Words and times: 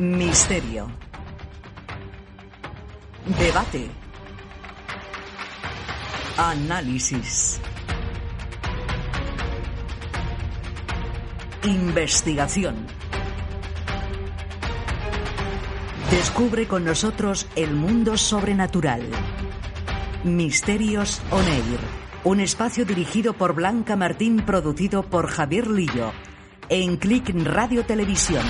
Misterio. 0.00 0.88
Debate. 3.38 3.90
Análisis. 6.38 7.60
Investigación. 11.64 12.86
Descubre 16.10 16.66
con 16.66 16.86
nosotros 16.86 17.46
el 17.54 17.74
mundo 17.74 18.16
sobrenatural. 18.16 19.02
Misterios 20.24 21.20
On 21.30 21.46
Air. 21.46 21.78
Un 22.24 22.40
espacio 22.40 22.86
dirigido 22.86 23.34
por 23.34 23.52
Blanca 23.52 23.96
Martín, 23.96 24.38
producido 24.46 25.02
por 25.02 25.26
Javier 25.26 25.68
Lillo. 25.68 26.14
En 26.70 26.96
Click 26.96 27.34
Radio 27.44 27.84
Televisión. 27.84 28.46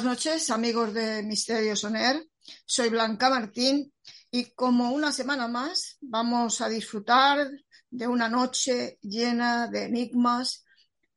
Buenas 0.00 0.16
noches, 0.16 0.48
amigos 0.48 0.94
de 0.94 1.22
Misterio 1.22 1.76
Soner. 1.76 2.26
Soy 2.64 2.88
Blanca 2.88 3.28
Martín 3.28 3.92
y 4.30 4.46
como 4.54 4.92
una 4.92 5.12
semana 5.12 5.46
más 5.46 5.98
vamos 6.00 6.62
a 6.62 6.70
disfrutar 6.70 7.50
de 7.90 8.08
una 8.08 8.26
noche 8.26 8.98
llena 9.02 9.68
de 9.68 9.84
enigmas, 9.84 10.64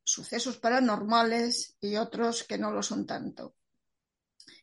sucesos 0.04 0.58
paranormales 0.58 1.78
y 1.80 1.95
otros 1.95 2.44
que 2.44 2.58
no 2.58 2.73
lo 2.73 2.84
son 2.84 3.06
tanto. 3.06 3.56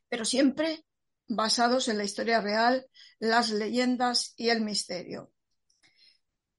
Pero 0.06 0.26
siempre 0.26 0.84
basados 1.26 1.88
en 1.88 1.96
la 1.96 2.04
historia 2.04 2.42
real, 2.42 2.86
las 3.20 3.48
leyendas 3.48 4.34
y 4.36 4.50
el 4.50 4.60
misterio. 4.60 5.32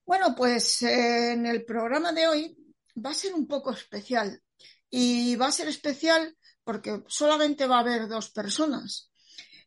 Bueno, 0.04 0.34
pues 0.36 0.82
eh, 0.82 1.34
en 1.34 1.46
el 1.46 1.64
programa 1.64 2.12
de 2.12 2.28
hoy 2.28 2.74
va 2.98 3.12
a 3.12 3.14
ser 3.14 3.36
un 3.36 3.48
poco 3.48 3.72
especial 3.72 4.42
y 4.90 5.36
va 5.36 5.50
a 5.50 5.52
ser 5.52 5.68
especial 5.68 6.36
porque 6.72 7.04
solamente 7.08 7.68
va 7.68 7.80
a 7.80 7.82
haber 7.82 8.08
dos 8.08 8.30
personas. 8.30 9.12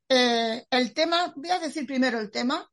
Eh, 0.08 0.64
el 0.70 0.94
tema, 0.94 1.34
voy 1.36 1.50
a 1.50 1.58
decir 1.58 1.86
primero 1.86 2.18
el 2.18 2.30
tema. 2.30 2.66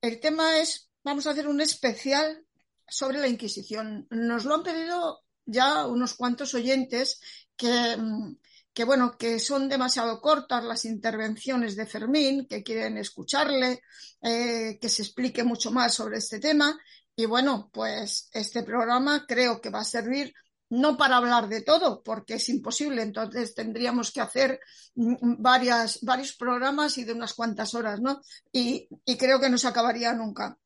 El 0.00 0.20
tema 0.20 0.58
es, 0.58 0.88
vamos 1.02 1.26
a 1.26 1.30
hacer 1.30 1.48
un 1.48 1.60
especial 1.60 2.46
sobre 2.86 3.18
la 3.18 3.26
Inquisición. 3.26 4.06
Nos 4.08 4.44
lo 4.44 4.54
han 4.54 4.62
pedido 4.62 5.24
ya 5.44 5.84
unos 5.88 6.14
cuantos 6.14 6.54
oyentes 6.54 7.20
que, 7.56 7.96
mm, 7.96 8.36
que 8.72 8.84
bueno, 8.84 9.16
que 9.18 9.40
son 9.40 9.68
demasiado 9.68 10.20
cortas 10.20 10.62
las 10.62 10.84
intervenciones 10.84 11.74
de 11.74 11.86
Fermín, 11.86 12.46
que 12.46 12.62
quieren 12.62 12.98
escucharle, 12.98 13.80
eh, 14.22 14.78
que 14.80 14.88
se 14.88 15.02
explique 15.02 15.42
mucho 15.42 15.72
más 15.72 15.92
sobre 15.92 16.18
este 16.18 16.38
tema. 16.38 16.78
Y 17.16 17.26
bueno, 17.26 17.68
pues 17.72 18.30
este 18.32 18.62
programa 18.62 19.26
creo 19.26 19.60
que 19.60 19.70
va 19.70 19.80
a 19.80 19.84
servir 19.84 20.32
no 20.72 20.96
para 20.96 21.18
hablar 21.18 21.48
de 21.48 21.60
todo, 21.60 22.02
porque 22.02 22.34
es 22.34 22.48
imposible, 22.48 23.02
entonces 23.02 23.54
tendríamos 23.54 24.10
que 24.10 24.22
hacer 24.22 24.58
varias, 24.94 25.98
varios 26.00 26.34
programas 26.34 26.96
y 26.96 27.04
de 27.04 27.12
unas 27.12 27.34
cuantas 27.34 27.74
horas, 27.74 28.00
¿no? 28.00 28.22
Y, 28.50 28.88
creo 29.18 29.38
que 29.38 29.50
no 29.50 29.58
se 29.58 29.68
acabaría 29.68 30.14
nunca. 30.14 30.56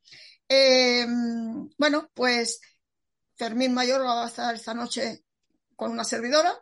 Em, 0.49 1.69
bueno, 1.77 2.09
pues 2.15 2.61
Fermín 3.35 3.75
Mayor 3.75 4.03
va 4.03 4.23
a 4.23 4.29
estar 4.29 4.55
esta 4.55 4.75
noche 4.75 5.25
con 5.75 5.91
una 5.91 6.05
servidora 6.05 6.57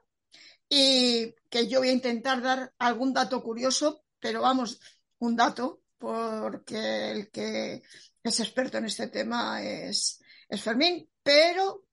y 0.67 1.35
que 1.51 1.69
yo 1.69 1.81
voy 1.81 1.91
a 1.91 1.93
intentar 1.93 2.41
dar 2.41 2.73
algún 2.79 3.13
dato 3.13 3.43
curioso, 3.43 4.05
pero 4.21 4.41
vamos, 4.41 4.81
un 5.19 5.37
dato, 5.37 5.83
porque 5.99 7.11
el 7.11 7.31
que 7.31 7.83
es 8.23 8.41
experto 8.41 8.79
en 8.79 8.87
este 8.87 9.09
tema 9.09 9.63
es, 9.63 10.23
es 10.49 10.63
Fermín, 10.63 11.07
pero 11.23 11.84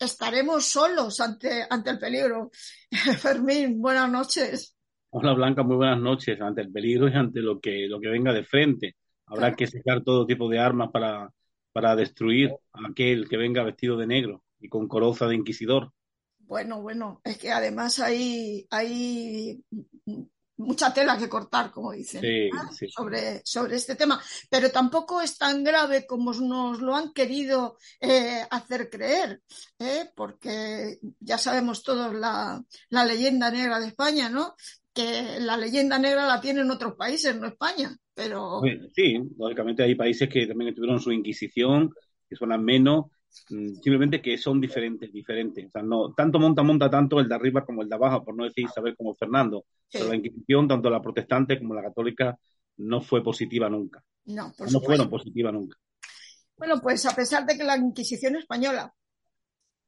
estaremos 0.00 0.64
solos 0.64 1.20
ante, 1.20 1.66
ante 1.68 1.90
el 1.90 1.98
peligro. 1.98 2.50
Fermín, 3.20 3.80
buenas 3.80 4.10
noches. 4.10 4.76
Hola 5.10 5.34
Blanca, 5.34 5.62
muy 5.62 5.76
buenas 5.76 6.00
noches. 6.00 6.40
Ante 6.40 6.62
el 6.62 6.72
peligro 6.72 7.08
y 7.08 7.12
ante 7.12 7.40
lo 7.40 7.60
que, 7.60 7.86
lo 7.86 8.00
que 8.00 8.08
venga 8.08 8.32
de 8.32 8.44
frente. 8.44 8.96
Habrá 9.26 9.54
que 9.54 9.66
sacar 9.66 10.02
todo 10.02 10.26
tipo 10.26 10.48
de 10.48 10.58
armas 10.58 10.90
para, 10.90 11.30
para 11.72 11.94
destruir 11.94 12.50
a 12.72 12.88
aquel 12.88 13.28
que 13.28 13.36
venga 13.36 13.62
vestido 13.62 13.96
de 13.96 14.06
negro 14.06 14.42
y 14.58 14.68
con 14.68 14.88
coroza 14.88 15.28
de 15.28 15.36
inquisidor. 15.36 15.92
Bueno, 16.38 16.82
bueno, 16.82 17.20
es 17.22 17.38
que 17.38 17.52
además 17.52 18.00
hay, 18.00 18.66
hay 18.70 19.62
mucha 20.60 20.92
tela 20.92 21.18
que 21.18 21.28
cortar, 21.28 21.70
como 21.70 21.92
dicen, 21.92 22.22
Sobre, 22.88 23.42
sobre 23.44 23.76
este 23.76 23.96
tema. 23.96 24.20
Pero 24.48 24.70
tampoco 24.70 25.20
es 25.20 25.36
tan 25.36 25.64
grave 25.64 26.06
como 26.06 26.32
nos 26.32 26.80
lo 26.80 26.94
han 26.94 27.12
querido 27.12 27.76
eh, 28.00 28.42
hacer 28.50 28.88
creer, 28.90 29.42
¿eh? 29.78 30.10
porque 30.14 30.98
ya 31.18 31.38
sabemos 31.38 31.82
todos 31.82 32.14
la, 32.14 32.62
la, 32.90 33.04
leyenda 33.04 33.50
negra 33.50 33.80
de 33.80 33.88
España, 33.88 34.28
¿no? 34.28 34.54
Que 34.92 35.38
la 35.40 35.56
leyenda 35.56 35.98
negra 35.98 36.26
la 36.26 36.40
tienen 36.40 36.70
otros 36.70 36.94
países, 36.94 37.36
no 37.36 37.46
España. 37.46 37.96
Pero... 38.14 38.60
Sí, 38.94 39.18
lógicamente 39.38 39.82
hay 39.82 39.94
países 39.94 40.28
que 40.28 40.46
también 40.46 40.74
tuvieron 40.74 41.00
su 41.00 41.12
Inquisición, 41.12 41.94
que 42.28 42.36
suenan 42.36 42.64
menos, 42.64 43.06
simplemente 43.30 44.20
que 44.20 44.36
son 44.36 44.60
diferentes, 44.60 45.12
diferentes. 45.12 45.66
O 45.66 45.70
sea, 45.70 45.82
no, 45.82 46.12
tanto 46.14 46.38
monta, 46.38 46.62
monta 46.62 46.90
tanto 46.90 47.20
el 47.20 47.28
de 47.28 47.34
arriba 47.34 47.64
como 47.64 47.82
el 47.82 47.88
de 47.88 47.94
abajo, 47.94 48.24
por 48.24 48.34
no 48.36 48.44
decir 48.44 48.68
saber 48.68 48.96
como 48.96 49.14
Fernando. 49.14 49.64
Pero 49.90 50.08
la 50.08 50.16
Inquisición, 50.16 50.68
tanto 50.68 50.90
la 50.90 51.00
protestante 51.00 51.58
como 51.58 51.74
la 51.74 51.82
católica, 51.82 52.38
no 52.78 53.00
fue 53.00 53.22
positiva 53.22 53.68
nunca. 53.68 54.02
No, 54.26 54.52
no 54.70 54.80
fueron 54.80 55.08
positivas 55.08 55.52
nunca. 55.52 55.76
Bueno, 56.56 56.80
pues 56.80 57.06
a 57.06 57.14
pesar 57.14 57.46
de 57.46 57.56
que 57.56 57.64
la 57.64 57.76
Inquisición 57.76 58.36
española 58.36 58.94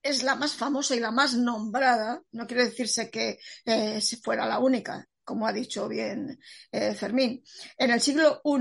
es 0.02 0.22
la 0.22 0.34
más 0.34 0.54
famosa 0.54 0.97
y 0.97 1.00
la 1.00 1.10
más 1.10 1.36
nombrada, 1.36 2.22
no 2.32 2.47
quiere 2.47 2.64
decirse 2.64 3.10
que 3.10 3.38
eh, 3.64 4.00
fuera 4.22 4.47
la 4.47 4.58
única, 4.58 5.06
como 5.22 5.47
ha 5.47 5.52
dicho 5.52 5.88
bien 5.88 6.38
eh, 6.72 6.94
Fermín. 6.94 7.42
En 7.76 7.91
el 7.91 8.00
siglo 8.00 8.41
I 8.44 8.58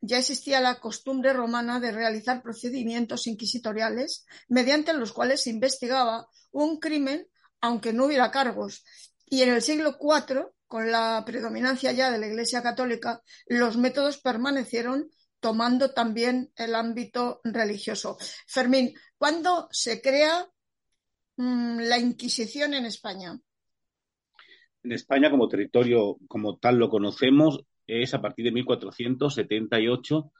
ya 0.00 0.18
existía 0.18 0.60
la 0.60 0.80
costumbre 0.80 1.32
romana 1.32 1.80
de 1.80 1.92
realizar 1.92 2.42
procedimientos 2.42 3.26
inquisitoriales 3.26 4.26
mediante 4.48 4.92
los 4.94 5.12
cuales 5.12 5.42
se 5.42 5.50
investigaba 5.50 6.28
un 6.50 6.78
crimen 6.78 7.26
aunque 7.60 7.92
no 7.92 8.06
hubiera 8.06 8.30
cargos. 8.30 8.84
Y 9.26 9.42
en 9.42 9.50
el 9.50 9.62
siglo 9.62 9.96
IV, 10.00 10.48
con 10.66 10.90
la 10.90 11.22
predominancia 11.26 11.92
ya 11.92 12.10
de 12.10 12.18
la 12.18 12.26
Iglesia 12.26 12.62
Católica, 12.62 13.22
los 13.46 13.76
métodos 13.76 14.18
permanecieron 14.18 15.10
tomando 15.40 15.92
también 15.92 16.50
el 16.56 16.74
ámbito 16.74 17.40
religioso. 17.44 18.16
Fermín, 18.46 18.94
¿cuándo 19.18 19.68
se 19.70 20.00
crea 20.00 20.46
mm, 21.36 21.80
la 21.80 21.98
Inquisición 21.98 22.74
en 22.74 22.86
España? 22.86 23.38
En 24.82 24.92
España, 24.92 25.30
como 25.30 25.48
territorio 25.48 26.18
como 26.26 26.56
tal 26.56 26.76
lo 26.76 26.88
conocemos, 26.88 27.60
es 27.90 28.14
a 28.14 28.20
partir 28.20 28.44
de 28.44 28.52
1478 28.52 30.32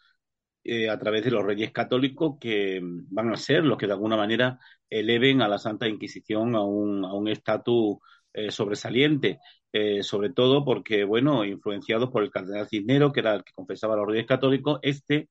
eh, 0.65 0.91
a 0.91 0.99
través 0.99 1.25
de 1.25 1.31
los 1.31 1.45
reyes 1.45 1.73
católicos 1.73 2.37
que 2.41 2.81
van 2.83 3.33
a 3.33 3.37
ser 3.37 3.65
los 3.65 3.79
que 3.79 3.87
de 3.87 3.95
alguna 3.95 4.17
manera 4.17 4.59
eleven 4.89 5.43
a 5.43 5.49
la 5.49 5.59
Santa 5.59 5.89
Inquisición 5.89 6.55
a 6.55 6.63
un 6.63 7.29
estatus 7.29 7.99
eh, 8.33 8.51
sobresaliente, 8.53 9.41
eh, 9.73 10.03
sobre 10.05 10.31
todo 10.31 10.65
porque, 10.65 11.03
bueno, 11.05 11.45
influenciados 11.45 12.11
por 12.11 12.23
el 12.23 12.31
cardenal 12.31 12.69
Cisnero, 12.69 13.13
que 13.13 13.21
era 13.21 13.35
el 13.35 13.45
que 13.45 13.53
confesaba 13.53 13.95
a 13.95 13.97
los 13.97 14.07
reyes 14.07 14.27
católicos, 14.27 14.79
este 14.83 15.29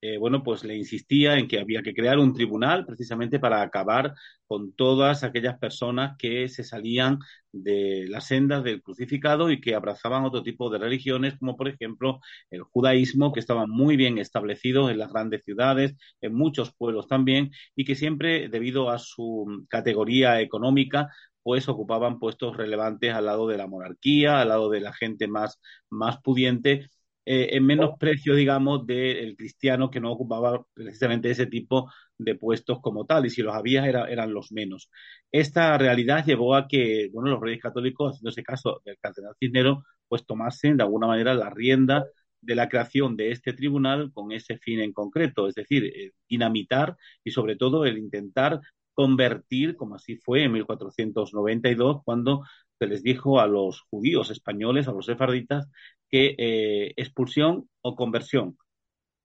eh, 0.00 0.16
bueno, 0.18 0.42
pues 0.44 0.62
le 0.64 0.76
insistía 0.76 1.38
en 1.38 1.48
que 1.48 1.58
había 1.60 1.82
que 1.82 1.94
crear 1.94 2.18
un 2.18 2.32
tribunal 2.34 2.86
precisamente 2.86 3.40
para 3.40 3.62
acabar 3.62 4.14
con 4.46 4.72
todas 4.74 5.24
aquellas 5.24 5.58
personas 5.58 6.16
que 6.18 6.48
se 6.48 6.64
salían 6.64 7.18
de 7.52 8.06
las 8.08 8.26
sendas 8.28 8.62
del 8.64 8.82
crucificado 8.82 9.50
y 9.50 9.60
que 9.60 9.74
abrazaban 9.74 10.24
otro 10.24 10.42
tipo 10.42 10.70
de 10.70 10.78
religiones, 10.78 11.36
como 11.38 11.56
por 11.56 11.68
ejemplo 11.68 12.20
el 12.50 12.62
judaísmo, 12.62 13.32
que 13.32 13.40
estaba 13.40 13.66
muy 13.66 13.96
bien 13.96 14.18
establecido 14.18 14.88
en 14.90 14.98
las 14.98 15.12
grandes 15.12 15.42
ciudades, 15.44 15.94
en 16.20 16.34
muchos 16.34 16.72
pueblos 16.74 17.08
también, 17.08 17.50
y 17.74 17.84
que 17.84 17.94
siempre, 17.96 18.48
debido 18.48 18.90
a 18.90 18.98
su 18.98 19.66
categoría 19.68 20.40
económica, 20.40 21.08
pues 21.42 21.68
ocupaban 21.68 22.18
puestos 22.18 22.56
relevantes 22.56 23.12
al 23.14 23.26
lado 23.26 23.48
de 23.48 23.56
la 23.56 23.66
monarquía, 23.66 24.40
al 24.40 24.48
lado 24.48 24.70
de 24.70 24.80
la 24.80 24.92
gente 24.92 25.26
más, 25.28 25.58
más 25.90 26.18
pudiente 26.22 26.88
eh, 27.30 27.56
en 27.58 27.66
menos 27.66 27.98
precio, 27.98 28.34
digamos, 28.34 28.86
del 28.86 29.36
cristiano 29.36 29.90
que 29.90 30.00
no 30.00 30.10
ocupaba 30.10 30.64
precisamente 30.72 31.30
ese 31.30 31.44
tipo 31.44 31.92
de 32.16 32.34
puestos 32.36 32.80
como 32.80 33.04
tal, 33.04 33.26
y 33.26 33.30
si 33.30 33.42
los 33.42 33.54
había 33.54 33.84
eran 33.86 34.32
los 34.32 34.50
menos. 34.50 34.90
Esta 35.30 35.76
realidad 35.76 36.24
llevó 36.24 36.54
a 36.54 36.66
que, 36.66 37.10
bueno, 37.12 37.28
los 37.28 37.40
reyes 37.42 37.60
católicos, 37.60 38.14
haciéndose 38.14 38.42
caso 38.42 38.80
del 38.82 38.96
cardenal 38.98 39.34
Cisnero, 39.38 39.84
pues 40.08 40.24
tomasen 40.24 40.78
de 40.78 40.84
alguna 40.84 41.06
manera 41.06 41.34
la 41.34 41.50
rienda 41.50 42.06
de 42.40 42.54
la 42.54 42.70
creación 42.70 43.14
de 43.14 43.30
este 43.30 43.52
tribunal 43.52 44.10
con 44.14 44.32
ese 44.32 44.56
fin 44.56 44.80
en 44.80 44.94
concreto, 44.94 45.48
es 45.48 45.54
decir, 45.54 45.84
eh, 45.84 46.12
dinamitar 46.30 46.96
y 47.22 47.32
sobre 47.32 47.56
todo 47.56 47.84
el 47.84 47.98
intentar 47.98 48.58
convertir, 48.94 49.76
como 49.76 49.96
así 49.96 50.16
fue 50.16 50.44
en 50.44 50.52
1492, 50.52 52.00
cuando 52.06 52.42
se 52.78 52.86
les 52.86 53.02
dijo 53.02 53.40
a 53.40 53.46
los 53.46 53.82
judíos 53.90 54.30
españoles, 54.30 54.88
a 54.88 54.92
los 54.92 55.06
sefarditas, 55.06 55.68
que 56.08 56.34
eh, 56.38 56.94
expulsión 56.96 57.68
o 57.82 57.94
conversión, 57.94 58.56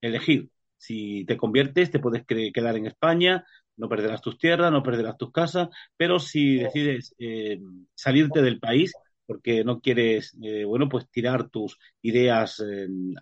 elegir. 0.01 0.49
Si 0.77 1.25
te 1.25 1.37
conviertes, 1.37 1.91
te 1.91 1.99
puedes 1.99 2.25
quedar 2.25 2.75
en 2.75 2.87
España, 2.87 3.45
no 3.77 3.89
perderás 3.89 4.21
tus 4.21 4.37
tierras, 4.37 4.71
no 4.71 4.83
perderás 4.83 5.17
tus 5.17 5.31
casas, 5.31 5.69
pero 5.97 6.19
si 6.19 6.57
decides 6.57 7.15
eh, 7.19 7.59
salirte 7.95 8.41
del 8.41 8.59
país, 8.59 8.93
porque 9.25 9.63
no 9.63 9.79
quieres, 9.79 10.37
eh, 10.43 10.65
bueno, 10.65 10.89
pues 10.89 11.09
tirar 11.09 11.49
tus 11.49 11.77
ideas 12.01 12.61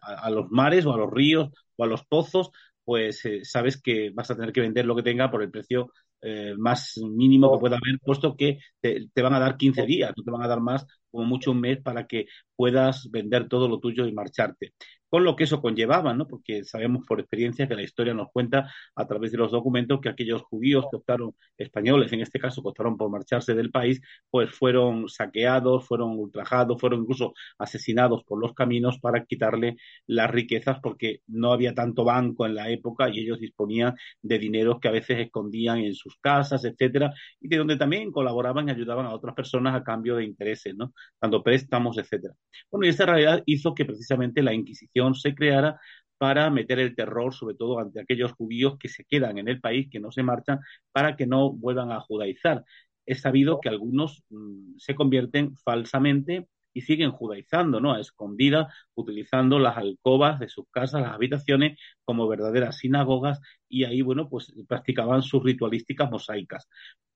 a, 0.01 0.29
los 0.31 0.49
mares 0.49 0.85
o 0.85 0.93
a 0.93 0.97
los 0.97 1.11
ríos 1.11 1.49
o 1.75 1.83
a 1.83 1.87
los 1.87 2.03
pozos, 2.05 2.51
pues 2.83 3.21
sabes 3.43 3.79
que 3.79 4.09
vas 4.09 4.31
a 4.31 4.35
tener 4.35 4.51
que 4.51 4.61
vender 4.61 4.85
lo 4.85 4.95
que 4.95 5.03
tenga 5.03 5.29
por 5.29 5.43
el 5.43 5.51
precio 5.51 5.91
eh, 6.21 6.53
más 6.55 6.97
mínimo 6.97 7.51
que 7.51 7.59
pueda 7.59 7.77
haber, 7.77 7.99
puesto 7.99 8.35
que 8.35 8.59
te, 8.79 9.07
te, 9.11 9.21
van 9.23 9.33
a 9.33 9.39
dar 9.39 9.57
15 9.57 9.85
días, 9.87 10.13
no 10.15 10.23
te 10.23 10.29
van 10.29 10.43
a 10.43 10.47
dar 10.47 10.59
más, 10.61 10.85
como 11.11 11.25
mucho 11.25 11.51
un 11.51 11.61
mes, 11.61 11.79
para 11.81 12.07
que 12.07 12.27
puedas 12.55 13.09
vender 13.11 13.47
todo 13.47 13.67
lo 13.67 13.79
tuyo 13.79 14.05
y 14.07 14.13
marcharte 14.13 14.73
con 15.11 15.25
lo 15.25 15.35
que 15.35 15.43
eso 15.43 15.61
conllevaba, 15.61 16.13
¿no? 16.13 16.25
Porque 16.25 16.63
sabemos 16.63 17.05
por 17.05 17.19
experiencia 17.19 17.67
que 17.67 17.75
la 17.75 17.83
historia 17.83 18.13
nos 18.13 18.29
cuenta 18.31 18.71
a 18.95 19.05
través 19.07 19.33
de 19.33 19.37
los 19.37 19.51
documentos 19.51 19.99
que 19.99 20.07
aquellos 20.07 20.41
judíos 20.43 20.85
que 20.89 20.95
optaron, 20.95 21.35
españoles 21.57 22.13
en 22.13 22.21
este 22.21 22.39
caso, 22.39 22.61
que 22.61 22.69
optaron 22.69 22.95
por 22.95 23.09
marcharse 23.11 23.53
del 23.53 23.71
país, 23.71 23.99
pues 24.29 24.51
fueron 24.51 25.09
saqueados, 25.09 25.85
fueron 25.85 26.17
ultrajados, 26.17 26.79
fueron 26.79 27.01
incluso 27.01 27.33
asesinados 27.57 28.23
por 28.23 28.39
los 28.39 28.53
caminos 28.53 28.99
para 28.99 29.25
quitarle 29.25 29.75
las 30.07 30.31
riquezas 30.31 30.79
porque 30.81 31.19
no 31.27 31.51
había 31.51 31.73
tanto 31.75 32.05
banco 32.05 32.45
en 32.45 32.55
la 32.55 32.69
época 32.69 33.09
y 33.09 33.19
ellos 33.19 33.39
disponían 33.41 33.95
de 34.21 34.39
dinero 34.39 34.79
que 34.79 34.87
a 34.87 34.91
veces 34.91 35.19
escondían 35.19 35.79
en 35.79 35.93
sus 35.93 36.15
casas, 36.19 36.63
etcétera, 36.63 37.13
y 37.41 37.49
de 37.49 37.57
donde 37.57 37.75
también 37.75 38.11
colaboraban 38.13 38.69
y 38.69 38.71
ayudaban 38.71 39.05
a 39.07 39.13
otras 39.13 39.35
personas 39.35 39.75
a 39.75 39.83
cambio 39.83 40.15
de 40.15 40.23
intereses, 40.23 40.73
¿no? 40.73 40.93
Dando 41.21 41.43
préstamos, 41.43 41.97
etcétera. 41.97 42.33
Bueno, 42.69 42.85
y 42.85 42.89
esta 42.89 43.05
realidad 43.05 43.43
hizo 43.45 43.73
que 43.73 43.85
precisamente 43.85 44.41
la 44.43 44.53
Inquisición 44.53 45.15
se 45.15 45.35
creara 45.35 45.79
para 46.17 46.49
meter 46.51 46.79
el 46.79 46.95
terror, 46.95 47.33
sobre 47.33 47.55
todo 47.55 47.79
ante 47.79 47.99
aquellos 47.99 48.33
judíos 48.33 48.77
que 48.77 48.89
se 48.89 49.03
quedan 49.05 49.39
en 49.39 49.47
el 49.47 49.59
país, 49.59 49.87
que 49.89 49.99
no 49.99 50.11
se 50.11 50.21
marchan, 50.21 50.59
para 50.91 51.15
que 51.15 51.25
no 51.25 51.51
vuelvan 51.51 51.91
a 51.91 51.99
judaizar. 51.99 52.63
Es 53.05 53.21
sabido 53.21 53.59
que 53.59 53.69
algunos 53.69 54.23
mm, 54.29 54.77
se 54.77 54.93
convierten 54.95 55.57
falsamente 55.57 56.47
y 56.73 56.81
siguen 56.81 57.11
judaizando, 57.11 57.79
¿no? 57.79 57.93
A 57.93 57.99
escondida, 57.99 58.73
utilizando 58.95 59.59
las 59.59 59.77
alcobas 59.77 60.39
de 60.39 60.49
sus 60.49 60.65
casas, 60.71 61.01
las 61.01 61.13
habitaciones, 61.13 61.79
como 62.03 62.27
verdaderas 62.27 62.77
sinagogas, 62.77 63.39
y 63.67 63.85
ahí, 63.85 64.01
bueno, 64.01 64.29
pues 64.29 64.53
practicaban 64.67 65.21
sus 65.21 65.43
ritualísticas 65.43 66.11
mosaicas. 66.11 66.67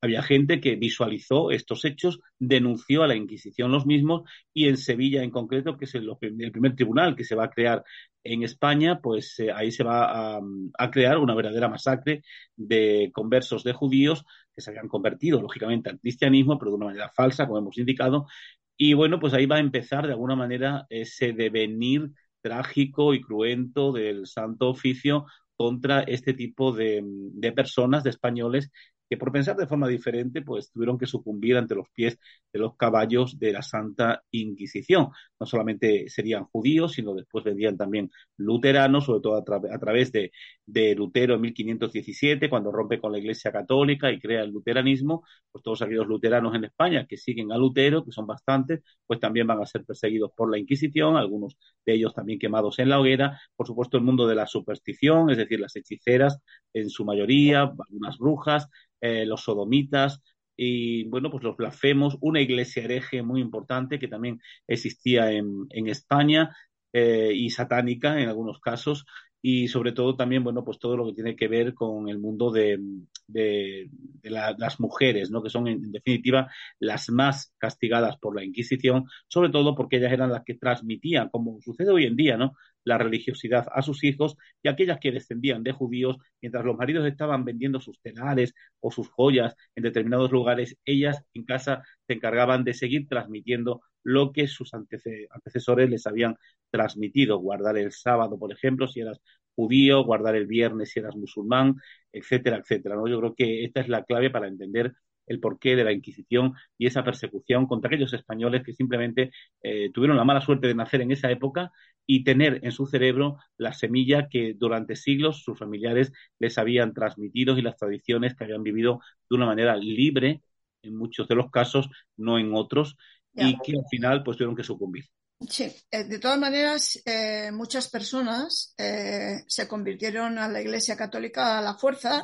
Había 0.01 0.21
gente 0.21 0.61
que 0.61 0.75
visualizó 0.75 1.51
estos 1.51 1.83
hechos, 1.83 2.19
denunció 2.37 3.03
a 3.03 3.07
la 3.07 3.15
Inquisición 3.15 3.71
los 3.71 3.85
mismos, 3.85 4.29
y 4.53 4.67
en 4.67 4.77
Sevilla 4.77 5.23
en 5.23 5.31
concreto, 5.31 5.77
que 5.77 5.85
es 5.85 5.95
el, 5.95 6.09
primer 6.19 6.75
tribunal 6.75 7.15
que 7.15 7.23
se 7.23 7.35
va 7.35 7.45
a 7.45 7.49
crear 7.49 7.83
en 8.23 8.43
España, 8.43 8.99
pues 9.01 9.39
eh, 9.39 9.51
ahí 9.51 9.71
se 9.71 9.83
va 9.83 10.37
a, 10.37 10.91
crear 10.91 11.17
una 11.17 11.35
verdadera 11.35 11.69
masacre 11.69 12.23
de 12.55 13.11
conversos 13.13 13.63
de 13.63 13.73
judíos 13.73 14.25
que 14.53 14.61
se 14.61 14.69
habían 14.69 14.87
convertido, 14.87 15.41
lógicamente, 15.41 15.89
al 15.89 15.99
cristianismo, 15.99 16.57
pero 16.57 16.71
de 16.71 16.77
una 16.77 16.85
manera 16.87 17.11
falsa, 17.15 17.45
como 17.45 17.59
hemos 17.59 17.77
indicado, 17.77 18.27
y 18.77 18.93
bueno, 18.93 19.19
pues 19.19 19.33
ahí 19.33 19.45
va 19.45 19.57
a 19.57 19.59
empezar 19.59 20.05
de 20.07 20.13
alguna 20.13 20.35
manera 20.35 20.85
ese 20.89 21.33
devenir 21.33 22.11
trágico 22.41 23.13
y 23.13 23.21
cruento 23.21 23.91
del 23.91 24.27
Santo 24.27 24.69
Oficio 24.69 25.25
contra 25.55 26.01
este 26.01 26.33
tipo 26.33 26.71
de, 26.73 27.01
de 27.03 27.51
personas, 27.53 28.03
de 28.03 28.09
españoles, 28.11 28.71
que 29.09 29.17
por 29.17 29.31
pensar 29.31 29.55
de 29.55 29.67
forma 29.67 29.87
diferente, 29.87 30.41
pues 30.41 30.71
tuvieron 30.71 30.97
que 30.97 31.05
sucumbir 31.05 31.57
ante 31.57 31.75
los 31.75 31.89
pies 31.89 32.19
de 32.51 32.59
los 32.59 32.75
caballos 32.75 33.37
de 33.39 33.51
la 33.53 33.61
Santa 33.61 34.23
Inquisición. 34.31 35.09
No 35.39 35.45
solamente 35.45 36.09
serían 36.09 36.45
judíos, 36.45 36.93
sino 36.93 37.13
después 37.13 37.43
vendrían 37.43 37.77
también 37.77 38.09
luteranos, 38.37 39.05
sobre 39.05 39.21
todo 39.21 39.37
a, 39.37 39.43
través 39.79 40.11
de, 40.11 40.31
de, 40.65 40.95
Lutero 40.95 41.35
en 41.35 41.41
1517, 41.41 42.49
cuando 42.49 42.71
rompe 42.71 42.99
con 42.99 43.11
la 43.11 43.19
Iglesia 43.19 43.51
Católica 43.51 44.11
y 44.11 44.19
crea 44.19 44.43
el 44.43 44.51
luteranismo, 44.51 45.23
pues 45.51 45.63
todos 45.63 45.81
aquellos 45.81 46.07
luteranos 46.07 46.55
en 46.55 46.65
España 46.65 47.05
que 47.07 47.17
siguen 47.17 47.51
a 47.51 47.57
Lutero, 47.57 48.03
que 48.03 48.11
son 48.11 48.25
bastantes, 48.27 48.81
pues 49.05 49.19
también 49.19 49.47
van 49.47 49.61
a 49.61 49.65
ser 49.65 49.85
perseguidos 49.85 50.31
por 50.35 50.49
la 50.51 50.57
Inquisición, 50.57 51.17
algunos 51.17 51.57
de 51.85 51.93
ellos 51.93 52.13
también 52.13 52.39
quemados 52.39 52.79
en 52.79 52.89
la 52.89 52.99
hoguera. 52.99 53.39
Por 53.55 53.67
supuesto, 53.67 53.97
el 53.97 54.03
mundo 54.03 54.27
de 54.27 54.35
la 54.35 54.47
superstición, 54.47 55.29
es 55.29 55.37
decir, 55.37 55.59
las 55.59 55.75
hechiceras 55.75 56.39
en 56.73 56.89
su 56.89 57.05
mayoría, 57.05 57.61
algunas 57.61 58.17
brujas, 58.17 58.69
eh, 59.01 59.25
los 59.25 59.41
sodomitas 59.41 60.21
y, 60.57 61.03
bueno, 61.05 61.29
pues 61.29 61.43
los 61.43 61.57
blasfemos, 61.57 62.17
una 62.21 62.41
iglesia 62.41 62.83
hereje 62.83 63.21
muy 63.21 63.41
importante 63.41 63.99
que 63.99 64.07
también 64.07 64.39
existía 64.67 65.31
en, 65.31 65.67
en 65.69 65.87
España 65.87 66.55
eh, 66.93 67.31
y 67.33 67.49
satánica 67.49 68.21
en 68.21 68.29
algunos 68.29 68.59
casos 68.59 69.05
y 69.47 69.67
sobre 69.67 69.91
todo 69.91 70.15
también, 70.15 70.43
bueno, 70.43 70.65
pues 70.65 70.79
todo 70.79 70.97
lo 70.97 71.05
que 71.05 71.13
tiene 71.13 71.35
que 71.35 71.47
ver 71.47 71.75
con 71.75 72.09
el 72.09 72.17
mundo 72.17 72.51
de, 72.51 72.79
de, 73.27 73.89
las 74.23 74.79
mujeres, 74.79 75.29
¿no? 75.29 75.43
Que 75.43 75.51
son, 75.51 75.67
en, 75.67 75.91
definitiva, 75.91 76.49
las 76.79 77.09
más 77.09 77.53
castigadas 77.59 78.17
por 78.17 78.35
la 78.35 78.43
Inquisición, 78.43 79.05
sobre 79.27 79.49
todo 79.49 79.75
porque 79.75 79.97
ellas 79.97 80.13
eran 80.13 80.31
las 80.31 80.43
que 80.43 80.55
transmitían, 80.55 81.29
como 81.29 81.61
sucede 81.61 81.91
hoy 81.91 82.05
en 82.05 82.15
día, 82.15 82.37
¿no? 82.37 82.53
La 82.85 82.97
religiosidad 82.97 83.67
a 83.73 83.81
sus 83.81 84.03
hijos 84.05 84.37
y 84.63 84.69
aquellas 84.69 84.99
que 84.99 85.11
descendían 85.11 85.63
de 85.63 85.73
judíos, 85.73 86.17
mientras 86.41 86.63
los 86.63 86.77
maridos 86.77 87.05
estaban 87.05 87.43
vendiendo 87.43 87.81
sus 87.81 87.99
telares 88.01 88.53
o 88.79 88.91
sus 88.91 89.09
joyas 89.09 89.55
en 89.75 89.83
determinados 89.83 90.31
lugares, 90.31 90.77
ellas 90.85 91.21
en 91.33 91.43
casa 91.43 91.83
se 92.07 92.13
encargaban 92.13 92.63
de 92.63 92.73
seguir 92.73 93.07
transmitiendo 93.09 93.81
lo 94.03 94.31
que 94.31 94.47
sus 94.47 94.73
antecesores 94.73 95.89
les 95.89 96.07
habían 96.07 96.37
transmitido, 96.69 97.39
guardar 97.39 97.77
el 97.77 97.91
sábado, 97.91 98.39
por 98.39 98.53
ejemplo, 98.53 98.87
si 98.87 99.01
eras 99.01 99.19
judío, 99.55 100.03
guardar 100.03 100.35
el 100.35 100.47
viernes 100.47 100.91
si 100.91 100.99
eras 100.99 101.15
musulmán, 101.15 101.75
etcétera, 102.11 102.57
etcétera. 102.57 102.95
¿no? 102.95 103.07
Yo 103.07 103.19
creo 103.19 103.35
que 103.35 103.63
esta 103.63 103.81
es 103.81 103.87
la 103.89 104.03
clave 104.03 104.29
para 104.29 104.47
entender 104.47 104.93
el 105.27 105.39
porqué 105.39 105.75
de 105.75 105.83
la 105.83 105.91
Inquisición 105.91 106.53
y 106.77 106.87
esa 106.87 107.03
persecución 107.03 107.67
contra 107.67 107.89
aquellos 107.89 108.13
españoles 108.13 108.63
que 108.63 108.73
simplemente 108.73 109.31
eh, 109.61 109.91
tuvieron 109.93 110.17
la 110.17 110.23
mala 110.23 110.41
suerte 110.41 110.67
de 110.67 110.75
nacer 110.75 111.01
en 111.01 111.11
esa 111.11 111.31
época 111.31 111.71
y 112.05 112.23
tener 112.23 112.59
en 112.63 112.71
su 112.71 112.85
cerebro 112.85 113.37
la 113.57 113.73
semilla 113.73 114.27
que 114.29 114.53
durante 114.55 114.95
siglos 114.95 115.43
sus 115.43 115.57
familiares 115.57 116.11
les 116.39 116.57
habían 116.57 116.93
transmitido 116.93 117.57
y 117.57 117.61
las 117.61 117.77
tradiciones 117.77 118.35
que 118.35 118.43
habían 118.43 118.63
vivido 118.63 118.99
de 119.29 119.35
una 119.35 119.45
manera 119.45 119.75
libre, 119.75 120.41
en 120.83 120.95
muchos 120.95 121.27
de 121.27 121.35
los 121.35 121.49
casos, 121.49 121.89
no 122.15 122.37
en 122.37 122.53
otros, 122.53 122.95
y 123.33 123.57
que 123.59 123.73
al 123.73 123.85
final 123.89 124.23
pues 124.23 124.37
tuvieron 124.37 124.55
que 124.55 124.63
sucumbir. 124.63 125.05
Sí, 125.49 125.71
eh, 125.91 126.05
de 126.05 126.19
todas 126.19 126.39
maneras, 126.39 127.01
eh, 127.05 127.51
muchas 127.51 127.89
personas 127.89 128.73
eh, 128.77 129.43
se 129.47 129.67
convirtieron 129.67 130.37
a 130.37 130.47
la 130.47 130.61
Iglesia 130.61 130.95
Católica 130.95 131.59
a 131.59 131.61
la 131.61 131.75
fuerza, 131.75 132.23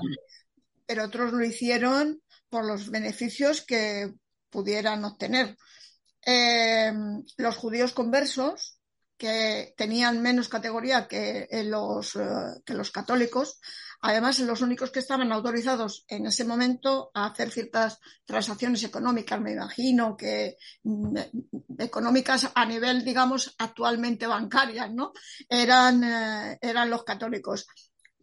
pero 0.86 1.05
otros 1.05 1.34
lo 1.34 1.43
hicieron 1.43 2.22
por 2.51 2.65
los 2.65 2.91
beneficios 2.91 3.63
que 3.63 4.13
pudieran 4.51 5.03
obtener. 5.05 5.58
los 7.38 7.55
judíos 7.55 7.93
conversos, 7.93 8.77
que 9.17 9.74
tenían 9.77 10.22
menos 10.22 10.50
categoría 10.50 11.08
que 11.08 11.48
los, 11.65 12.13
que 12.65 12.74
los 12.74 12.91
católicos, 12.91 13.60
Además, 14.03 14.39
los 14.39 14.62
únicos 14.62 14.89
que 14.89 15.00
estaban 15.00 15.31
autorizados 15.31 16.05
en 16.08 16.25
ese 16.25 16.43
momento 16.43 17.12
a 17.13 17.27
hacer 17.27 17.51
ciertas 17.51 18.00
transacciones 18.25 18.84
económicas, 18.84 19.39
me 19.39 19.51
imagino 19.51 20.17
que 20.17 20.58
mm, 20.84 21.17
económicas 21.77 22.50
a 22.55 22.65
nivel, 22.65 23.05
digamos, 23.05 23.53
actualmente 23.60 24.25
bancarias, 24.25 24.91
¿no? 24.91 25.13
Eran, 25.48 26.03
eh, 26.03 26.58
eran 26.62 26.89
los 26.89 27.03
católicos. 27.03 27.67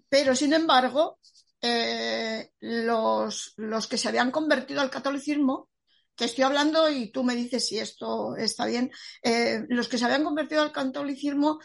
Pero, 0.09 0.35
sin 0.35 0.53
embargo, 0.53 1.21
eh, 1.61 2.51
los, 2.61 3.55
los 3.57 3.87
que 3.87 3.99
se 3.99 4.09
habían 4.09 4.31
convertido 4.31 4.81
al 4.81 4.91
catolicismo, 4.91 5.69
que 6.17 6.25
estoy 6.25 6.45
hablando 6.45 6.91
y 6.91 7.13
tú 7.13 7.23
me 7.23 7.37
dices 7.37 7.67
si 7.67 7.79
esto 7.79 8.37
está 8.37 8.67
bien, 8.67 8.91
eh, 9.23 9.65
los 9.69 9.89
que 9.89 9.99
se 9.99 10.05
habían 10.05 10.25
convertido 10.25 10.63
al 10.63 10.73
catolicismo 10.73 11.61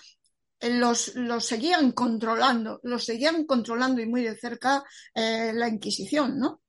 los, 0.70 1.16
los 1.16 1.46
seguían 1.46 1.92
controlando, 1.92 2.80
los 2.84 3.04
seguían 3.04 3.46
controlando 3.46 4.02
y 4.02 4.08
muy 4.08 4.22
de 4.22 4.36
cerca 4.36 4.84
eh, 5.14 5.52
la 5.54 5.68
Inquisición, 5.68 6.40
¿no? 6.40 6.62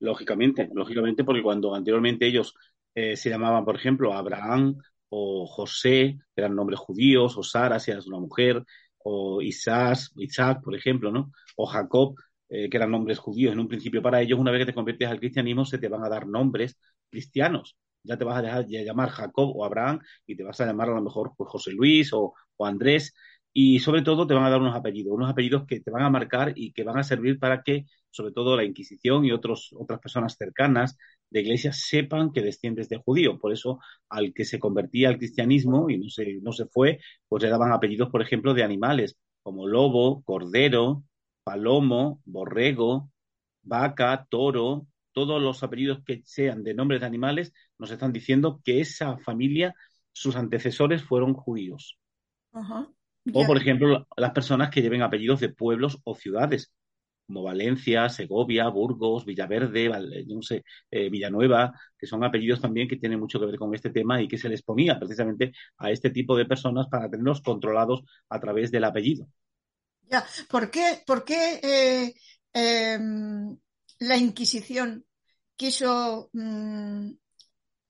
Lógicamente, 0.00 0.68
lógicamente, 0.72 1.24
porque 1.24 1.42
cuando 1.42 1.74
anteriormente 1.74 2.26
ellos 2.26 2.54
eh, 2.94 3.16
se 3.16 3.30
llamaban, 3.30 3.64
por 3.64 3.76
ejemplo, 3.76 4.12
Abraham 4.12 4.76
o 5.08 5.46
José, 5.46 6.18
eran 6.36 6.54
nombres 6.54 6.78
judíos, 6.78 7.36
o 7.36 7.42
Sara, 7.42 7.80
si 7.80 7.90
eras 7.90 8.06
una 8.06 8.18
mujer, 8.18 8.62
o 8.98 9.40
Isaac, 9.40 9.98
Isaac, 10.16 10.60
por 10.62 10.76
ejemplo, 10.76 11.10
¿no? 11.10 11.32
O 11.56 11.66
Jacob, 11.66 12.14
eh, 12.48 12.68
que 12.70 12.76
eran 12.76 12.90
nombres 12.90 13.18
judíos 13.18 13.52
en 13.52 13.60
un 13.60 13.68
principio 13.68 14.02
para 14.02 14.20
ellos, 14.20 14.38
una 14.38 14.50
vez 14.50 14.60
que 14.60 14.66
te 14.66 14.74
conviertes 14.74 15.08
al 15.08 15.20
cristianismo, 15.20 15.64
se 15.64 15.78
te 15.78 15.88
van 15.88 16.04
a 16.04 16.08
dar 16.08 16.26
nombres 16.26 16.78
cristianos 17.10 17.76
ya 18.04 18.16
te 18.16 18.24
vas 18.24 18.38
a 18.38 18.42
dejar 18.42 18.66
de 18.66 18.84
llamar 18.84 19.10
Jacob 19.10 19.52
o 19.54 19.64
Abraham 19.64 20.00
y 20.26 20.36
te 20.36 20.42
vas 20.42 20.60
a 20.60 20.66
llamar 20.66 20.88
a 20.90 20.94
lo 20.94 21.02
mejor 21.02 21.32
pues, 21.36 21.50
José 21.50 21.72
Luis 21.72 22.12
o, 22.12 22.34
o 22.56 22.66
Andrés 22.66 23.14
y 23.52 23.80
sobre 23.80 24.02
todo 24.02 24.26
te 24.26 24.34
van 24.34 24.44
a 24.44 24.50
dar 24.50 24.60
unos 24.60 24.76
apellidos, 24.76 25.14
unos 25.14 25.30
apellidos 25.30 25.66
que 25.66 25.80
te 25.80 25.90
van 25.90 26.02
a 26.02 26.10
marcar 26.10 26.52
y 26.54 26.72
que 26.72 26.84
van 26.84 26.98
a 26.98 27.02
servir 27.02 27.38
para 27.38 27.62
que, 27.62 27.86
sobre 28.10 28.32
todo, 28.32 28.56
la 28.56 28.64
Inquisición 28.64 29.24
y 29.24 29.32
otros, 29.32 29.70
otras 29.76 30.00
personas 30.00 30.36
cercanas 30.36 30.96
de 31.30 31.40
iglesia 31.40 31.72
sepan 31.72 32.32
que 32.32 32.42
desciendes 32.42 32.88
de 32.88 32.98
judío. 32.98 33.38
Por 33.38 33.52
eso, 33.52 33.80
al 34.08 34.32
que 34.32 34.44
se 34.44 34.58
convertía 34.60 35.08
al 35.08 35.18
cristianismo 35.18 35.90
y 35.90 35.98
no 35.98 36.08
se, 36.08 36.34
no 36.40 36.52
se 36.52 36.66
fue, 36.66 37.00
pues 37.26 37.42
le 37.42 37.48
daban 37.48 37.72
apellidos, 37.72 38.10
por 38.10 38.22
ejemplo, 38.22 38.54
de 38.54 38.62
animales, 38.62 39.16
como 39.42 39.66
lobo, 39.66 40.22
cordero, 40.22 41.02
palomo, 41.48 42.20
borrego, 42.24 43.10
vaca, 43.62 44.26
toro, 44.30 44.86
todos 45.12 45.40
los 45.42 45.62
apellidos 45.62 46.00
que 46.06 46.22
sean 46.24 46.62
de 46.64 46.74
nombres 46.74 47.00
de 47.00 47.06
animales, 47.06 47.52
nos 47.78 47.90
están 47.90 48.12
diciendo 48.12 48.60
que 48.64 48.80
esa 48.80 49.18
familia, 49.18 49.74
sus 50.12 50.36
antecesores 50.36 51.02
fueron 51.04 51.34
judíos. 51.34 51.98
O, 53.30 53.46
por 53.46 53.56
ejemplo, 53.58 54.06
las 54.16 54.32
personas 54.32 54.70
que 54.70 54.80
lleven 54.82 55.02
apellidos 55.02 55.40
de 55.40 55.50
pueblos 55.50 55.98
o 56.04 56.14
ciudades, 56.14 56.72
como 57.26 57.42
Valencia, 57.44 58.08
Segovia, 58.08 58.68
Burgos, 58.68 59.24
Villaverde, 59.26 59.88
Val- 59.88 60.24
no 60.28 60.42
sé, 60.42 60.64
eh, 60.90 61.10
Villanueva, 61.10 61.72
que 61.98 62.06
son 62.06 62.24
apellidos 62.24 62.60
también 62.60 62.88
que 62.88 62.96
tienen 62.96 63.20
mucho 63.20 63.40
que 63.40 63.46
ver 63.46 63.58
con 63.58 63.74
este 63.74 63.90
tema 63.90 64.22
y 64.22 64.28
que 64.28 64.38
se 64.38 64.48
les 64.48 64.62
ponía 64.62 64.98
precisamente 64.98 65.52
a 65.78 65.90
este 65.90 66.10
tipo 66.10 66.36
de 66.36 66.46
personas 66.46 66.88
para 66.88 67.10
tenerlos 67.10 67.42
controlados 67.42 68.02
a 68.30 68.40
través 68.40 68.70
del 68.70 68.84
apellido. 68.84 69.28
Ya, 70.10 70.26
¿por 70.48 70.70
qué, 70.70 71.02
por 71.06 71.24
qué 71.24 71.60
eh, 71.62 72.14
em, 72.52 73.56
la 74.00 74.16
Inquisición 74.16 75.04
quiso, 75.56 76.30
mm, 76.32 77.10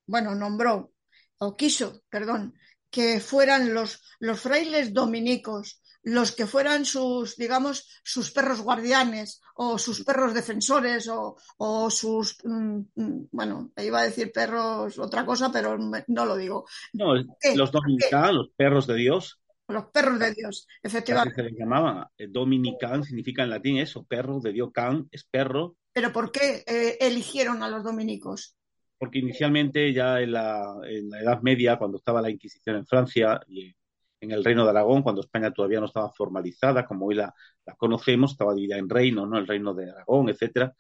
bueno, 0.07 0.35
nombró, 0.35 0.93
o 1.39 1.57
quiso, 1.57 2.03
perdón, 2.09 2.55
que 2.91 3.21
fueran 3.21 3.75
los, 3.75 4.03
los 4.19 4.41
frailes 4.41 4.93
dominicos 4.93 5.81
los 6.03 6.33
que 6.33 6.47
fueran 6.47 6.85
sus, 6.85 7.37
digamos, 7.37 7.87
sus 8.03 8.31
perros 8.31 8.63
guardianes 8.63 9.41
o 9.57 9.79
sus 9.79 10.05
perros 10.05 10.33
defensores 10.33 11.09
o, 11.09 11.37
o 11.59 11.91
sus, 11.91 12.39
mm, 12.45 12.81
mm, 12.95 13.29
bueno, 13.31 13.73
iba 13.77 14.01
a 14.01 14.05
decir 14.05 14.33
perros 14.33 14.99
otra 14.99 15.27
cosa, 15.27 15.51
pero 15.53 15.77
no 15.77 16.25
lo 16.25 16.37
digo. 16.37 16.67
No, 16.93 17.15
¿Qué? 17.41 17.57
los 17.57 17.73
dominicanos, 17.73 18.35
los 18.35 18.49
perros 18.57 18.87
de 18.87 18.95
Dios, 18.95 19.38
Los 19.69 19.87
perros 19.87 20.19
de 20.19 20.33
Dios, 20.35 20.67
efectivamente. 20.83 21.35
se 21.35 21.43
les 21.43 21.59
llamaban. 21.59 22.07
Eh, 22.17 22.27
Dominican 22.29 23.05
significa 23.05 23.43
en 23.43 23.51
latín 23.51 23.79
eso, 23.79 24.05
perro 24.05 24.41
de 24.41 24.53
Dios, 24.53 24.71
can 24.73 25.07
es 25.11 25.25
perro, 25.25 25.77
Pero 25.93 26.13
¿por 26.13 26.33
qué 26.33 26.65
eh, 26.67 26.97
eligieron 27.01 27.63
a 27.63 27.69
los 27.69 27.85
dominicos? 27.85 28.55
porque 28.99 29.21
inicialmente 29.21 29.93
ya 29.93 30.21
en 30.21 30.33
la, 30.33 30.75
en 30.85 31.09
la 31.09 31.21
Edad 31.21 31.41
Media, 31.41 31.77
cuando 31.77 31.99
estaba 31.99 32.21
la 32.21 32.31
Inquisición 32.31 32.77
en 32.77 32.85
Francia 32.87 33.41
y 33.47 33.73
en 34.21 34.33
el 34.33 34.43
Reino 34.45 34.65
de 34.65 34.71
Aragón, 34.71 35.03
cuando 35.03 35.21
España 35.21 35.53
todavía 35.53 35.79
no 35.79 35.87
estaba 35.87 36.11
formalizada, 36.11 36.85
como 36.85 37.07
hoy 37.07 37.15
la, 37.15 37.33
la 37.65 37.75
conocemos, 37.77 38.33
estaba 38.33 38.55
dividida 38.55 38.77
en 38.77 38.89
reinos, 38.89 39.29
¿no? 39.29 39.39
El 39.39 39.47
Reino 39.47 39.73
de 39.73 39.89
Aragón, 39.89 40.29
etcétera, 40.29 40.75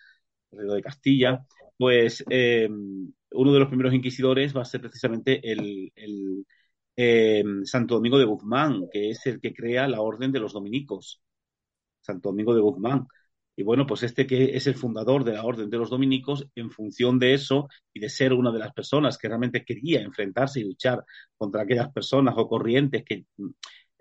el 0.51 0.59
Reino 0.59 0.75
de 0.75 0.83
Castilla, 0.83 1.47
pues 1.77 2.25
eh, 2.29 2.69
uno 2.69 3.53
de 3.53 3.59
los 3.61 3.69
primeros 3.69 3.95
inquisidores 3.95 4.57
va 4.57 4.63
a 4.63 4.65
ser 4.65 4.81
precisamente 4.81 5.41
el, 5.49 5.93
el 5.95 6.45
eh, 7.01 7.45
Santo 7.63 7.95
Domingo 7.95 8.19
de 8.19 8.25
Guzmán, 8.25 8.89
que 8.91 9.11
es 9.11 9.25
el 9.27 9.41
que 9.41 9.55
crea 9.55 9.87
la 9.87 10.01
Orden 10.01 10.33
de 10.33 10.41
los 10.41 10.53
Dominicos. 10.53 11.23
Santo 12.01 12.31
Domingo 12.31 12.55
de 12.55 12.61
Guzmán. 12.61 13.07
Y 13.55 13.63
bueno, 13.63 13.87
pues 13.87 14.03
este 14.03 14.27
que 14.27 14.57
es 14.57 14.67
el 14.67 14.75
fundador 14.75 15.23
de 15.23 15.35
la 15.35 15.45
Orden 15.45 15.71
de 15.71 15.79
los 15.79 15.91
Dominicos, 15.91 16.49
en 16.57 16.73
función 16.73 17.21
de 17.21 17.35
eso 17.35 17.69
y 17.93 18.01
de 18.01 18.09
ser 18.09 18.33
una 18.33 18.51
de 18.51 18.59
las 18.59 18.73
personas 18.73 19.17
que 19.17 19.29
realmente 19.29 19.65
quería 19.65 20.01
enfrentarse 20.01 20.59
y 20.59 20.65
luchar 20.65 21.05
contra 21.37 21.63
aquellas 21.63 21.93
personas 21.93 22.35
o 22.37 22.49
corrientes 22.49 23.05
que 23.05 23.27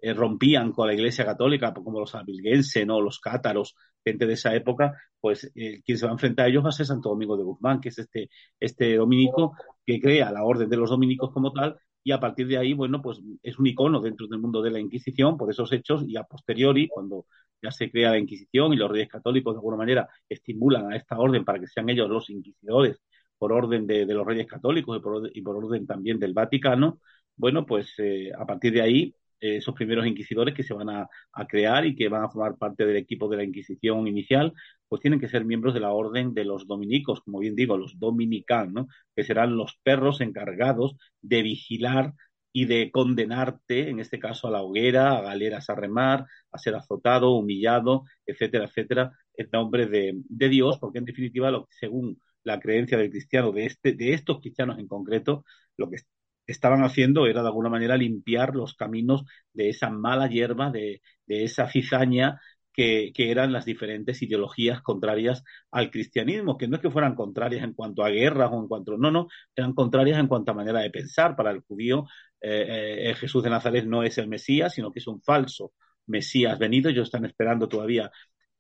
eh, 0.02 0.14
rompían 0.14 0.72
con 0.72 0.88
la 0.88 0.94
Iglesia 0.96 1.24
Católica, 1.26 1.74
como 1.74 2.00
los 2.00 2.16
albigenses, 2.16 2.86
¿no? 2.86 3.00
los 3.00 3.20
cátaros, 3.20 3.76
gente 4.04 4.26
de 4.26 4.34
esa 4.34 4.56
época, 4.56 4.94
pues 5.20 5.52
eh, 5.54 5.82
quien 5.86 6.00
se 6.00 6.06
va 6.06 6.12
a 6.12 6.14
enfrentar 6.14 6.48
a 6.48 6.50
ellos 6.50 6.66
va 6.66 6.70
a 6.70 6.72
ser 6.72 6.88
Santo 6.88 7.10
Domingo 7.10 7.38
de 7.38 7.44
Guzmán, 7.44 7.80
que 7.80 7.90
es 7.90 8.00
este, 8.00 8.30
este 8.60 8.96
dominico 8.96 9.56
que 9.86 10.02
crea 10.02 10.32
la 10.32 10.44
Orden 10.44 10.70
de 10.70 10.78
los 10.78 10.90
Dominicos 10.90 11.32
como 11.32 11.52
tal 11.54 11.78
y 12.08 12.14
a 12.14 12.22
partir 12.22 12.48
de 12.48 12.58
ahí, 12.58 12.72
bueno, 12.72 13.02
pues 13.02 13.20
es 13.44 13.60
un 13.60 13.68
icono 13.68 14.00
dentro 14.00 14.28
del 14.28 14.40
mundo 14.40 14.62
de 14.62 14.72
la 14.72 14.80
Inquisición 14.80 15.36
por 15.36 15.52
esos 15.52 15.74
hechos 15.74 16.06
y 16.08 16.16
a 16.16 16.24
posteriori, 16.24 16.88
cuando 16.88 17.26
ya 17.62 17.70
se 17.70 17.92
crea 17.92 18.12
la 18.12 18.18
Inquisición 18.18 18.72
y 18.72 18.78
los 18.78 18.90
reyes 18.90 19.10
católicos 19.10 19.54
de 19.54 19.58
alguna 19.58 19.76
manera 19.76 20.08
estimulan 20.30 20.90
a 20.90 20.96
esta 20.96 21.20
orden 21.20 21.44
para 21.44 21.60
que 21.60 21.68
sean 21.68 21.90
ellos 21.90 22.10
los 22.10 22.30
inquisidores 22.30 23.02
por 23.38 23.52
orden 23.52 23.86
de, 23.86 24.06
los 24.06 24.26
reyes 24.26 24.48
católicos 24.48 24.98
y 24.98 25.02
por, 25.02 25.32
y 25.34 25.42
por, 25.42 25.58
orden 25.58 25.86
también 25.86 26.18
del 26.18 26.34
Vaticano, 26.34 27.02
bueno, 27.36 27.66
pues 27.66 27.94
eh, 27.98 28.32
a 28.34 28.46
partir 28.46 28.72
de 28.72 28.82
ahí 28.82 29.14
eh, 29.40 29.58
esos 29.58 29.76
primeros 29.76 30.08
inquisidores 30.08 30.54
que 30.56 30.64
se 30.64 30.74
van 30.74 30.90
a, 30.90 31.08
crear 31.48 31.86
y 31.86 31.96
que 31.96 32.10
van 32.10 32.24
a 32.24 32.30
formar 32.30 32.58
parte 32.58 32.86
del 32.86 32.98
equipo 32.98 33.30
de 33.30 33.38
la 33.38 33.44
Inquisición 33.44 34.08
inicial, 34.08 34.54
pues 34.88 35.02
tienen 35.02 35.20
que 35.20 35.30
ser 35.30 35.46
miembros 35.46 35.74
de 35.74 35.80
la 35.80 35.92
orden 35.92 36.34
de 36.34 36.46
los 36.46 36.68
dominicos, 36.68 37.22
como 37.22 37.40
bien 37.40 37.56
digo, 37.56 37.78
los 37.78 38.00
dominicanos, 38.00 38.74
¿no? 38.74 38.88
que 39.16 39.24
serán 39.24 39.56
los 39.56 39.80
perros 39.84 40.22
encargados 40.22 40.96
de 41.22 41.42
vigilar 41.44 42.14
y 42.52 42.66
de 42.66 42.92
condenarte, 42.92 43.90
en 43.90 44.00
este 44.00 44.20
caso 44.20 44.48
a 44.48 44.52
la 44.52 44.64
hoguera, 44.64 45.18
a 45.18 45.22
galeras 45.22 45.70
a 45.70 45.76
remar, 45.76 46.26
a 46.52 46.58
ser 46.58 46.76
azotado, 46.76 47.32
humillado, 47.36 48.06
etcétera, 48.26 48.66
etcétera, 48.66 49.12
en 49.36 49.50
nombre 49.52 49.86
de, 49.86 50.14
de 50.28 50.50
Dios, 50.50 50.80
porque 50.80 50.98
en 51.00 51.06
definitiva, 51.06 51.52
lo, 51.52 51.68
según 51.70 52.20
la 52.44 52.60
creencia 52.60 52.98
del 52.98 53.12
cristiano, 53.12 53.52
de, 53.52 53.66
este, 53.68 53.94
de 53.94 54.14
estos 54.14 54.40
cristianos 54.40 54.80
en 54.80 54.88
concreto, 54.88 55.46
lo 55.78 55.90
que 55.90 55.98
estaban 56.48 56.84
haciendo 56.84 57.28
era 57.28 57.42
de 57.42 57.48
alguna 57.50 57.70
manera 57.70 57.98
limpiar 57.98 58.56
los 58.56 58.76
caminos 58.76 59.24
de 59.54 59.70
esa 59.70 59.90
mala 59.90 60.28
hierba, 60.28 60.72
de, 60.72 61.02
de 61.26 61.44
esa 61.44 61.70
cizaña 61.70 62.40
que, 62.74 63.12
que, 63.14 63.32
eran 63.32 63.52
las 63.52 63.66
diferentes 63.66 64.22
ideologías 64.22 64.82
contrarias 64.82 65.44
al 65.72 65.90
cristianismo, 65.92 66.58
que 66.58 66.68
no 66.68 66.76
es 66.76 66.82
que 66.82 66.92
fueran 66.92 67.16
contrarias 67.16 67.64
en 67.64 67.74
cuanto 67.74 68.04
a 68.04 68.10
guerras 68.10 68.52
o 68.54 68.60
en 68.60 68.68
cuanto, 68.68 68.98
no, 68.98 69.10
no, 69.12 69.28
eran 69.56 69.74
contrarias 69.74 70.20
en 70.20 70.28
cuanto 70.28 70.52
a 70.52 70.56
manera 70.56 70.80
de 70.80 70.92
pensar. 70.92 71.36
Para 71.36 71.52
el 71.52 71.62
judío, 71.62 72.06
eh, 72.40 73.10
eh, 73.10 73.16
Jesús 73.16 73.44
de 73.44 73.50
Nazaret 73.50 73.86
no 73.86 74.04
es 74.04 74.18
el 74.20 74.28
Mesías, 74.28 74.74
sino 74.76 74.92
que 74.92 75.00
es 75.00 75.08
un 75.08 75.22
falso 75.22 75.74
Mesías 76.06 76.60
venido. 76.60 76.90
Ellos 76.90 77.08
están 77.08 77.26
esperando 77.26 77.68
todavía 77.68 78.12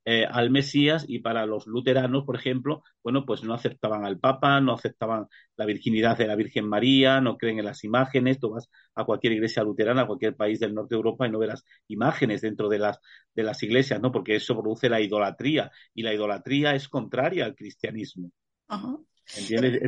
eh, 0.09 0.25
al 0.25 0.51
Mesías 0.51 1.03
y 1.05 1.19
para 1.19 1.45
los 1.45 1.67
luteranos, 1.67 2.23
por 2.23 2.37
ejemplo, 2.37 2.81
bueno, 3.03 3.25
pues 3.25 3.43
no 3.43 3.53
aceptaban 3.53 4.05
al 4.05 4.19
Papa, 4.19 4.61
no 4.61 4.71
aceptaban 4.71 5.27
la 5.57 5.65
virginidad 5.65 6.17
de 6.17 6.27
la 6.27 6.37
Virgen 6.37 6.65
María, 6.65 7.19
no 7.19 7.37
creen 7.37 7.59
en 7.59 7.65
las 7.65 7.83
imágenes. 7.83 8.39
Tú 8.39 8.51
vas 8.51 8.69
a 8.95 9.03
cualquier 9.03 9.33
iglesia 9.33 9.63
luterana, 9.63 10.03
a 10.03 10.07
cualquier 10.07 10.37
país 10.37 10.61
del 10.61 10.73
norte 10.73 10.95
de 10.95 10.99
Europa 10.99 11.27
y 11.27 11.31
no 11.31 11.39
verás 11.39 11.65
imágenes 11.89 12.39
dentro 12.39 12.69
de 12.69 12.79
las, 12.79 13.01
de 13.35 13.43
las 13.43 13.61
iglesias, 13.63 13.99
¿no? 13.99 14.13
Porque 14.13 14.37
eso 14.37 14.57
produce 14.57 14.87
la 14.87 15.01
idolatría 15.01 15.71
y 15.93 16.03
la 16.03 16.13
idolatría 16.13 16.73
es 16.73 16.87
contraria 16.87 17.43
al 17.43 17.55
cristianismo. 17.55 18.31
Ajá. 18.69 18.97
¿Entiendes? 19.35 19.81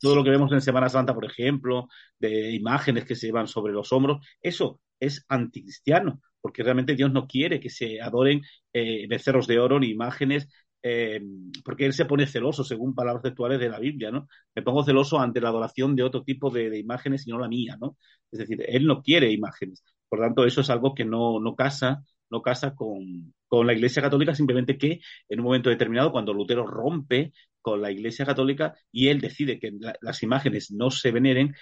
Todo 0.00 0.16
lo 0.16 0.24
que 0.24 0.30
vemos 0.30 0.50
en 0.52 0.62
Semana 0.62 0.88
Santa, 0.88 1.12
por 1.14 1.26
ejemplo, 1.26 1.88
de 2.18 2.52
imágenes 2.52 3.04
que 3.04 3.14
se 3.14 3.26
llevan 3.26 3.46
sobre 3.46 3.74
los 3.74 3.92
hombros, 3.92 4.26
eso 4.40 4.80
es 4.98 5.26
anticristiano, 5.28 6.22
porque 6.40 6.62
realmente 6.62 6.94
Dios 6.94 7.12
no 7.12 7.26
quiere 7.26 7.60
que 7.60 7.70
se 7.70 8.00
adoren 8.00 8.42
eh, 8.72 9.06
becerros 9.08 9.46
de 9.46 9.58
oro 9.58 9.78
ni 9.80 9.88
imágenes, 9.88 10.48
eh, 10.82 11.20
porque 11.64 11.86
Él 11.86 11.92
se 11.92 12.06
pone 12.06 12.26
celoso, 12.26 12.64
según 12.64 12.94
palabras 12.94 13.22
textuales 13.22 13.60
de 13.60 13.68
la 13.68 13.78
Biblia, 13.78 14.10
¿no? 14.10 14.28
Me 14.54 14.62
pongo 14.62 14.84
celoso 14.84 15.18
ante 15.20 15.40
la 15.40 15.50
adoración 15.50 15.94
de 15.96 16.02
otro 16.02 16.22
tipo 16.24 16.50
de, 16.50 16.78
imágenes 16.78 17.26
y 17.26 17.30
no 17.30 17.38
la 17.38 17.48
mía, 17.48 17.76
¿no? 17.80 17.96
Es 18.30 18.40
decir, 18.40 18.64
Él 18.66 18.86
no 18.86 19.02
quiere 19.02 19.30
imágenes. 19.32 19.84
Por 20.08 20.20
tanto, 20.20 20.44
eso 20.44 20.60
es 20.62 20.70
algo 20.70 20.94
que 20.94 21.04
no, 21.04 21.40
no 21.40 21.54
casa, 21.54 22.02
no 22.30 22.42
casa 22.42 22.74
con, 22.74 23.34
con 23.48 23.66
la 23.66 23.72
Iglesia 23.72 24.02
Católica, 24.02 24.34
simplemente 24.34 24.78
que 24.78 25.00
en 25.28 25.40
un 25.40 25.46
momento 25.46 25.70
determinado, 25.70 26.12
cuando 26.12 26.32
Lutero 26.32 26.66
rompe 26.66 27.32
con 27.60 27.82
la 27.82 27.90
Iglesia 27.90 28.24
Católica 28.24 28.74
y 28.90 29.08
él 29.08 29.20
decide 29.20 29.58
que 29.58 29.70
la, 29.78 29.94
las 30.00 30.22
imágenes 30.22 30.70
no 30.70 30.90
se 30.90 31.10
veneren, 31.10 31.54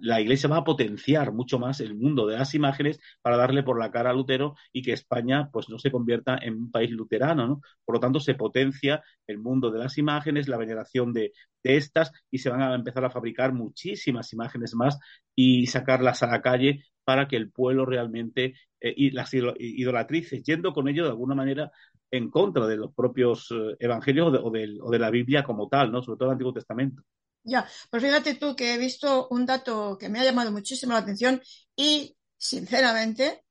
la 0.00 0.20
Iglesia 0.20 0.48
va 0.48 0.58
a 0.58 0.64
potenciar 0.64 1.32
mucho 1.32 1.58
más 1.58 1.80
el 1.80 1.94
mundo 1.94 2.26
de 2.26 2.38
las 2.38 2.54
imágenes 2.54 2.98
para 3.22 3.36
darle 3.36 3.62
por 3.62 3.78
la 3.78 3.90
cara 3.90 4.10
a 4.10 4.12
Lutero 4.12 4.54
y 4.72 4.82
que 4.82 4.92
España 4.92 5.50
pues 5.52 5.68
no 5.68 5.78
se 5.78 5.90
convierta 5.90 6.38
en 6.40 6.54
un 6.54 6.70
país 6.70 6.90
luterano, 6.90 7.46
¿no? 7.46 7.60
Por 7.84 7.96
lo 7.96 8.00
tanto, 8.00 8.20
se 8.20 8.34
potencia 8.34 9.02
el 9.26 9.38
mundo 9.38 9.70
de 9.70 9.78
las 9.78 9.98
imágenes, 9.98 10.48
la 10.48 10.56
veneración 10.56 11.12
de, 11.12 11.32
de 11.62 11.76
estas 11.76 12.12
y 12.30 12.38
se 12.38 12.50
van 12.50 12.62
a 12.62 12.74
empezar 12.74 13.04
a 13.04 13.10
fabricar 13.10 13.52
muchísimas 13.52 14.32
imágenes 14.32 14.74
más 14.74 14.98
y 15.34 15.66
sacarlas 15.66 16.22
a 16.22 16.26
la 16.26 16.42
calle 16.42 16.84
para 17.04 17.28
que 17.28 17.36
el 17.36 17.50
pueblo 17.50 17.86
realmente 17.86 18.54
eh, 18.80 18.94
y 18.96 19.10
las 19.10 19.32
idolatrices, 19.32 20.42
yendo 20.42 20.72
con 20.72 20.88
ello 20.88 21.04
de 21.04 21.10
alguna 21.10 21.34
manera 21.34 21.70
en 22.10 22.30
contra 22.30 22.66
de 22.66 22.76
los 22.76 22.94
propios 22.94 23.48
eh, 23.50 23.76
evangelios 23.78 24.38
o 24.42 24.50
de, 24.50 24.98
la 24.98 25.10
Biblia 25.10 25.42
como 25.42 25.68
tal, 25.68 25.90
¿no? 25.90 26.02
Sobre 26.02 26.18
todo 26.18 26.28
el 26.28 26.32
Antiguo 26.32 26.52
Testamento. 26.52 27.02
Ya, 27.42 27.66
pues 27.90 28.02
fíjate 28.02 28.36
tú 28.36 28.56
que 28.56 28.74
he 28.74 28.78
visto 28.78 29.28
un 29.30 29.44
dato 29.44 29.98
que 29.98 30.08
me 30.08 30.20
ha 30.20 30.24
llamado 30.24 30.50
muchísimo 30.50 30.92
la 30.92 31.00
atención 31.00 31.42
y, 31.76 32.16
sinceramente, 32.38 33.42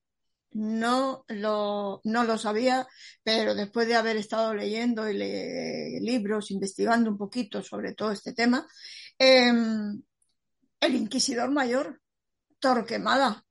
no 0.52 1.26
lo, 1.28 2.02
no 2.04 2.24
lo 2.24 2.38
sabía, 2.38 2.88
pero 3.24 3.54
después 3.54 3.88
de 3.88 3.96
haber 3.96 4.18
estado 4.18 4.54
leyendo 4.54 5.10
y 5.10 5.18
le, 5.18 6.00
libros, 6.00 6.52
investigando 6.52 7.10
un 7.10 7.18
poquito 7.18 7.62
sobre 7.62 7.94
todo 7.94 8.12
este 8.12 8.34
tema, 8.34 8.66
eh, 9.20 9.52
el 10.80 10.96
inquisidor 10.96 11.52
mayor, 11.52 12.02
Torquemada. 12.64 13.46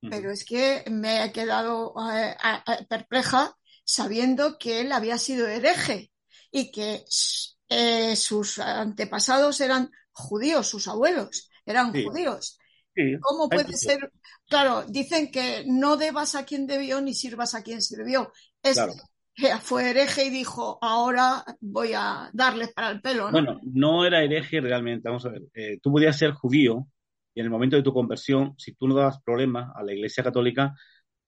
Pero 0.00 0.30
es 0.30 0.46
que 0.46 0.82
me 0.90 1.22
he 1.22 1.32
quedado 1.32 1.94
eh, 2.10 2.34
perpleja 2.88 3.54
sabiendo 3.84 4.56
que 4.56 4.80
él 4.80 4.92
había 4.92 5.18
sido 5.18 5.46
hereje 5.46 6.10
y 6.50 6.70
que 6.70 7.04
eh, 7.68 8.16
sus 8.16 8.58
antepasados 8.58 9.60
eran 9.60 9.90
judíos, 10.12 10.66
sus 10.66 10.88
abuelos 10.88 11.50
eran 11.66 11.92
judíos. 11.92 12.58
¿Cómo 13.20 13.50
puede 13.50 13.76
ser? 13.76 14.10
Claro, 14.48 14.84
dicen 14.88 15.30
que 15.30 15.64
no 15.66 15.98
debas 15.98 16.34
a 16.34 16.44
quien 16.46 16.66
debió 16.66 17.02
ni 17.02 17.12
sirvas 17.12 17.54
a 17.54 17.62
quien 17.62 17.82
sirvió. 17.82 18.32
Este 18.62 18.90
fue 19.60 19.90
hereje 19.90 20.24
y 20.24 20.30
dijo, 20.30 20.78
ahora 20.80 21.44
voy 21.60 21.92
a 21.94 22.30
darles 22.32 22.72
para 22.72 22.90
el 22.90 23.02
pelo. 23.02 23.30
Bueno, 23.30 23.60
no 23.62 24.06
era 24.06 24.24
hereje 24.24 24.60
realmente. 24.60 25.08
Vamos 25.08 25.26
a 25.26 25.30
ver, 25.30 25.42
eh, 25.54 25.78
tú 25.82 25.92
podías 25.92 26.16
ser 26.16 26.32
judío 26.32 26.86
y 27.34 27.40
en 27.40 27.46
el 27.46 27.50
momento 27.50 27.76
de 27.76 27.82
tu 27.82 27.92
conversión, 27.92 28.54
si 28.58 28.74
tú 28.74 28.88
no 28.88 28.94
dabas 28.94 29.20
problemas 29.22 29.70
a 29.74 29.82
la 29.82 29.92
Iglesia 29.92 30.24
Católica, 30.24 30.74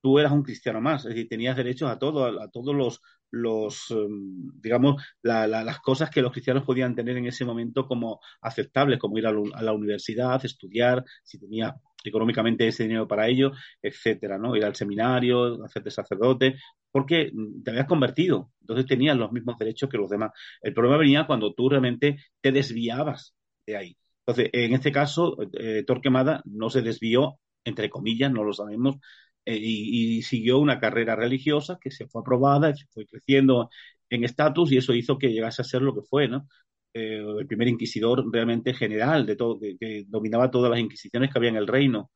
tú 0.03 0.19
eras 0.19 0.33
un 0.33 0.43
cristiano 0.43 0.81
más, 0.81 1.05
es 1.05 1.11
decir, 1.11 1.29
tenías 1.29 1.57
derechos 1.57 1.89
a 1.91 1.99
todo, 1.99 2.27
a, 2.43 2.51
todos 2.51 3.01
los, 3.31 3.91
em, 3.91 4.51
digamos, 4.61 5.03
las 5.23 5.79
cosas 5.81 6.11
que 6.11 6.21
los 6.21 6.33
cristianos 6.33 6.65
podían 6.65 6.95
tener 6.95 7.17
en 7.17 7.27
ese 7.27 7.45
momento 7.45 7.87
como 7.87 8.21
aceptables, 8.41 8.99
como 8.99 9.17
ir 9.19 9.27
a, 9.27 9.33
la 9.33 9.73
universidad, 9.73 10.45
estudiar, 10.45 11.05
si 11.23 11.39
tenías 11.39 11.75
económicamente 12.05 12.67
ese 12.67 12.83
dinero 12.83 13.07
para 13.07 13.29
ello, 13.29 13.53
etcétera, 13.81 14.39
¿no? 14.39 14.57
Ir 14.57 14.65
al 14.65 14.75
seminario, 14.75 15.65
hacerte 15.65 15.91
sacerdote, 15.91 16.57
porque 16.91 17.31
te 17.65 17.71
habías 17.71 17.87
convertido, 17.87 18.51
entonces 18.61 18.87
tenías 18.87 19.17
los 19.17 19.33
mismos 19.33 19.57
derechos 19.59 19.89
que 19.89 19.99
los 19.99 20.11
demás. 20.11 20.33
El 20.61 20.75
problema 20.75 20.99
venía 20.99 21.27
cuando 21.27 21.55
tú 21.55 21.69
realmente 21.69 22.19
te 22.41 22.53
desviabas 22.53 23.35
de 23.67 23.77
ahí. 23.77 23.97
Entonces, 24.27 24.51
en 24.53 24.73
este 24.75 24.93
caso, 24.93 25.37
eh, 25.59 25.85
Torquemada 25.87 26.43
no 26.45 26.71
se 26.71 26.83
desvió, 26.83 27.39
entre 27.65 27.91
comillas, 27.91 28.33
no 28.33 28.45
lo 28.45 28.53
sabemos, 28.53 28.97
eh, 29.45 29.57
y, 29.61 30.23
siguió 30.23 30.59
una 30.59 30.79
carrera 30.79 31.17
religiosa 31.17 31.79
que 31.81 31.91
se 31.91 32.07
fue 32.07 32.21
aprobada, 32.23 32.75
se 32.75 32.87
fue 32.93 33.07
creciendo 33.07 33.71
en 34.09 34.25
estatus 34.25 34.71
y 34.73 34.77
eso 34.79 34.95
hizo 34.95 35.19
que 35.19 35.33
llegase 35.33 35.63
a 35.63 35.65
ser 35.65 35.83
lo 35.83 35.95
que 35.95 36.03
fue, 36.03 36.29
¿no? 36.29 36.47
Eh, 36.95 37.25
el 37.41 37.47
primer 37.47 37.69
inquisidor 37.69 38.25
realmente 38.33 38.75
general 38.75 39.27
de 39.27 39.37
todo, 39.37 39.59
que, 39.61 40.05
dominaba 40.09 40.51
todas 40.51 40.71
las 40.71 40.81
inquisiciones 40.81 41.31
que 41.31 41.39
había 41.39 41.51
en 41.51 41.57
el 41.57 41.67
reino 41.67 42.11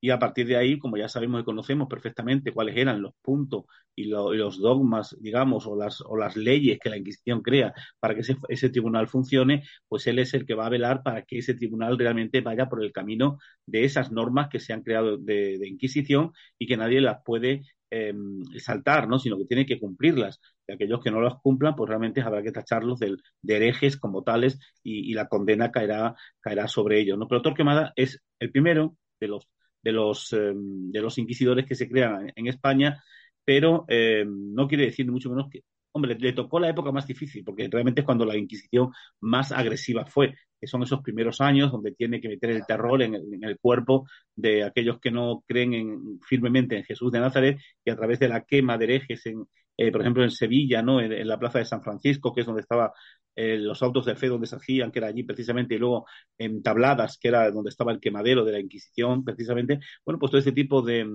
y 0.00 0.10
a 0.10 0.18
partir 0.18 0.46
de 0.46 0.56
ahí, 0.56 0.78
como 0.78 0.96
ya 0.96 1.08
sabemos 1.08 1.40
y 1.40 1.44
conocemos 1.44 1.88
perfectamente 1.88 2.52
cuáles 2.52 2.76
eran 2.76 3.02
los 3.02 3.14
puntos 3.22 3.64
y, 3.94 4.04
los 4.04 4.60
dogmas, 4.60 5.16
digamos, 5.20 5.66
o 5.66 5.74
las, 5.74 6.02
o 6.02 6.16
las 6.16 6.36
leyes 6.36 6.78
que 6.78 6.90
la 6.90 6.98
Inquisición 6.98 7.40
crea 7.42 7.72
para 7.98 8.14
que 8.14 8.20
ese, 8.48 8.68
tribunal 8.70 9.08
funcione, 9.08 9.64
pues 9.88 10.06
él 10.06 10.18
es 10.18 10.34
el 10.34 10.44
que 10.46 10.54
va 10.54 10.66
a 10.66 10.70
velar 10.70 11.02
para 11.02 11.22
que 11.22 11.38
ese 11.38 11.54
tribunal 11.54 11.98
realmente 11.98 12.40
vaya 12.42 12.68
por 12.68 12.84
el 12.84 12.92
camino 12.92 13.38
de 13.66 13.84
esas 13.84 14.12
normas 14.12 14.48
que 14.48 14.60
se 14.60 14.72
han 14.72 14.82
creado 14.82 15.16
de, 15.16 15.58
Inquisición 15.66 16.32
y 16.58 16.66
que 16.66 16.76
nadie 16.76 17.00
las 17.00 17.22
puede 17.24 17.62
em, 17.90 18.42
saltar, 18.58 19.08
¿no? 19.08 19.18
sino 19.18 19.36
que 19.38 19.46
tiene 19.46 19.66
que 19.66 19.80
cumplirlas. 19.80 20.40
Y 20.68 20.72
aquellos 20.72 21.00
que 21.02 21.10
no 21.10 21.20
las 21.20 21.34
cumplan, 21.42 21.74
pues 21.74 21.88
realmente 21.88 22.20
habrá 22.20 22.42
que 22.42 22.52
tacharlos 22.52 22.98
de, 23.00 23.16
herejes 23.48 23.96
como 23.96 24.22
tales 24.22 24.58
y, 24.82 25.14
la 25.14 25.28
condena 25.28 25.70
caerá, 25.70 26.14
caerá 26.40 26.68
sobre 26.68 27.00
ellos. 27.00 27.18
¿no? 27.18 27.26
Pero 27.28 27.42
Torquemada 27.42 27.92
es 27.96 28.22
el 28.38 28.50
primero 28.52 28.96
de 29.20 29.28
los 29.28 29.48
de 29.86 29.92
los, 29.92 30.32
em, 30.32 30.90
de 30.90 31.00
los 31.00 31.16
inquisidores 31.16 31.64
que 31.64 31.76
se 31.76 31.88
crean 31.88 32.32
en, 32.34 32.48
España, 32.48 33.04
pero 33.44 33.84
em, 33.86 34.52
no 34.52 34.66
quiere 34.66 34.86
decir 34.86 35.08
mucho 35.08 35.30
menos 35.30 35.48
que, 35.48 35.62
hombre, 35.92 36.16
le 36.18 36.32
tocó 36.32 36.58
la 36.58 36.70
época 36.70 36.90
más 36.90 37.06
difícil, 37.06 37.44
porque 37.44 37.68
realmente 37.70 38.00
es 38.00 38.04
cuando 38.04 38.24
la 38.24 38.36
Inquisición 38.36 38.90
más 39.20 39.52
agresiva 39.52 40.04
fue, 40.04 40.34
que 40.60 40.66
son 40.66 40.82
esos 40.82 41.02
primeros 41.02 41.40
años 41.40 41.70
donde 41.70 41.92
tiene 41.92 42.20
que 42.20 42.28
meter 42.28 42.50
el 42.50 42.66
terror 42.66 43.00
en 43.00 43.14
el, 43.14 43.58
cuerpo 43.60 44.08
de 44.34 44.64
aquellos 44.64 44.98
que 44.98 45.12
no 45.12 45.44
creen 45.46 46.18
firmemente 46.26 46.76
en 46.76 46.84
Jesús 46.84 47.12
de 47.12 47.20
Nazaret 47.20 47.58
y 47.84 47.90
a 47.90 47.96
través 47.96 48.18
de 48.18 48.28
la 48.28 48.42
quema 48.42 48.76
de 48.76 48.84
herejes 48.86 49.24
en, 49.26 49.46
eh, 49.76 49.92
por 49.92 50.00
ejemplo, 50.00 50.22
en 50.22 50.30
Sevilla, 50.30 50.82
¿no? 50.82 51.00
En, 51.00 51.26
la 51.26 51.38
plaza 51.38 51.58
de 51.58 51.64
San 51.64 51.82
Francisco, 51.82 52.32
que 52.32 52.40
es 52.40 52.46
donde 52.46 52.62
estaba 52.62 52.92
eh, 53.38 53.58
los 53.58 53.82
autos 53.82 54.06
de 54.06 54.16
fe 54.16 54.28
donde 54.28 54.46
se 54.46 54.56
hacían, 54.56 54.90
que 54.90 54.98
era 54.98 55.08
allí 55.08 55.22
precisamente, 55.22 55.74
y 55.74 55.78
luego 55.78 56.06
en 56.38 56.62
Tabladas, 56.62 57.18
que 57.18 57.28
era 57.28 57.50
donde 57.50 57.68
estaba 57.68 57.92
el 57.92 58.00
quemadero 58.00 58.44
de 58.44 58.52
la 58.52 58.60
Inquisición, 58.60 59.24
precisamente. 59.24 59.80
Bueno, 60.04 60.18
pues 60.18 60.30
todo 60.30 60.40
ese 60.40 60.52
tipo 60.52 60.80
de, 60.80 61.06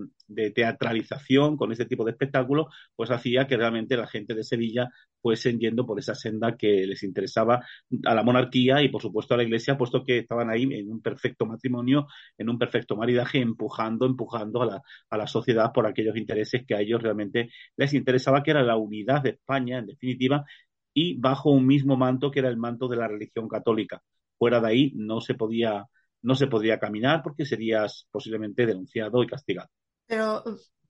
teatralización 0.54 1.58
con 1.58 1.72
ese 1.72 1.86
tipo 1.86 2.06
de 2.06 2.12
espectáculo, 2.12 2.68
pues 2.96 3.10
hacía 3.10 3.48
que 3.48 3.58
realmente 3.58 3.98
la 3.98 4.08
gente 4.08 4.36
de 4.36 4.44
Sevilla 4.44 4.90
fuesen 5.22 5.60
yendo 5.60 5.86
por 5.86 6.00
esa 6.00 6.16
senda 6.16 6.56
que 6.58 6.86
les 6.86 7.04
interesaba 7.04 7.66
a 8.06 8.16
la 8.16 8.24
monarquía 8.24 8.82
y, 8.84 8.90
por 8.90 9.02
supuesto, 9.02 9.34
a 9.34 9.38
la 9.38 9.44
Iglesia, 9.44 9.78
puesto 9.78 10.04
que 10.04 10.20
estaban 10.20 10.50
ahí 10.52 10.64
en 10.64 10.92
un 10.92 11.02
perfecto 11.02 11.46
matrimonio, 11.46 12.08
en 12.38 12.50
un 12.50 12.60
perfecto 12.60 12.96
maridaje, 12.96 13.40
empujando, 13.40 14.06
empujando 14.06 14.62
a 14.62 14.66
la, 14.66 14.82
a 15.10 15.18
la 15.18 15.28
sociedad 15.28 15.72
por 15.74 15.88
aquellos 15.88 16.18
intereses 16.18 16.64
que 16.68 16.76
a 16.76 16.82
ellos 16.82 17.02
realmente 17.02 17.50
les 17.78 17.94
interesaba 17.94 18.44
que 18.44 18.51
era 18.52 18.64
la 18.64 18.78
unidad 18.78 19.22
de 19.22 19.32
España, 19.32 19.80
en 19.80 19.88
definitiva, 19.88 20.46
y 20.94 21.20
bajo 21.20 21.52
un 21.52 21.66
mismo 21.66 21.98
manto 21.98 22.32
que 22.32 22.40
era 22.40 22.50
el 22.50 22.58
manto 22.58 22.88
de 22.88 22.98
la 22.98 23.08
religión 23.08 23.48
católica. 23.48 24.02
Fuera 24.38 24.60
de 24.60 24.68
ahí 24.68 24.92
no 24.96 25.22
se 25.22 25.36
podía, 25.36 25.86
no 26.22 26.36
se 26.36 26.48
podría 26.48 26.80
caminar 26.80 27.22
porque 27.24 27.46
serías 27.46 28.08
posiblemente 28.12 28.66
denunciado 28.66 29.24
y 29.24 29.28
castigado. 29.28 29.70
Pero 30.06 30.44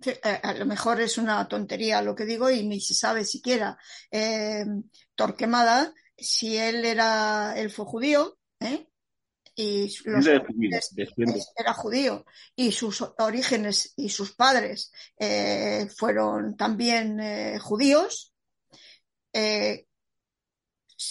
eh, 0.06 0.40
a 0.42 0.54
lo 0.54 0.66
mejor 0.66 1.00
es 1.02 1.18
una 1.18 1.48
tontería 1.48 2.02
lo 2.02 2.16
que 2.16 2.26
digo 2.26 2.50
y 2.50 2.66
ni 2.66 2.82
se 2.82 2.94
sabe 2.94 3.24
siquiera. 3.24 3.78
Eh, 4.10 4.66
Torquemada, 5.16 5.94
si 6.18 6.58
él 6.58 6.84
era, 6.86 7.54
él 7.58 7.70
fue 7.70 7.86
judío, 7.86 8.38
¿eh? 8.60 8.88
Y 9.56 9.94
los 10.06 10.26
era 11.56 11.74
judío 11.74 12.26
y 12.56 12.72
sus 12.72 13.02
orígenes 13.20 13.94
y 13.98 14.10
sus 14.10 14.34
padres 14.34 14.92
eh, 15.20 15.88
fueron 15.98 16.56
también 16.56 17.20
eh, 17.20 17.60
judíos. 17.60 18.34
Eh, 19.34 19.86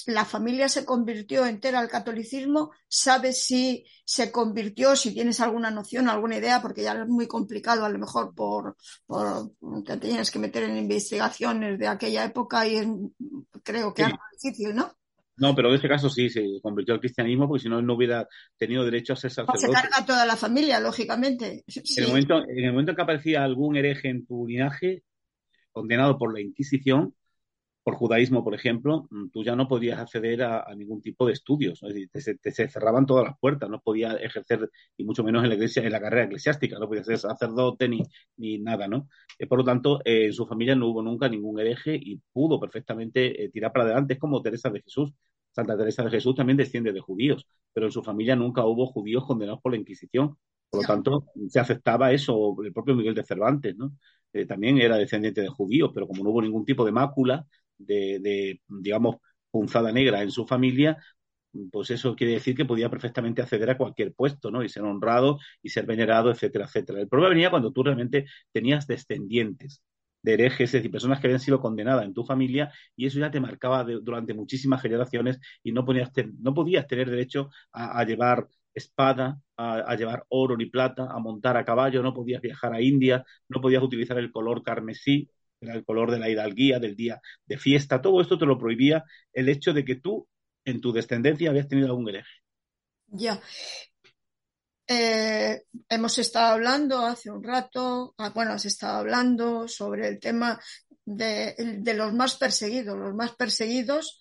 la 0.07 0.25
familia 0.25 0.69
se 0.69 0.85
convirtió 0.85 1.45
entera 1.45 1.81
al 1.81 1.89
catolicismo. 1.89 2.71
¿Sabes 2.89 3.45
si 3.45 3.85
se 4.05 4.31
convirtió, 4.31 4.95
si 4.95 5.13
tienes 5.13 5.41
alguna 5.41 5.71
noción, 5.71 6.09
alguna 6.09 6.37
idea? 6.37 6.63
Porque 6.63 6.83
ya 6.83 6.93
es 6.93 7.09
muy 7.09 7.27
complicado, 7.27 7.85
a 7.85 7.89
lo 7.89 7.99
mejor 7.99 8.35
por, 8.35 8.77
por 9.07 9.51
te 9.85 9.97
tienes 9.97 10.31
que 10.31 10.39
meter 10.39 10.65
en 10.65 10.77
investigaciones 10.77 11.79
de 11.79 11.89
aquella 11.89 12.25
época 12.25 12.67
y 12.67 13.13
creo 13.63 13.93
que 13.93 14.03
es 14.03 14.13
difícil, 14.41 14.75
¿no? 14.75 14.95
No, 15.41 15.55
pero 15.55 15.71
en 15.71 15.77
este 15.77 15.89
caso 15.89 16.11
sí, 16.11 16.29
se 16.29 16.61
convirtió 16.63 16.93
al 16.93 17.01
cristianismo 17.01 17.49
porque 17.49 17.63
si 17.63 17.69
no, 17.71 17.79
él 17.79 17.87
no 17.87 17.95
hubiera 17.95 18.29
tenido 18.59 18.85
derecho 18.85 19.15
a 19.15 19.17
ser 19.17 19.31
sacerdote. 19.31 19.67
Se 19.67 19.73
carga 19.73 20.05
toda 20.05 20.27
la 20.27 20.37
familia, 20.37 20.79
lógicamente. 20.81 21.65
En, 21.67 21.83
el 22.05 22.09
momento, 22.09 22.43
en 22.47 22.65
el 22.65 22.73
momento 22.73 22.95
que 22.95 23.01
aparecía 23.01 23.43
algún 23.43 23.75
hereje 23.77 24.11
en 24.11 24.27
tu 24.27 24.47
linaje, 24.47 25.03
condenado 25.73 26.19
por 26.19 26.35
la 26.35 26.43
Inquisición, 26.43 27.15
por 27.83 27.95
judaísmo, 27.95 28.45
por 28.45 28.55
ejemplo, 28.55 29.07
mm, 29.11 29.31
tú 29.31 29.43
ya 29.43 29.57
no 29.57 29.67
podías 29.67 29.99
acceder 29.99 30.43
a, 30.43 30.67
ningún 30.77 31.01
tipo 31.01 31.27
de 31.27 31.33
estudios. 31.33 31.81
te, 32.13 32.21
se 32.53 32.69
cerraban 32.69 33.07
todas 33.07 33.25
las 33.25 33.39
puertas, 33.39 33.71
no 33.71 33.81
podías 33.81 34.17
ejercer, 34.21 34.71
y 34.97 35.05
mucho 35.05 35.25
menos 35.25 35.43
en 35.43 35.49
la 35.49 35.55
iglesia, 35.55 35.83
en 35.83 35.93
la 35.93 36.01
carrera 36.01 36.25
eclesiástica, 36.27 36.79
no 36.79 36.87
podías 36.87 37.07
ser 37.07 37.19
sacerdote 37.19 37.89
ni, 37.89 38.03
ni 38.37 38.59
nada, 38.59 38.87
¿no? 38.89 39.09
Eh, 39.39 39.47
por 39.47 39.59
lo 39.59 39.65
tanto, 39.65 40.01
eh, 40.05 40.27
en 40.27 40.33
su 40.33 40.47
familia 40.47 40.75
no 40.75 40.89
hubo 40.89 41.03
nunca 41.03 41.29
ningún 41.29 41.59
hereje 41.61 41.99
y 42.01 42.21
pudo 42.33 42.61
perfectamente 42.61 43.45
eh, 43.45 43.49
tirar 43.49 43.73
para 43.73 43.87
adelante. 43.87 44.15
Es 44.15 44.21
como 44.21 44.43
Teresa 44.43 44.71
de 44.71 44.83
Jesús. 44.83 45.13
Santa 45.53 45.77
Teresa 45.77 46.05
de 46.05 46.11
Jesús 46.11 46.35
también 46.35 46.57
desciende 46.57 46.93
de 46.93 47.01
judíos, 47.01 47.47
pero 47.73 47.87
en 47.87 47.93
su 47.93 48.03
familia 48.03 48.37
nunca 48.37 48.65
hubo 48.65 48.87
judíos 48.87 49.25
condenados 49.27 49.61
por 49.61 49.73
la 49.73 49.79
Inquisición. 49.79 50.37
Por 50.69 50.83
lo 50.83 50.87
tanto, 50.87 51.27
se 51.49 51.59
aceptaba 51.59 52.13
eso, 52.13 52.57
el 52.63 52.73
propio 52.73 52.95
Miguel 52.95 53.15
de 53.15 53.25
Cervantes, 53.25 53.77
¿no? 53.77 53.93
también 54.47 54.79
era 54.79 54.97
descendiente 54.97 55.41
de 55.41 55.49
judíos, 55.49 55.91
pero 55.93 56.07
como 56.07 56.23
no 56.23 56.31
hubo 56.31 56.41
ningún 56.41 56.65
tipo 56.65 56.85
de 56.85 56.93
mácula, 56.93 57.45
de, 57.77 58.61
digamos, 58.69 59.17
punzada 59.51 59.91
negra 59.91 60.23
en 60.23 60.31
su 60.31 60.47
familia, 60.47 60.99
pues 61.73 61.91
eso 61.91 62.15
quiere 62.15 62.35
decir 62.35 62.55
que 62.55 62.65
podía 62.65 62.89
perfectamente 62.89 63.43
acceder 63.43 63.71
a 63.71 63.77
cualquier 63.77 64.15
puesto, 64.15 64.51
¿no? 64.53 64.63
Y 64.63 64.69
ser 64.69 64.85
honrado 64.85 65.39
y 65.63 65.71
ser 65.71 65.87
venerado, 65.87 66.31
etcétera, 66.31 66.67
etcétera. 66.67 67.01
El 67.01 67.09
problema 67.09 67.31
venía 67.31 67.51
cuando 67.51 67.73
tú 67.73 67.83
realmente 67.83 68.27
tenías 68.53 68.87
descendientes 68.87 69.83
de 70.23 70.35
herejes, 70.35 70.69
es 70.69 70.73
decir, 70.73 70.91
personas 70.91 71.21
que 71.21 71.27
habían 71.27 71.41
sido 71.41 71.61
condenadas 71.61 72.05
en 72.05 72.15
tu 72.15 72.25
familia 72.25 72.73
y 72.97 73.07
eso 73.07 73.19
ya 73.19 73.31
te 73.31 73.41
marcaba 73.41 73.85
durante 73.85 74.35
muchísimas 74.35 74.83
generaciones 74.83 75.39
y 75.63 75.73
no, 75.73 75.85
podías, 75.85 76.11
no 76.41 76.55
podías 76.55 76.87
tener 76.87 77.11
derecho 77.11 77.51
a, 77.73 78.05
llevar 78.05 78.49
espada, 78.75 79.41
a, 79.57 79.79
a, 79.79 79.97
llevar 79.97 80.25
oro 80.29 80.57
ni 80.57 80.67
plata, 80.67 81.09
a 81.11 81.19
montar 81.19 81.57
a 81.57 81.65
caballo, 81.65 82.03
no 82.03 82.15
podías 82.15 82.43
viajar 82.43 82.75
a 82.75 82.81
India, 82.81 83.25
no 83.49 83.61
podías 83.61 83.83
utilizar 83.83 84.19
el 84.19 84.31
color 84.31 84.63
carmesí, 84.63 85.31
era 85.61 85.75
el 85.75 85.85
color 85.85 86.11
de 86.11 86.19
la 86.19 86.31
hidalguía, 86.31 86.79
del 86.79 86.97
día 86.97 87.21
de 87.47 87.59
fiesta, 87.59 88.01
todo 88.01 88.21
esto 88.21 88.39
te 88.39 88.47
lo 88.47 88.59
prohibía 88.59 89.05
el 89.33 89.49
hecho 89.49 89.73
de 89.73 89.85
que 89.85 89.97
tú 89.97 90.27
en 90.65 90.81
tu 90.81 90.93
descendencia 90.93 91.51
habías 91.51 91.69
tenido 91.69 91.89
algún 91.89 92.09
hereje. 92.09 92.31
Ya. 93.09 93.41
Eh, 94.93 95.67
hemos 95.89 96.19
estado 96.19 96.55
hablando 96.55 97.07
hace 97.07 97.31
un 97.31 97.45
rato, 97.45 98.13
ah, 98.19 98.31
bueno, 98.31 98.55
has 98.55 98.65
estado 98.65 98.99
hablando 98.99 99.69
sobre 99.69 100.09
el 100.09 100.19
tema 100.19 100.61
de, 101.05 101.55
los 101.95 102.13
más 102.13 102.35
perseguidos. 102.35 102.99
Los 102.99 103.15
más 103.15 103.37
perseguidos 103.37 104.19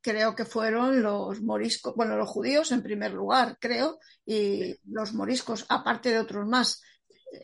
creo 0.00 0.34
que 0.34 0.46
fueron 0.46 1.02
los 1.02 1.42
moriscos, 1.42 1.94
bueno, 1.94 2.16
los 2.16 2.30
judíos 2.30 2.72
en 2.72 2.82
primer 2.82 3.12
lugar, 3.12 3.58
creo, 3.60 3.98
y 4.24 4.76
los 4.90 5.12
moriscos, 5.12 5.66
aparte 5.68 6.08
de 6.08 6.20
otros 6.20 6.46
más. 6.46 6.80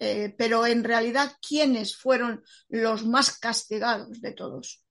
Eh, 0.01 0.35
pero 0.39 0.65
en 0.65 0.85
realidad, 0.85 1.33
¿quiénes 1.47 1.95
fueron 1.95 2.43
los 2.71 3.05
más 3.05 3.39
castigados 3.39 4.23
de 4.23 4.33
todos? 4.33 4.84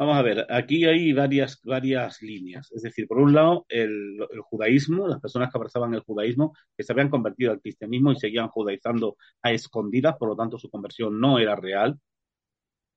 Vamos 0.00 0.16
a 0.16 0.22
ver, 0.22 0.46
aquí 0.48 0.86
hay 0.86 1.12
varias, 1.12 1.60
varias 1.62 2.22
líneas. 2.22 2.72
Es 2.72 2.80
decir, 2.80 3.06
por 3.06 3.18
un 3.18 3.34
lado, 3.34 3.66
el, 3.68 4.18
judaísmo, 4.44 5.06
las 5.06 5.20
personas 5.20 5.50
que 5.50 5.58
abrazaban 5.58 5.92
el 5.92 6.00
judaísmo, 6.00 6.54
que 6.74 6.84
se 6.84 6.92
habían 6.92 7.10
convertido 7.10 7.52
al 7.52 7.60
cristianismo 7.60 8.10
y 8.10 8.16
seguían 8.16 8.48
judaizando 8.48 9.18
a 9.42 9.52
escondidas, 9.52 10.16
por 10.16 10.30
lo 10.30 10.36
tanto 10.36 10.58
su 10.58 10.70
conversión 10.70 11.20
no 11.20 11.38
era 11.38 11.54
real, 11.54 12.00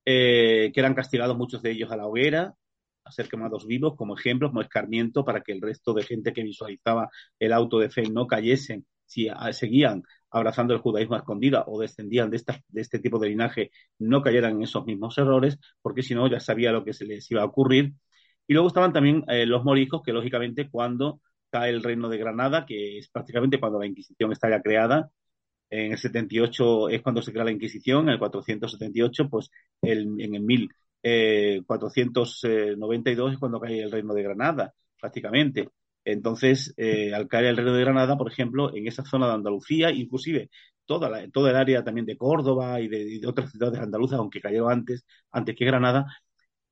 eh, 0.05 0.71
que 0.73 0.79
eran 0.79 0.93
castigados 0.93 1.37
muchos 1.37 1.61
de 1.61 1.71
ellos 1.71 1.91
a 1.91 1.97
la 1.97 2.07
hoguera, 2.07 2.55
a 3.03 3.11
ser 3.11 3.27
quemados 3.27 3.67
vivos 3.67 3.95
como 3.97 4.15
ejemplo, 4.17 4.47
como 4.47 4.61
escarmiento 4.61 5.25
para 5.25 5.41
que 5.41 5.51
el 5.51 5.61
resto 5.61 5.93
de 5.93 6.03
gente 6.03 6.31
que 6.31 6.43
visualizaba 6.43 7.09
el 7.37 7.51
auto 7.51 7.79
de 7.79 7.89
fe 7.89 8.03
no 8.09 8.27
cayesen 8.27 8.85
si 9.05 9.27
seguían 9.51 10.03
abrazando 10.33 10.73
el 10.73 10.81
judaísmo 10.81 11.15
a 11.15 11.19
escondida 11.19 11.63
o 11.67 11.79
descendían 11.79 12.29
de, 12.29 12.41
de 12.67 12.81
este 12.81 12.99
tipo 12.99 13.19
de 13.19 13.29
linaje, 13.29 13.71
no 13.99 14.21
cayeran 14.21 14.57
en 14.57 14.63
esos 14.63 14.85
mismos 14.85 15.17
errores, 15.17 15.57
porque 15.81 16.03
si 16.03 16.15
no 16.15 16.27
ya 16.29 16.39
sabía 16.39 16.71
lo 16.71 16.83
que 16.83 16.93
se 16.93 17.05
les 17.05 17.29
iba 17.31 17.41
a 17.43 17.45
ocurrir. 17.45 17.93
Y 18.47 18.53
luego 18.53 18.67
estaban 18.67 18.93
también 18.93 19.23
eh, 19.27 19.45
los 19.45 19.63
moriscos, 19.63 20.01
que 20.03 20.11
lógicamente 20.11 20.69
cuando 20.69 21.21
cae 21.49 21.69
el 21.69 21.83
reino 21.83 22.09
de 22.09 22.17
Granada, 22.17 22.65
que 22.65 22.97
es 22.97 23.09
prácticamente 23.09 23.59
cuando 23.59 23.79
la 23.79 23.87
Inquisición 23.87 24.31
está 24.31 24.49
ya 24.49 24.61
creada, 24.61 25.09
en 25.69 25.91
el 25.93 25.97
78 25.97 26.89
es 26.89 27.01
cuando 27.01 27.21
se 27.21 27.31
crea 27.31 27.45
la 27.45 27.51
Inquisición, 27.51 28.07
en 28.07 28.13
el 28.13 28.19
478, 28.19 29.29
pues 29.29 29.49
el, 29.81 30.19
en 30.19 30.35
el 30.35 30.41
1492 30.41 33.31
eh, 33.31 33.33
es 33.33 33.39
cuando 33.39 33.59
cae 33.59 33.81
el 33.81 33.91
reino 33.91 34.13
de 34.13 34.23
Granada, 34.23 34.73
prácticamente. 34.99 35.69
Entonces, 36.05 36.73
eh, 36.77 37.13
al 37.13 37.27
caer 37.27 37.45
el 37.45 37.57
reino 37.57 37.73
de 37.73 37.81
Granada, 37.81 38.17
por 38.17 38.31
ejemplo, 38.31 38.75
en 38.75 38.87
esa 38.87 39.05
zona 39.05 39.27
de 39.27 39.33
Andalucía, 39.33 39.91
inclusive 39.91 40.49
toda, 40.85 41.09
la, 41.09 41.29
toda 41.29 41.51
el 41.51 41.55
área 41.55 41.83
también 41.83 42.05
de 42.05 42.17
Córdoba 42.17 42.79
y 42.81 42.87
de, 42.87 43.21
otras 43.27 43.51
ciudades 43.51 43.79
andaluzas, 43.79 44.19
aunque 44.19 44.41
cayó 44.41 44.69
antes, 44.69 45.05
antes 45.31 45.55
que 45.55 45.65
Granada, 45.65 46.05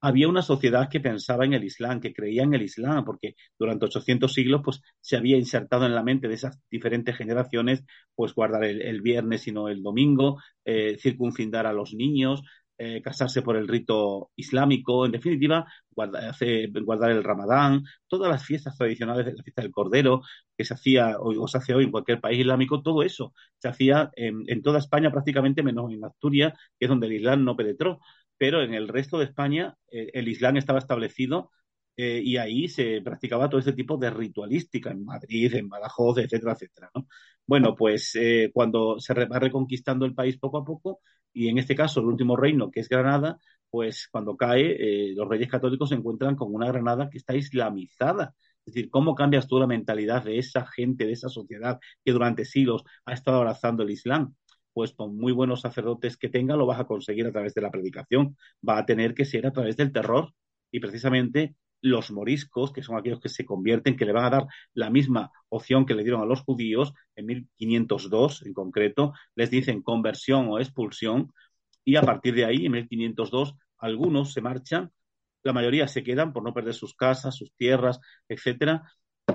había 0.01 0.27
una 0.27 0.41
sociedad 0.41 0.89
que 0.89 0.99
pensaba 0.99 1.45
en 1.45 1.53
el 1.53 1.63
Islam, 1.63 2.01
que 2.01 2.13
creía 2.13 2.43
en 2.43 2.53
el 2.55 2.63
Islam, 2.63 3.05
porque 3.05 3.35
durante 3.57 3.85
800 3.85 4.33
siglos 4.33 4.61
pues, 4.63 4.81
se 4.99 5.15
había 5.15 5.37
insertado 5.37 5.85
en 5.85 5.93
la 5.95 6.03
mente 6.03 6.27
de 6.27 6.33
esas 6.33 6.59
diferentes 6.71 7.15
generaciones 7.15 7.83
pues 8.15 8.33
guardar 8.33 8.63
el, 8.65 9.01
viernes 9.01 9.47
y 9.47 9.51
no 9.51 9.69
el 9.69 9.83
domingo, 9.83 10.41
eh, 10.65 10.97
circuncidar 10.99 11.67
a 11.67 11.73
los 11.73 11.93
niños, 11.93 12.41
eh, 12.83 12.99
casarse 12.99 13.43
por 13.43 13.57
el 13.57 13.67
rito 13.67 14.31
islámico, 14.35 15.05
en 15.05 15.11
definitiva, 15.11 15.71
guardar, 15.91 17.11
el 17.11 17.23
ramadán, 17.23 17.83
todas 18.07 18.27
las 18.31 18.43
fiestas 18.43 18.75
tradicionales 18.75 19.23
la 19.35 19.43
fiesta 19.43 19.61
del 19.61 19.71
Cordero 19.71 20.23
que 20.57 20.65
se 20.65 20.73
hacía 20.73 21.17
o 21.19 21.47
se 21.47 21.59
hace 21.59 21.75
hoy 21.75 21.83
en 21.83 21.91
cualquier 21.91 22.19
país 22.19 22.39
islámico, 22.39 22.81
todo 22.81 23.03
eso 23.03 23.35
se 23.59 23.67
hacía 23.67 24.09
en, 24.15 24.63
toda 24.63 24.79
España 24.79 25.11
prácticamente, 25.11 25.61
menos 25.61 25.91
en 25.91 26.03
Asturias, 26.03 26.53
que 26.79 26.85
es 26.85 26.89
donde 26.89 27.05
el 27.05 27.13
Islam 27.13 27.43
no 27.45 27.55
penetró. 27.55 27.99
Pero 28.37 28.63
en 28.63 28.73
el 28.73 28.87
resto 28.87 29.19
de 29.19 29.25
España 29.25 29.75
eh, 29.91 30.09
el 30.13 30.27
Islam 30.27 30.57
estaba 30.57 30.79
establecido 30.79 31.51
eh, 31.95 32.21
y 32.23 32.37
ahí 32.37 32.67
se 32.67 33.01
practicaba 33.03 33.47
todo 33.47 33.59
este 33.59 33.73
tipo 33.73 33.97
de 33.97 34.09
ritualística 34.09 34.89
en 34.89 35.05
Madrid, 35.05 35.53
en 35.53 35.69
Badajoz, 35.69 36.17
etcétera, 36.17 36.53
etcétera. 36.53 36.89
¿no? 36.95 37.07
Bueno, 37.45 37.75
pues 37.75 38.17
cuando 38.53 38.99
se 38.99 39.13
va 39.13 39.37
reconquistando 39.39 40.05
el 40.05 40.15
país 40.15 40.39
poco 40.39 40.57
a 40.57 40.65
poco, 40.65 41.01
y 41.33 41.49
en 41.49 41.57
este 41.57 41.75
caso 41.75 41.99
el 41.99 42.07
último 42.07 42.35
reino, 42.35 42.71
que 42.71 42.79
es 42.81 42.89
Granada, 42.89 43.39
pues 43.69 44.07
cuando 44.11 44.35
cae, 44.35 45.11
eh, 45.11 45.13
los 45.15 45.27
reyes 45.27 45.49
católicos 45.49 45.89
se 45.89 45.95
encuentran 45.95 46.35
con 46.35 46.53
una 46.53 46.67
Granada 46.67 47.09
que 47.09 47.17
está 47.17 47.35
islamizada. 47.35 48.35
Es 48.65 48.73
decir, 48.73 48.89
¿cómo 48.91 49.15
cambias 49.15 49.47
tú 49.47 49.59
la 49.59 49.65
mentalidad 49.67 50.23
de 50.23 50.37
esa 50.37 50.65
gente, 50.67 51.05
de 51.05 51.13
esa 51.13 51.29
sociedad 51.29 51.79
que 52.03 52.11
durante 52.11 52.45
siglos 52.45 52.83
ha 53.05 53.13
estado 53.13 53.37
abrazando 53.37 53.83
el 53.83 53.91
Islam? 53.91 54.35
Pues 54.73 54.93
con 54.93 55.17
muy 55.17 55.31
buenos 55.31 55.61
sacerdotes 55.61 56.17
que 56.17 56.29
tenga 56.29 56.55
lo 56.55 56.65
vas 56.65 56.79
a 56.79 56.85
conseguir 56.85 57.25
a 57.27 57.31
través 57.31 57.53
de 57.53 57.61
la 57.61 57.71
predicación. 57.71 58.37
Va 58.67 58.77
a 58.77 58.85
tener 58.85 59.13
que 59.13 59.25
ser 59.25 59.47
a 59.47 59.51
través 59.51 59.77
del 59.77 59.91
terror. 59.91 60.33
Y 60.69 60.79
precisamente 60.79 61.55
los 61.81 62.11
moriscos, 62.11 62.71
que 62.71 62.83
son 62.83 62.97
aquellos 62.97 63.19
que 63.19 63.29
se 63.29 63.45
convierten, 63.45 63.97
que 63.97 64.05
le 64.05 64.13
van 64.13 64.25
a 64.25 64.29
dar 64.29 64.47
la 64.73 64.89
misma 64.89 65.31
opción 65.49 65.85
que 65.85 65.95
le 65.95 66.03
dieron 66.03 66.21
a 66.21 66.25
los 66.25 66.41
judíos 66.41 66.93
en 67.15 67.25
1502 67.25 68.45
en 68.45 68.53
concreto, 68.53 69.13
les 69.35 69.49
dicen 69.49 69.81
conversión 69.81 70.47
o 70.49 70.59
expulsión, 70.59 71.33
y 71.83 71.95
a 71.95 72.01
partir 72.01 72.35
de 72.35 72.45
ahí, 72.45 72.65
en 72.65 72.73
1502, 72.73 73.55
algunos 73.77 74.33
se 74.33 74.41
marchan, 74.41 74.91
la 75.43 75.53
mayoría 75.53 75.87
se 75.87 76.03
quedan 76.03 76.33
por 76.33 76.43
no 76.43 76.53
perder 76.53 76.75
sus 76.75 76.95
casas, 76.95 77.35
sus 77.35 77.51
tierras, 77.55 77.99
etcétera, 78.29 78.83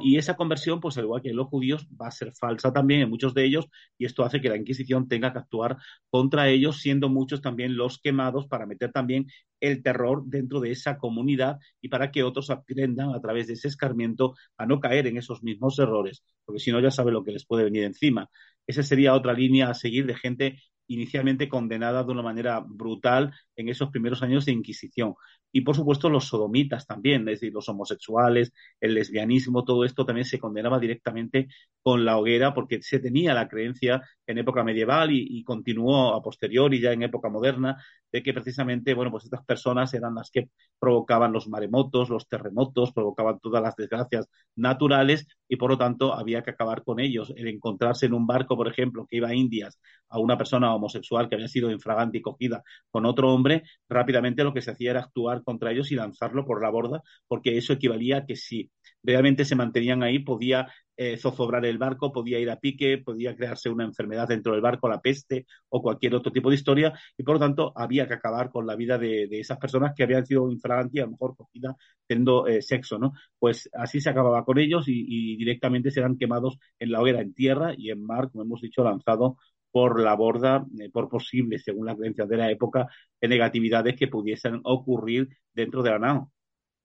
y 0.00 0.16
esa 0.16 0.35
conversión, 0.35 0.80
pues 0.80 0.96
al 0.98 1.04
igual 1.04 1.22
que 1.22 1.32
los 1.32 1.46
judíos, 1.48 1.87
va 2.00 2.09
a 2.09 2.11
ser 2.11 2.32
falsa 2.35 2.72
también 2.72 3.02
en 3.02 3.11
muchos 3.11 3.35
de 3.35 3.44
ellos, 3.44 3.66
y 3.98 4.04
esto 4.04 4.24
hace 4.24 4.40
que 4.40 4.48
la 4.48 4.56
Inquisición 4.56 5.09
tenga 5.09 5.32
que 5.32 5.38
actuar 5.38 5.76
contra 6.11 6.48
ellos, 6.48 6.80
siendo 6.80 7.09
muchos 7.09 7.40
también 7.40 7.76
los 7.76 7.98
quemados 7.98 8.46
para 8.46 8.66
meter 8.66 8.92
también 8.92 9.26
el 9.61 9.82
terror 9.82 10.22
dentro 10.26 10.61
de 10.61 10.70
esa 10.70 10.98
comunidad 10.98 11.59
y 11.80 11.88
para 11.88 12.11
que 12.11 12.22
otros 12.22 12.50
aprendan 12.50 13.14
a 13.14 13.20
través 13.20 13.46
de 13.46 13.54
ese 13.54 13.68
escarmiento 13.68 14.35
a 14.56 14.66
no 14.66 14.80
caer 14.80 15.06
en 15.06 15.16
esos 15.16 15.42
mismos 15.42 15.78
errores, 15.78 16.22
porque 16.44 16.61
si 16.61 16.72
no 16.72 16.80
ya 16.80 16.90
sabe 16.90 17.12
lo 17.12 17.24
que 17.24 17.32
les 17.32 17.46
puede 17.46 17.64
venir 17.64 17.85
encima. 17.85 18.28
Esa 18.66 18.82
sería 18.82 19.14
otra 19.14 19.32
línea 19.32 19.70
a 19.70 19.74
seguir 19.74 20.06
de 20.06 20.14
gente 20.14 20.59
inicialmente 20.88 21.48
condenada 21.48 22.04
de 22.04 22.12
una 22.12 22.22
manera 22.22 22.61
brutal 22.61 23.32
en 23.56 23.68
esos 23.68 23.90
primeros 23.90 24.22
años 24.22 24.44
de 24.44 24.52
Inquisición. 24.52 25.14
Y 25.52 25.62
por 25.62 25.74
supuesto 25.74 26.08
los 26.10 26.26
sodomitas 26.26 26.86
también, 26.86 27.22
es 27.28 27.40
decir, 27.40 27.52
los 27.52 27.68
homosexuales, 27.68 28.52
el 28.80 28.94
lesbianismo, 28.94 29.64
todo 29.64 29.84
esto 29.84 30.04
también 30.04 30.26
se 30.26 30.38
condenaba 30.38 30.78
directamente 30.78 31.48
con 31.82 32.04
la 32.04 32.18
hoguera 32.18 32.52
porque 32.52 32.82
se 32.82 32.98
tenía 32.98 33.32
la 33.32 33.48
creencia 33.48 34.02
en 34.26 34.38
época 34.38 34.64
medieval 34.64 35.10
y, 35.12 35.44
continuó 35.44 36.14
a 36.14 36.22
posteriori 36.22 36.80
ya 36.80 36.92
en 36.92 37.04
época 37.04 37.28
moderna 37.28 37.76
de 38.10 38.22
que 38.22 38.32
precisamente, 38.34 38.94
bueno, 38.94 39.10
pues 39.10 39.24
estas 39.24 39.44
personas 39.44 39.94
eran 39.94 40.14
las 40.14 40.30
que 40.30 40.50
provocaban 40.78 41.32
los 41.32 41.48
maremotos, 41.48 42.10
los 42.10 42.26
terremotos, 42.28 42.92
provocaban 42.92 43.38
todas 43.40 43.62
las 43.62 43.76
desgracias 43.76 44.28
naturales 44.56 45.26
y 45.48 45.56
por 45.56 45.70
lo 45.70 45.78
tanto 45.78 46.12
había 46.12 46.42
que 46.42 46.50
acabar 46.50 46.82
con 46.82 46.98
ellos. 46.98 47.32
El 47.36 47.48
encontrarse 47.48 48.06
en 48.06 48.14
un 48.14 48.26
barco, 48.26 48.56
por 48.56 48.68
ejemplo, 48.68 49.06
que 49.08 49.18
iba 49.18 49.28
a 49.28 49.34
Indias 49.34 49.78
a 50.08 50.18
una 50.18 50.36
persona 50.36 50.74
homosexual 50.74 51.28
que 51.28 51.36
había 51.36 51.48
sido 51.48 51.70
infragante 51.70 52.18
y 52.18 52.22
cogida 52.22 52.62
con 52.90 53.06
otro 53.06 53.32
hombre, 53.32 53.45
rápidamente 53.88 54.44
lo 54.44 54.52
que 54.52 54.62
se 54.62 54.70
hacía 54.70 54.90
era 54.92 55.00
actuar 55.00 55.42
contra 55.42 55.72
ellos 55.72 55.90
y 55.92 55.96
lanzarlo 55.96 56.44
por 56.44 56.62
la 56.62 56.70
borda, 56.70 57.02
porque 57.28 57.56
eso 57.56 57.72
equivalía 57.72 58.18
a 58.18 58.26
que 58.26 58.37
si 58.37 58.70
realmente 59.02 59.44
se 59.44 59.56
mantenían 59.56 60.02
ahí, 60.02 60.18
podía 60.18 60.68
eh, 60.98 61.18
zozobrar 61.18 61.66
el 61.66 61.76
barco, 61.76 62.11
podía 62.12 62.38
ir 62.38 62.50
a 62.50 62.59
pique, 62.59 62.98
podía 62.98 63.37
crearse 63.37 63.68
una 63.68 63.85
enfermedad 63.85 64.28
dentro 64.28 64.52
del 64.52 64.62
barco, 64.62 64.88
la 64.88 65.00
peste 65.00 65.46
o 65.68 65.82
cualquier 65.82 66.14
otro 66.14 66.32
tipo 66.32 66.48
de 66.48 66.54
historia, 66.56 66.98
y 67.18 67.22
por 67.22 67.35
lo 67.35 67.40
tanto 67.40 67.72
había 67.76 68.09
que 68.09 68.14
acabar 68.14 68.50
con 68.50 68.66
la 68.66 68.76
vida 68.76 68.96
de, 68.96 69.28
esas 69.30 69.59
personas 69.59 69.92
que 69.94 70.02
habían 70.04 70.24
sido 70.24 70.50
infragantes 70.50 70.94
y 70.94 71.00
a 71.00 71.04
lo 71.04 71.11
mejor 71.12 71.37
cogidas 71.37 71.76
teniendo 72.06 72.46
eh, 72.46 72.62
sexo, 72.62 72.98
¿no? 72.98 73.12
Pues 73.38 73.68
así 73.74 74.00
se 74.00 74.09
acababa 74.11 74.44
con 74.44 74.59
ellos 74.59 74.85
y, 74.88 75.37
directamente 75.37 75.90
serán 75.90 76.16
quemados 76.16 76.59
en 76.78 76.90
la 76.90 77.00
hoguera, 77.00 77.20
en 77.20 77.35
tierra 77.35 77.74
y 77.76 77.90
en 77.90 78.02
mar, 78.02 78.30
como 78.30 78.44
hemos 78.44 78.61
dicho, 78.62 78.82
lanzado 78.82 79.37
por 79.76 80.00
la 80.00 80.14
borda, 80.14 80.64
eh, 80.80 80.88
por 80.88 81.10
posible, 81.10 81.58
según 81.58 81.84
las 81.84 81.96
creencias 81.98 82.26
de 82.26 82.38
la 82.38 82.50
época, 82.50 82.88
negatividades 83.20 83.94
que 83.94 84.08
pudiesen 84.08 84.62
ocurrir 84.64 85.28
dentro 85.52 85.82
de 85.82 85.90
la 85.90 85.98
nao. 85.98 86.32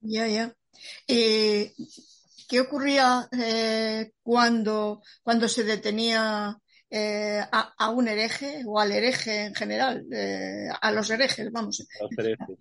Ya, 0.01 0.27
ya. 0.27 0.53
¿Qué 1.07 2.59
ocurría 2.59 3.29
eh, 3.31 4.11
cuando, 4.21 5.01
cuando 5.23 5.47
se 5.47 5.63
detenía 5.63 6.57
eh, 6.89 7.39
a, 7.49 7.89
un 7.91 8.09
hereje 8.09 8.63
o 8.67 8.77
al 8.77 8.91
hereje 8.91 9.45
en 9.45 9.55
general? 9.55 10.05
Eh, 10.11 10.67
a 10.81 10.91
los 10.91 11.09
herejes, 11.11 11.49
vamos. 11.49 11.87
A 11.97 12.03
los 12.03 12.11
herejes. 12.17 12.57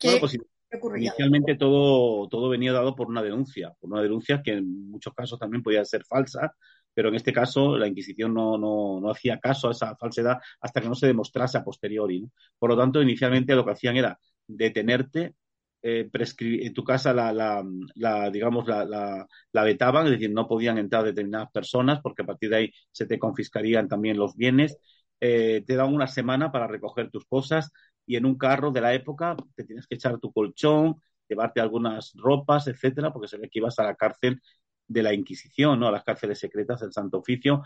¿Qué, 0.00 0.16
pues, 0.18 0.36
ocurría? 0.76 1.10
Inicialmente 1.10 1.54
todo, 1.54 2.26
todo 2.28 2.48
venía 2.48 2.72
dado 2.72 2.96
por 2.96 3.06
una 3.06 3.22
denuncia, 3.22 3.72
por 3.78 3.92
una 3.92 4.02
denuncia 4.02 4.42
que 4.42 4.54
en 4.54 4.90
muchos 4.90 5.14
casos 5.14 5.38
también 5.38 5.62
podía 5.62 5.84
ser 5.84 6.04
falsa, 6.04 6.52
pero 6.94 7.08
en 7.08 7.16
este 7.16 7.32
caso 7.32 7.76
la 7.76 7.88
Inquisición 7.88 8.32
no, 8.32 8.56
no, 8.58 9.00
no, 9.00 9.10
hacía 9.10 9.38
caso 9.40 9.68
a 9.68 9.72
esa 9.72 9.96
falsedad 9.96 10.38
hasta 10.60 10.80
que 10.80 10.88
no 10.88 10.94
se 10.94 11.06
demostrase 11.06 11.58
a 11.58 11.64
posteriori. 11.64 12.24
Por 12.58 12.70
lo 12.70 12.76
tanto, 12.78 13.02
inicialmente 13.02 13.54
lo 13.54 13.64
que 13.64 13.72
hacían 13.72 13.96
era 13.96 14.18
detenerte, 14.46 15.34
eh, 15.86 16.08
en 16.40 16.72
tu 16.72 16.82
casa 16.82 17.12
la, 17.12 17.30
la, 17.94 18.30
digamos, 18.30 18.66
la, 18.66 18.86
la, 19.52 19.64
vetaban, 19.64 20.06
es 20.06 20.12
decir, 20.12 20.30
no 20.32 20.48
podían 20.48 20.78
entrar 20.78 21.04
determinadas 21.04 21.50
personas 21.50 22.00
porque 22.00 22.22
a 22.22 22.26
partir 22.26 22.48
de 22.48 22.56
ahí 22.56 22.72
se 22.90 23.04
te 23.06 23.18
confiscarían 23.18 23.86
también 23.86 24.16
los 24.16 24.34
bienes. 24.34 24.78
Eh, 25.20 25.62
te 25.66 25.76
dan 25.76 25.92
una 25.94 26.06
semana 26.06 26.50
para 26.50 26.66
recoger 26.66 27.10
tus 27.10 27.26
cosas 27.26 27.70
y 28.06 28.16
en 28.16 28.24
un 28.24 28.36
carro 28.38 28.70
de 28.70 28.80
la 28.80 28.94
época 28.94 29.36
te 29.54 29.64
tienes 29.64 29.86
que 29.86 29.96
echar 29.96 30.18
tu 30.18 30.32
colchón, 30.32 30.96
llevarte 31.28 31.60
algunas 31.60 32.12
ropas, 32.14 32.66
etcétera, 32.66 33.12
porque 33.12 33.28
se 33.28 33.36
ve 33.36 33.50
que 33.50 33.58
ibas 33.58 33.78
a 33.78 33.84
la 33.84 33.94
cárcel 33.94 34.40
de 34.86 35.02
la 35.02 35.14
Inquisición, 35.14 35.80
¿no? 35.80 35.88
a 35.88 35.92
las 35.92 36.04
cárceles 36.04 36.38
secretas 36.38 36.80
del 36.80 36.92
Santo 36.92 37.18
Oficio, 37.18 37.62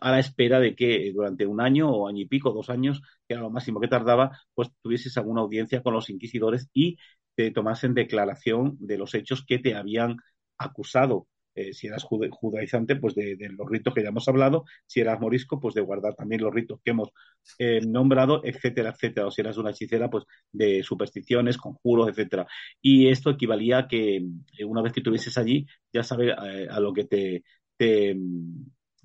a 0.00 0.10
la 0.10 0.18
espera 0.18 0.60
de 0.60 0.74
que 0.74 1.12
durante 1.12 1.46
un 1.46 1.60
año 1.60 1.90
o 1.90 2.08
año 2.08 2.20
y 2.20 2.26
pico, 2.26 2.52
dos 2.52 2.70
años, 2.70 3.02
que 3.28 3.34
era 3.34 3.42
lo 3.42 3.50
máximo 3.50 3.80
que 3.80 3.88
tardaba, 3.88 4.38
pues 4.54 4.70
tuvieses 4.82 5.16
alguna 5.18 5.42
audiencia 5.42 5.82
con 5.82 5.94
los 5.94 6.08
inquisidores 6.10 6.68
y 6.72 6.96
te 7.34 7.50
tomasen 7.50 7.94
declaración 7.94 8.76
de 8.80 8.98
los 8.98 9.14
hechos 9.14 9.44
que 9.44 9.58
te 9.58 9.74
habían 9.74 10.16
acusado. 10.58 11.26
Eh, 11.54 11.72
si 11.72 11.86
eras 11.86 12.04
judaizante, 12.04 12.96
pues 12.96 13.14
de, 13.14 13.36
los 13.56 13.68
ritos 13.68 13.94
que 13.94 14.02
ya 14.02 14.08
hemos 14.08 14.28
hablado, 14.28 14.64
si 14.86 15.00
eras 15.00 15.20
morisco, 15.20 15.60
pues 15.60 15.74
de 15.74 15.80
guardar 15.80 16.14
también 16.14 16.42
los 16.42 16.52
ritos 16.52 16.80
que 16.84 16.90
hemos 16.90 17.10
eh, 17.58 17.80
nombrado, 17.80 18.40
etcétera, 18.44 18.90
etcétera, 18.90 19.26
o 19.26 19.30
si 19.30 19.40
eras 19.40 19.56
una 19.56 19.70
hechicera, 19.70 20.10
pues 20.10 20.24
de 20.52 20.82
supersticiones, 20.82 21.56
conjuros, 21.56 22.08
etcétera. 22.08 22.46
Y 22.80 23.08
esto 23.08 23.30
equivalía 23.30 23.78
a 23.78 23.88
que 23.88 24.16
eh, 24.16 24.64
una 24.64 24.82
vez 24.82 24.92
que 24.92 25.00
estuvieses 25.00 25.36
allí, 25.38 25.66
ya 25.92 26.02
sabes 26.02 26.34
a 26.36 26.80
lo 26.80 26.92
que 26.92 27.04
te, 27.04 27.44
te, 27.76 28.16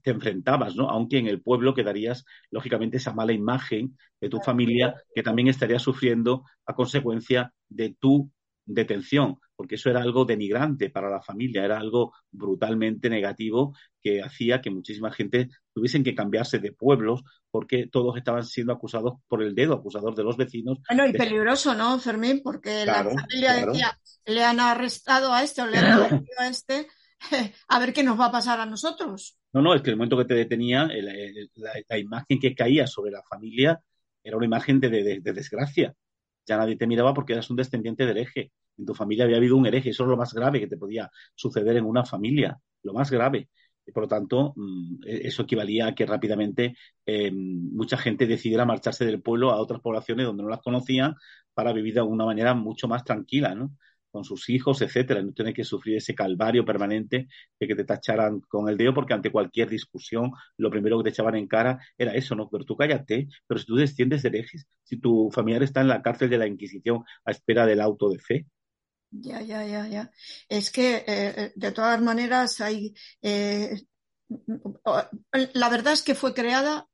te 0.02 0.12
enfrentabas, 0.12 0.76
¿no? 0.76 0.90
Aunque 0.90 1.18
en 1.18 1.28
el 1.28 1.42
pueblo 1.42 1.74
quedarías, 1.74 2.26
lógicamente, 2.52 2.98
esa 2.98 3.14
mala 3.14 3.34
imagen 3.34 3.98
de 4.20 4.30
tu 4.30 4.40
familia 4.40 4.96
que 5.14 5.24
también 5.24 5.48
estaría 5.48 5.80
sufriendo 5.80 6.46
a 6.66 6.74
consecuencia 6.74 7.54
de 7.68 7.96
tu 8.00 8.32
detención, 8.74 9.40
porque 9.56 9.76
eso 9.76 9.90
era 9.90 10.02
algo 10.02 10.26
denigrante 10.26 10.90
para 10.90 11.10
la 11.10 11.22
familia, 11.22 11.66
era 11.66 11.80
algo 11.80 12.14
brutalmente 12.32 13.10
negativo 13.10 13.76
que 14.02 14.22
hacía 14.22 14.62
que 14.62 14.70
muchísima 14.70 15.12
gente 15.12 15.50
tuviesen 15.74 16.04
que 16.04 16.16
cambiarse 16.16 16.60
de 16.60 16.72
pueblos 16.72 17.24
porque 17.52 17.88
todos 17.88 18.16
estaban 18.16 18.46
siendo 18.46 18.72
acusados 18.72 19.16
por 19.28 19.42
el 19.42 19.56
dedo 19.56 19.74
acusador 19.74 20.16
de 20.16 20.24
los 20.24 20.38
vecinos. 20.38 20.78
Bueno, 20.88 21.08
y 21.08 21.14
peligroso, 21.14 21.74
¿no, 21.74 22.00
Fermín? 22.00 22.42
Porque 22.44 22.86
la 22.86 23.04
familia 23.04 23.54
decía, 23.54 24.00
le 24.26 24.44
han 24.44 24.60
arrestado 24.60 25.34
a 25.34 25.44
este 25.44 25.62
o 25.64 25.68
le 25.68 25.80
han 25.80 25.86
arrestado 26.04 26.40
a 26.40 26.48
este, 26.48 26.88
a 27.68 27.80
ver 27.80 27.92
qué 27.92 28.04
nos 28.04 28.20
va 28.20 28.26
a 28.26 28.32
pasar 28.32 28.60
a 28.60 28.66
nosotros. 28.66 29.38
No, 29.52 29.64
no, 29.64 29.74
es 29.74 29.82
que 29.82 29.90
el 29.90 29.98
momento 29.98 30.18
que 30.18 30.26
te 30.26 30.36
detenía, 30.36 30.88
la, 30.88 31.98
imagen 31.98 32.40
que 32.40 32.54
caía 32.54 32.86
sobre 32.86 33.12
la 33.12 33.24
familia 33.24 33.82
era 34.24 34.38
una 34.38 34.46
imagen 34.46 34.80
de 34.80 35.22
desgracia 35.22 35.96
ya 36.50 36.58
nadie 36.58 36.76
te 36.76 36.88
miraba 36.88 37.14
porque 37.14 37.34
eras 37.34 37.50
un 37.50 37.56
descendiente 37.56 38.06
del 38.06 38.18
hereje. 38.18 38.52
En 38.80 38.86
tu 38.86 38.96
familia 38.96 39.26
había 39.26 39.38
habido 39.38 39.58
un 39.58 39.66
hereje, 39.68 39.90
eso 39.92 40.04
es 40.04 40.10
lo 40.10 40.18
más 40.18 40.34
grave 40.34 40.60
que 40.60 40.68
te 40.68 40.78
podía 40.78 41.10
suceder 41.36 41.78
en 41.78 41.86
una 41.86 42.06
familia, 42.06 42.60
lo 42.84 42.94
más 42.94 43.12
grave. 43.12 43.50
Por 43.94 44.04
lo 44.04 44.08
tanto, 44.08 44.54
mm, 44.56 45.04
e-, 45.06 45.28
eso 45.28 45.44
equivalía 45.44 45.88
a 45.88 45.96
que 45.96 46.06
rápidamente 46.06 46.76
eh, 47.06 47.32
mucha 47.32 47.98
gente 47.98 48.28
decidiera 48.28 48.66
marcharse 48.66 49.06
del 49.06 49.22
pueblo 49.22 49.52
a 49.52 49.58
otras 49.60 49.82
poblaciones 49.82 50.26
donde 50.26 50.44
no 50.44 50.50
las 50.50 50.62
conocían 50.62 51.16
para 51.54 51.74
vivir 51.74 51.96
de 51.96 52.02
una 52.02 52.26
manera 52.26 52.54
mucho 52.54 52.88
más 52.88 53.04
tranquila, 53.04 53.56
¿no? 53.56 53.72
con 54.12 54.24
sus 54.24 54.50
hijos, 54.50 54.82
etcétera, 54.82 55.22
no 55.22 55.34
tener 55.34 55.54
que 55.54 55.64
sufrir 55.64 55.98
ese 55.98 56.16
calvario 56.16 56.66
permanente 56.66 57.28
de 57.60 57.68
que 57.68 57.76
te 57.76 57.84
tacharan 57.84 58.42
con 58.42 58.70
el 58.70 58.78
dedo, 58.78 58.94
porque 58.94 59.14
ante 59.14 59.32
cualquier 59.32 59.70
discusión 59.70 60.32
lo 60.58 60.70
primero 60.72 60.98
que 60.98 61.06
te 61.06 61.10
echaban 61.10 61.36
en 61.36 61.48
cara 61.48 61.80
era 61.98 62.14
eso, 62.14 62.36
¿no? 62.36 62.50
Pero 62.50 62.66
tú 62.66 62.76
cállate, 62.76 63.28
pero 63.48 63.60
si 63.60 63.66
tú 63.66 63.76
desciendes 63.76 64.24
de 64.24 64.30
herejes, 64.30 64.68
si 64.84 65.00
tu 65.00 65.30
familiar 65.32 65.64
está 65.64 65.82
en 65.82 65.88
la 65.90 66.02
cárcel 66.02 66.30
de 66.30 66.38
la 66.38 66.48
Inquisición 66.48 67.04
a 67.26 67.32
espera 67.32 67.66
del 67.66 67.82
auto 67.82 68.10
de 68.10 68.20
fe. 68.20 68.48
Ya, 69.12 69.42
ya, 69.42 69.66
ya, 69.66 69.88
ya. 69.88 70.12
Es 70.48 70.72
que 70.72 70.98
eh, 70.98 71.04
eh, 71.08 71.52
de 71.56 71.72
todas 71.72 72.02
maneras 72.02 72.62
hay. 72.62 72.94
Eh, 73.22 73.82
la 75.54 75.70
verdad 75.70 75.94
es 75.94 76.04
que 76.04 76.14
fue 76.14 76.34
creada 76.34 76.88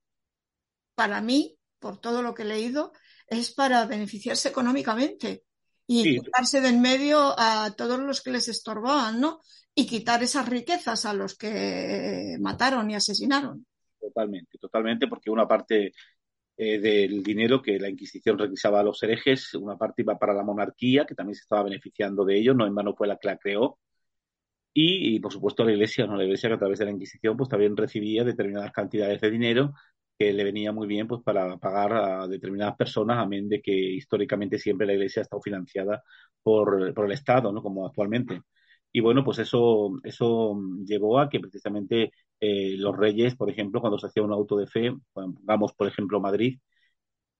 para 0.96 1.22
mí, 1.22 1.58
por 1.80 2.00
todo 2.00 2.22
lo 2.22 2.34
que 2.34 2.44
he 2.44 2.46
leído, 2.46 2.94
es 3.28 3.54
para 3.54 3.86
beneficiarse 3.86 4.48
económicamente 4.48 5.44
y 5.86 6.20
quitarse 6.22 6.62
de 6.62 6.70
en 6.70 6.82
medio 6.82 7.36
a 7.38 7.72
todos 7.76 8.00
los 8.00 8.22
que 8.22 8.32
les 8.32 8.48
estorbaban, 8.48 9.20
¿no? 9.20 9.42
Y 9.76 9.86
quitar 9.86 10.24
esas 10.24 10.48
riquezas 10.48 11.06
a 11.06 11.14
los 11.14 11.36
que 11.36 12.38
mataron 12.40 12.90
y 12.90 12.96
asesinaron. 12.96 13.66
Totalmente, 14.00 14.58
totalmente, 14.58 15.08
porque 15.08 15.30
una 15.30 15.46
parte 15.48 15.92
eh, 16.58 16.80
del 16.80 17.24
dinero 17.24 17.62
que 17.62 17.80
la 17.80 17.90
Inquisición 17.90 18.38
requisaba 18.38 18.80
a 18.80 18.84
los 18.84 19.02
herejes, 19.04 19.54
una 19.56 19.78
parte 19.78 20.02
iba 20.04 20.18
para 20.18 20.34
la 20.34 20.44
monarquía, 20.44 21.06
que 21.06 21.16
también 21.16 21.36
se 21.36 21.42
estaba 21.42 21.64
beneficiando 21.64 22.26
de 22.26 22.38
ello, 22.38 22.54
no 22.54 22.66
en 22.68 22.76
vano 22.76 22.96
fue 22.96 23.08
la 23.08 23.18
que 23.18 23.28
la 23.28 23.38
creó, 23.38 23.80
y, 24.78 25.20
por 25.22 25.32
supuesto 25.32 25.64
la 25.64 25.72
Iglesia, 25.72 26.06
¿no? 26.06 26.18
La 26.18 26.26
Iglesia 26.26 26.50
que 26.50 26.56
a 26.56 26.58
través 26.60 26.80
de 26.80 26.86
la 26.86 26.92
Inquisición 26.92 27.38
pues 27.38 27.50
también 27.50 27.78
recibía 27.78 28.24
determinadas 28.26 28.72
cantidades 28.74 29.22
de 29.22 29.32
dinero 29.32 29.74
que 30.18 30.34
le 30.34 30.44
venía 30.44 30.72
muy 30.72 30.88
bien 30.88 31.08
pues 31.08 31.22
para 31.24 31.58
pagar 31.58 31.94
a 31.94 32.28
determinadas 32.28 32.76
personas, 32.76 33.18
amén 33.20 33.50
de 33.50 33.62
que 33.62 33.72
históricamente 33.74 34.58
siempre 34.60 34.88
la 34.88 34.94
Iglesia 34.94 35.22
ha 35.22 35.24
estado 35.24 35.42
financiada 35.42 36.04
por, 36.44 36.94
por 36.94 37.06
el 37.06 37.12
Estado, 37.14 37.52
¿no? 37.52 37.62
Como 37.62 37.86
actualmente. 37.88 38.42
Y 38.92 39.02
bueno, 39.02 39.24
pues 39.24 39.40
eso, 39.40 39.92
eso 40.04 40.58
llevó 40.86 41.20
a 41.20 41.30
que 41.30 41.40
precisamente 41.40 42.12
eh, 42.40 42.76
los 42.78 42.96
reyes, 42.98 43.36
por 43.36 43.50
ejemplo, 43.50 43.82
cuando 43.82 44.00
se 44.00 44.08
hacía 44.08 44.24
un 44.24 44.34
auto 44.34 44.58
de 44.58 44.68
fe, 44.68 44.94
vamos 45.16 45.74
por 45.74 45.88
ejemplo 45.88 46.20
Madrid, 46.20 46.60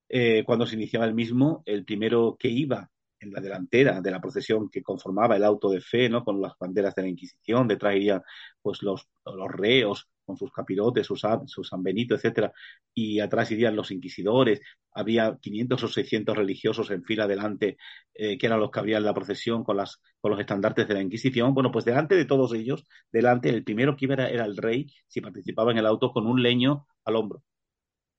eh, 0.10 0.44
cuando 0.46 0.66
se 0.66 0.76
iniciaba 0.76 1.06
el 1.06 1.14
mismo, 1.16 1.64
el 1.66 1.86
primero 1.86 2.38
que 2.40 2.50
iba 2.50 2.90
la 3.32 3.42
delantera 3.42 4.02
de 4.02 4.12
la 4.12 4.22
procesión 4.22 4.70
que 4.70 4.84
conformaba 4.84 5.36
el 5.36 5.44
auto 5.44 5.70
de 5.70 5.82
fe, 5.82 6.10
¿no? 6.10 6.24
Con 6.24 6.42
las 6.42 6.54
banderas 6.60 6.96
de 6.96 7.04
la 7.04 7.08
Inquisición, 7.10 7.68
detrás 7.68 7.96
irían 7.96 8.22
pues 8.62 8.82
los, 8.82 9.08
los 9.26 9.52
reos, 9.52 10.10
con 10.26 10.38
sus 10.38 10.52
capirotes, 10.52 11.06
sus, 11.06 11.22
sus 11.46 11.68
San 11.68 11.84
Benito, 11.84 12.16
etcétera, 12.16 12.52
y 12.94 13.20
atrás 13.20 13.52
irían 13.52 13.76
los 13.76 13.92
inquisidores, 13.92 14.62
había 14.92 15.38
500 15.40 15.84
o 15.84 15.88
600 15.88 16.36
religiosos 16.36 16.92
en 16.92 17.04
fila 17.04 17.28
delante, 17.28 17.78
eh, 18.14 18.38
que 18.38 18.46
eran 18.48 18.60
los 18.60 18.72
que 18.72 18.80
había 18.80 18.98
en 18.98 19.04
la 19.04 19.14
procesión 19.14 19.64
con, 19.64 19.78
las, 19.78 20.02
con 20.20 20.32
los 20.32 20.40
estandartes 20.40 20.88
de 20.88 20.96
la 20.96 21.02
Inquisición. 21.02 21.54
Bueno, 21.54 21.72
pues 21.72 21.86
delante 21.86 22.16
de 22.16 22.26
todos 22.26 22.54
ellos, 22.54 22.86
delante, 23.12 23.50
el 23.50 23.64
primero 23.64 23.96
que 23.96 24.06
iba 24.06 24.16
era, 24.16 24.46
el 24.46 24.58
rey, 24.58 24.88
si 25.08 25.22
participaba 25.22 25.72
en 25.72 25.78
el 25.78 25.86
auto, 25.86 26.12
con 26.12 26.26
un 26.26 26.42
leño 26.42 26.88
al 27.04 27.16
hombro. 27.16 27.44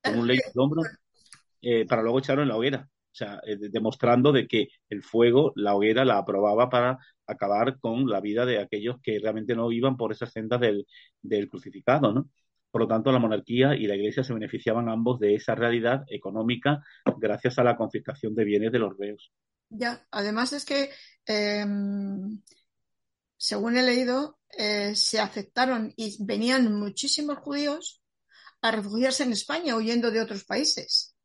Con 0.02 0.18
un 0.18 0.26
leño 0.26 0.42
al 0.46 0.60
hombro, 0.60 0.82
eh, 1.62 1.86
para 1.86 2.02
luego 2.02 2.18
echarlo 2.20 2.42
en 2.42 2.48
la 2.48 2.56
hoguera. 2.56 2.88
Sea, 3.16 3.40
eh, 3.46 3.57
demostrando 3.70 4.31
de 4.31 4.46
que 4.46 4.68
el 4.90 5.02
fuego, 5.02 5.55
la 5.57 5.74
hoguera, 5.74 6.05
la 6.05 6.18
aprobaba 6.18 6.68
para 6.68 6.98
acabar 7.26 7.79
con 7.81 8.07
la 8.07 8.20
vida 8.20 8.44
de 8.44 8.59
aquellos 8.59 8.96
que 9.02 9.18
realmente 9.18 9.55
no 9.55 9.72
iban 9.72 9.96
por 9.96 10.12
esas 10.12 10.31
sendas 10.33 10.61
del, 10.61 11.48
crucificado, 11.48 12.12
¿no? 12.12 12.29
Por 12.70 12.83
lo 12.83 12.88
tanto, 12.88 13.11
la 13.11 13.18
monarquía 13.18 13.74
y 13.74 13.87
la 13.87 13.96
iglesia 13.96 14.22
se 14.22 14.35
beneficiaban 14.35 14.90
ambos 14.90 15.18
de 15.18 15.35
esa 15.35 15.55
realidad 15.55 16.05
económica 16.09 16.83
gracias 17.16 17.59
a 17.59 17.64
la 17.64 17.74
confiscación 17.74 18.35
de 18.35 18.44
bienes 18.44 18.70
de 18.70 18.81
los 18.81 18.94
reos. 18.98 19.33
Ya, 19.70 20.07
además 20.11 20.52
es 20.52 20.66
que, 20.66 20.90
em, 21.24 22.42
según 23.38 23.79
he 23.79 23.83
leído, 23.83 24.38
eh, 24.59 24.94
se 24.94 25.20
aceptaron 25.20 25.94
y 25.96 26.22
venían 26.22 26.70
muchísimos 26.70 27.38
judíos 27.38 28.02
a 28.61 28.72
refugiarse 28.72 29.22
en 29.22 29.33
España 29.33 29.74
huyendo 29.74 30.11
de 30.11 30.20
otros 30.20 30.44
países 30.44 31.15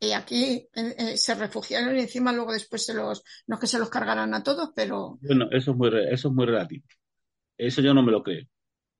y 0.00 0.12
aquí 0.12 0.68
eh, 0.74 0.94
eh, 0.96 1.16
se 1.16 1.34
refugiaron 1.34 1.96
y 1.96 2.00
encima 2.00 2.32
luego 2.32 2.52
después 2.52 2.84
se 2.84 2.94
los, 2.94 3.22
no 3.46 3.56
es 3.56 3.60
que 3.60 3.66
se 3.66 3.78
los 3.78 3.90
cargaran 3.90 4.32
a 4.32 4.42
todos, 4.42 4.70
pero... 4.74 5.18
Bueno, 5.20 5.48
eso 5.50 5.72
es 5.72 5.76
muy, 5.76 5.88
eso 6.10 6.28
es 6.28 6.34
muy 6.34 6.46
relativo. 6.46 6.84
Eso 7.56 7.82
yo 7.82 7.92
no 7.92 8.02
me 8.02 8.12
lo 8.12 8.22
creo. 8.22 8.44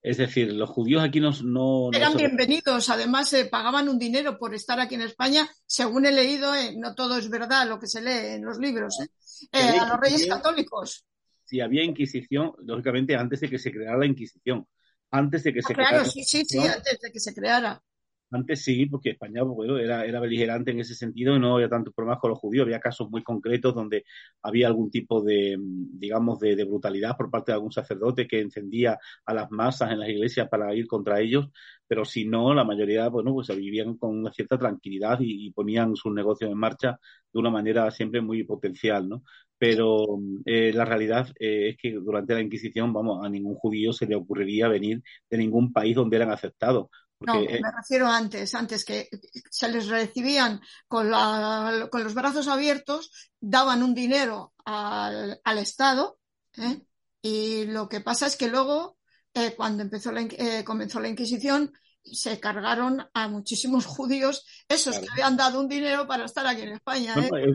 Es 0.00 0.16
decir, 0.16 0.52
los 0.52 0.70
judíos 0.70 1.02
aquí 1.02 1.20
no... 1.20 1.30
no 1.44 1.90
Eran 1.92 2.16
bienvenidos, 2.16 2.88
además 2.88 3.28
se 3.28 3.46
pagaban 3.46 3.88
un 3.88 3.98
dinero 3.98 4.38
por 4.38 4.54
estar 4.54 4.80
aquí 4.80 4.96
en 4.96 5.02
España, 5.02 5.48
según 5.66 6.06
he 6.06 6.12
leído, 6.12 6.54
eh, 6.54 6.74
no 6.76 6.94
todo 6.94 7.16
es 7.18 7.28
verdad 7.30 7.68
lo 7.68 7.78
que 7.78 7.86
se 7.86 8.02
lee 8.02 8.34
en 8.34 8.44
los 8.44 8.58
libros, 8.58 8.98
a 9.52 9.88
los 9.88 10.00
reyes 10.00 10.26
católicos. 10.26 11.04
Si 11.44 11.60
había 11.60 11.84
Inquisición, 11.84 12.52
lógicamente 12.64 13.16
antes 13.16 13.40
de 13.40 13.48
que 13.48 13.58
se 13.58 13.72
creara 13.72 13.98
la 13.98 14.06
Inquisición, 14.06 14.66
antes 15.10 15.44
de 15.44 15.54
que 15.54 15.62
se 15.62 15.72
ah, 15.72 15.76
claro, 15.76 16.04
sí, 16.04 16.22
sí, 16.24 16.44
sí, 16.44 16.58
antes 16.58 17.00
de 17.00 17.10
que 17.10 17.20
se 17.20 17.34
creara. 17.34 17.82
Antes 18.30 18.62
sí, 18.62 18.84
porque 18.86 19.10
España 19.10 19.42
bueno, 19.42 19.78
era, 19.78 20.04
era 20.04 20.20
beligerante 20.20 20.70
en 20.70 20.80
ese 20.80 20.94
sentido 20.94 21.34
y 21.34 21.40
no 21.40 21.54
había 21.54 21.68
tantos 21.68 21.94
problemas 21.94 22.20
con 22.20 22.30
los 22.30 22.38
judíos. 22.38 22.64
Había 22.64 22.78
casos 22.80 23.08
muy 23.10 23.22
concretos 23.22 23.74
donde 23.74 24.04
había 24.42 24.66
algún 24.66 24.90
tipo 24.90 25.22
de, 25.22 25.56
digamos, 25.58 26.38
de, 26.38 26.62
brutalidad 26.64 27.16
por 27.16 27.30
parte 27.30 27.52
de 27.52 27.56
algún 27.56 27.72
sacerdote 27.72 28.26
que 28.28 28.40
encendía 28.40 28.98
a 29.24 29.34
las 29.34 29.50
masas 29.50 29.92
en 29.92 30.00
las 30.00 30.10
iglesias 30.10 30.48
para 30.48 30.74
ir 30.74 30.86
contra 30.86 31.20
ellos, 31.20 31.48
pero 31.86 32.04
si 32.04 32.26
no, 32.26 32.52
la 32.52 32.64
mayoría, 32.64 33.08
bueno, 33.08 33.32
pues 33.32 33.48
vivían 33.56 33.96
con 33.96 34.18
una 34.18 34.32
cierta 34.32 34.58
tranquilidad 34.58 35.18
y, 35.20 35.50
ponían 35.52 35.96
sus 35.96 36.12
negocios 36.12 36.50
en 36.50 36.58
marcha 36.58 36.98
de 37.32 37.38
una 37.40 37.50
manera 37.50 37.90
siempre 37.90 38.20
muy 38.20 38.44
potencial, 38.44 39.08
¿no? 39.08 39.22
Pero 39.56 40.18
eh, 40.44 40.72
la 40.72 40.84
realidad 40.84 41.28
eh, 41.40 41.70
es 41.70 41.76
que 41.78 41.92
durante 41.94 42.34
la 42.34 42.42
Inquisición, 42.42 42.92
vamos, 42.92 43.24
a 43.24 43.28
ningún 43.28 43.54
judío 43.54 43.92
se 43.92 44.06
le 44.06 44.14
ocurriría 44.16 44.68
venir 44.68 45.02
de 45.30 45.38
ningún 45.38 45.72
país 45.72 45.96
donde 45.96 46.16
eran 46.16 46.30
aceptados 46.30 46.88
no, 47.20 47.40
me 47.40 47.72
refiero 47.76 48.06
antes, 48.06 48.54
antes 48.54 48.84
que 48.84 49.08
se 49.50 49.68
les 49.68 49.88
recibían 49.88 50.60
con, 50.86 51.10
con 51.90 52.04
los 52.04 52.14
brazos 52.14 52.46
abiertos, 52.46 53.10
daban 53.40 53.82
un 53.82 53.94
dinero 53.94 54.52
al, 54.64 55.58
Estado, 55.58 56.18
¿eh? 56.56 56.82
y 57.20 57.66
lo 57.66 57.88
que 57.88 58.00
pasa 58.00 58.26
es 58.26 58.36
que 58.36 58.48
luego, 58.48 58.98
eh, 59.34 59.54
cuando 59.56 59.82
empezó 59.82 60.12
la, 60.12 60.22
eh, 60.22 60.62
comenzó 60.64 61.00
la 61.00 61.08
Inquisición, 61.08 61.72
se 62.04 62.38
cargaron 62.38 63.02
a 63.12 63.28
muchísimos 63.28 63.84
judíos, 63.86 64.46
esos 64.68 64.98
que 65.00 65.06
habían 65.12 65.36
dado 65.36 65.60
un 65.60 65.68
dinero 65.68 66.06
para 66.06 66.24
estar 66.24 66.46
aquí 66.46 66.62
en 66.62 66.74
España. 66.74 67.14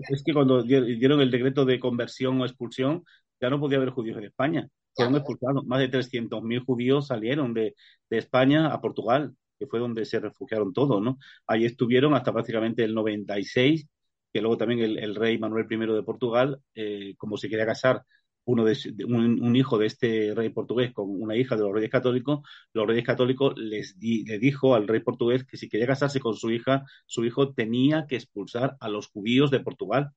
es 0.10 0.24
que 0.26 0.34
cuando 0.34 0.62
dieron 0.64 1.22
el 1.22 1.32
decreto 1.32 1.64
de 1.64 1.80
conversión 1.80 2.42
o 2.42 2.46
expulsión, 2.46 3.04
ya 3.40 3.50
no 3.50 3.60
podía 3.60 3.78
haber 3.78 3.92
judíos 3.92 4.18
en 4.18 4.26
España. 4.26 4.68
Fueron 4.96 5.16
expulsados. 5.16 5.66
Más 5.66 5.80
de 5.80 5.90
300.000 5.90 6.66
judíos 6.66 7.08
salieron 7.08 7.54
de, 7.54 7.76
de 8.10 8.18
España 8.18 8.68
a 8.68 8.80
Portugal 8.80 9.34
fue 9.68 9.80
donde 9.80 10.06
se 10.06 10.20
refugiaron 10.20 10.74
todos, 10.74 11.02
¿no? 11.02 11.18
Ahí 11.48 11.66
estuvieron 11.66 12.14
hasta 12.14 12.34
prácticamente 12.34 12.84
el 12.84 12.94
96, 12.94 13.88
que 14.32 14.42
luego 14.42 14.58
también 14.58 14.82
el, 14.82 15.16
rey 15.16 15.38
Manuel 15.38 15.68
I 15.70 15.78
de 15.78 16.04
Portugal, 16.04 16.60
eh, 16.76 17.16
como 17.18 17.38
se 17.38 17.50
quería 17.50 17.66
casar 17.66 18.04
uno 18.46 18.66
de, 18.66 18.76
un, 19.06 19.56
hijo 19.56 19.78
de 19.78 19.88
este 19.88 20.34
rey 20.36 20.50
portugués 20.50 20.92
con 20.94 21.10
una 21.10 21.36
hija 21.36 21.56
de 21.56 21.62
los 21.62 21.74
reyes 21.74 21.90
católicos, 21.90 22.42
los 22.74 22.88
reyes 22.88 23.06
católicos 23.06 23.54
les 23.58 23.96
le 23.98 24.40
dijo 24.40 24.76
al 24.76 24.88
rey 24.88 25.00
portugués 25.00 25.46
que 25.46 25.58
si 25.58 25.70
quería 25.70 25.88
casarse 25.88 26.20
con 26.20 26.36
su 26.36 26.52
hija, 26.52 26.84
su 27.06 27.24
hijo 27.26 27.54
tenía 27.54 28.06
que 28.08 28.16
expulsar 28.16 28.76
a 28.80 28.90
los 28.90 29.08
judíos 29.08 29.52
de 29.52 29.62
Portugal. 29.62 30.12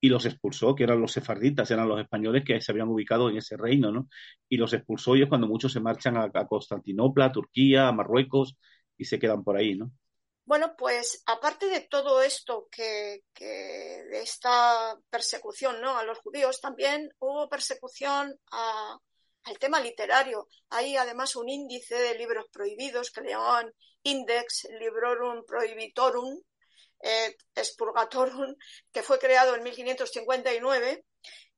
Y 0.00 0.08
los 0.08 0.26
expulsó, 0.26 0.74
que 0.74 0.84
eran 0.84 1.00
los 1.00 1.12
sefarditas, 1.12 1.70
eran 1.70 1.88
los 1.88 2.00
españoles 2.00 2.44
que 2.44 2.60
se 2.60 2.72
habían 2.72 2.88
ubicado 2.88 3.30
en 3.30 3.38
ese 3.38 3.56
reino, 3.56 3.90
¿no? 3.90 4.08
Y 4.48 4.56
los 4.56 4.72
expulsó 4.72 5.16
y 5.16 5.22
es 5.22 5.28
cuando 5.28 5.48
muchos 5.48 5.72
se 5.72 5.80
marchan 5.80 6.16
a, 6.16 6.30
a 6.32 6.46
Constantinopla, 6.46 7.26
a 7.26 7.32
Turquía, 7.32 7.88
a 7.88 7.92
Marruecos 7.92 8.56
y 8.96 9.04
se 9.04 9.18
quedan 9.18 9.42
por 9.42 9.56
ahí, 9.56 9.76
¿no? 9.76 9.90
Bueno, 10.48 10.74
pues 10.78 11.22
aparte 11.26 11.66
de 11.66 11.80
todo 11.82 12.22
esto, 12.22 12.68
que, 12.72 13.22
de 13.38 14.22
esta 14.22 14.98
persecución 15.10 15.78
¿no? 15.82 15.98
a 15.98 16.04
los 16.04 16.20
judíos, 16.20 16.62
también 16.62 17.10
hubo 17.18 17.50
persecución 17.50 18.34
al 18.50 19.58
tema 19.58 19.78
literario. 19.78 20.48
Hay 20.70 20.96
además 20.96 21.36
un 21.36 21.50
índice 21.50 21.96
de 21.96 22.14
libros 22.14 22.46
prohibidos 22.50 23.10
que 23.10 23.20
le 23.20 23.32
llamaban 23.32 23.74
Index 24.04 24.68
Librorum 24.80 25.44
Prohibitorum, 25.44 26.40
eh, 27.00 27.36
Expurgatorum, 27.54 28.54
que 28.92 29.02
fue 29.02 29.18
creado 29.18 29.54
en 29.54 29.62
1559. 29.62 31.04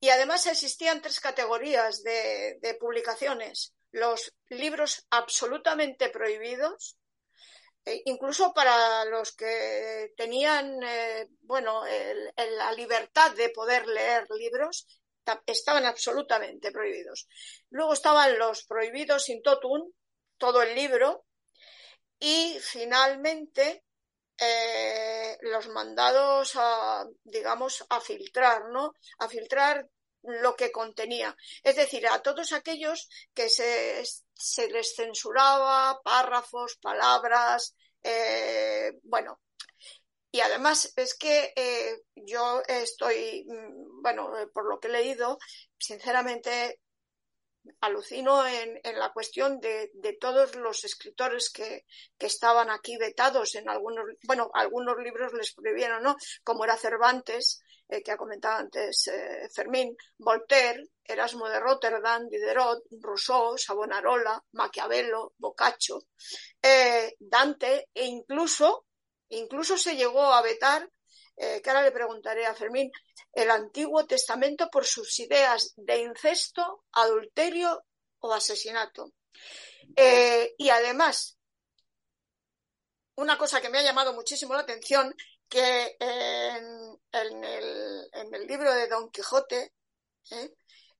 Y 0.00 0.08
además 0.08 0.46
existían 0.46 1.02
tres 1.02 1.20
categorías 1.20 2.02
de 2.02 2.76
publicaciones. 2.80 3.74
Los 3.92 4.32
libros 4.48 5.06
absolutamente 5.10 6.08
prohibidos, 6.08 6.96
eh, 7.84 8.02
incluso 8.04 8.52
para 8.52 9.06
los 9.06 9.32
que 9.32 10.12
tenían 10.14 10.82
eh, 10.82 11.28
bueno 11.40 11.82
la 12.36 12.72
libertad 12.72 13.30
de 13.34 13.48
poder 13.48 13.86
leer 13.86 14.26
libros 14.30 14.86
estaban 15.46 15.86
absolutamente 15.86 16.72
prohibidos 16.72 17.26
luego 17.70 17.94
estaban 17.94 18.38
los 18.38 18.64
prohibidos 18.64 19.30
in 19.30 19.40
totum 19.40 19.90
todo 20.36 20.60
el 20.62 20.74
libro 20.74 21.24
y 22.18 22.58
finalmente 22.60 23.84
eh, 24.40 25.38
los 25.42 25.68
mandados 25.68 26.52
a 26.56 27.04
digamos 27.24 27.84
a 27.88 28.00
filtrar 28.00 28.70
no 28.70 28.94
a 29.18 29.28
filtrar 29.28 29.86
lo 30.22 30.54
que 30.56 30.70
contenía. 30.70 31.34
Es 31.62 31.76
decir, 31.76 32.06
a 32.06 32.20
todos 32.22 32.52
aquellos 32.52 33.08
que 33.34 33.48
se, 33.48 34.02
se 34.34 34.68
les 34.68 34.94
censuraba 34.94 36.00
párrafos, 36.02 36.76
palabras, 36.76 37.74
eh, 38.02 38.92
bueno. 39.02 39.40
Y 40.32 40.40
además 40.40 40.92
es 40.94 41.14
que 41.14 41.52
eh, 41.56 42.02
yo 42.14 42.62
estoy, 42.68 43.44
mm, 43.48 44.02
bueno, 44.02 44.32
por 44.52 44.68
lo 44.68 44.78
que 44.78 44.88
he 44.88 44.92
leído, 44.92 45.38
sinceramente 45.78 46.80
alucino 47.80 48.46
en, 48.46 48.80
la 48.98 49.12
cuestión 49.12 49.60
de, 49.60 49.90
todos 50.20 50.56
los 50.56 50.84
escritores 50.84 51.50
que, 51.50 51.84
estaban 52.18 52.70
aquí 52.70 52.96
vetados 52.96 53.54
en 53.54 53.68
algunos, 53.68 54.04
bueno, 54.24 54.50
algunos 54.54 54.96
libros 54.98 55.32
les 55.32 55.52
prohibieron, 55.52 56.02
¿no? 56.02 56.16
Como 56.44 56.64
era 56.64 56.76
Cervantes, 56.76 57.62
eh, 57.88 58.02
que 58.02 58.12
ha 58.12 58.16
comentado 58.16 58.58
antes 58.58 59.08
eh, 59.08 59.48
Fermín, 59.52 59.96
Voltaire, 60.18 60.84
Erasmo 61.02 61.48
de 61.48 61.58
Rotterdam, 61.58 62.28
Diderot, 62.28 62.84
Rousseau, 63.00 63.58
Savonarola, 63.58 64.40
Maquiavelo, 64.52 65.34
Boccaccio, 65.38 65.98
eh, 66.62 67.16
Dante 67.18 67.88
e 67.92 68.06
incluso, 68.06 68.86
incluso 69.30 69.76
se 69.76 69.96
llegó 69.96 70.32
a 70.32 70.42
vetar, 70.42 70.88
que 71.62 71.70
ahora 71.70 71.82
le 71.82 71.92
preguntaré 71.92 72.44
a 72.46 72.54
Fermín, 72.54 72.90
el 73.32 73.50
Antiguo 73.50 74.06
Testamento 74.06 74.68
por 74.70 74.84
sus 74.84 75.18
ideas 75.20 75.72
de 75.76 76.02
incesto, 76.02 76.84
adulterio 76.92 77.84
o 78.18 78.32
asesinato. 78.32 79.12
y 80.58 80.68
además, 80.68 81.38
una 83.16 83.38
cosa 83.38 83.60
que 83.60 83.68
me 83.70 83.78
ha 83.78 83.82
llamado 83.82 84.12
muchísimo 84.12 84.54
la 84.54 84.60
atención 84.60 85.14
que 85.48 85.96
en, 85.98 86.98
el, 87.12 88.46
libro 88.46 88.72
de 88.72 88.86
Don 88.86 89.10
Quijote 89.10 89.74
¿eh? 90.30 90.54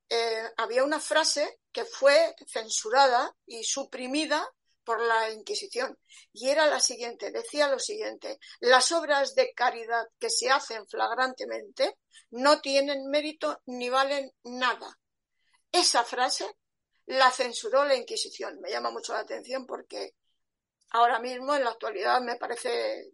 Eh, 0.09 0.51
había 0.57 0.83
una 0.83 0.99
frase 0.99 1.61
que 1.73 1.85
fue 1.85 2.35
censurada 2.49 3.33
y 3.47 3.63
suprimida 3.63 4.47
por 4.85 5.01
la 5.01 5.31
Inquisición. 5.31 5.99
Y 6.33 6.49
era 6.49 6.67
la 6.67 6.81
siguiente, 6.81 7.31
decía 7.31 7.69
lo 7.69 7.79
siguiente, 7.79 8.39
las 8.61 8.93
obras 8.93 9.35
de 9.35 9.53
caridad 9.53 10.07
que 10.19 10.31
se 10.31 10.51
hacen 10.51 10.87
flagrantemente 10.87 11.99
no 12.31 12.61
tienen 12.61 13.09
mérito 13.09 13.61
ni 13.67 13.89
valen 13.89 14.33
nada. 14.45 14.99
Esa 15.73 16.05
frase 16.05 16.57
la 17.07 17.31
censuró 17.31 17.85
la 17.85 17.97
Inquisición. 17.97 18.61
Me 18.61 18.71
llama 18.71 18.91
mucho 18.91 19.13
la 19.13 19.21
atención 19.21 19.67
porque 19.67 20.15
ahora 20.91 21.19
mismo, 21.19 21.55
en 21.55 21.65
la 21.65 21.71
actualidad, 21.71 22.21
me 22.21 22.37
parece 22.37 23.13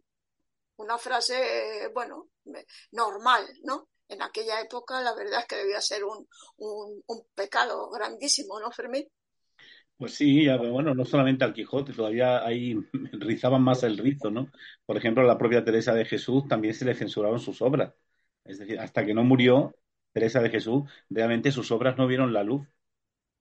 una 0.77 0.99
frase, 0.99 1.89
bueno, 1.95 2.29
normal, 2.93 3.49
¿no? 3.63 3.89
En 4.09 4.23
aquella 4.23 4.61
época 4.61 5.01
la 5.01 5.15
verdad 5.15 5.41
es 5.41 5.47
que 5.47 5.57
debía 5.57 5.81
ser 5.81 6.05
un, 6.05 6.29
pecado 7.35 7.91
grandísimo, 7.91 8.61
¿no, 8.61 8.71
Fermín? 8.71 9.09
Pues 9.99 10.15
sí, 10.15 10.47
bueno, 10.59 10.95
no 10.95 11.07
solamente 11.07 11.45
al 11.45 11.55
Quijote, 11.55 11.95
todavía 11.95 12.45
ahí 12.45 12.75
rizaban 13.13 13.63
más 13.63 13.83
el 13.83 13.97
rizo, 13.97 14.31
¿no? 14.31 14.51
Por 14.85 14.97
ejemplo, 14.99 15.23
a 15.23 15.27
la 15.27 15.39
propia 15.39 15.65
Teresa 15.65 15.95
de 15.95 16.05
Jesús 16.05 16.47
también 16.49 16.75
se 16.75 16.85
le 16.85 16.95
censuraron 16.95 17.41
sus 17.41 17.63
obras. 17.63 17.95
Es 18.45 18.59
decir, 18.59 18.79
hasta 18.79 19.07
que 19.07 19.15
no 19.15 19.25
murió 19.25 19.75
Teresa 20.13 20.41
de 20.43 20.51
Jesús, 20.51 20.83
realmente 21.09 21.51
sus 21.51 21.71
obras 21.73 21.97
no 21.97 22.07
vieron 22.07 22.33
la 22.35 22.43
luz 22.45 22.67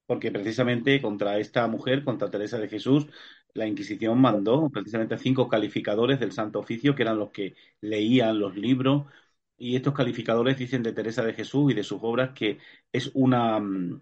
porque 0.08 0.32
precisamente 0.32 1.02
contra 1.02 1.40
esta 1.40 1.68
mujer, 1.68 2.04
contra 2.04 2.30
Teresa 2.32 2.60
de 2.60 2.70
Jesús, 2.70 3.08
la 3.54 3.68
Inquisición 3.68 4.20
mandó 4.22 4.70
precisamente 4.70 5.18
cinco 5.18 5.50
calificadores 5.50 6.20
del 6.20 6.32
Santo 6.34 6.60
Oficio, 6.60 6.96
que 6.96 7.04
eran 7.04 7.20
los 7.20 7.32
que 7.32 7.56
leían 7.82 8.40
los 8.40 8.56
libros, 8.58 9.06
y 9.58 9.76
estos 9.76 9.94
calificadores 9.94 10.58
dicen 10.58 10.84
de 10.84 10.94
Teresa 10.94 11.24
de 11.24 11.34
Jesús 11.34 11.72
y 11.72 11.76
de 11.76 11.84
sus 11.84 12.00
obras 12.02 12.32
que 12.34 12.60
es 12.92 13.12
una, 13.14 13.60
mm, 13.60 14.02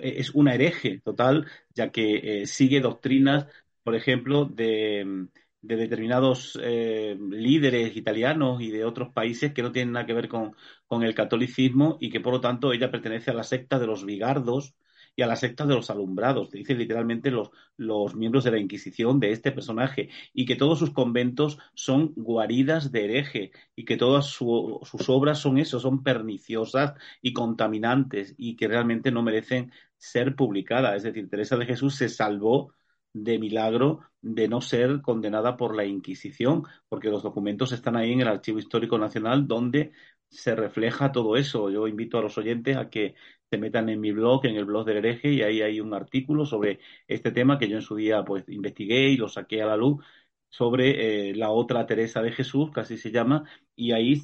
es 0.00 0.30
una 0.34 0.54
hereje 0.54 1.00
total, 1.04 1.46
ya 1.74 1.90
que 1.90 2.42
eh, 2.42 2.46
sigue 2.46 2.80
doctrinas, 2.80 3.46
por 3.82 3.94
ejemplo, 3.94 4.44
de, 4.44 5.28
determinados 5.60 6.58
eh, 6.62 7.16
líderes 7.30 7.96
italianos 7.96 8.60
y 8.62 8.70
de 8.70 8.84
otros 8.84 9.12
países 9.12 9.52
que 9.52 9.62
no 9.62 9.72
tienen 9.72 9.92
nada 9.92 10.06
que 10.06 10.14
ver 10.14 10.28
con, 10.28 10.54
con 10.86 11.02
el 11.02 11.14
catolicismo 11.14 11.98
y 12.00 12.10
que 12.10 12.20
por 12.20 12.32
lo 12.34 12.40
tanto 12.40 12.72
ella 12.72 12.90
pertenece 12.90 13.30
a 13.30 13.34
la 13.34 13.42
secta 13.44 13.78
de 13.78 13.86
los 13.86 14.04
bigardos, 14.04 14.74
y 15.16 15.22
a 15.22 15.26
la 15.26 15.36
secta 15.36 15.64
de 15.66 15.74
los 15.74 15.90
alumbrados, 15.90 16.50
dice 16.50 16.74
literalmente 16.74 17.30
los, 17.30 17.50
los 17.76 18.14
miembros 18.14 18.44
de 18.44 18.50
la 18.52 18.58
Inquisición 18.58 19.18
de 19.18 19.32
este 19.32 19.50
personaje, 19.50 20.10
y 20.34 20.44
que 20.44 20.56
todos 20.56 20.78
sus 20.78 20.90
conventos 20.90 21.58
son 21.74 22.12
guaridas 22.14 22.92
de 22.92 23.04
hereje, 23.04 23.52
y 23.74 23.84
que 23.84 23.96
todas 23.96 24.26
sus 24.26 25.08
obras 25.08 25.38
son 25.38 25.58
eso, 25.58 25.80
son 25.80 26.02
perniciosas 26.02 26.94
y 27.22 27.32
contaminantes, 27.32 28.34
y 28.36 28.56
que 28.56 28.68
realmente 28.68 29.10
no 29.10 29.22
merecen 29.22 29.72
ser 29.96 30.36
publicadas. 30.36 30.96
Es 30.96 31.02
decir, 31.04 31.28
Teresa 31.28 31.56
de 31.56 31.66
Jesús 31.66 31.96
se 31.96 32.08
salvó 32.08 32.74
de 33.12 33.38
milagro 33.38 34.00
de 34.20 34.48
no 34.48 34.60
ser 34.60 35.00
condenada 35.00 35.56
por 35.56 35.74
la 35.74 35.84
Inquisición, 35.86 36.64
porque 36.88 37.08
los 37.08 37.22
documentos 37.22 37.72
están 37.72 37.96
ahí 37.96 38.12
en 38.12 38.20
el 38.20 38.28
Archivo 38.28 38.58
Histórico 38.58 38.98
Nacional 38.98 39.46
donde 39.46 39.92
se 40.28 40.54
refleja 40.54 41.12
todo 41.12 41.36
eso. 41.36 41.70
Yo 41.70 41.86
invito 41.88 42.18
a 42.18 42.22
los 42.22 42.36
oyentes 42.38 42.76
a 42.76 42.90
que 42.90 43.14
se 43.50 43.58
metan 43.58 43.88
en 43.88 44.00
mi 44.00 44.12
blog, 44.12 44.46
en 44.46 44.56
el 44.56 44.64
blog 44.64 44.86
del 44.86 44.98
hereje, 44.98 45.32
y 45.32 45.42
ahí 45.42 45.62
hay 45.62 45.80
un 45.80 45.94
artículo 45.94 46.46
sobre 46.46 46.80
este 47.08 47.30
tema 47.32 47.58
que 47.58 47.68
yo 47.68 47.76
en 47.76 47.82
su 47.82 47.96
día 47.96 48.24
pues 48.24 48.44
investigué 48.48 49.08
y 49.10 49.16
lo 49.16 49.28
saqué 49.28 49.62
a 49.62 49.66
la 49.66 49.76
luz 49.76 50.04
sobre 50.48 51.30
eh, 51.30 51.34
la 51.34 51.50
otra 51.50 51.86
Teresa 51.86 52.22
de 52.22 52.32
Jesús, 52.32 52.70
que 52.72 52.80
así 52.80 52.96
se 52.96 53.10
llama, 53.10 53.44
y 53.74 53.92
ahí 53.92 54.22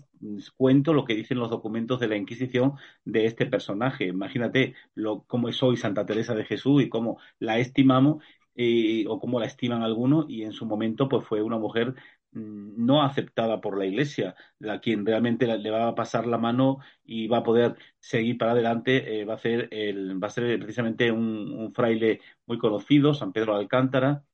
cuento 0.57 0.95
lo 0.95 1.05
que 1.05 1.15
dicen 1.15 1.39
los 1.39 1.51
documentos 1.51 2.01
de 2.01 2.09
la 2.09 2.17
Inquisición 2.17 2.75
de 3.05 3.27
este 3.27 3.47
personaje. 3.47 4.07
Imagínate 4.07 4.75
lo, 4.95 5.25
cómo 5.25 5.49
es 5.49 5.63
hoy 5.63 5.77
Santa 5.77 6.07
Teresa 6.07 6.35
de 6.35 6.45
Jesús 6.45 6.83
y 6.83 6.89
cómo 6.89 7.19
la 7.39 7.59
estimamos 7.59 8.23
eh, 8.55 9.05
o 9.09 9.19
cómo 9.21 9.41
la 9.41 9.47
estiman 9.47 9.83
algunos, 9.83 10.27
y 10.29 10.43
en 10.43 10.53
su 10.53 10.67
momento 10.67 11.09
pues 11.09 11.27
fue 11.27 11.43
una 11.43 11.59
mujer 11.59 11.95
no 12.33 13.03
aceptada 13.03 13.61
por 13.61 13.79
la 13.79 13.87
Iglesia, 13.87 14.35
la 14.59 14.81
quien 14.81 15.05
realmente 15.07 15.47
le 15.47 15.71
va 15.71 15.89
a 15.89 15.95
pasar 15.95 16.27
la 16.27 16.39
mano 16.39 16.79
y 17.05 17.29
va 17.29 17.39
a 17.39 17.43
poder 17.43 17.77
seguir 17.99 18.39
para 18.39 18.53
adelante, 18.53 19.21
eh, 19.21 19.25
va 19.25 19.35
a 19.35 19.39
ser 19.39 19.69
el, 19.71 20.23
va 20.23 20.29
a 20.29 20.31
ser 20.31 20.59
precisamente 20.59 21.11
un, 21.13 21.73
fraile 21.75 22.21
muy 22.47 22.59
conocido, 22.59 23.15
San 23.15 23.33
Pedro 23.33 23.55
de 23.55 23.61
Alcántara, 23.61 24.25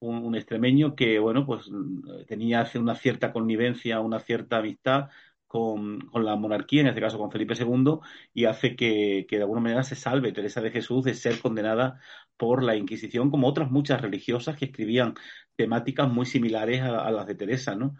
un, 0.00 0.34
extremeño 0.34 0.94
que 0.96 1.18
bueno 1.18 1.46
pues 1.46 1.70
mm, 1.70 2.24
tenía 2.26 2.68
una 2.76 2.94
cierta 2.96 3.32
connivencia, 3.32 4.00
una 4.00 4.20
cierta 4.20 4.58
amistad 4.58 5.10
con, 5.52 6.00
con, 6.00 6.24
la 6.24 6.34
monarquía, 6.34 6.80
en 6.80 6.86
este 6.86 7.02
caso 7.02 7.18
con 7.18 7.30
Felipe 7.30 7.52
II, 7.54 7.98
y 8.32 8.46
hace 8.46 8.74
que, 8.74 9.26
que, 9.28 9.36
de 9.36 9.42
alguna 9.42 9.60
manera 9.60 9.82
se 9.82 9.96
salve 9.96 10.32
Teresa 10.32 10.62
de 10.62 10.70
Jesús 10.70 11.04
de 11.04 11.12
ser 11.12 11.40
condenada 11.40 12.00
por 12.38 12.62
la 12.62 12.74
Inquisición, 12.74 13.30
como 13.30 13.48
otras 13.48 13.70
muchas 13.70 14.00
religiosas 14.00 14.56
que 14.56 14.64
escribían 14.64 15.12
temáticas 15.54 16.10
muy 16.10 16.24
similares 16.24 16.80
a, 16.80 17.10
las 17.10 17.26
de 17.26 17.34
Teresa, 17.34 17.76
¿no? 17.76 17.96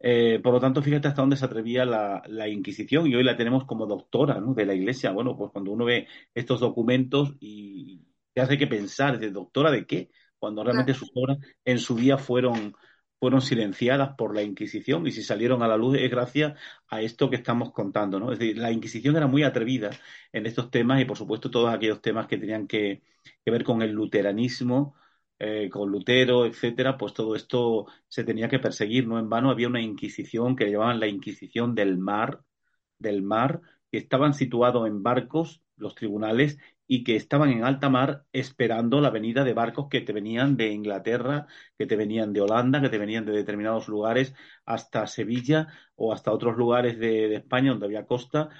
Eh, 0.00 0.40
por 0.42 0.52
lo 0.52 0.60
tanto, 0.60 0.82
fíjate 0.82 1.06
hasta 1.06 1.22
dónde 1.22 1.36
se 1.36 1.44
atrevía 1.44 1.84
la, 1.84 2.48
Inquisición 2.48 3.06
y 3.06 3.14
hoy 3.14 3.22
la 3.22 3.36
tenemos 3.36 3.66
como 3.66 3.86
doctora 3.86 4.40
de 4.40 4.66
la 4.66 4.74
Iglesia. 4.74 5.12
Bueno, 5.12 5.36
pues 5.36 5.52
cuando 5.52 5.70
uno 5.70 5.84
ve 5.84 6.08
estos 6.34 6.58
documentos 6.58 7.34
y 7.38 8.02
te 8.32 8.40
hace 8.40 8.58
que 8.58 8.66
pensar, 8.66 9.20
¿de 9.20 9.30
doctora 9.30 9.70
de 9.70 9.86
qué? 9.86 10.10
Cuando 10.38 10.64
realmente 10.64 10.92
sus 10.92 11.10
obras 11.14 11.38
en 11.64 11.78
su 11.78 11.94
día 11.94 12.18
fueron, 12.18 12.74
fueron 13.18 13.40
silenciadas 13.40 14.14
por 14.16 14.34
la 14.34 14.42
Inquisición 14.42 15.06
y 15.06 15.12
si 15.12 15.22
salieron 15.22 15.62
a 15.62 15.68
la 15.68 15.76
luz 15.76 15.96
es 15.98 16.10
gracias 16.10 16.58
a 16.88 17.00
esto 17.00 17.30
que 17.30 17.36
estamos 17.36 17.72
contando, 17.72 18.20
¿no? 18.20 18.32
Es 18.32 18.38
decir, 18.38 18.58
la 18.58 18.70
Inquisición 18.72 19.16
era 19.16 19.26
muy 19.26 19.42
atrevida 19.42 19.90
en 20.32 20.46
estos 20.46 20.70
temas 20.70 21.00
y, 21.00 21.04
por 21.04 21.16
supuesto, 21.16 21.50
todos 21.50 21.72
aquellos 21.72 22.02
temas 22.02 22.26
que 22.26 22.38
tenían 22.38 22.66
que, 22.66 23.02
ver 23.44 23.64
con 23.64 23.82
el 23.82 23.92
luteranismo, 23.92 24.94
eh, 25.38 25.68
con 25.70 25.90
Lutero, 25.90 26.46
etcétera, 26.46 26.96
pues 26.96 27.12
todo 27.14 27.34
esto 27.36 27.86
se 28.08 28.24
tenía 28.24 28.48
que 28.48 28.58
perseguir. 28.58 29.06
No 29.06 29.18
en 29.18 29.28
vano 29.28 29.50
había 29.50 29.68
una 29.68 29.80
inquisición 29.80 30.56
que 30.56 30.70
llamaban 30.70 31.00
la 31.00 31.08
Inquisición 31.08 31.74
del 31.74 31.98
Mar, 31.98 32.42
del 32.98 33.22
Mar, 33.22 33.60
que 33.90 33.98
estaban 33.98 34.34
situados 34.34 34.86
en 34.86 35.02
barcos, 35.02 35.62
los 35.76 35.94
tribunales, 35.94 36.58
y 36.86 37.04
que 37.04 37.16
estaban 37.16 37.50
en 37.50 37.64
alta 37.64 37.88
mar 37.88 38.24
esperando 38.32 39.00
la 39.00 39.10
venida 39.10 39.44
de 39.44 39.54
barcos 39.54 39.88
que 39.88 40.00
te 40.00 40.12
venían 40.12 40.56
de 40.56 40.70
Inglaterra, 40.72 41.46
que 41.78 41.86
te 41.86 41.96
venían 41.96 42.32
de 42.32 42.40
Holanda, 42.42 42.80
que 42.80 42.88
te 42.88 42.98
venían 42.98 43.24
de 43.26 43.32
determinados 43.32 43.88
lugares 43.88 44.34
hasta 44.64 45.06
Sevilla 45.06 45.68
o 45.96 46.12
hasta 46.12 46.32
otros 46.32 46.56
lugares 46.56 46.98
de, 46.98 47.34
España 47.36 47.70
donde 47.70 47.86
había 47.86 48.06
costa. 48.06 48.50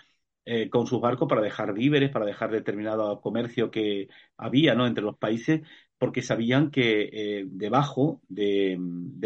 Eh, 0.48 0.70
con 0.70 0.86
sus 0.86 1.00
barcos 1.00 1.28
para 1.28 1.40
dejar 1.40 1.74
víveres, 1.74 2.10
para 2.10 2.24
dejar 2.24 2.52
determinado 2.52 3.20
comercio 3.20 3.68
que 3.72 4.08
había 4.36 4.76
¿no? 4.76 4.86
entre 4.86 5.02
los 5.02 5.18
países 5.18 5.62
porque 5.98 6.22
sabían 6.22 6.70
que 6.70 7.10
eh, 7.12 7.44
debajo 7.48 8.20
de, 8.28 8.78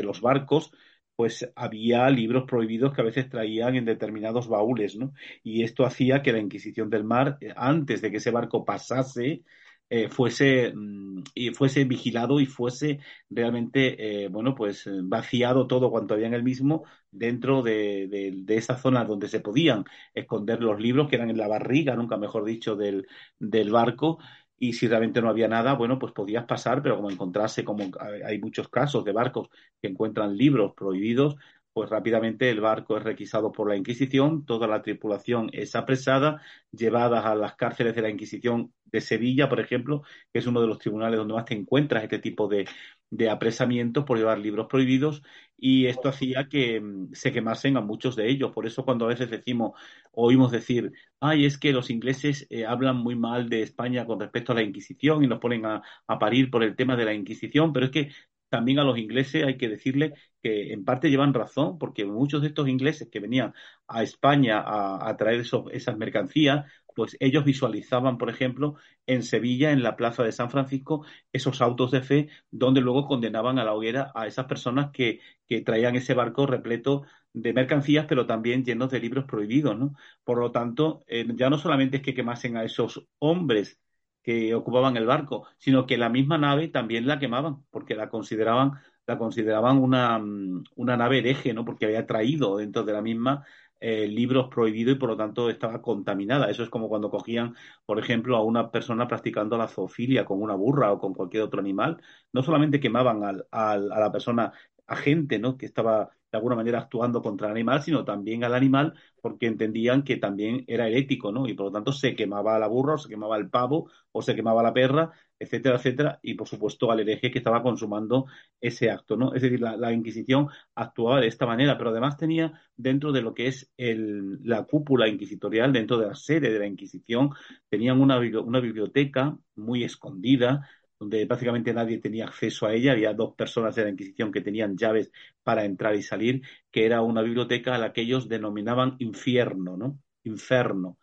los 0.02 0.20
barcos 0.20 0.72
pues 1.20 1.46
había 1.54 2.08
libros 2.08 2.44
prohibidos 2.48 2.94
que 2.94 3.02
a 3.02 3.04
veces 3.04 3.28
traían 3.28 3.76
en 3.76 3.84
determinados 3.84 4.48
baúles, 4.48 4.96
¿no? 4.96 5.12
Y 5.44 5.64
esto 5.64 5.84
hacía 5.84 6.22
que 6.22 6.32
la 6.32 6.38
Inquisición 6.38 6.88
del 6.88 7.04
Mar, 7.04 7.36
eh, 7.42 7.52
antes 7.54 8.00
de 8.00 8.10
que 8.10 8.16
ese 8.16 8.30
barco 8.30 8.64
pasase, 8.64 9.42
eh, 9.90 10.08
fuese, 10.08 10.72
mm, 10.74 11.24
y 11.34 11.50
fuese 11.50 11.84
vigilado 11.84 12.40
y 12.40 12.46
fuese 12.46 13.00
realmente, 13.28 14.28
bueno, 14.30 14.54
pues 14.54 14.88
vaciado 15.02 15.66
todo 15.66 15.90
cuanto 15.90 16.14
había 16.14 16.26
en 16.28 16.34
el 16.34 16.42
mismo 16.42 16.84
dentro 17.10 17.60
de, 17.62 18.08
de, 18.08 18.56
esa 18.56 18.78
zona 18.78 19.04
donde 19.04 19.28
se 19.28 19.40
podían 19.40 19.84
esconder 20.14 20.62
los 20.62 20.80
libros, 20.80 21.08
que 21.10 21.16
eran 21.16 21.28
en 21.28 21.36
la 21.36 21.48
barriga, 21.48 21.96
nunca 21.96 22.16
mejor 22.16 22.46
dicho, 22.46 22.76
del, 22.76 23.06
del 23.38 23.70
barco, 23.70 24.20
y 24.60 24.74
si 24.74 24.86
realmente 24.88 25.22
no 25.22 25.30
había 25.30 25.48
nada, 25.48 25.72
bueno, 25.72 25.98
pues 25.98 26.12
podías 26.12 26.44
pasar, 26.44 26.82
pero 26.82 26.96
como 26.96 27.10
encontrase, 27.10 27.64
como 27.64 27.90
hay 28.24 28.38
muchos 28.38 28.68
casos 28.68 29.04
de 29.04 29.12
barcos 29.12 29.48
que 29.80 29.88
encuentran 29.88 30.36
libros 30.36 30.74
prohibidos, 30.76 31.36
pues 31.72 31.88
rápidamente 31.88 32.50
el 32.50 32.60
barco 32.60 32.98
es 32.98 33.02
requisado 33.04 33.52
por 33.52 33.68
la 33.68 33.76
Inquisición, 33.76 34.44
toda 34.44 34.66
la 34.66 34.82
tripulación 34.82 35.48
es 35.52 35.74
apresada, 35.74 36.42
llevada 36.72 37.30
a 37.30 37.34
las 37.34 37.54
cárceles 37.56 37.94
de 37.94 38.02
la 38.02 38.10
Inquisición 38.10 38.74
de 38.84 39.00
Sevilla, 39.00 39.48
por 39.48 39.60
ejemplo, 39.60 40.02
que 40.32 40.40
es 40.40 40.46
uno 40.46 40.60
de 40.60 40.66
los 40.66 40.78
tribunales 40.78 41.18
donde 41.18 41.34
más 41.34 41.46
te 41.46 41.54
encuentras 41.54 42.02
este 42.02 42.18
tipo 42.18 42.46
de, 42.48 42.66
de 43.10 43.28
apresamientos 43.28 44.04
por 44.04 44.18
llevar 44.18 44.38
libros 44.38 44.66
prohibidos 44.68 45.22
y 45.56 45.86
esto 45.86 46.08
hacía 46.08 46.48
que 46.48 46.80
mm, 46.80 47.12
se 47.12 47.32
quemasen 47.32 47.76
a 47.76 47.80
muchos 47.80 48.16
de 48.16 48.28
ellos. 48.30 48.52
Por 48.52 48.66
eso 48.66 48.84
cuando 48.84 49.04
a 49.04 49.08
veces 49.08 49.30
decimos, 49.30 49.72
oímos 50.12 50.52
decir, 50.52 50.92
ay, 51.20 51.44
es 51.44 51.58
que 51.58 51.72
los 51.72 51.90
ingleses 51.90 52.46
eh, 52.50 52.64
hablan 52.66 52.96
muy 52.96 53.16
mal 53.16 53.48
de 53.48 53.62
España 53.62 54.06
con 54.06 54.20
respecto 54.20 54.52
a 54.52 54.54
la 54.54 54.62
Inquisición 54.62 55.24
y 55.24 55.26
nos 55.26 55.40
ponen 55.40 55.66
a, 55.66 55.82
a 56.06 56.18
parir 56.18 56.50
por 56.50 56.62
el 56.62 56.76
tema 56.76 56.96
de 56.96 57.04
la 57.04 57.14
Inquisición, 57.14 57.72
pero 57.72 57.86
es 57.86 57.92
que 57.92 58.10
también 58.50 58.78
a 58.78 58.84
los 58.84 58.98
ingleses 58.98 59.44
hay 59.44 59.56
que 59.56 59.68
decirle 59.68 60.12
que 60.42 60.72
en 60.72 60.84
parte 60.84 61.10
llevan 61.10 61.32
razón, 61.34 61.78
porque 61.78 62.04
muchos 62.04 62.42
de 62.42 62.48
estos 62.48 62.68
ingleses 62.68 63.08
que 63.10 63.20
venían 63.20 63.54
a 63.88 64.02
España 64.02 64.62
a, 64.64 65.16
traer 65.16 65.44
esas 65.72 65.96
mercancías, 65.96 66.70
pues 66.94 67.16
ellos 67.20 67.44
visualizaban, 67.44 68.18
por 68.18 68.30
ejemplo, 68.30 68.76
en 69.06 69.22
Sevilla, 69.22 69.70
en 69.72 69.82
la 69.82 69.96
plaza 69.96 70.22
de 70.24 70.32
San 70.32 70.50
Francisco, 70.50 71.06
esos 71.32 71.60
autos 71.62 71.90
de 71.92 72.02
fe 72.02 72.28
donde 72.50 72.80
luego 72.80 73.06
condenaban 73.06 73.58
a 73.58 73.64
la 73.64 73.74
hoguera 73.74 74.12
a 74.14 74.26
esas 74.26 74.46
personas 74.46 74.90
que, 74.92 75.20
que 75.46 75.62
traían 75.62 75.96
ese 75.96 76.14
barco 76.14 76.46
repleto 76.46 77.04
de 77.32 77.52
mercancías, 77.52 78.06
pero 78.08 78.26
también 78.26 78.64
llenos 78.64 78.90
de 78.90 79.00
libros 79.00 79.24
prohibidos, 79.24 79.78
¿no? 79.78 79.94
Por 80.24 80.38
lo 80.38 80.50
tanto, 80.50 81.04
eh, 81.06 81.26
ya 81.36 81.48
no 81.48 81.58
solamente 81.58 81.98
es 81.98 82.02
que 82.02 82.14
quemasen 82.14 82.56
a 82.56 82.64
esos 82.64 83.06
hombres 83.18 83.78
que 84.22 84.54
ocupaban 84.54 84.96
el 84.96 85.06
barco, 85.06 85.46
sino 85.58 85.86
que 85.86 85.96
la 85.98 86.08
misma 86.08 86.38
nave 86.38 86.68
también 86.68 87.06
la 87.06 87.18
quemaban, 87.18 87.64
porque 87.70 87.94
la 87.94 88.08
consideraban, 88.08 88.72
la 89.06 89.18
consideraban 89.18 89.78
una, 89.78 90.18
mm, 90.18 90.64
una 90.76 90.96
nave 90.96 91.18
hereje, 91.18 91.52
¿no? 91.54 91.64
Porque 91.64 91.86
había 91.86 92.06
traído 92.06 92.56
dentro 92.58 92.84
de 92.84 92.92
la 92.92 93.02
misma 93.02 93.44
eh, 93.80 94.06
libros 94.08 94.48
prohibidos 94.48 94.96
y 94.96 94.98
por 94.98 95.08
lo 95.10 95.16
tanto 95.16 95.48
estaba 95.50 95.80
contaminada. 95.82 96.50
Eso 96.50 96.62
es 96.62 96.68
como 96.70 96.88
cuando 96.88 97.10
cogían, 97.10 97.54
por 97.86 97.98
ejemplo, 97.98 98.36
a 98.36 98.42
una 98.44 98.70
persona 98.70 99.08
practicando 99.08 99.56
la 99.56 99.68
zoofilia 99.68 100.24
con 100.24 100.42
una 100.42 100.54
burra 100.54 100.92
o 100.92 100.98
con 100.98 101.14
cualquier 101.14 101.42
otro 101.44 101.60
animal. 101.60 102.00
No 102.32 102.42
solamente 102.42 102.80
quemaban 102.80 103.24
al, 103.24 103.46
al, 103.50 103.90
a 103.92 104.00
la 104.00 104.12
persona 104.12 104.52
agente, 104.86 105.38
¿no? 105.38 105.56
Que 105.56 105.66
estaba 105.66 106.10
de 106.30 106.38
alguna 106.38 106.56
manera 106.56 106.78
actuando 106.80 107.22
contra 107.22 107.48
el 107.48 107.52
animal, 107.52 107.82
sino 107.82 108.04
también 108.04 108.44
al 108.44 108.54
animal 108.54 108.94
porque 109.20 109.46
entendían 109.46 110.02
que 110.04 110.16
también 110.16 110.64
era 110.66 110.88
herético, 110.88 111.32
¿no? 111.32 111.46
Y 111.48 111.54
por 111.54 111.66
lo 111.66 111.72
tanto 111.72 111.92
se 111.92 112.14
quemaba 112.14 112.58
la 112.58 112.66
burra, 112.68 112.94
o 112.94 112.98
se 112.98 113.08
quemaba 113.08 113.36
el 113.36 113.50
pavo, 113.50 113.90
o 114.12 114.22
se 114.22 114.34
quemaba 114.34 114.62
la 114.62 114.72
perra, 114.72 115.12
etcétera, 115.38 115.76
etcétera, 115.76 116.20
y 116.22 116.34
por 116.34 116.48
supuesto 116.48 116.90
al 116.90 117.00
hereje 117.00 117.30
que 117.30 117.38
estaba 117.38 117.62
consumando 117.62 118.26
ese 118.60 118.90
acto, 118.90 119.16
¿no? 119.16 119.34
Es 119.34 119.42
decir, 119.42 119.60
la, 119.60 119.92
Inquisición 119.92 120.48
actuaba 120.74 121.20
de 121.20 121.26
esta 121.26 121.46
manera, 121.46 121.76
pero 121.78 121.90
además 121.90 122.16
tenía 122.16 122.60
dentro 122.76 123.12
de 123.12 123.22
lo 123.22 123.34
que 123.34 123.48
es 123.48 123.70
el, 123.76 124.38
la 124.46 124.64
cúpula 124.64 125.08
inquisitorial, 125.08 125.72
dentro 125.72 125.98
de 125.98 126.06
la 126.08 126.14
sede 126.14 126.50
de 126.52 126.58
la 126.58 126.66
Inquisición, 126.66 127.30
tenían 127.68 128.00
una, 128.00 128.18
una 128.18 128.60
biblioteca 128.60 129.36
muy 129.56 129.84
escondida, 129.84 130.68
donde 131.00 131.24
básicamente 131.24 131.72
nadie 131.72 131.98
tenía 131.98 132.26
acceso 132.26 132.66
a 132.66 132.74
ella. 132.74 132.92
Había 132.92 133.14
dos 133.14 133.34
personas 133.34 133.74
de 133.74 133.84
la 133.84 133.90
Inquisición 133.90 134.30
que 134.30 134.42
tenían 134.42 134.76
llaves 134.76 135.10
para 135.42 135.64
entrar 135.64 135.94
y 135.96 136.02
salir, 136.02 136.42
que 136.70 136.84
era 136.86 137.02
una 137.02 137.22
biblioteca 137.22 137.74
a 137.74 137.78
la 137.78 137.92
que 137.92 138.02
ellos 138.02 138.28
denominaban 138.28 138.96
infierno, 138.98 139.76
¿no? 139.76 139.98
Inferno. 140.24 140.98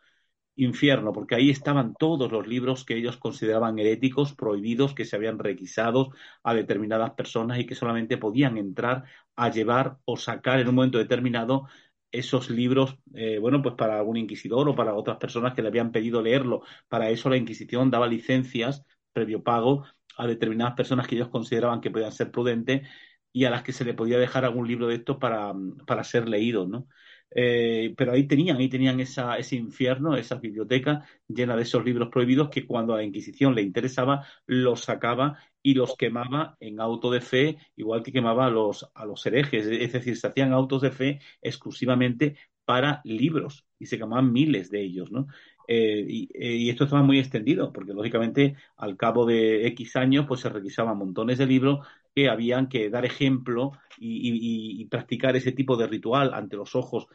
Infierno, 0.55 1.13
porque 1.13 1.35
ahí 1.35 1.51
estaban 1.51 1.93
todos 1.95 2.31
los 2.31 2.47
libros 2.47 2.83
que 2.85 2.95
ellos 2.95 3.17
consideraban 3.17 3.77
heréticos, 3.79 4.33
prohibidos, 4.33 4.93
que 4.95 5.05
se 5.05 5.15
habían 5.15 5.39
requisado 5.39 6.11
a 6.43 6.53
determinadas 6.55 7.11
personas 7.11 7.59
y 7.59 7.65
que 7.65 7.75
solamente 7.75 8.17
podían 8.17 8.57
entrar 8.57 9.03
a 9.35 9.51
llevar 9.51 9.99
o 10.05 10.17
sacar 10.17 10.59
en 10.59 10.67
un 10.67 10.75
momento 10.75 10.97
determinado 10.97 11.67
esos 12.11 12.49
libros, 12.49 12.97
eh, 13.13 13.37
bueno, 13.39 13.61
pues 13.61 13.75
para 13.75 13.97
algún 13.97 14.17
inquisidor 14.17 14.67
o 14.69 14.75
para 14.75 14.95
otras 14.95 15.17
personas 15.17 15.53
que 15.53 15.61
le 15.61 15.67
habían 15.69 15.91
pedido 15.91 16.21
leerlo. 16.21 16.63
Para 16.87 17.09
eso 17.09 17.29
la 17.29 17.37
Inquisición 17.37 17.91
daba 17.91 18.07
licencias 18.07 18.83
previo 19.17 19.41
pago 19.41 19.83
a 20.15 20.27
determinadas 20.27 20.75
personas 20.75 21.07
que 21.07 21.15
ellos 21.15 21.29
consideraban 21.29 21.81
que 21.81 21.89
podían 21.89 22.11
ser 22.11 22.29
prudentes 22.29 22.87
y 23.33 23.45
a 23.45 23.49
las 23.49 23.63
que 23.63 23.73
se 23.73 23.83
le 23.83 23.95
podía 23.95 24.19
dejar 24.19 24.45
algún 24.45 24.67
libro 24.67 24.87
de 24.87 24.95
estos 24.95 25.17
para, 25.17 25.53
para 25.87 26.03
ser 26.03 26.29
leído, 26.29 26.67
¿no? 26.67 26.87
Eh, 27.31 27.93
pero 27.97 28.13
ahí 28.13 28.25
tenían, 28.27 28.57
ahí 28.57 28.69
tenían 28.69 28.99
ese 28.99 29.55
infierno, 29.55 30.15
esas 30.15 30.39
bibliotecas 30.39 31.07
llenas 31.27 31.57
de 31.57 31.63
esos 31.63 31.83
libros 31.83 32.09
prohibidos 32.09 32.49
que 32.49 32.65
cuando 32.65 32.93
a 32.93 32.97
la 32.97 33.03
Inquisición 33.03 33.53
le 33.53 33.63
interesaba, 33.63 34.25
los 34.45 34.81
sacaba 34.81 35.37
y 35.61 35.73
los 35.73 35.97
quemaba 35.97 36.55
en 36.59 36.79
auto 36.79 37.11
de 37.11 37.21
fe, 37.21 37.57
igual 37.75 38.03
que 38.03 38.13
quemaba 38.13 38.45
a 38.45 38.49
los, 38.49 38.89
a 38.93 39.05
los 39.05 39.25
herejes. 39.25 39.65
Es 39.65 39.93
decir, 39.93 40.15
se 40.15 40.27
hacían 40.27 40.53
autos 40.53 40.81
de 40.81 40.91
fe 40.91 41.19
exclusivamente 41.41 42.37
para 42.65 43.01
libros 43.03 43.65
y 43.79 43.87
se 43.87 43.97
quemaban 43.97 44.31
miles 44.31 44.69
de 44.69 44.81
ellos, 44.81 45.11
¿no? 45.11 45.27
Eh, 45.67 46.27
eh, 46.33 46.55
y, 46.55 46.69
esto 46.69 46.85
estaba 46.85 47.03
muy 47.03 47.19
extendido, 47.19 47.73
porque 47.73 47.93
lógicamente 47.93 48.55
al 48.77 48.95
cabo 48.97 49.25
de 49.25 49.67
X 49.67 49.95
años 49.97 50.25
pues 50.27 50.41
se 50.41 50.49
requisaban 50.49 50.97
montones 50.97 51.37
de 51.37 51.45
libros 51.45 51.85
que 52.15 52.29
habían 52.29 52.69
que 52.69 52.89
dar 52.89 53.05
ejemplo 53.05 53.73
y, 53.97 54.85
practicar 54.85 55.35
ese 55.35 55.51
tipo 55.51 55.75
de 55.77 55.87
ritual 55.87 56.33
ante 56.33 56.55
los 56.55 56.75
ojos 56.75 57.07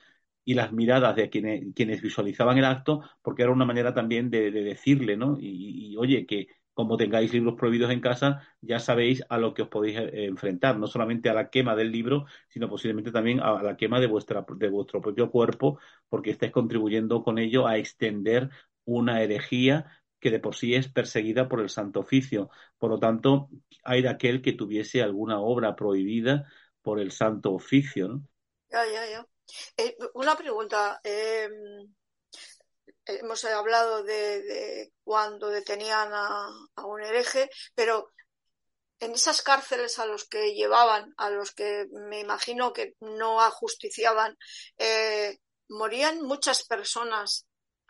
y 0.45 0.55
las 0.55 0.73
miradas 0.73 1.17
de 1.17 1.31
quienes, 1.31 1.75
quienes 1.75 2.03
visualizaban 2.03 2.59
el 2.59 2.65
acto, 2.65 3.03
porque 3.23 3.43
era 3.43 3.53
una 3.53 3.65
manera 3.65 3.95
también 3.95 4.31
de, 4.31 4.51
de 4.51 4.63
decirle, 4.63 5.17
¿no? 5.17 5.39
y, 5.41 5.97
oye, 5.97 6.27
que 6.27 6.49
como 6.75 6.97
tengáis 6.97 7.33
libros 7.33 7.55
prohibidos 7.55 7.91
en 7.91 8.01
casa, 8.01 8.47
ya 8.61 8.81
sabéis 8.81 9.23
a 9.29 9.39
lo 9.39 9.55
que 9.55 9.63
os 9.63 9.69
podéis 9.69 9.99
eh, 9.99 10.25
enfrentar, 10.25 10.79
no 10.79 10.87
solamente 10.87 11.29
a 11.29 11.35
la 11.35 11.51
quema 11.51 11.77
del 11.77 11.93
libro, 11.93 12.27
sino 12.49 12.69
posiblemente 12.69 13.13
también 13.13 13.41
a 13.41 13.63
la 13.63 13.77
quema 13.77 14.01
de, 14.01 14.07
vuestra, 14.07 14.45
vuestro 14.71 15.01
propio 15.01 15.31
cuerpo, 15.31 15.79
porque 16.09 16.31
estáis 16.31 16.53
contribuyendo 16.53 17.23
con 17.23 17.39
ello 17.39 17.67
a 17.67 17.77
extender 17.77 18.51
una 18.85 19.23
herejía 19.23 19.87
que 20.19 20.31
de 20.31 20.39
por 20.39 20.55
sí 20.55 20.75
es 20.75 20.89
perseguida 20.89 21.49
por 21.49 21.61
el 21.61 21.69
Santo 21.69 22.01
Oficio. 22.01 22.49
Por 22.79 22.91
lo 22.91 22.99
tanto, 22.99 23.51
hay 23.85 24.03
de 24.03 24.09
aquel 24.09 24.41
que 24.41 24.53
tuviese 24.53 25.03
alguna 25.03 25.41
obra 25.41 25.75
prohibida 25.75 26.47
por 26.81 27.01
el 27.01 27.11
Santo 27.11 27.53
Oficio. 27.53 28.23
Ya, 28.71 28.85
ya, 28.87 29.11
ya. 29.11 29.27
Eh, 29.77 29.97
una 30.15 30.37
pregunta. 30.37 31.01
Eh 31.05 31.49
hemos 33.07 33.45
hablado 33.45 34.03
de, 34.03 34.93
cuando 35.05 35.49
detenían 35.49 36.11
a, 36.13 36.49
un 36.85 37.03
hereje, 37.03 37.51
pero 37.75 38.13
en 39.01 39.13
esas 39.13 39.43
cárceles 39.43 39.99
a 39.99 40.07
los 40.07 40.25
que 40.25 40.55
llevaban, 40.55 41.13
a 41.17 41.31
los 41.31 41.53
que 41.53 41.87
me 42.09 42.21
imagino 42.21 42.73
que 42.73 42.95
no 43.01 43.41
ajusticiaban, 43.41 44.37
eh, 44.79 45.39
morían 45.69 46.23
muchas 46.23 46.65
personas 46.65 47.47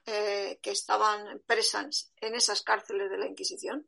eh, 0.07 0.59
que 0.63 0.71
estaban 0.71 1.43
presas 1.47 2.13
en 2.21 2.35
esas 2.35 2.63
cárceles 2.63 3.11
de 3.11 3.19
la 3.19 3.27
Inquisición. 3.27 3.87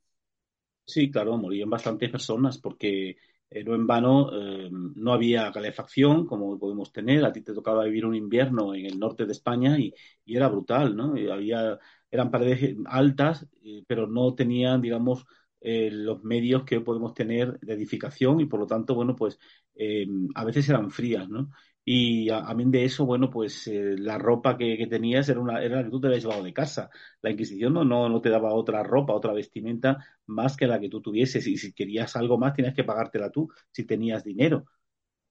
Sí, 0.87 1.11
claro, 1.11 1.39
morían 1.39 1.71
bastantes 1.71 2.11
personas 2.11 2.59
porque 2.59 3.17
eh, 3.55 3.65
no 3.65 3.75
en 3.75 3.87
vano 3.87 4.31
no 4.71 5.13
había 5.13 5.51
calefacción 5.53 6.27
como 6.27 6.59
podemos 6.59 6.93
tener. 6.93 7.25
A 7.25 7.33
ti 7.33 7.43
te 7.43 7.55
tocaba 7.55 7.85
vivir 7.85 8.05
un 8.07 8.15
invierno 8.15 8.75
en 8.75 8.87
el 8.87 8.99
norte 8.99 9.27
de 9.27 9.33
España 9.33 9.79
y, 9.79 9.95
era 10.27 10.49
brutal, 10.49 10.97
¿no? 10.97 11.15
había, 11.33 11.79
eran 12.11 12.31
paredes 12.31 12.77
altas, 12.87 13.47
pero 13.87 14.07
no 14.07 14.35
tenían, 14.35 14.81
digamos, 14.83 15.25
eh, 15.67 15.91
los 15.91 16.23
medios 16.23 16.65
que 16.65 16.83
podemos 16.83 17.15
tener 17.15 17.59
de 17.61 17.73
edificación 17.73 18.39
y 18.39 18.45
por 18.45 18.61
lo 18.61 18.67
tanto, 18.67 18.95
bueno, 18.95 19.17
pues 19.17 19.39
eh, 19.75 20.07
a 20.35 20.45
veces 20.45 20.69
eran 20.69 20.91
frías, 20.91 21.27
¿no? 21.27 21.51
Y 21.85 22.31
a, 22.31 22.43
mí 22.55 22.65
de 22.67 22.85
eso, 22.85 23.05
bueno, 23.05 23.31
pues 23.31 23.67
eh, 23.67 23.97
la 23.99 24.19
ropa 24.19 24.57
que, 24.57 24.87
tenías 24.89 25.29
era, 25.29 25.41
una, 25.41 25.63
era 25.63 25.77
la 25.77 25.85
que 25.85 25.91
tú 25.91 26.01
te 26.01 26.07
habías 26.07 26.23
llevado 26.23 26.43
de 26.43 26.53
casa. 26.55 26.91
La 27.23 27.31
Inquisición 27.31 27.75
no, 27.75 27.85
no, 27.85 28.09
no 28.09 28.21
te 28.21 28.31
daba 28.31 28.55
otra 28.55 28.83
ropa, 28.83 29.13
otra 29.13 29.33
vestimenta 29.33 29.99
más 30.27 30.57
que 30.57 30.67
la 30.67 30.81
que 30.81 30.89
tú 30.89 31.01
tuvieses. 31.03 31.47
Y 31.47 31.59
si 31.59 31.73
querías 31.75 32.17
algo 32.17 32.39
más, 32.39 32.55
tenías 32.55 32.75
que 32.75 32.85
pagártela 32.85 33.31
tú, 33.31 33.51
si 33.71 33.85
tenías 33.85 34.25
dinero 34.25 34.65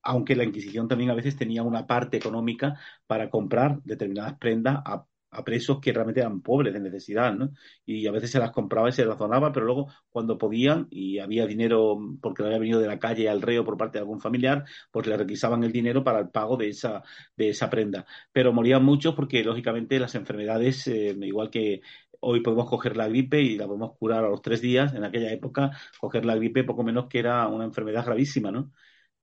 aunque 0.04 0.36
la 0.36 0.44
Inquisición 0.44 0.88
también 0.88 1.10
a 1.10 1.16
veces 1.16 1.36
tenía 1.38 1.64
una 1.64 1.88
parte 1.88 2.18
económica 2.18 2.78
para 3.08 3.30
comprar 3.30 3.82
determinadas 3.84 4.38
prendas 4.38 4.82
a 4.86 5.06
a 5.34 5.44
presos 5.44 5.80
que 5.80 5.92
realmente 5.92 6.22
eran 6.22 6.42
pobres 6.42 6.74
de 6.74 6.80
necesidad, 6.80 7.34
¿no? 7.34 7.52
Y 7.86 8.08
a 8.08 8.12
veces 8.12 8.32
se 8.32 8.40
las 8.40 8.52
compraba 8.52 8.90
y 8.90 8.92
se 8.92 9.06
razonaba, 9.06 9.52
pero 9.52 9.66
luego 9.66 9.88
cuando 10.10 10.38
podían 10.38 10.88
y 10.90 11.20
había 11.20 11.46
dinero 11.46 11.98
porque 12.22 12.44
le 12.44 12.50
había 12.50 12.60
venido 12.60 12.80
de 12.80 12.88
la 12.88 13.00
calle 13.00 13.30
al 13.30 13.42
reo 13.42 13.66
por 13.66 13.78
parte 13.78 13.98
de 13.98 14.02
algún 14.02 14.20
familiar, 14.22 14.66
pues 14.92 15.08
le 15.08 15.18
requisaban 15.18 15.64
el 15.64 15.72
dinero 15.72 16.04
para 16.04 16.20
el 16.20 16.30
pago 16.30 16.58
de 16.58 16.70
esa, 16.70 17.04
de 17.36 17.50
esa 17.50 17.70
prenda. 17.70 18.06
Pero 18.32 18.54
morían 18.54 18.84
muchos 18.84 19.16
porque 19.16 19.44
lógicamente 19.44 20.00
las 20.00 20.16
enfermedades, 20.16 20.88
eh, 20.88 21.16
igual 21.22 21.50
que 21.50 21.82
hoy 22.20 22.42
podemos 22.42 22.70
coger 22.70 22.98
la 22.98 23.08
gripe 23.08 23.42
y 23.42 23.58
la 23.58 23.68
podemos 23.68 23.98
curar 23.98 24.24
a 24.24 24.30
los 24.30 24.42
tres 24.42 24.62
días, 24.62 24.94
en 24.94 25.04
aquella 25.04 25.32
época 25.32 25.72
coger 26.00 26.26
la 26.26 26.36
gripe 26.36 26.64
poco 26.64 26.84
menos 26.84 27.08
que 27.08 27.20
era 27.20 27.48
una 27.48 27.66
enfermedad 27.66 28.06
gravísima, 28.06 28.52
¿no? 28.52 28.72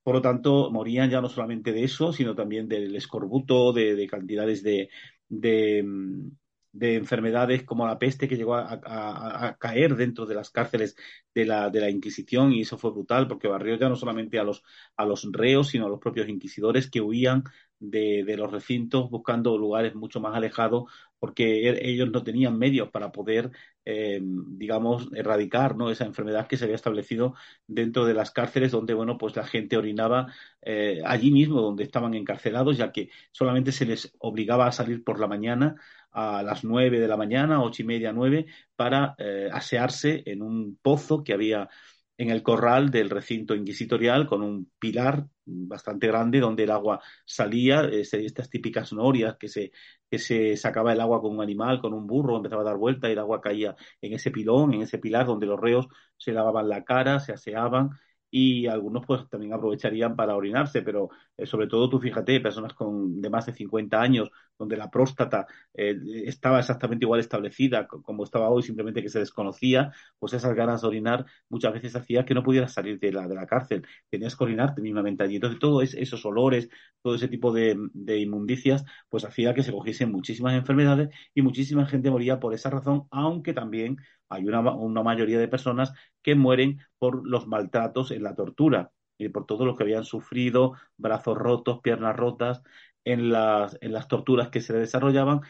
Por 0.03 0.15
lo 0.15 0.23
tanto, 0.23 0.71
morían 0.71 1.11
ya 1.11 1.21
no 1.21 1.29
solamente 1.29 1.73
de 1.73 1.85
eso, 1.85 2.13
sino 2.13 2.35
también 2.35 2.69
del 2.69 2.97
escorbuto, 2.97 3.73
de 3.73 4.07
cantidades 4.07 4.63
de, 4.63 4.89
de, 5.31 5.83
de 6.73 6.97
enfermedades 6.97 7.65
como 7.65 7.87
la 7.87 7.99
peste 7.99 8.29
que 8.29 8.37
llegó 8.37 8.55
a, 8.55 9.57
caer 9.59 9.97
dentro 9.97 10.27
de 10.27 10.35
las 10.35 10.51
cárceles 10.51 10.97
de 11.35 11.47
la, 11.47 11.71
de 11.71 11.81
la 11.81 11.91
Inquisición 11.91 12.53
y 12.53 12.63
eso 12.63 12.77
fue 12.77 12.93
brutal 12.93 13.27
porque 13.27 13.49
barrió 13.49 13.77
ya 13.77 13.89
no 13.89 13.97
solamente 13.97 14.39
a 14.39 14.45
los, 14.45 14.63
a 14.97 15.05
los 15.05 15.27
reos 15.33 15.69
sino 15.69 15.87
a 15.87 15.89
los 15.89 16.01
propios 16.01 16.29
inquisidores 16.29 16.91
que 16.91 17.01
huían 17.01 17.45
de, 17.81 18.37
los 18.37 18.51
recintos 18.53 19.11
buscando 19.11 19.57
lugares 19.59 19.95
mucho 19.95 20.21
más 20.21 20.37
alejados 20.37 20.85
porque 21.19 21.69
er, 21.69 21.85
ellos 21.85 22.11
no 22.11 22.23
tenían 22.23 22.59
medios 22.59 22.91
para 22.91 23.11
poder, 23.13 23.51
eh, 23.85 24.21
digamos, 24.23 25.09
erradicar 25.15 25.77
¿no? 25.77 25.91
esa 25.91 26.05
enfermedad 26.05 26.47
que 26.47 26.57
se 26.57 26.65
había 26.65 26.77
establecido 26.77 27.35
dentro 27.67 28.05
de 28.05 28.15
las 28.15 28.31
cárceles 28.31 28.71
donde, 28.73 28.95
bueno, 28.95 29.19
pues 29.19 29.37
la 29.37 29.45
gente 29.45 29.77
orinaba 29.77 30.33
eh, 30.63 31.03
allí 31.05 31.31
mismo 31.31 31.61
donde 31.61 31.85
estaban 31.85 32.15
encarcelados, 32.15 32.77
ya 32.79 32.93
que 32.93 33.11
solamente 33.33 33.73
se 33.73 33.87
les 33.87 34.15
obligaba 34.19 34.67
a 34.67 34.73
salir 34.73 35.03
por 35.03 35.19
la 35.19 35.27
mañana 35.27 35.77
a 36.13 36.43
las 36.43 36.65
nueve 36.65 37.01
de 37.01 37.09
la 37.09 37.17
mañana, 37.17 37.63
ocho 37.63 37.83
y 37.83 37.87
media, 37.87 38.13
nueve, 38.13 38.47
para 38.77 39.15
eh, 39.19 39.49
asearse 39.53 40.23
en 40.27 40.43
un 40.43 40.79
pozo 40.83 41.23
que 41.23 41.33
había 41.33 41.69
en 42.21 42.29
el 42.29 42.43
corral 42.43 42.91
del 42.91 43.09
recinto 43.09 43.55
inquisitorial 43.55 44.27
con 44.27 44.43
un 44.43 44.71
pilar 44.79 45.27
bastante 45.47 46.07
grande 46.07 46.39
donde 46.39 46.65
el 46.65 46.71
agua 46.71 47.01
salía, 47.25 47.89
estas 47.91 48.51
típicas 48.51 48.93
norias 48.93 49.37
que 49.39 49.49
se, 49.49 49.73
que 50.11 50.19
se 50.19 50.55
sacaba 50.59 50.93
el 50.93 51.01
agua 51.01 51.23
con 51.23 51.33
un 51.33 51.43
animal, 51.43 51.81
con 51.81 51.95
un 51.95 52.07
burro, 52.07 52.37
empezaba 52.37 52.61
a 52.61 52.67
dar 52.67 52.77
vuelta 52.77 53.09
y 53.09 53.13
el 53.13 53.21
agua 53.21 53.41
caía 53.41 53.75
en 54.03 54.13
ese 54.13 54.31
pilón, 54.31 54.75
en 54.75 54.83
ese 54.83 54.99
pilar 54.99 55.25
donde 55.25 55.47
los 55.47 55.59
reos 55.59 55.87
se 56.19 56.33
lavaban 56.33 56.69
la 56.69 56.85
cara, 56.85 57.21
se 57.21 57.33
aseaban 57.33 57.89
y 58.31 58.67
algunos 58.67 59.05
pues 59.07 59.29
también 59.29 59.53
aprovecharían 59.53 60.17
para 60.17 60.37
orinarse, 60.37 60.83
pero 60.83 61.11
eh, 61.37 61.47
sobre 61.47 61.67
todo 61.67 61.89
tú 61.89 61.99
fíjate, 61.99 62.41
personas 62.41 62.75
con 62.75 63.21
de 63.21 63.31
más 63.31 63.47
de 63.47 63.53
50 63.53 64.01
años, 64.01 64.31
donde 64.59 64.77
la 64.77 64.91
próstata 64.91 65.47
eh, 65.75 65.97
estaba 66.25 66.59
exactamente 66.61 67.05
igual 67.05 67.21
establecida 67.21 67.87
como 67.89 68.25
estaba 68.25 68.51
hoy, 68.51 68.63
simplemente 68.63 69.03
que 69.03 69.09
se 69.09 69.19
desconocía, 69.19 69.93
pues 70.19 70.33
esas 70.33 70.55
ganas 70.55 70.83
de 70.83 70.89
orinar 70.89 71.27
muchas 71.49 71.73
veces 71.73 71.97
hacía 71.97 72.25
que 72.25 72.35
no 72.35 72.43
pudieras 72.43 72.73
salir 72.73 72.99
de 72.99 73.13
la, 73.13 73.27
de 73.27 73.35
la 73.35 73.47
cárcel, 73.47 73.87
tenías 74.09 74.37
que 74.37 74.45
orinarte 74.45 74.83
mismamente 74.83 75.23
allí. 75.25 75.37
Entonces, 75.37 75.59
todos 75.59 75.95
esos 75.95 76.25
olores, 76.25 76.69
todo 77.03 77.15
ese 77.15 77.29
tipo 77.29 77.53
de, 77.53 77.77
de 77.93 78.19
inmundicias, 78.19 78.85
pues 79.09 79.25
hacía 79.25 79.55
que 79.55 79.63
se 79.63 79.73
cogiesen 79.73 80.13
muchísimas 80.13 80.55
enfermedades 80.55 81.09
y 81.35 81.43
muchísima 81.43 81.87
gente 81.87 82.11
moría 82.11 82.41
por 82.41 82.55
esa 82.55 82.71
razón, 82.71 83.07
aunque 83.11 83.53
también 83.53 83.97
hay 84.31 84.47
una, 84.47 84.61
una 84.61 85.03
mayoría 85.03 85.39
de 85.39 85.49
personas 85.49 85.93
que 86.23 86.35
mueren 86.35 86.81
por 86.99 87.27
los 87.27 87.47
maltratos 87.47 88.13
en 88.13 88.23
la 88.23 88.35
tortura 88.35 88.93
y 89.19 89.29
por 89.29 89.45
todo 89.45 89.67
lo 89.67 89.77
que 89.77 89.83
habían 89.83 90.05
sufrido, 90.05 90.73
brazos 90.97 91.37
rotos, 91.37 91.81
piernas 91.83 92.17
rotas, 92.17 92.63
en 93.05 93.31
las, 93.31 93.77
en 93.81 93.93
las 93.93 94.09
torturas 94.09 94.49
que 94.49 94.61
se 94.61 94.73
desarrollaban. 94.73 95.41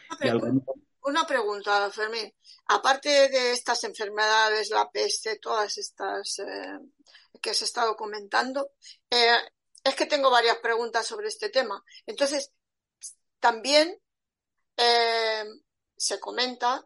Una 1.03 1.25
pregunta, 1.25 1.89
Fermín. 1.91 2.33
Aparte 2.67 3.09
de 3.09 3.53
estas 3.53 3.83
enfermedades, 3.83 4.69
la 4.69 4.89
peste, 4.91 5.39
todas 5.39 5.77
estas 5.77 6.39
eh, 6.39 6.79
que 7.41 7.51
has 7.51 7.61
estado 7.61 7.95
comentando, 7.95 8.71
eh, 9.09 9.37
es 9.83 9.95
que 9.95 10.05
tengo 10.05 10.29
varias 10.29 10.57
preguntas 10.57 11.07
sobre 11.07 11.27
este 11.27 11.49
tema. 11.49 11.83
Entonces, 12.05 12.51
también 13.39 13.99
eh, 14.77 15.43
se 15.97 16.19
comenta 16.19 16.85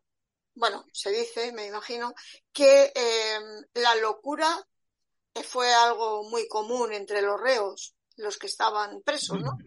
bueno, 0.56 0.86
se 0.91 1.12
dice, 1.12 1.51
me 1.53 1.68
imagino, 1.68 2.14
que 2.51 2.91
em, 2.95 3.64
la 3.76 3.95
locura 4.01 4.47
fue 5.43 5.72
algo 5.74 6.30
muy 6.30 6.47
común 6.47 6.93
entre 6.93 7.22
los 7.22 7.39
reos, 7.39 7.95
los 8.18 8.38
que 8.38 8.47
estaban 8.47 9.01
presos, 9.03 9.41
¿no? 9.41 9.58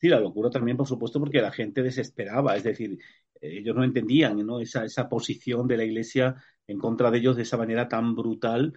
Sí, 0.00 0.08
la 0.08 0.20
locura 0.20 0.50
también, 0.50 0.76
por 0.76 0.86
supuesto, 0.86 1.18
porque 1.18 1.40
la 1.40 1.50
gente 1.50 1.82
desesperaba, 1.82 2.56
es 2.56 2.64
decir, 2.64 2.98
ellos 3.40 3.74
no 3.74 3.84
entendían 3.84 4.46
¿no? 4.46 4.60
Esa, 4.60 4.84
esa 4.84 5.08
posición 5.08 5.66
de 5.66 5.76
la 5.76 5.84
Iglesia 5.84 6.36
en 6.66 6.78
contra 6.78 7.10
de 7.10 7.18
ellos 7.18 7.36
de 7.36 7.42
esa 7.42 7.56
manera 7.56 7.88
tan 7.88 8.14
brutal 8.14 8.72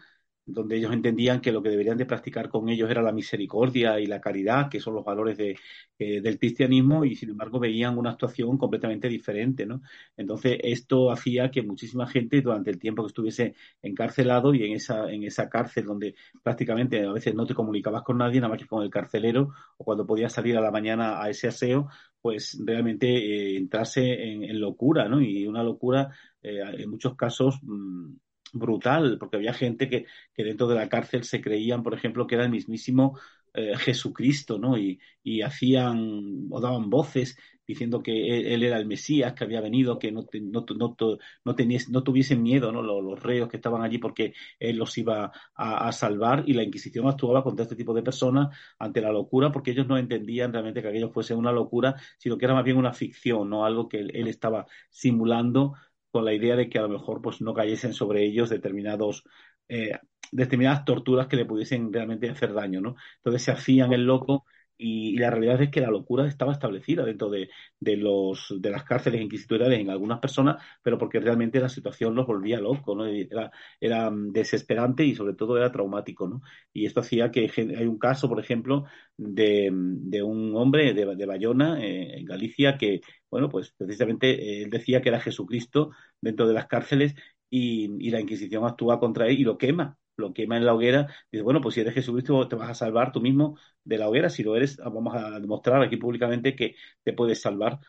donde 0.54 0.78
ellos 0.78 0.94
entendían 0.94 1.42
que 1.42 1.52
lo 1.52 1.62
que 1.62 1.70
deberían 1.70 1.98
de 1.98 2.06
practicar 2.06 2.50
con 2.50 2.70
ellos 2.70 2.90
era 2.90 3.02
la 3.02 3.12
misericordia 3.12 4.00
y 4.00 4.06
la 4.06 4.20
caridad, 4.22 4.70
que 4.70 4.80
son 4.80 4.96
los 4.96 5.06
valores 5.06 5.38
de, 5.38 5.56
eh, 5.98 6.22
del 6.22 6.40
cristianismo, 6.40 7.06
y 7.06 7.16
sin 7.16 7.30
embargo 7.30 7.60
veían 7.60 7.98
una 7.98 8.12
actuación 8.12 8.58
completamente 8.58 9.08
diferente, 9.08 9.66
¿no? 9.66 9.82
Entonces, 10.18 10.58
esto 10.64 11.12
hacía 11.12 11.52
que 11.52 11.64
muchísima 11.64 12.08
gente 12.08 12.42
durante 12.42 12.72
el 12.72 12.80
tiempo 12.80 13.04
que 13.04 13.08
estuviese 13.08 13.56
encarcelado 13.82 14.54
y 14.54 14.64
en 14.64 14.74
esa, 14.74 15.12
en 15.12 15.24
esa 15.24 15.50
cárcel 15.50 15.86
donde 15.86 16.16
prácticamente 16.44 17.06
a 17.06 17.12
veces 17.12 17.36
no 17.36 17.46
te 17.46 17.54
comunicabas 17.54 18.04
con 18.04 18.18
nadie, 18.18 18.40
nada 18.40 18.50
más 18.50 18.62
que 18.62 18.68
con 18.68 18.84
el 18.84 18.90
carcelero, 18.90 19.50
o 19.78 19.84
cuando 19.84 20.06
podías 20.06 20.34
salir 20.34 20.58
a 20.58 20.62
la 20.62 20.72
mañana 20.72 21.22
a 21.22 21.30
ese 21.30 21.48
aseo, 21.48 21.90
pues 22.22 22.60
realmente 22.66 23.08
eh, 23.08 23.58
entrase 23.58 24.32
en, 24.32 24.60
locura, 24.60 25.08
¿no? 25.08 25.22
Y 25.22 25.48
una 25.48 25.64
locura, 25.64 26.10
eh, 26.42 26.60
en 26.78 26.90
muchos 26.90 27.16
casos, 27.16 27.60
mm, 27.62 28.14
brutal, 28.54 29.18
porque 29.20 29.38
había 29.38 29.54
gente 29.54 29.90
que, 29.90 30.06
que 30.34 30.44
dentro 30.44 30.68
de 30.68 30.76
la 30.76 30.90
cárcel 30.90 31.24
se 31.24 31.42
creían, 31.42 31.84
por 31.84 31.94
ejemplo, 31.94 32.28
que 32.28 32.36
era 32.36 32.46
el 32.46 32.52
mismísimo 32.52 33.18
eh, 33.54 33.76
Jesucristo, 33.78 34.60
¿no? 34.60 34.78
Y, 34.78 35.00
y, 35.24 35.42
hacían 35.42 36.48
o 36.52 36.62
daban 36.62 36.90
voces 36.90 37.38
diciendo 37.66 38.02
que 38.02 38.54
él, 38.54 38.64
era 38.64 38.78
el 38.78 38.86
Mesías, 38.88 39.34
que 39.34 39.44
había 39.44 39.62
venido, 39.62 40.00
que 40.00 40.12
no, 40.12 40.26
no, 40.34 40.66
no, 40.76 40.96
no, 40.98 41.56
no 41.90 42.04
tuviesen 42.04 42.42
miedo, 42.42 42.72
¿no? 42.72 42.82
Los, 42.82 43.22
reos 43.22 43.50
que 43.50 43.58
estaban 43.58 43.84
allí 43.84 43.98
porque 44.00 44.34
él 44.60 44.78
los 44.78 44.98
iba 44.98 45.32
a, 45.56 45.92
salvar 45.92 46.44
y 46.48 46.54
la 46.54 46.64
Inquisición 46.64 47.08
actuaba 47.08 47.44
contra 47.44 47.64
este 47.64 47.76
tipo 47.76 47.94
de 47.94 48.02
personas 48.02 48.56
ante 48.80 49.02
la 49.02 49.12
locura 49.12 49.52
porque 49.52 49.72
ellos 49.72 49.88
no 49.88 49.98
entendían 49.98 50.52
realmente 50.52 50.82
que 50.82 50.88
aquello 50.88 51.10
fuese 51.12 51.36
una 51.36 51.52
locura, 51.52 51.96
sino 52.18 52.38
que 52.38 52.46
era 52.46 52.56
más 52.56 52.64
bien 52.64 52.78
una 52.78 52.94
ficción, 52.94 53.50
¿no? 53.50 53.66
Algo 53.66 53.88
que 53.88 54.00
él 54.00 54.28
estaba 54.28 54.66
simulando 54.90 55.74
con 56.12 56.26
la 56.26 56.34
idea 56.34 56.56
de 56.56 56.70
que 56.70 56.80
a 56.80 56.84
lo 56.84 56.90
mejor 56.90 57.22
pues 57.22 57.42
no 57.42 57.54
cayesen 57.54 57.94
sobre 57.94 58.24
ellos 58.26 58.50
determinados 58.50 59.24
eh, 59.68 59.98
determinadas 60.32 60.86
torturas 60.86 61.28
que 61.28 61.36
le 61.38 61.46
pudiesen 61.46 61.92
realmente 61.92 62.30
hacer 62.30 62.54
daño, 62.54 62.82
¿no? 62.82 62.96
Entonces 63.18 63.44
se 63.44 63.52
hacían 63.52 63.94
el 63.94 64.06
loco 64.06 64.46
y, 64.80 65.18
la 65.18 65.30
realidad 65.30 65.62
es 65.62 65.70
que 65.70 65.82
la 65.82 65.92
locura 65.92 66.26
estaba 66.28 66.54
establecida 66.54 67.04
dentro 67.04 67.30
de, 67.30 67.50
de, 67.80 67.98
los, 67.98 68.56
de 68.60 68.70
las 68.72 68.84
cárceles 68.86 69.22
inquisitoriales 69.22 69.80
en 69.80 69.90
algunas 69.90 70.20
personas, 70.20 70.64
pero 70.82 70.98
porque 70.98 71.20
realmente 71.20 71.60
la 71.60 71.70
situación 71.70 72.16
los 72.16 72.26
volvía 72.26 72.60
locos, 72.62 72.96
¿no? 72.96 73.06
Era, 73.06 73.52
era 73.80 74.10
mm, 74.10 74.32
desesperante 74.32 75.04
y 75.04 75.16
sobre 75.16 75.34
todo 75.34 75.58
era 75.58 75.72
traumático, 75.72 76.28
¿no? 76.30 76.42
Y 76.74 76.86
esto 76.86 77.02
hacía 77.02 77.30
que 77.30 77.52
hay 77.58 77.86
un 77.86 78.00
caso, 78.00 78.30
por 78.30 78.40
ejemplo, 78.40 78.86
de, 79.18 79.70
de 79.74 80.24
un 80.24 80.56
hombre 80.56 80.94
de, 80.94 81.16
de 81.16 81.26
Bayona, 81.26 81.84
eh, 81.84 82.20
en 82.20 82.26
Galicia, 82.26 82.78
que, 82.78 83.02
bueno, 83.30 83.50
pues 83.50 83.72
precisamente 83.78 84.32
eh, 84.32 84.64
él 84.64 84.70
decía 84.70 85.02
que 85.02 85.10
era 85.10 85.20
Jesucristo 85.20 85.92
dentro 86.22 86.48
de 86.48 86.54
las 86.54 86.68
cárceles 86.68 87.16
y, 87.50 88.08
y 88.08 88.12
la 88.12 88.22
Inquisición 88.22 88.66
actúa 88.66 89.00
contra 89.00 89.28
él 89.28 89.40
y 89.40 89.44
lo 89.44 89.58
quema 89.58 89.98
lo 90.20 90.34
quema 90.34 90.58
en 90.58 90.66
la 90.66 90.74
hoguera, 90.74 91.08
dice, 91.32 91.44
bueno, 91.44 91.62
pues 91.62 91.76
si 91.76 91.82
eres 91.82 91.94
Jesucristo 91.94 92.48
te 92.48 92.56
vas 92.56 92.70
a 92.70 92.76
salvar 92.76 93.12
tú 93.12 93.22
mismo 93.22 93.58
de 93.84 93.98
la 93.98 94.10
hoguera, 94.10 94.30
si 94.30 94.44
lo 94.44 94.56
eres, 94.56 94.78
vamos 94.78 95.16
a 95.16 95.40
demostrar 95.40 95.82
aquí 95.82 95.98
públicamente 95.98 96.56
que 96.56 96.76
te 97.04 97.14
puedes 97.14 97.42
salvar. 97.42 97.80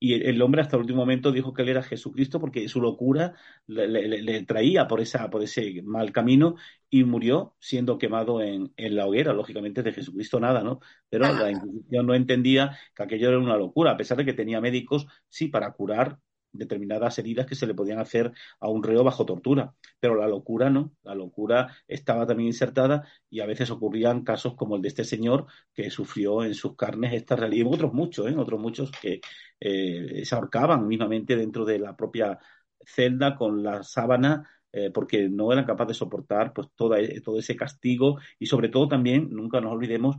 Y 0.00 0.14
el 0.14 0.40
hombre 0.42 0.62
hasta 0.62 0.76
el 0.76 0.82
último 0.82 1.00
momento 1.00 1.32
dijo 1.32 1.52
que 1.52 1.62
él 1.62 1.70
era 1.70 1.82
Jesucristo 1.82 2.38
porque 2.38 2.68
su 2.68 2.80
locura 2.80 3.34
le, 3.66 4.44
traía 4.44 4.86
por, 4.86 5.00
esa, 5.00 5.28
por 5.28 5.42
ese 5.42 5.82
mal 5.82 6.12
camino 6.12 6.54
y 6.88 7.02
murió 7.02 7.56
siendo 7.58 7.98
quemado 7.98 8.40
en, 8.40 8.72
en, 8.76 8.94
la 8.94 9.06
hoguera. 9.06 9.32
Lógicamente 9.32 9.82
de 9.82 9.92
Jesucristo 9.92 10.38
nada, 10.38 10.62
¿no? 10.62 10.78
Pero 11.08 11.32
la 11.32 11.50
Inquisición 11.50 12.06
no 12.06 12.14
entendía 12.14 12.78
que 12.94 13.02
aquello 13.02 13.28
era 13.28 13.38
una 13.38 13.56
locura, 13.56 13.92
a 13.92 13.96
pesar 13.96 14.18
de 14.18 14.24
que 14.24 14.34
tenía 14.34 14.60
médicos, 14.60 15.06
sí, 15.28 15.48
para 15.48 15.72
curar 15.72 16.20
determinadas 16.52 17.18
heridas 17.18 17.46
que 17.46 17.54
se 17.54 17.66
le 17.66 17.74
podían 17.74 17.98
hacer 17.98 18.32
a 18.60 18.68
un 18.68 18.82
reo 18.82 19.04
bajo 19.04 19.26
tortura. 19.26 19.74
Pero 20.00 20.14
la 20.14 20.28
locura 20.28 20.70
no, 20.70 20.92
la 21.02 21.14
locura 21.14 21.76
estaba 21.86 22.26
también 22.26 22.48
insertada 22.48 23.06
y 23.30 23.40
a 23.40 23.46
veces 23.46 23.70
ocurrían 23.70 24.24
casos 24.24 24.54
como 24.54 24.76
el 24.76 24.82
de 24.82 24.88
este 24.88 25.04
señor 25.04 25.46
que 25.74 25.90
sufrió 25.90 26.44
en 26.44 26.54
sus 26.54 26.76
carnes 26.76 27.12
esta 27.14 27.36
realidad, 27.36 27.66
y 27.70 27.74
otros 27.74 27.92
muchos, 27.92 28.30
¿eh? 28.30 28.34
otros 28.36 28.60
muchos 28.60 28.90
que 28.90 29.20
eh, 29.60 30.24
se 30.24 30.34
ahorcaban 30.34 30.86
mismamente 30.86 31.36
dentro 31.36 31.64
de 31.64 31.78
la 31.78 31.96
propia 31.96 32.38
celda 32.84 33.36
con 33.36 33.62
la 33.62 33.82
sábana 33.82 34.48
eh, 34.72 34.90
porque 34.90 35.28
no 35.28 35.50
eran 35.52 35.64
capaces 35.64 35.88
de 35.88 35.94
soportar 35.94 36.52
pues 36.52 36.68
toda, 36.76 36.98
todo 37.24 37.38
ese 37.38 37.56
castigo 37.56 38.18
y 38.38 38.46
sobre 38.46 38.68
todo 38.68 38.86
también, 38.88 39.28
nunca 39.30 39.60
nos 39.60 39.72
olvidemos, 39.72 40.16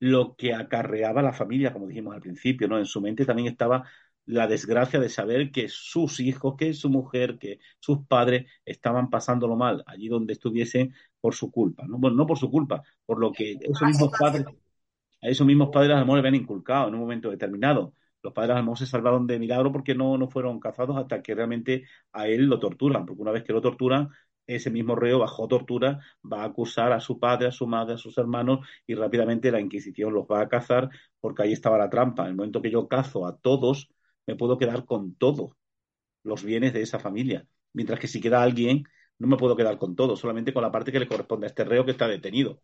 lo 0.00 0.34
que 0.36 0.54
acarreaba 0.54 1.22
la 1.22 1.32
familia, 1.32 1.72
como 1.72 1.86
dijimos 1.86 2.14
al 2.14 2.20
principio, 2.22 2.68
¿no? 2.68 2.78
En 2.78 2.86
su 2.86 3.00
mente 3.00 3.24
también 3.26 3.48
estaba 3.48 3.84
la 4.26 4.46
desgracia 4.46 5.00
de 5.00 5.08
saber 5.08 5.50
que 5.50 5.68
sus 5.68 6.20
hijos, 6.20 6.54
que 6.56 6.72
su 6.74 6.88
mujer, 6.88 7.38
que 7.38 7.58
sus 7.78 8.06
padres 8.06 8.46
estaban 8.64 9.10
pasándolo 9.10 9.56
mal 9.56 9.82
allí 9.86 10.08
donde 10.08 10.34
estuviesen 10.34 10.94
por 11.20 11.34
su 11.34 11.50
culpa. 11.50 11.86
¿no? 11.86 11.98
Bueno, 11.98 12.16
no 12.16 12.26
por 12.26 12.38
su 12.38 12.50
culpa, 12.50 12.82
por 13.04 13.18
lo 13.18 13.32
que 13.32 13.58
esos 13.60 13.82
mismos 13.82 14.10
padres, 14.18 14.44
a 15.22 15.28
esos 15.28 15.46
mismos 15.46 15.70
padres 15.72 15.92
a 15.92 16.00
lo 16.00 16.06
mejor 16.06 16.16
le 16.16 16.28
habían 16.28 16.42
inculcado 16.42 16.88
en 16.88 16.94
un 16.94 17.00
momento 17.00 17.30
determinado. 17.30 17.94
Los 18.22 18.32
padres 18.32 18.52
a 18.52 18.58
lo 18.58 18.64
mejor 18.64 18.78
se 18.78 18.86
salvaron 18.86 19.26
de 19.26 19.38
milagro 19.38 19.72
porque 19.72 19.94
no, 19.94 20.16
no 20.18 20.28
fueron 20.28 20.60
cazados 20.60 20.96
hasta 20.96 21.22
que 21.22 21.34
realmente 21.34 21.84
a 22.12 22.28
él 22.28 22.44
lo 22.44 22.58
torturan, 22.58 23.06
porque 23.06 23.22
una 23.22 23.32
vez 23.32 23.44
que 23.44 23.52
lo 23.52 23.62
torturan, 23.62 24.10
ese 24.46 24.70
mismo 24.70 24.96
reo 24.96 25.20
bajo 25.20 25.46
tortura 25.48 26.00
va 26.30 26.42
a 26.42 26.46
acusar 26.46 26.92
a 26.92 27.00
su 27.00 27.18
padre, 27.18 27.48
a 27.48 27.52
su 27.52 27.66
madre, 27.66 27.94
a 27.94 27.98
sus 27.98 28.18
hermanos 28.18 28.66
y 28.86 28.94
rápidamente 28.94 29.50
la 29.52 29.60
Inquisición 29.60 30.12
los 30.12 30.26
va 30.26 30.40
a 30.40 30.48
cazar 30.48 30.90
porque 31.20 31.42
ahí 31.42 31.52
estaba 31.52 31.78
la 31.78 31.90
trampa. 31.90 32.24
En 32.24 32.30
el 32.30 32.36
momento 32.36 32.60
que 32.62 32.70
yo 32.70 32.88
cazo 32.88 33.26
a 33.26 33.36
todos, 33.38 33.90
me 34.30 34.36
puedo 34.36 34.58
quedar 34.58 34.84
con 34.84 35.14
todos 35.16 35.52
los 36.22 36.44
bienes 36.44 36.72
de 36.72 36.82
esa 36.82 36.98
familia. 36.98 37.46
Mientras 37.72 37.98
que 38.00 38.08
si 38.08 38.20
queda 38.20 38.42
alguien, 38.42 38.84
no 39.18 39.26
me 39.28 39.36
puedo 39.36 39.56
quedar 39.56 39.78
con 39.78 39.96
todo, 39.96 40.16
solamente 40.16 40.52
con 40.52 40.62
la 40.62 40.72
parte 40.72 40.92
que 40.92 41.00
le 41.00 41.08
corresponde 41.08 41.46
a 41.46 41.48
este 41.48 41.64
reo 41.64 41.84
que 41.84 41.92
está 41.92 42.08
detenido. 42.08 42.62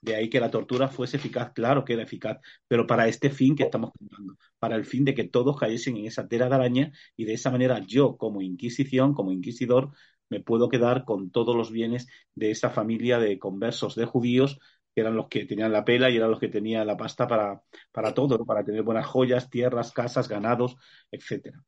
De 0.00 0.16
ahí 0.16 0.28
que 0.30 0.40
la 0.40 0.50
tortura 0.50 0.88
fuese 0.88 1.16
eficaz, 1.18 1.52
claro 1.52 1.84
que 1.84 1.92
era 1.94 2.02
eficaz, 2.02 2.38
pero 2.66 2.86
para 2.86 3.06
este 3.08 3.30
fin 3.30 3.54
que 3.54 3.64
estamos 3.64 3.92
contando, 3.96 4.36
para 4.58 4.76
el 4.76 4.84
fin 4.84 5.04
de 5.04 5.14
que 5.14 5.24
todos 5.24 5.56
cayesen 5.58 5.96
en 5.96 6.06
esa 6.06 6.26
tela 6.28 6.48
de 6.48 6.54
araña 6.56 6.92
y 7.16 7.24
de 7.24 7.34
esa 7.34 7.50
manera 7.50 7.80
yo, 7.86 8.16
como 8.16 8.42
Inquisición, 8.42 9.14
como 9.14 9.32
inquisidor, 9.32 9.92
me 10.28 10.40
puedo 10.40 10.68
quedar 10.68 11.04
con 11.04 11.30
todos 11.30 11.54
los 11.54 11.70
bienes 11.70 12.08
de 12.34 12.50
esa 12.50 12.70
familia 12.70 13.18
de 13.18 13.38
conversos 13.38 13.94
de 13.94 14.06
judíos 14.06 14.58
que 14.94 15.00
eran 15.00 15.16
los 15.16 15.28
que 15.28 15.44
tenían 15.46 15.72
la 15.72 15.84
pela 15.84 16.10
y 16.10 16.16
eran 16.16 16.30
los 16.30 16.40
que 16.40 16.48
tenían 16.48 16.86
la 16.86 16.96
pasta 16.96 17.26
para, 17.26 17.62
para 17.90 18.12
todo, 18.12 18.44
para 18.44 18.64
tener 18.64 18.82
buenas 18.82 19.06
joyas, 19.06 19.48
tierras, 19.48 19.92
casas, 19.92 20.28
ganados, 20.28 20.76
etcétera. 21.10 21.62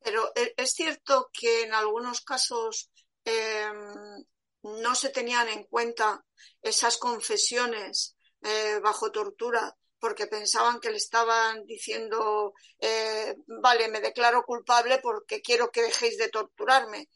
Pero 0.00 0.30
eh, 0.34 0.54
es 0.56 0.72
cierto 0.72 1.30
que 1.32 1.62
en 1.62 1.74
algunos 1.74 2.20
casos 2.20 2.90
em, 3.24 4.24
no 4.62 4.94
se 4.94 5.10
tenían 5.10 5.48
en 5.48 5.64
cuenta 5.64 6.24
esas 6.62 6.98
confesiones 6.98 8.16
eh, 8.42 8.78
bajo 8.82 9.10
tortura 9.10 9.74
porque 10.00 10.28
pensaban 10.28 10.78
que 10.78 10.90
le 10.90 10.98
estaban 10.98 11.66
diciendo, 11.66 12.54
eh, 12.78 13.34
vale, 13.48 13.88
me 13.88 14.00
declaro 14.00 14.44
culpable 14.44 15.00
porque 15.02 15.42
quiero 15.42 15.72
que 15.72 15.82
dejéis 15.82 16.16
de 16.18 16.28
torturarme 16.28 17.08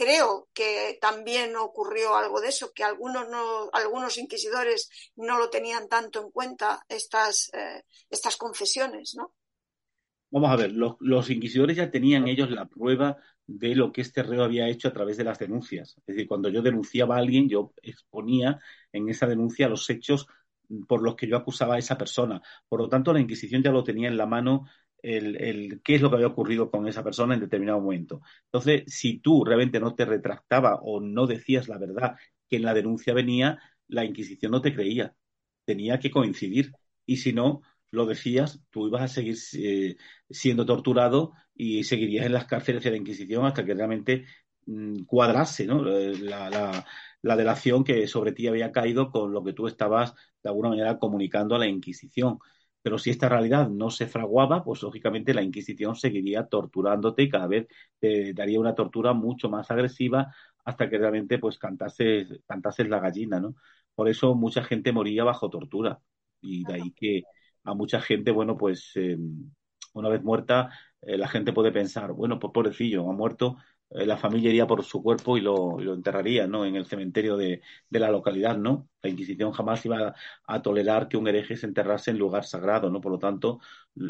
creo 0.00 0.48
que 0.54 0.96
también 0.98 1.54
ocurrió 1.56 2.16
algo 2.16 2.40
de 2.40 2.48
eso, 2.48 2.72
que 2.74 2.82
algunos, 2.82 3.28
no, 3.28 3.68
algunos 3.74 4.16
inquisidores 4.16 4.88
no 5.16 5.38
lo 5.38 5.50
tenían 5.50 5.90
tanto 5.90 6.22
en 6.22 6.30
cuenta, 6.30 6.80
estas, 6.88 7.50
eh, 7.52 7.84
estas 8.08 8.38
confesiones, 8.38 9.14
¿no? 9.14 9.34
Vamos 10.30 10.50
a 10.50 10.56
ver, 10.56 10.72
los, 10.72 11.28
inquisidores 11.28 11.76
ya 11.76 11.90
tenían 11.90 12.28
ellos 12.28 12.50
la 12.50 12.66
prueba 12.66 13.18
de 13.46 13.74
lo 13.74 13.92
que 13.92 14.00
este 14.00 14.22
reo 14.22 14.44
había 14.44 14.68
hecho 14.68 14.88
a 14.88 14.92
través 14.92 15.18
de 15.18 15.24
las 15.24 15.38
denuncias. 15.38 15.96
Es 15.98 16.06
decir, 16.06 16.26
cuando 16.26 16.48
yo 16.48 16.62
denunciaba 16.62 17.16
a 17.16 17.18
alguien, 17.18 17.48
yo 17.48 17.74
exponía 17.82 18.58
en 18.92 19.08
esa 19.10 19.26
denuncia 19.26 19.68
los 19.68 19.90
hechos 19.90 20.28
por 20.88 21.02
los 21.02 21.16
que 21.16 21.26
yo 21.26 21.36
acusaba 21.36 21.74
a 21.74 21.78
esa 21.78 21.98
persona. 21.98 22.40
Por 22.68 22.80
lo 22.80 22.88
tanto, 22.88 23.12
la 23.12 23.20
Inquisición 23.20 23.62
ya 23.62 23.72
lo 23.72 23.84
tenía 23.84 24.08
en 24.08 24.16
la 24.16 24.26
mano 24.26 24.66
el, 25.02 25.80
qué 25.82 25.94
es 25.96 26.02
lo 26.02 26.10
que 26.10 26.16
había 26.16 26.28
ocurrido 26.28 26.70
con 26.70 26.86
esa 26.88 27.04
persona 27.04 27.34
en 27.34 27.40
determinado 27.40 27.80
momento. 27.80 28.22
Entonces, 28.46 28.84
si 28.86 29.18
tú 29.18 29.44
realmente 29.44 29.80
no 29.80 29.94
te 29.94 30.04
retractaba 30.04 30.76
o 30.82 31.00
no 31.00 31.26
decías 31.26 31.68
la 31.68 31.78
verdad 31.78 32.16
que 32.48 32.56
en 32.56 32.62
la 32.62 32.74
denuncia 32.74 33.14
venía, 33.14 33.58
la 33.88 34.04
Inquisición 34.04 34.52
no 34.52 34.60
te 34.60 34.74
creía. 34.74 35.14
Tenía 35.64 35.98
que 35.98 36.10
coincidir. 36.10 36.72
Y 37.06 37.18
si 37.18 37.32
no 37.32 37.62
lo 37.90 38.06
decías, 38.06 38.60
tú 38.70 38.86
ibas 38.88 39.02
a 39.02 39.08
seguir 39.08 39.36
eh, 39.54 39.96
siendo 40.28 40.64
torturado 40.66 41.32
y 41.54 41.84
seguirías 41.84 42.26
en 42.26 42.32
las 42.32 42.46
cárceles 42.46 42.84
de 42.84 42.90
la 42.90 42.96
Inquisición 42.96 43.44
hasta 43.46 43.64
que 43.64 43.74
realmente 43.74 44.26
mm, 44.66 45.04
cuadrase 45.04 45.66
¿no? 45.66 45.82
la, 45.82 46.84
la 47.22 47.36
delación 47.36 47.84
que 47.84 48.06
sobre 48.06 48.32
ti 48.32 48.46
había 48.46 48.72
caído 48.72 49.10
con 49.10 49.32
lo 49.32 49.42
que 49.44 49.52
tú 49.52 49.66
estabas 49.66 50.14
de 50.42 50.48
alguna 50.48 50.70
manera 50.70 50.98
comunicando 50.98 51.54
a 51.54 51.58
la 51.58 51.66
Inquisición. 51.66 52.38
Pero 52.82 52.98
si 52.98 53.10
esta 53.10 53.28
realidad 53.28 53.68
no 53.68 53.90
se 53.90 54.06
fraguaba, 54.06 54.64
pues 54.64 54.82
lógicamente 54.82 55.34
la 55.34 55.42
Inquisición 55.42 55.96
seguiría 55.96 56.46
torturándote 56.46 57.22
y 57.24 57.28
cada 57.28 57.46
vez 57.46 57.68
te 57.98 58.32
daría 58.34 58.60
una 58.60 58.74
tortura 58.74 59.12
mucho 59.12 59.48
más 59.50 59.70
agresiva 59.70 60.34
hasta 60.64 60.88
que 60.88 60.98
realmente 60.98 61.38
pues 61.38 61.58
cantases, 61.58 62.40
cantases 62.46 62.88
la 62.88 63.00
gallina, 63.00 63.40
¿no? 63.40 63.54
Por 63.94 64.08
eso 64.08 64.34
mucha 64.34 64.62
gente 64.64 64.92
moría 64.92 65.24
bajo 65.24 65.50
tortura 65.50 66.00
y 66.40 66.64
de 66.64 66.74
ahí 66.74 66.92
que 66.92 67.28
a 67.64 67.74
mucha 67.74 68.00
gente, 68.00 68.30
bueno, 68.30 68.56
pues 68.56 68.92
eh, 68.94 69.18
una 69.94 70.08
vez 70.08 70.22
muerta, 70.22 70.70
eh, 71.02 71.18
la 71.18 71.28
gente 71.28 71.52
puede 71.52 71.72
pensar, 71.72 72.12
bueno, 72.12 72.38
pues 72.38 72.52
pobrecillo, 72.52 73.08
ha 73.10 73.12
muerto, 73.12 73.56
la 73.90 74.16
familia 74.16 74.50
iría 74.50 74.66
por 74.66 74.84
su 74.84 75.02
cuerpo 75.02 75.36
y 75.36 75.40
lo, 75.40 75.78
lo 75.80 75.94
enterraría, 75.94 76.46
¿no? 76.46 76.64
En 76.64 76.76
el 76.76 76.86
cementerio 76.86 77.36
de, 77.36 77.60
la 77.90 78.10
localidad, 78.10 78.56
¿no? 78.56 78.88
La 79.02 79.10
Inquisición 79.10 79.52
jamás 79.52 79.84
iba 79.84 80.14
a, 80.46 80.62
tolerar 80.62 81.08
que 81.08 81.16
un 81.16 81.26
hereje 81.26 81.56
se 81.56 81.66
enterrase 81.66 82.10
en 82.12 82.18
lugar 82.18 82.44
sagrado, 82.44 82.90
¿no? 82.90 83.00
Por 83.00 83.12
lo 83.12 83.18
tanto, 83.18 83.60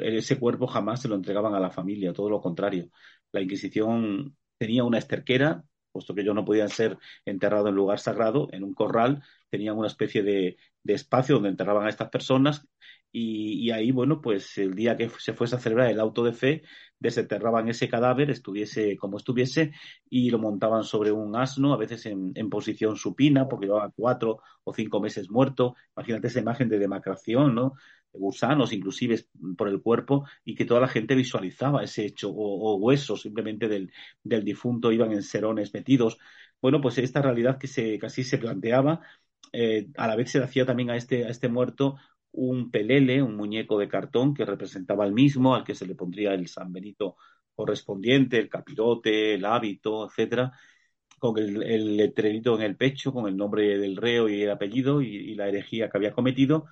ese 0.02 0.38
cuerpo 0.38 0.66
jamás 0.66 1.00
se 1.02 1.08
lo 1.08 1.14
entregaban 1.14 1.54
a 1.54 1.60
la 1.60 1.70
familia, 1.70 2.12
todo 2.12 2.28
lo 2.28 2.40
contrario. 2.40 2.90
La 3.32 3.40
Inquisición 3.40 4.36
tenía 4.58 4.84
una 4.84 4.98
esterquera, 4.98 5.64
puesto 5.92 6.14
que 6.14 6.20
ellos 6.20 6.34
no 6.34 6.44
podían 6.44 6.68
ser 6.68 6.98
enterrados 7.24 7.68
en 7.70 7.74
lugar 7.74 7.98
sagrado, 7.98 8.48
en 8.52 8.64
un 8.64 8.74
corral, 8.74 9.22
tenían 9.48 9.78
una 9.78 9.88
especie 9.88 10.22
de, 10.22 10.56
de 10.82 10.94
espacio 10.94 11.36
donde 11.36 11.48
enterraban 11.50 11.86
a 11.86 11.90
estas 11.90 12.10
personas 12.10 12.66
y, 13.12 13.70
ahí, 13.72 13.90
bueno, 13.90 14.20
pues 14.20 14.56
el 14.58 14.74
día 14.74 14.96
que 14.96 15.08
se 15.18 15.32
fuese 15.32 15.56
a 15.56 15.58
celebrar 15.58 15.90
el 15.90 15.98
auto 15.98 16.22
de 16.22 16.32
fe, 16.32 16.62
desenterraban 16.98 17.68
ese 17.68 17.88
cadáver, 17.88 18.30
estuviese 18.30 18.96
como 18.96 19.16
estuviese, 19.16 19.72
y 20.08 20.30
lo 20.30 20.38
montaban 20.38 20.84
sobre 20.84 21.10
un 21.10 21.34
asno, 21.34 21.72
a 21.72 21.76
veces 21.76 22.06
en, 22.06 22.50
posición 22.50 22.96
supina, 22.96 23.48
porque 23.48 23.66
llevaba 23.66 23.92
cuatro 23.94 24.38
o 24.64 24.72
cinco 24.72 25.00
meses 25.00 25.30
muerto. 25.30 25.74
Imagínate 25.96 26.28
esa 26.28 26.40
imagen 26.40 26.68
de 26.68 26.78
demacración, 26.78 27.54
¿no? 27.54 27.74
gusanos 28.12 28.72
inclusive 28.72 29.24
por 29.56 29.68
el 29.68 29.80
cuerpo 29.80 30.26
y 30.44 30.56
que 30.56 30.64
toda 30.64 30.80
la 30.80 30.88
gente 30.88 31.14
visualizaba 31.14 31.84
ese 31.84 32.04
hecho 32.04 32.28
o, 32.32 32.74
huesos 32.76 33.22
simplemente 33.22 33.68
del, 33.68 33.92
del, 34.24 34.44
difunto 34.44 34.90
iban 34.90 35.12
en 35.12 35.22
serones 35.22 35.72
metidos. 35.72 36.18
Bueno, 36.60 36.80
pues 36.80 36.98
esta 36.98 37.22
realidad 37.22 37.56
que 37.56 37.68
se 37.68 37.98
casi 38.00 38.24
se 38.24 38.38
planteaba 38.38 39.00
eh, 39.52 39.88
a 39.96 40.06
la 40.06 40.16
vez 40.16 40.30
se 40.30 40.42
hacía 40.42 40.64
también 40.64 40.90
a 40.90 40.96
este, 40.96 41.24
a 41.26 41.28
este 41.28 41.48
muerto 41.48 41.96
un 42.32 42.70
pelele, 42.70 43.22
un 43.22 43.36
muñeco 43.36 43.78
de 43.78 43.88
cartón 43.88 44.34
que 44.34 44.44
representaba 44.44 45.04
al 45.04 45.12
mismo, 45.12 45.54
al 45.54 45.64
que 45.64 45.74
se 45.74 45.86
le 45.86 45.94
pondría 45.94 46.34
el 46.34 46.48
San 46.48 46.72
Benito 46.72 47.16
correspondiente, 47.54 48.38
el 48.38 48.48
capirote, 48.48 49.34
el 49.34 49.44
hábito, 49.44 50.06
etcétera, 50.06 50.52
con 51.18 51.38
el, 51.38 51.96
letrerito 51.96 52.56
en 52.56 52.62
el 52.62 52.76
pecho, 52.76 53.12
con 53.12 53.28
el 53.28 53.36
nombre 53.36 53.78
del 53.78 53.96
reo 53.96 54.28
y 54.28 54.42
el 54.42 54.50
apellido 54.50 55.02
y 55.02 55.34
la 55.34 55.48
herejía 55.48 55.90
que 55.90 55.98
había 55.98 56.12
cometido, 56.12 56.66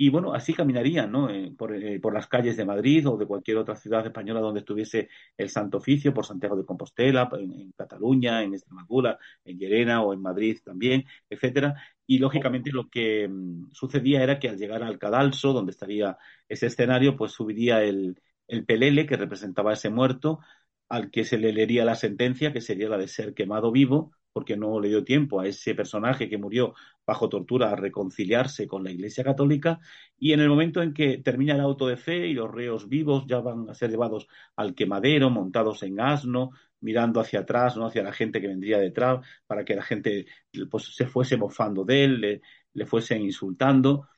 y 0.00 0.10
bueno, 0.10 0.32
así 0.32 0.54
caminarían 0.54 1.10
¿no? 1.10 1.28
Eh, 1.28 1.46
eh, 1.48 2.00
por, 2.00 2.14
las 2.14 2.28
calles 2.28 2.56
de 2.56 2.64
Madrid 2.64 3.06
o 3.08 3.16
de 3.16 3.26
cualquier 3.26 3.56
otra 3.58 3.74
ciudad 3.76 4.06
española 4.06 4.40
donde 4.40 4.60
estuviese 4.60 5.08
el 5.36 5.50
Santo 5.50 5.78
Oficio, 5.78 6.14
por 6.14 6.24
Santiago 6.24 6.56
de 6.56 6.64
Compostela, 6.64 7.28
en, 7.32 7.72
Cataluña, 7.72 8.42
en 8.44 8.54
Extremadura, 8.54 9.18
en 9.44 9.58
Llerena 9.58 10.02
o 10.02 10.14
en 10.14 10.22
Madrid 10.22 10.58
también, 10.64 11.04
etcétera. 11.28 11.74
Y 12.08 12.18
lógicamente 12.18 12.72
lo 12.72 12.88
que 12.90 13.28
mm, 13.28 13.70
sucedía 13.72 14.22
era 14.24 14.38
que 14.40 14.48
al 14.48 14.58
llegar 14.58 14.82
al 14.82 14.98
cadalso, 14.98 15.52
donde 15.52 15.72
estaría 15.72 16.18
ese 16.48 16.66
escenario, 16.66 17.16
pues 17.16 17.32
subiría 17.32 17.84
el, 17.84 18.20
el 18.48 18.64
pelele 18.66 19.06
que 19.06 19.16
representaba 19.16 19.70
a 19.72 19.74
ese 19.74 19.90
muerto, 19.90 20.40
al 20.88 21.10
que 21.10 21.24
se 21.24 21.38
le 21.38 21.52
leería 21.52 21.84
la 21.84 21.94
sentencia, 21.94 22.52
que 22.52 22.62
sería 22.62 22.88
la 22.88 22.96
de 22.98 23.08
ser 23.08 23.34
quemado 23.34 23.70
vivo, 23.72 24.12
porque 24.32 24.56
no 24.56 24.80
le 24.80 24.88
dio 24.88 25.04
tiempo 25.04 25.40
a 25.40 25.46
ese 25.46 25.74
personaje 25.74 26.28
que 26.30 26.38
murió 26.38 26.74
bajo 27.06 27.28
tortura 27.28 27.70
a 27.70 27.76
reconciliarse 27.76 28.66
con 28.68 28.84
la 28.84 28.90
Iglesia 28.90 29.24
Católica, 29.24 29.80
y 30.18 30.32
en 30.32 30.40
el 30.40 30.48
momento 30.48 30.82
en 30.82 30.94
que 30.94 31.18
termina 31.18 31.54
el 31.54 31.60
auto 31.60 31.86
de 31.88 31.96
fe 31.98 32.26
y 32.28 32.34
los 32.34 32.50
reos 32.50 32.88
vivos 32.88 33.24
ya 33.26 33.40
van 33.40 33.68
a 33.68 33.74
ser 33.74 33.90
llevados 33.90 34.28
al 34.56 34.74
quemadero, 34.74 35.28
montados 35.30 35.82
en 35.82 36.00
asno, 36.00 36.52
mirando 36.80 37.20
hacia 37.20 37.40
atrás, 37.40 37.76
no 37.76 37.86
hacia 37.86 38.02
la 38.02 38.12
gente 38.12 38.40
que 38.40 38.48
vendría 38.48 38.78
detrás, 38.78 39.26
para 39.46 39.64
que 39.64 39.74
la 39.74 39.82
gente 39.82 40.26
pues, 40.70 40.94
se 40.94 41.06
fuese 41.06 41.36
mofando 41.36 41.84
de 41.84 42.04
él, 42.04 42.42
le, 42.74 42.86
fuesen 42.86 43.22
insultando, 43.22 44.08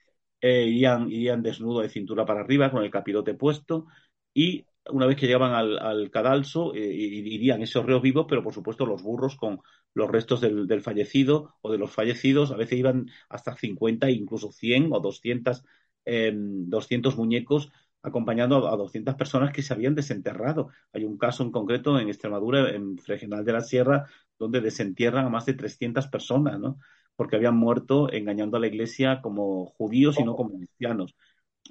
eh, 0.41 0.65
irían, 0.65 1.11
irían 1.11 1.43
desnudo 1.43 1.81
de 1.81 1.89
cintura 1.89 2.27
para 2.27 2.41
arriba 2.41 2.71
con 2.71 2.85
el 2.85 2.91
capirote 2.91 3.35
puesto 3.35 3.87
y 4.35 4.67
una 4.91 5.07
vez 5.07 5.17
que 5.17 5.27
llegaban 5.27 5.53
al, 5.53 6.11
cadalso, 6.11 6.75
eh, 6.75 6.81
irían 6.81 7.63
esos 7.63 7.85
reos 7.85 8.03
vivos, 8.03 8.27
pero 8.29 8.43
por 8.43 8.55
supuesto 8.55 8.87
los 8.87 9.03
burros 9.03 9.37
con 9.37 9.61
los 9.95 10.11
restos 10.11 10.41
del, 10.41 10.81
fallecido 10.81 11.57
o 11.61 11.71
de 11.71 11.79
los 11.79 11.91
fallecidos, 11.91 12.51
a 12.51 12.57
veces 12.57 12.79
iban 12.79 13.11
hasta 13.29 13.57
50, 13.57 14.11
incluso 14.11 14.53
100 14.53 14.93
o 14.93 15.01
200, 15.01 15.65
200 16.05 17.17
muñecos 17.17 17.71
acompañando 18.03 18.69
a, 18.69 18.77
200 18.77 19.15
personas 19.15 19.53
que 19.53 19.63
se 19.63 19.73
habían 19.75 19.95
desenterrado. 19.95 20.69
Hay 20.93 21.05
un 21.05 21.19
caso 21.19 21.43
en 21.43 21.51
concreto 21.51 21.99
en 21.99 22.09
Extremadura, 22.09 22.71
en 22.71 22.99
Fregenal 22.99 23.45
de 23.45 23.53
la 23.53 23.61
Sierra, 23.61 24.07
donde 24.39 24.61
desentierran 24.61 25.27
a 25.27 25.31
más 25.31 25.47
de 25.47 25.55
300 25.55 26.09
personas, 26.09 26.59
¿no? 26.59 26.79
Porque 27.17 27.37
habían 27.37 27.57
muerto 27.57 28.11
engañando 28.13 28.57
a 28.57 28.61
la 28.61 28.69
iglesia 28.69 29.21
como 29.21 29.67
judíos 29.67 30.19
y 30.19 30.25
no 30.25 30.35
como 30.37 30.57
cristianos. 30.57 31.15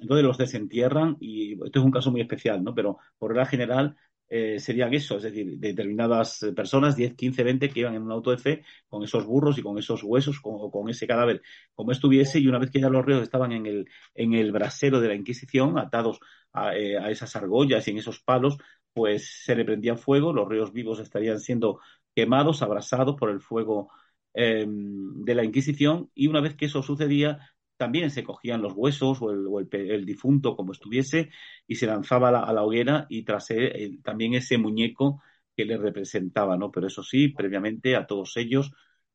Entonces 0.00 0.24
los 0.24 0.38
desentierran 0.38 1.16
y 1.20 1.54
esto 1.64 1.80
es 1.80 1.84
un 1.84 1.90
caso 1.90 2.10
muy 2.10 2.20
especial, 2.20 2.62
¿no? 2.62 2.74
Pero 2.74 2.98
por 3.18 3.30
regla 3.30 3.46
general 3.46 3.96
eh, 4.30 4.60
serían 4.60 4.94
eso, 4.94 5.16
es 5.16 5.24
decir, 5.24 5.58
determinadas 5.58 6.46
personas, 6.54 6.96
10, 6.96 7.14
15, 7.14 7.42
20, 7.42 7.68
que 7.68 7.80
iban 7.80 7.94
en 7.96 8.02
un 8.02 8.12
auto 8.12 8.36
fe 8.38 8.62
con 8.88 9.02
esos 9.02 9.26
burros 9.26 9.58
y 9.58 9.62
con 9.62 9.76
esos 9.76 10.02
huesos 10.04 10.38
o 10.44 10.70
con, 10.70 10.88
ese 10.88 11.06
cadáver. 11.06 11.42
Como 11.74 11.92
estuviese 11.92 12.38
y 12.38 12.46
una 12.46 12.58
vez 12.58 12.70
que 12.70 12.80
ya 12.80 12.88
los 12.88 13.04
reos 13.04 13.22
estaban 13.22 13.52
en 13.52 13.66
el, 13.66 13.88
en 14.14 14.34
el 14.34 14.52
brasero 14.52 15.00
de 15.00 15.08
la 15.08 15.14
Inquisición, 15.14 15.78
atados 15.78 16.20
a, 16.52 16.76
eh, 16.76 16.96
a 16.96 17.10
esas 17.10 17.34
argollas 17.36 17.86
y 17.88 17.90
en 17.90 17.98
esos 17.98 18.20
palos, 18.20 18.56
pues 18.92 19.42
se 19.44 19.54
le 19.56 19.64
prendía 19.64 19.96
fuego, 19.96 20.32
los 20.32 20.48
reos 20.48 20.72
vivos 20.72 21.00
estarían 21.00 21.40
siendo 21.40 21.80
quemados, 22.14 22.62
abrasados 22.62 23.16
por 23.16 23.30
el 23.30 23.40
fuego 23.40 23.90
em, 24.34 25.24
de 25.24 25.34
la 25.34 25.44
Inquisición 25.44 26.10
y 26.14 26.28
una 26.28 26.40
vez 26.40 26.54
que 26.56 26.66
eso 26.66 26.82
sucedía, 26.82 27.52
también 27.80 28.10
se 28.10 28.22
cogían 28.22 28.60
los 28.60 28.74
huesos 28.76 29.22
o 29.22 29.58
el, 29.58 30.04
difunto 30.04 30.54
como 30.54 30.72
estuviese 30.72 31.30
y 31.66 31.76
se 31.76 31.86
lanzaba 31.86 32.28
a 32.28 32.52
la, 32.52 32.62
hoguera 32.62 33.06
y 33.08 33.22
tras 33.22 33.50
él, 33.50 34.02
también 34.04 34.34
ese 34.34 34.58
muñeco 34.58 35.22
que 35.56 35.64
le 35.64 35.78
representaba, 35.78 36.58
¿no? 36.58 36.70
Pero 36.70 36.88
eso 36.88 37.02
sí, 37.02 37.28
previamente 37.28 37.96
a 37.96 38.06
todos 38.06 38.36
ellos, 38.36 38.70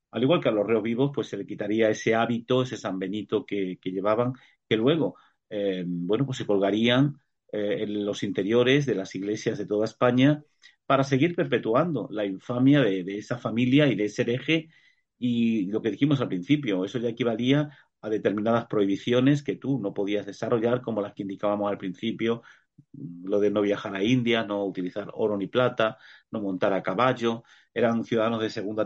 al 0.09 0.23
igual 0.23 0.41
que 0.41 0.49
a 0.49 0.51
los 0.51 0.65
reos 0.65 0.81
vivos, 0.81 1.11
pues 1.13 1.27
se 1.27 1.37
le 1.37 1.45
quitaría 1.45 1.89
ese 1.89 2.15
hábito, 2.15 2.63
ese 2.63 2.75
San 2.75 2.97
Benito 2.97 3.45
que, 3.45 3.77
llevaban, 3.83 4.33
que 4.67 4.77
luego, 4.77 5.15
eh, 5.47 5.83
bueno, 5.85 6.25
pues 6.25 6.39
se 6.39 6.47
colgarían 6.47 7.19
eh, 7.51 7.83
en 7.83 8.03
los 8.03 8.23
interiores 8.23 8.87
de 8.87 8.95
las 8.95 9.13
iglesias 9.13 9.59
de 9.59 9.67
toda 9.67 9.85
España 9.85 10.43
para 10.87 11.03
seguir 11.03 11.35
perpetuando 11.35 12.07
la 12.09 12.25
infamia 12.25 12.81
de, 12.81 13.03
de 13.03 13.19
esa 13.19 13.37
familia 13.37 13.85
y 13.87 13.95
de 13.95 14.05
ese 14.05 14.23
hereje 14.23 14.69
y 15.17 15.65
lo 15.67 15.81
que 15.81 15.91
dijimos 15.91 16.19
al 16.21 16.27
principio, 16.27 16.83
eso 16.83 16.99
ya 16.99 17.09
equivalía 17.09 17.69
a 18.01 18.09
determinadas 18.09 18.67
prohibiciones 18.67 19.43
que 19.43 19.55
tú 19.55 19.79
no 19.79 19.93
podías 19.93 20.25
desarrollar, 20.25 20.81
como 20.81 21.01
las 21.01 21.13
que 21.13 21.23
indicábamos 21.23 21.71
al 21.71 21.77
principio, 21.77 22.43
lo 23.23 23.39
de 23.39 23.51
no 23.51 23.61
viajar 23.61 23.95
a 23.95 24.03
India, 24.03 24.43
no 24.43 24.65
utilizar 24.65 25.09
oro 25.13 25.37
ni 25.37 25.47
plata, 25.47 25.97
no 26.31 26.41
montar 26.41 26.73
a 26.73 26.83
caballo, 26.83 27.43
eran 27.73 28.03
ciudadanos 28.03 28.41
de 28.41 28.49
segunda 28.49 28.85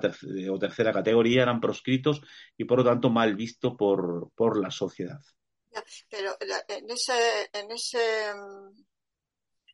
o 0.51 0.59
tercera 0.59 0.93
categoría, 0.93 1.43
eran 1.43 1.61
proscritos 1.61 2.21
y 2.57 2.65
por 2.65 2.79
lo 2.79 2.85
tanto 2.85 3.09
mal 3.09 3.35
visto 3.35 3.75
por, 3.75 4.31
por 4.35 4.59
la 4.59 4.71
sociedad. 4.71 5.19
Pero 6.09 6.35
en 6.67 6.89
ese, 6.89 7.49
en 7.53 7.71
ese, 7.71 8.29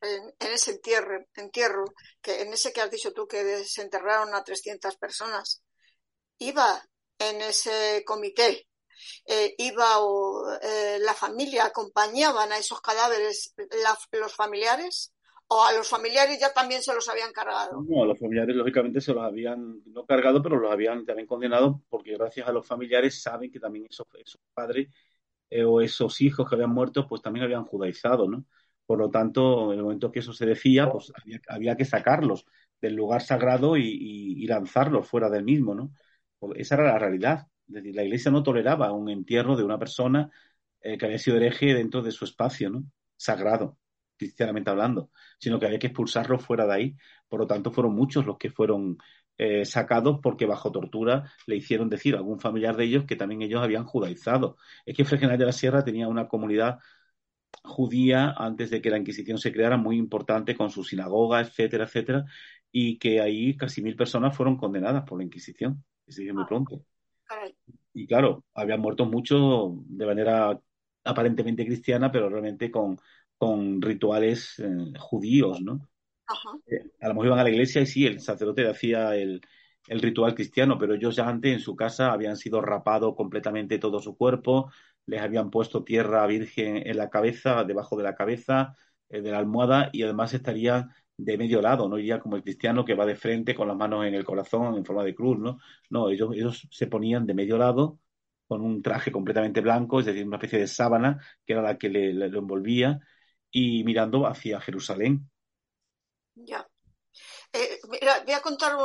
en, 0.01 0.51
ese 0.51 0.71
entierro, 0.71 1.25
entierro, 1.35 1.85
que 2.21 2.41
en 2.41 2.53
ese 2.53 2.73
que 2.73 2.81
has 2.81 2.91
dicho 2.91 3.13
tú 3.13 3.27
que 3.27 3.43
desenterraron 3.43 4.33
a 4.35 4.43
300 4.43 4.97
personas, 4.97 5.63
iba 6.39 6.83
en 7.17 7.41
ese 7.41 8.03
comité 8.05 8.67
eh, 9.25 9.55
iba 9.57 9.99
o 9.99 10.45
eh, 10.61 10.97
la 10.99 11.13
familia 11.13 11.65
acompañaban 11.65 12.51
a 12.51 12.57
esos 12.57 12.81
cadáveres 12.81 13.53
los 14.11 14.33
familiares 14.33 15.13
o 15.47 15.63
a 15.63 15.73
los 15.73 15.87
familiares 15.87 16.39
ya 16.39 16.53
también 16.53 16.81
se 16.81 16.93
los 16.93 17.07
habían 17.07 17.31
cargado. 17.31 17.83
No, 17.87 18.03
a 18.03 18.07
los 18.07 18.19
familiares 18.19 18.55
lógicamente 18.55 19.01
se 19.01 19.13
los 19.13 19.23
habían 19.23 19.81
no 19.85 20.05
cargado, 20.05 20.41
pero 20.41 20.57
los 20.57 20.71
habían 20.71 21.05
también 21.05 21.27
condenado 21.27 21.81
porque 21.89 22.17
gracias 22.17 22.47
a 22.47 22.51
los 22.51 22.65
familiares 22.65 23.21
saben 23.21 23.51
que 23.51 23.59
también 23.59 23.85
esos, 23.89 24.07
esos 24.17 24.41
padres 24.53 24.87
eh, 25.49 25.63
o 25.63 25.81
esos 25.81 26.21
hijos 26.21 26.49
que 26.49 26.55
habían 26.55 26.71
muerto 26.71 27.07
pues 27.07 27.21
también 27.21 27.45
habían 27.45 27.65
judaizado, 27.65 28.27
¿no? 28.27 28.45
Por 28.85 28.99
lo 28.99 29.09
tanto, 29.09 29.71
en 29.73 29.79
el 29.79 29.83
momento 29.83 30.11
que 30.11 30.19
eso 30.19 30.33
se 30.33 30.45
decía, 30.45 30.91
pues 30.91 31.11
había, 31.47 31.75
que 31.75 31.85
sacarlos 31.85 32.45
del 32.79 32.93
lugar 32.95 33.21
sagrado 33.21 33.77
y, 33.77 34.45
lanzarlos 34.47 35.07
fuera 35.07 35.29
del 35.29 35.43
mismo, 35.43 35.73
¿no? 35.73 35.91
esa 36.55 36.75
era 36.75 36.83
la 36.85 36.99
realidad. 36.99 37.47
Es 37.67 37.73
decir, 37.75 37.95
la 37.95 38.03
Iglesia 38.03 38.31
no 38.31 38.43
toleraba 38.43 38.91
un 38.91 39.09
entierro 39.09 39.55
de 39.55 39.63
una 39.63 39.79
persona 39.79 40.29
eh, 40.81 40.97
que 40.97 41.05
había 41.05 41.17
sido 41.19 41.37
hereje 41.37 41.73
dentro 41.73 42.01
de 42.01 42.11
su 42.11 42.25
espacio, 42.25 42.69
¿no? 42.69 42.83
Sagrado, 43.17 43.77
cristianamente 44.17 44.69
hablando, 44.69 45.09
sino 45.39 45.59
que 45.59 45.65
había 45.65 45.79
que 45.79 45.87
expulsarlo 45.87 46.39
fuera 46.39 46.65
de 46.65 46.73
ahí. 46.73 46.97
Por 47.27 47.39
lo 47.39 47.47
tanto, 47.47 47.71
fueron 47.71 47.95
muchos 47.95 48.25
los 48.25 48.37
que 48.37 48.51
fueron 48.51 48.97
eh, 49.37 49.65
sacados 49.65 50.19
porque 50.21 50.45
bajo 50.45 50.71
tortura 50.71 51.31
le 51.45 51.57
hicieron 51.57 51.89
decir 51.89 52.15
a 52.15 52.19
algún 52.19 52.39
familiar 52.39 52.77
de 52.77 52.85
ellos 52.85 53.05
que 53.05 53.15
también 53.17 53.41
ellos 53.41 53.61
habían 53.63 53.85
judaizado. 53.85 54.57
Es 54.85 54.95
que 54.95 55.05
Fregenal 55.05 55.37
de 55.37 55.45
la 55.45 55.51
Sierra 55.51 55.83
tenía 55.83 56.07
una 56.07 56.27
comunidad 56.27 56.79
judía 57.63 58.33
antes 58.37 58.69
de 58.69 58.81
que 58.81 58.89
la 58.89 58.97
Inquisición 58.97 59.37
se 59.37 59.51
creara 59.51 59.77
muy 59.77 59.97
importante 59.97 60.55
con 60.55 60.69
su 60.69 60.83
sinagoga, 60.83 61.41
etcétera, 61.41 61.85
etcétera, 61.85 62.25
y 62.71 62.97
que 62.97 63.21
ahí 63.21 63.57
casi 63.57 63.81
mil 63.81 63.95
personas 63.95 64.35
fueron 64.35 64.57
condenadas 64.57 65.03
por 65.03 65.17
la 65.17 65.25
Inquisición. 65.25 65.83
Y 66.07 66.31
muy 66.31 66.43
ah. 66.43 66.47
Y 67.93 68.07
claro, 68.07 68.43
habían 68.53 68.81
muerto 68.81 69.05
muchos 69.05 69.73
de 69.87 70.05
manera 70.05 70.59
aparentemente 71.03 71.65
cristiana, 71.65 72.11
pero 72.11 72.29
realmente 72.29 72.69
con, 72.69 72.99
con 73.37 73.81
rituales 73.81 74.59
eh, 74.59 74.93
judíos, 74.99 75.61
¿no? 75.61 75.87
Eh, 76.67 76.91
a 77.01 77.07
lo 77.07 77.13
mejor 77.13 77.27
iban 77.27 77.39
a 77.39 77.43
la 77.43 77.49
iglesia 77.51 77.81
y 77.81 77.85
sí, 77.85 78.05
el 78.05 78.19
sacerdote 78.19 78.67
hacía 78.67 79.15
el, 79.15 79.41
el, 79.87 80.01
ritual 80.01 80.33
cristiano, 80.33 80.77
pero 80.79 80.95
ellos 80.95 81.15
ya 81.15 81.27
antes 81.27 81.53
en 81.53 81.59
su 81.59 81.75
casa 81.75 82.11
habían 82.11 82.35
sido 82.35 82.61
rapados 82.61 83.15
completamente 83.15 83.77
todo 83.77 83.99
su 83.99 84.17
cuerpo, 84.17 84.71
les 85.05 85.21
habían 85.21 85.51
puesto 85.51 85.83
tierra 85.83 86.25
virgen 86.25 86.77
en 86.77 86.97
la 86.97 87.09
cabeza, 87.09 87.63
debajo 87.63 87.95
de 87.95 88.03
la 88.03 88.15
cabeza, 88.15 88.75
eh, 89.09 89.21
de 89.21 89.31
la 89.31 89.37
almohada, 89.37 89.89
y 89.93 90.01
además 90.03 90.33
estarían 90.33 90.89
de 91.17 91.37
medio 91.37 91.61
lado, 91.61 91.87
no 91.87 91.97
iría 91.97 92.19
como 92.19 92.35
el 92.35 92.43
cristiano 92.43 92.83
que 92.83 92.95
va 92.95 93.05
de 93.05 93.15
frente 93.15 93.55
con 93.55 93.67
las 93.67 93.77
manos 93.77 94.05
en 94.05 94.13
el 94.13 94.25
corazón 94.25 94.75
en 94.75 94.85
forma 94.85 95.03
de 95.03 95.15
cruz, 95.15 95.39
¿no? 95.39 95.59
No, 95.89 96.09
ellos, 96.09 96.31
ellos 96.33 96.67
se 96.71 96.87
ponían 96.87 97.25
de 97.25 97.33
medio 97.33 97.57
lado 97.57 97.99
con 98.47 98.61
un 98.61 98.81
traje 98.81 99.11
completamente 99.11 99.61
blanco, 99.61 99.99
es 99.99 100.05
decir, 100.05 100.25
una 100.25 100.37
especie 100.37 100.59
de 100.59 100.67
sábana 100.67 101.19
que 101.45 101.53
era 101.53 101.61
la 101.61 101.77
que 101.77 101.89
le, 101.89 102.13
lo 102.13 102.39
envolvía 102.39 102.99
y 103.49 103.83
mirando 103.83 104.27
hacia 104.27 104.59
Jerusalén. 104.59 105.29
Ya. 106.35 106.67
Eh, 107.53 107.79
mira, 107.89 108.21
voy 108.25 108.33
a 108.33 108.41
contar 108.41 108.75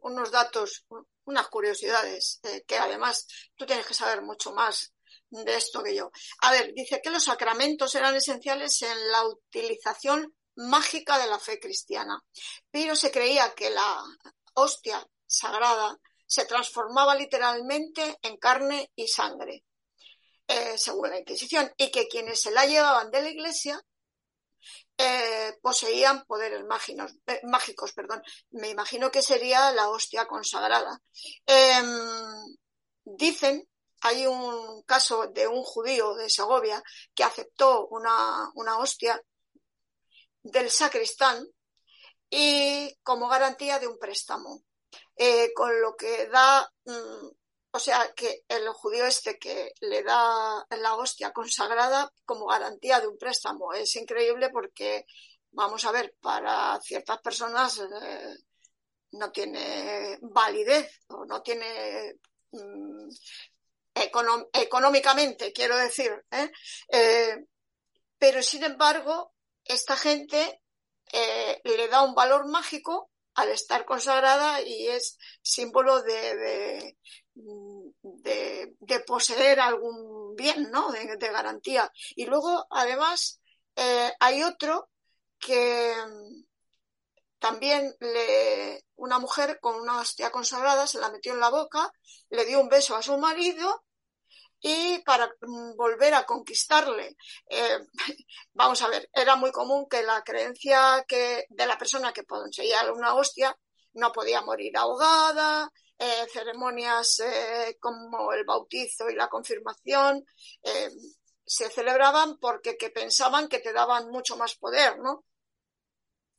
unos 0.00 0.32
datos, 0.32 0.86
unas 1.24 1.48
curiosidades, 1.48 2.40
eh, 2.42 2.64
que 2.66 2.78
además 2.78 3.26
tú 3.54 3.66
tienes 3.66 3.86
que 3.86 3.92
saber 3.92 4.22
mucho 4.22 4.54
más 4.54 4.94
de 5.30 5.56
esto 5.56 5.82
que 5.82 5.94
yo. 5.94 6.10
A 6.40 6.50
ver, 6.50 6.72
dice 6.74 7.00
que 7.02 7.10
los 7.10 7.24
sacramentos 7.24 7.94
eran 7.94 8.14
esenciales 8.16 8.80
en 8.80 9.12
la 9.12 9.24
utilización 9.26 10.34
mágica 10.58 11.18
de 11.18 11.26
la 11.26 11.38
fe 11.38 11.58
cristiana. 11.58 12.22
Pero 12.70 12.96
se 12.96 13.10
creía 13.10 13.54
que 13.54 13.70
la 13.70 14.04
hostia 14.54 15.06
sagrada 15.26 15.98
se 16.26 16.44
transformaba 16.44 17.14
literalmente 17.14 18.18
en 18.22 18.36
carne 18.36 18.90
y 18.94 19.08
sangre, 19.08 19.64
eh, 20.46 20.76
según 20.76 21.10
la 21.10 21.18
Inquisición, 21.18 21.72
y 21.76 21.90
que 21.90 22.08
quienes 22.08 22.40
se 22.40 22.50
la 22.50 22.66
llevaban 22.66 23.10
de 23.10 23.22
la 23.22 23.30
iglesia 23.30 23.82
eh, 24.98 25.56
poseían 25.62 26.24
poderes 26.24 26.64
mágicos, 26.64 27.14
eh, 27.26 27.40
mágicos, 27.44 27.92
perdón. 27.92 28.22
Me 28.50 28.68
imagino 28.68 29.10
que 29.10 29.22
sería 29.22 29.70
la 29.72 29.88
hostia 29.88 30.26
consagrada. 30.26 31.00
Em, 31.46 32.58
dicen, 33.04 33.66
hay 34.02 34.26
un 34.26 34.82
caso 34.82 35.28
de 35.28 35.46
un 35.46 35.62
judío 35.62 36.14
de 36.14 36.28
Segovia 36.28 36.82
que 37.14 37.24
aceptó 37.24 37.86
una 37.88 38.78
hostia 38.78 39.20
del 40.42 40.70
sacristán 40.70 41.46
y 42.30 42.94
como 43.02 43.28
garantía 43.28 43.78
de 43.78 43.86
un 43.86 43.98
préstamo. 43.98 44.62
Eh, 45.16 45.52
con 45.54 45.80
lo 45.80 45.96
que 45.96 46.26
da, 46.28 46.70
mm, 46.84 47.28
o 47.72 47.78
sea, 47.78 48.12
que 48.14 48.44
el 48.48 48.68
judío 48.68 49.04
este 49.04 49.38
que 49.38 49.72
le 49.80 50.02
da 50.02 50.64
la 50.70 50.94
hostia 50.94 51.32
consagrada 51.32 52.10
como 52.24 52.46
garantía 52.46 53.00
de 53.00 53.08
un 53.08 53.18
préstamo. 53.18 53.72
Es 53.72 53.96
increíble 53.96 54.50
porque, 54.50 55.04
vamos 55.50 55.84
a 55.84 55.92
ver, 55.92 56.14
para 56.20 56.80
ciertas 56.82 57.18
personas 57.20 57.78
eh, 57.80 58.36
no 59.12 59.32
tiene 59.32 60.18
validez 60.22 61.00
o 61.08 61.24
no 61.24 61.42
tiene 61.42 62.14
mm, 62.52 63.08
económicamente, 64.52 65.52
quiero 65.52 65.76
decir. 65.76 66.12
¿eh? 66.30 67.44
Pero 68.18 68.42
sin 68.42 68.64
embargo, 68.64 69.32
esta 69.68 69.96
gente 69.96 70.60
eh, 71.12 71.60
le 71.64 71.88
da 71.88 72.02
un 72.02 72.14
valor 72.14 72.48
mágico 72.48 73.10
al 73.34 73.50
estar 73.50 73.84
consagrada 73.84 74.60
y 74.62 74.88
es 74.88 75.16
símbolo 75.42 76.02
de, 76.02 76.96
de, 77.34 79.00
poseer 79.06 79.60
algún 79.60 80.34
bien, 80.34 80.70
¿no? 80.72 80.90
De, 80.90 81.16
garantía. 81.16 81.90
Y 82.16 82.26
luego, 82.26 82.66
además, 82.70 83.40
hay 84.18 84.42
otro 84.42 84.90
que 85.38 85.94
también 87.38 87.94
le, 88.00 88.84
una 88.96 89.18
mujer 89.18 89.60
con 89.60 89.76
una 89.76 90.00
hostia 90.00 90.30
consagrada 90.30 90.86
se 90.86 90.98
la 90.98 91.10
metió 91.10 91.32
en 91.32 91.40
la 91.40 91.50
boca, 91.50 91.92
le 92.30 92.44
dio 92.44 92.60
un 92.60 92.68
beso 92.68 92.96
a 92.96 93.02
su 93.02 93.16
marido 93.18 93.84
y 94.60 94.98
para 95.00 95.26
mm, 95.40 95.76
volver 95.76 96.14
a 96.14 96.24
conquistarle, 96.24 97.16
eh, 97.48 97.78
vamos 98.52 98.82
a 98.82 98.88
ver, 98.88 99.08
era 99.12 99.36
muy 99.36 99.50
común 99.52 99.86
que 99.88 100.02
la 100.02 100.22
creencia 100.22 101.04
que, 101.06 101.46
de 101.48 101.66
la 101.66 101.78
persona 101.78 102.12
que 102.12 102.24
poseía 102.24 102.92
una 102.92 103.14
hostia 103.14 103.56
no 103.94 104.12
podía 104.12 104.42
morir 104.42 104.76
ahogada, 104.76 105.70
eh, 105.98 106.26
ceremonias 106.32 107.20
eh, 107.20 107.76
como 107.80 108.32
el 108.32 108.44
bautizo 108.44 109.08
y 109.10 109.14
la 109.14 109.28
confirmación 109.28 110.24
se 111.44 111.70
celebraban 111.70 112.38
porque 112.38 112.76
que 112.76 112.90
pensaban 112.90 113.48
que 113.48 113.60
te 113.60 113.72
daban 113.72 114.10
mucho 114.10 114.36
más 114.36 114.54
poder, 114.56 114.98
¿no? 114.98 115.24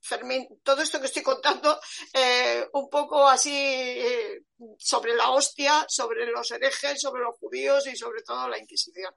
Fermín, 0.01 0.47
todo 0.63 0.81
esto 0.81 0.99
que 0.99 1.07
estoy 1.07 1.23
contando, 1.23 1.77
eh, 2.13 2.65
un 2.73 2.89
poco 2.89 3.27
así 3.27 3.53
eh, 3.53 4.43
sobre 4.77 5.15
la 5.15 5.31
hostia, 5.31 5.85
sobre 5.87 6.25
los 6.31 6.49
herejes, 6.51 6.99
sobre 6.99 7.21
los 7.21 7.37
judíos 7.37 7.85
y 7.87 7.95
sobre 7.95 8.21
todo 8.21 8.47
la 8.47 8.59
Inquisición. 8.59 9.13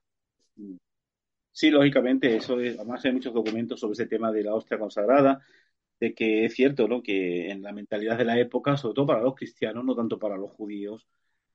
Sí, 1.51 1.71
lógicamente, 1.71 2.37
eso 2.37 2.55
además 2.55 3.05
hay 3.05 3.13
muchos 3.13 3.35
documentos 3.35 3.79
sobre 3.79 3.93
ese 3.93 4.07
tema 4.07 4.33
de 4.33 4.43
la 4.43 4.55
hostia 4.55 4.79
consagrada, 4.79 5.41
de 6.01 6.15
que 6.15 6.47
es 6.47 6.55
cierto, 6.55 6.89
¿no? 6.89 7.03
Que 7.03 7.51
en 7.51 7.63
la 7.63 7.73
mentalidad 7.73 8.19
de 8.19 8.25
la 8.25 8.39
época, 8.39 8.77
sobre 8.77 8.95
todo 8.95 9.07
para 9.07 9.23
los 9.23 9.35
cristianos, 9.35 9.85
no 9.85 9.95
tanto 9.95 10.19
para 10.19 10.37
los 10.37 10.51
judíos, 10.51 11.07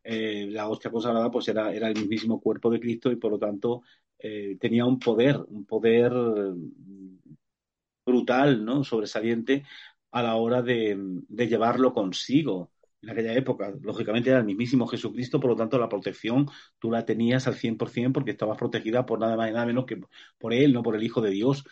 eh, 0.03 0.47
la 0.49 0.69
hostia 0.69 0.89
consagrada 0.89 1.29
pues 1.29 1.47
era 1.49 1.71
el 1.71 1.95
mismísimo 1.95 2.39
cuerpo 2.39 2.69
de 2.69 2.79
Cristo 2.79 3.11
y 3.11 3.17
por 3.17 3.31
lo 3.31 3.39
tanto 3.39 3.81
tenía 4.59 4.83
un 4.83 4.97
poder, 4.97 5.37
un 5.47 5.65
poder 5.65 6.11
brutal, 8.07 8.65
¿no? 8.65 8.83
sobresaliente 8.83 9.65
a 10.11 10.23
la 10.23 10.35
hora 10.35 10.61
de, 10.63 10.97
llevarlo 11.29 11.93
consigo 11.93 12.71
en 13.01 13.09
aquella 13.11 13.33
época. 13.33 13.73
Lógicamente 13.81 14.29
era 14.31 14.39
el 14.39 14.45
mismísimo 14.45 14.87
Jesucristo, 14.87 15.39
por 15.39 15.51
lo 15.51 15.55
tanto 15.55 15.77
la 15.77 15.89
protección 15.89 16.47
tú 16.79 16.89
la 16.89 17.05
tenías 17.05 17.47
al 17.47 17.55
100% 17.55 18.13
porque 18.13 18.31
estabas 18.31 18.57
protegida 18.57 19.05
por 19.05 19.19
nada 19.19 19.35
más 19.35 19.49
y 19.49 19.53
nada 19.53 19.65
menos 19.65 19.85
que 19.85 19.99
por 20.39 20.53
él, 20.53 20.73
no 20.73 20.81
por 20.81 20.95
el 20.95 21.03
Hijo 21.03 21.21
de 21.21 21.31
Dios. 21.31 21.65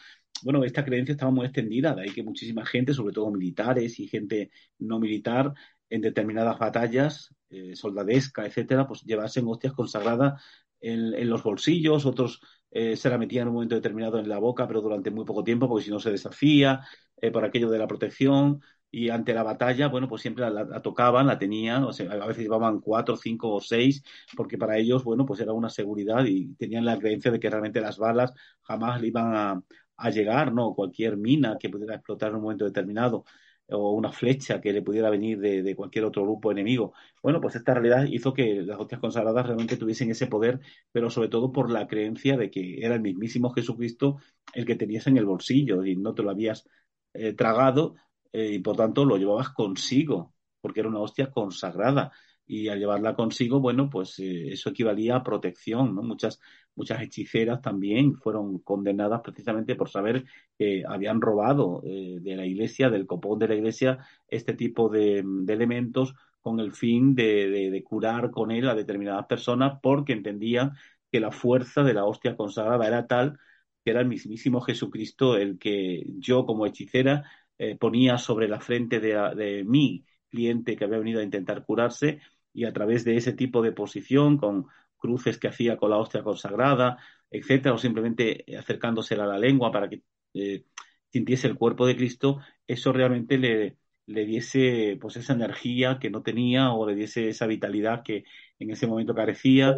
Bueno, 0.43 0.63
esta 0.63 0.83
creencia 0.86 1.13
estaba 1.13 1.31
muy 1.31 1.45
extendida, 1.45 1.95
de 1.95 2.03
ahí 2.03 2.09
que 2.11 2.21
muchísima 2.21 2.65
gente, 2.65 2.93
sobre 2.93 3.13
todo 3.13 3.31
militares 3.31 3.99
y 3.99 4.07
gente 4.07 4.51
no 4.77 4.99
militar, 4.99 5.53
en 5.89 6.01
determinadas 6.01 6.59
batallas, 6.59 7.33
eh, 7.49 7.75
soldadesca, 7.75 8.45
etcétera, 8.45 8.86
pues 8.88 9.03
llevasen 9.03 9.47
hostias 9.47 9.73
consagradas 9.73 10.43
en, 10.91 11.29
los 11.29 11.43
bolsillos, 11.43 12.05
otros 12.05 12.41
eh, 12.71 12.95
se 12.95 13.09
la 13.09 13.17
metían 13.17 13.43
en 13.43 13.47
un 13.49 13.53
momento 13.55 13.75
determinado 13.75 14.19
en 14.19 14.29
la 14.29 14.38
boca, 14.39 14.67
pero 14.67 14.81
durante 14.81 15.11
muy 15.11 15.25
poco 15.25 15.43
tiempo, 15.43 15.67
porque 15.67 15.86
si 15.86 15.91
no 15.91 15.99
se 15.99 16.11
deshacía, 16.11 16.81
eh, 17.21 17.31
por 17.31 17.43
aquello 17.45 17.69
de 17.69 17.79
la 17.79 17.88
protección. 17.88 18.61
Y 18.91 19.09
ante 19.09 19.33
la 19.33 19.43
batalla, 19.43 19.88
bueno, 19.89 20.07
pues 20.07 20.21
siempre 20.21 20.49
la, 20.49 20.81
tocaban, 20.81 21.27
la 21.27 21.38
tenían, 21.38 21.83
o 21.83 21.91
sea, 21.91 22.09
a 22.11 22.27
veces 22.27 22.43
llevaban 22.43 22.79
cuatro, 22.79 23.17
cinco 23.17 23.53
o 23.53 23.59
seis, 23.59 24.03
porque 24.38 24.57
para 24.57 24.77
ellos, 24.77 25.03
bueno, 25.03 25.25
pues 25.25 25.41
era 25.41 25.51
una 25.51 25.69
seguridad 25.69 26.23
y 26.25 26.53
tenían 26.55 26.86
la 26.86 26.97
creencia 26.97 27.29
de 27.31 27.39
que 27.39 27.49
realmente 27.49 27.81
las 27.81 27.97
balas 27.97 28.33
jamás 28.61 29.01
le 29.01 29.07
iban 29.07 29.36
a, 29.36 29.61
a 29.97 30.09
llegar, 30.11 30.53
¿no? 30.53 30.73
Cualquier 30.73 31.17
mina 31.17 31.57
que 31.59 31.69
pudiera 31.69 31.95
explotar 31.95 32.29
en 32.29 32.36
un 32.38 32.43
momento 32.43 32.65
determinado 32.65 33.25
o 33.70 33.91
una 33.91 34.11
flecha 34.11 34.61
que 34.61 34.74
le 34.74 34.82
pudiera 34.82 35.09
venir 35.09 35.39
de, 35.39 35.76
cualquier 35.76 36.05
otro 36.05 36.24
grupo 36.24 36.51
enemigo. 36.51 36.93
Bueno, 37.22 37.41
pues 37.41 37.55
esta 37.55 37.74
realidad 37.74 38.05
hizo 38.05 38.34
que 38.34 38.61
las 38.61 38.80
hostias 38.80 39.01
consagradas 39.01 39.45
realmente 39.45 39.78
tuviesen 39.78 40.11
ese 40.11 40.28
poder, 40.28 40.59
pero 40.91 41.09
sobre 41.09 41.30
todo 41.30 41.51
por 41.51 41.72
la 41.72 41.88
creencia 41.88 42.38
de 42.38 42.51
que 42.51 42.86
era 42.86 42.95
el 42.95 43.01
mismísimo 43.01 43.51
Jesucristo 43.51 44.18
el 44.53 44.66
que 44.66 44.76
tenías 44.76 45.07
en 45.07 45.18
el 45.18 45.26
bolsillo 45.26 45.86
y 45.86 45.95
no 45.95 46.13
te 46.13 46.24
lo 46.24 46.30
habías 46.30 46.68
eh, 47.13 47.34
tragado 47.34 47.95
eh, 48.32 48.51
y 48.53 48.59
por 48.59 48.76
tanto 48.76 49.05
lo 49.05 49.18
llevabas 49.18 49.49
consigo, 49.49 50.34
porque 50.61 50.82
era 50.82 50.89
una 50.89 50.99
hostia 50.99 51.32
consagrada 51.32 52.11
y 52.47 52.67
al 52.69 52.79
llevarla 52.79 53.15
consigo, 53.15 53.59
bueno, 53.59 53.89
pues 53.89 54.19
eh, 54.19 54.49
eso 54.51 54.69
equivalía 54.69 55.15
a 55.17 55.23
protección, 55.23 55.95
¿no? 55.95 56.03
Muchas, 56.03 56.39
muchas 56.75 57.01
hechiceras 57.01 57.61
también 57.61 58.15
fueron 58.15 58.59
condenadas 58.59 59.21
precisamente 59.21 59.75
por 59.75 59.89
saber 59.89 60.25
que 60.57 60.83
habían 60.87 61.21
robado 61.21 61.81
eh, 61.85 62.17
de 62.21 62.35
la 62.35 62.45
iglesia, 62.45 62.89
del 62.89 63.07
copón 63.07 63.39
de 63.39 63.47
la 63.47 63.55
iglesia, 63.55 63.99
este 64.27 64.53
tipo 64.53 64.89
de, 64.89 65.19
elementos 65.47 66.13
con 66.41 66.59
el 66.59 66.73
fin 66.73 67.15
de, 67.15 67.69
de, 67.71 67.83
curar 67.83 68.29
con 68.31 68.51
él 68.51 68.69
a 68.69 68.75
determinadas 68.75 69.25
personas 69.25 69.79
porque 69.81 70.13
entendían 70.13 70.73
que 71.11 71.19
la 71.19 71.31
fuerza 71.31 71.83
de 71.83 71.93
la 71.93 72.05
hostia 72.05 72.35
consagrada 72.35 72.85
era 72.87 73.07
tal 73.07 73.39
que 73.83 73.91
era 73.91 74.01
el 74.01 74.07
mismísimo 74.07 74.61
Jesucristo 74.61 75.37
el 75.37 75.57
que 75.59 76.03
yo 76.19 76.45
como 76.45 76.65
hechicera 76.65 77.23
eh, 77.57 77.77
ponía 77.77 78.17
sobre 78.17 78.47
la 78.47 78.59
frente 78.59 78.99
de, 78.99 79.13
de 79.35 79.63
mi 79.63 80.05
cliente 80.29 80.75
que 80.75 80.83
había 80.83 80.99
venido 80.99 81.19
a 81.21 81.23
intentar 81.23 81.65
curarse 81.65 82.19
y 82.55 82.65
a 82.65 82.73
través 82.73 83.03
de 83.05 83.17
ese 83.17 83.33
tipo 83.33 83.61
de 83.61 83.71
posición, 83.73 84.37
con 84.37 84.67
cruces 84.97 85.37
que 85.37 85.47
hacía 85.49 85.77
con 85.77 85.91
la 85.91 85.97
hostia 85.97 86.23
consagrada, 86.23 86.97
etcétera, 87.29 87.75
o 87.75 87.77
simplemente 87.77 88.45
acercándose 88.57 89.15
a 89.15 89.25
la 89.25 89.39
lengua 89.39 89.71
para 89.71 89.89
que 89.89 90.03
eh, 90.33 90.65
sintiese 91.11 91.47
el 91.47 91.57
cuerpo 91.57 91.85
de 91.85 91.95
Cristo, 91.95 92.39
eso 92.67 92.93
realmente 92.93 93.37
le, 93.37 93.77
le 94.07 94.25
diese 94.25 94.97
pues 95.01 95.17
esa 95.17 95.33
energía 95.33 95.99
que 95.99 96.09
no 96.09 96.23
tenía 96.23 96.71
o 96.73 96.87
le 96.87 96.95
diese 96.95 97.29
esa 97.29 97.47
vitalidad 97.47 98.03
que 98.03 98.25
en 98.59 98.71
ese 98.71 98.87
momento 98.87 99.15
carecía 99.15 99.77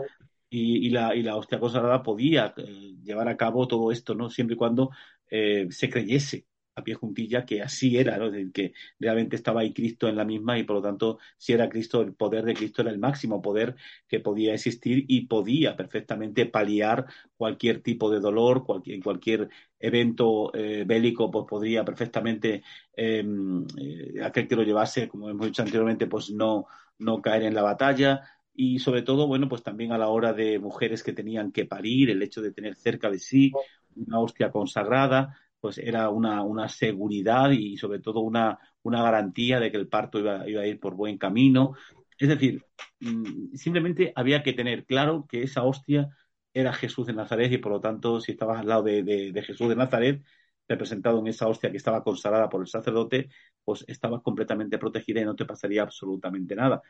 y, 0.50 0.90
la, 0.92 1.16
y 1.16 1.24
la 1.24 1.36
hostia 1.36 1.60
consagrada 1.60 2.04
podía 2.04 2.54
eh, 2.58 2.96
llevar 3.04 3.28
a 3.30 3.38
cabo 3.38 3.68
todo 3.68 3.92
esto, 3.92 4.16
¿no? 4.16 4.30
Siempre 4.30 4.56
y 4.56 4.58
cuando 4.58 4.92
eh, 5.30 5.68
se 5.72 5.90
creyese 5.90 6.47
a 6.78 6.84
pie 6.84 6.94
juntilla 6.94 7.46
que 7.46 7.62
así 7.62 7.98
era, 7.98 8.18
¿no? 8.18 8.32
que 8.54 8.74
realmente 9.00 9.36
estaba 9.36 9.62
ahí 9.62 9.74
Cristo 9.74 10.08
en 10.08 10.16
la 10.16 10.26
misma 10.26 10.58
y 10.60 10.64
por 10.64 10.78
lo 10.78 10.82
tanto 10.82 11.20
si 11.38 11.54
era 11.54 11.70
Cristo, 11.70 12.02
el 12.02 12.14
poder 12.14 12.46
de 12.46 12.54
Cristo 12.54 12.82
era 12.82 12.92
el 12.92 13.00
máximo 13.00 13.42
poder 13.42 13.76
que 14.08 14.20
podía 14.20 14.54
existir 14.54 15.06
y 15.08 15.26
podía 15.26 15.76
perfectamente 15.76 16.46
paliar 16.46 17.06
cualquier 17.36 17.82
tipo 17.82 18.10
de 18.12 18.20
dolor, 18.20 18.64
cualquier, 18.66 19.02
cualquier 19.04 19.50
evento 19.80 20.54
eh, 20.54 20.84
bélico, 20.86 21.32
pues 21.32 21.46
podría 21.50 21.84
perfectamente 21.84 22.64
em, 22.94 23.66
eh, 23.78 24.22
aquel 24.24 24.48
que 24.48 24.56
lo 24.56 24.64
llevase, 24.64 25.08
como 25.08 25.30
hemos 25.30 25.48
dicho 25.48 25.62
anteriormente, 25.64 26.08
pues 26.08 26.30
no, 26.32 26.68
no 27.00 27.22
caer 27.22 27.44
en 27.44 27.56
la 27.56 27.62
batalla 27.64 28.22
y 28.54 28.80
sobre 28.80 29.04
todo, 29.04 29.28
bueno, 29.28 29.48
pues 29.48 29.64
también 29.64 29.92
a 29.92 29.98
la 29.98 30.10
hora 30.10 30.34
de 30.34 30.60
mujeres 30.60 31.04
que 31.04 31.14
tenían 31.14 31.52
que 31.52 31.66
parir, 31.66 32.10
el 32.10 32.22
hecho 32.24 32.42
de 32.42 32.52
tener 32.52 32.76
cerca 32.76 33.10
de 33.10 33.20
sí 33.20 33.52
una 33.96 34.20
hostia 34.20 34.52
consagrada, 34.52 35.38
pues 35.60 35.78
era 35.78 36.10
una, 36.10 36.44
una 36.44 36.70
seguridad 36.70 37.52
y 37.52 37.78
sobre 37.78 38.00
todo 38.00 38.22
una, 38.22 38.60
una 38.84 39.04
garantía 39.04 39.60
de 39.60 39.72
que 39.72 39.78
el 39.78 39.88
parto 39.88 40.20
iba, 40.20 40.48
iba 40.50 40.62
a 40.62 40.68
ir 40.68 40.80
por 40.80 40.96
buen 40.96 41.18
camino. 41.18 41.74
Es 42.18 42.30
decir, 42.30 42.64
mm, 43.00 43.56
simplemente 43.56 44.14
había 44.16 44.44
que 44.44 44.54
tener 44.54 44.86
claro 44.86 45.26
que 45.30 45.44
esa 45.44 45.64
hostia 45.64 46.10
era 46.54 46.74
Jesús 46.74 47.08
de 47.08 47.14
Nazaret 47.14 47.52
y 47.52 47.58
por 47.60 47.72
lo 47.74 47.82
tanto 47.82 48.20
si 48.22 48.32
estabas 48.32 48.60
al 48.60 48.68
lado 48.68 48.84
de, 48.84 49.04
de, 49.04 49.44
Jesús 49.44 49.70
de 49.70 49.76
Nazaret, 49.76 50.24
representado 50.68 51.20
en 51.20 51.28
esa 51.28 51.48
hostia 51.48 51.72
que 51.72 51.78
estaba 51.78 52.04
consagrada 52.04 52.50
por 52.50 52.62
el 52.62 52.68
sacerdote, 52.68 53.30
pues 53.64 53.86
estabas 53.88 54.22
completamente 54.22 54.78
protegida 54.78 55.22
y 55.22 55.26
no 55.26 55.36
te 55.36 55.46
pasaría 55.46 55.84
absolutamente 55.84 56.56
nada. 56.56 56.82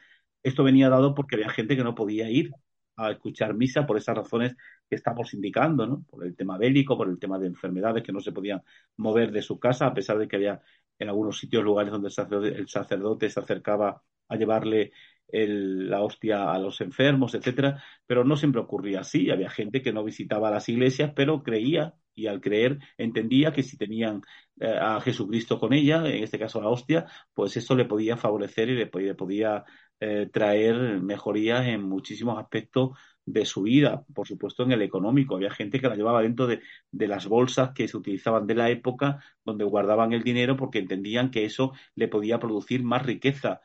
Esto 0.44 0.64
venía 0.64 0.90
dado 0.90 1.14
porque 1.14 1.36
había 1.36 1.50
gente 1.50 1.76
que 1.76 1.84
no 1.84 1.96
podía 1.96 2.30
ir 2.30 2.52
a 2.96 3.12
escuchar 3.12 3.54
misa 3.54 3.86
por 3.86 3.98
esas 3.98 4.16
razones 4.18 4.56
que 4.90 4.96
estamos 4.96 5.34
indicando, 5.34 5.86
¿no? 5.86 6.04
Por 6.10 6.26
el 6.26 6.36
tema 6.36 6.58
bélico, 6.58 6.98
por 6.98 7.10
el 7.10 7.20
tema 7.20 7.40
de 7.40 7.48
enfermedades 7.48 8.04
que 8.04 8.14
no 8.14 8.20
se 8.20 8.32
podían 8.32 8.62
mover 8.98 9.32
de 9.32 9.42
su 9.42 9.60
casa, 9.60 9.88
a 9.88 9.94
pesar 9.94 10.18
de 10.18 10.28
que 10.28 10.38
había 10.38 10.62
en 11.00 11.10
algunos 11.10 11.38
sitios 11.40 11.64
lugares 11.64 11.92
donde 11.92 12.10
el 12.10 12.68
sacerdote, 12.68 13.30
se 13.30 13.40
acercaba 13.40 14.02
a 14.28 14.36
llevarle 14.36 14.92
la 15.30 16.02
hostia 16.02 16.52
a 16.52 16.60
los 16.60 16.80
enfermos, 16.82 17.36
etcétera, 17.36 17.84
pero 18.06 18.24
no 18.24 18.38
siempre 18.38 18.62
ocurría 18.62 19.02
así. 19.02 19.30
Había 19.30 19.50
gente 19.50 19.82
que 19.82 19.92
no 19.94 20.04
visitaba 20.04 20.50
las 20.50 20.70
iglesias, 20.70 21.12
pero 21.16 21.44
creía 21.44 21.96
y 22.16 22.28
al 22.28 22.42
creer 22.42 22.80
entendía 22.98 23.54
que 23.54 23.62
si 23.64 23.78
tenían 23.78 24.22
eh, 24.60 24.76
a 24.80 25.00
Jesucristo 25.02 25.60
con 25.60 25.74
ella, 25.74 26.08
en 26.08 26.24
este 26.24 26.40
caso 26.40 26.62
la 26.62 26.70
hostia, 26.70 27.06
pues 27.34 27.56
eso 27.58 27.76
le 27.76 27.86
podía 27.86 28.18
favorecer 28.18 28.70
y 28.70 28.76
le, 28.76 28.88
podía 28.88 29.66
eh, 30.00 30.30
traer 30.32 31.02
mejorías 31.02 31.66
en 31.68 31.84
muchísimos 31.84 32.38
aspectos 32.40 32.98
de 33.26 33.46
su 33.46 33.64
vida, 33.64 34.06
por 34.14 34.28
supuesto 34.28 34.64
en 34.64 34.72
el 34.72 34.82
económico. 34.82 35.36
Había 35.36 35.52
gente 35.52 35.80
que 35.80 35.90
la 35.90 35.96
llevaba 35.96 36.22
dentro 36.22 36.48
de, 36.48 36.62
de, 36.92 37.08
las 37.08 37.28
bolsas 37.28 37.72
que 37.74 37.88
se 37.88 37.98
utilizaban 37.98 38.48
de 38.48 38.56
la 38.56 38.70
época, 38.70 39.22
donde 39.44 39.66
guardaban 39.66 40.14
el 40.14 40.24
dinero 40.24 40.56
porque 40.56 40.80
entendían 40.80 41.30
que 41.32 41.46
eso 41.46 41.74
le 41.96 42.08
podía 42.08 42.40
producir 42.40 42.84
más 42.84 43.06
riqueza. 43.06 43.62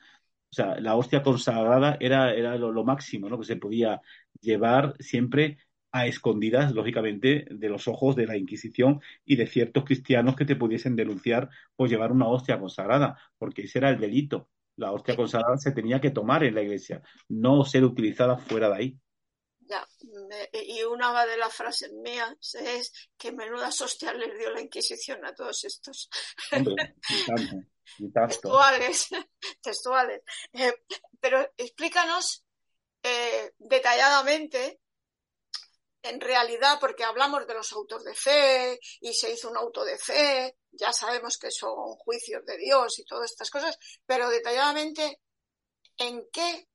O 0.52 0.54
sea, 0.54 0.78
la 0.80 0.96
hostia 0.96 1.22
consagrada 1.22 1.96
era, 2.00 2.34
era 2.34 2.56
lo, 2.58 2.84
máximo, 2.84 3.28
¿no? 3.28 3.38
Que 3.38 3.46
se 3.46 3.56
podía 3.56 4.02
llevar 4.40 4.94
siempre 5.00 5.58
a 5.92 6.06
escondidas, 6.06 6.72
lógicamente, 6.74 7.46
de 7.50 7.68
los 7.70 7.88
ojos 7.88 8.16
de 8.16 8.26
la 8.26 8.36
Inquisición 8.36 9.00
y 9.24 9.36
de 9.36 9.46
ciertos 9.46 9.84
cristianos 9.84 10.36
que 10.36 10.44
te 10.44 10.56
pudiesen 10.56 10.96
denunciar 10.96 11.50
por 11.76 11.88
llevar 11.88 12.12
una 12.12 12.28
hostia 12.28 12.60
consagrada, 12.60 13.18
porque 13.38 13.62
ese 13.62 13.78
era 13.78 13.90
el 13.90 14.00
delito. 14.00 14.48
La 14.76 14.92
hostia 14.92 15.16
consagrada 15.16 15.56
se 15.58 15.72
tenía 15.72 16.00
que 16.00 16.10
tomar 16.10 16.44
en 16.44 16.54
la 16.54 16.62
iglesia, 16.62 17.02
no 17.28 17.64
ser 17.64 17.84
utilizada 17.84 18.36
fuera 18.36 18.68
de 18.68 18.76
ahí. 18.76 18.98
Ya, 19.60 19.86
y 20.52 20.82
una 20.82 21.24
de 21.24 21.36
las 21.36 21.54
frases 21.54 21.92
mías 21.92 22.54
es 22.54 22.92
que 23.16 23.32
menudas 23.32 23.80
hostias 23.80 24.14
les 24.16 24.36
dio 24.38 24.50
la 24.50 24.60
Inquisición 24.60 25.24
a 25.24 25.34
todos 25.34 25.64
estos. 25.64 26.10
Hombre, 26.50 26.96
textuales, 28.12 29.08
textuales. 29.62 30.22
Eh, 30.52 30.74
pero 31.20 31.40
explícanos 31.56 32.44
eh, 33.02 33.52
detalladamente, 33.58 34.81
en 36.02 36.20
realidad, 36.20 36.78
porque 36.80 37.04
hablamos 37.04 37.46
de 37.46 37.54
los 37.54 37.72
autos 37.72 38.04
de 38.04 38.14
fe 38.14 38.78
y 39.00 39.12
se 39.12 39.32
hizo 39.32 39.50
un 39.50 39.56
auto 39.56 39.84
de 39.84 39.98
fe, 39.98 40.56
ya 40.70 40.92
sabemos 40.92 41.38
que 41.38 41.50
son 41.50 41.94
juicios 41.96 42.44
de 42.44 42.58
Dios 42.58 42.98
y 42.98 43.04
todas 43.04 43.30
estas 43.30 43.50
cosas, 43.50 43.78
pero 44.06 44.28
detalladamente, 44.28 45.20
¿en 45.98 46.24
qué 46.32 46.68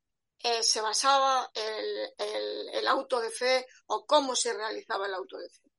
eh, 0.44 0.62
se 0.62 0.82
basaba 0.82 1.50
el, 1.54 2.74
el 2.74 2.88
auto 2.88 3.20
de 3.20 3.30
fe 3.30 3.66
o 3.88 4.06
cómo 4.06 4.36
se 4.36 4.54
realizaba 4.54 5.08
el 5.08 5.14
auto 5.14 5.38
de 5.38 5.50
fe? 5.50 5.70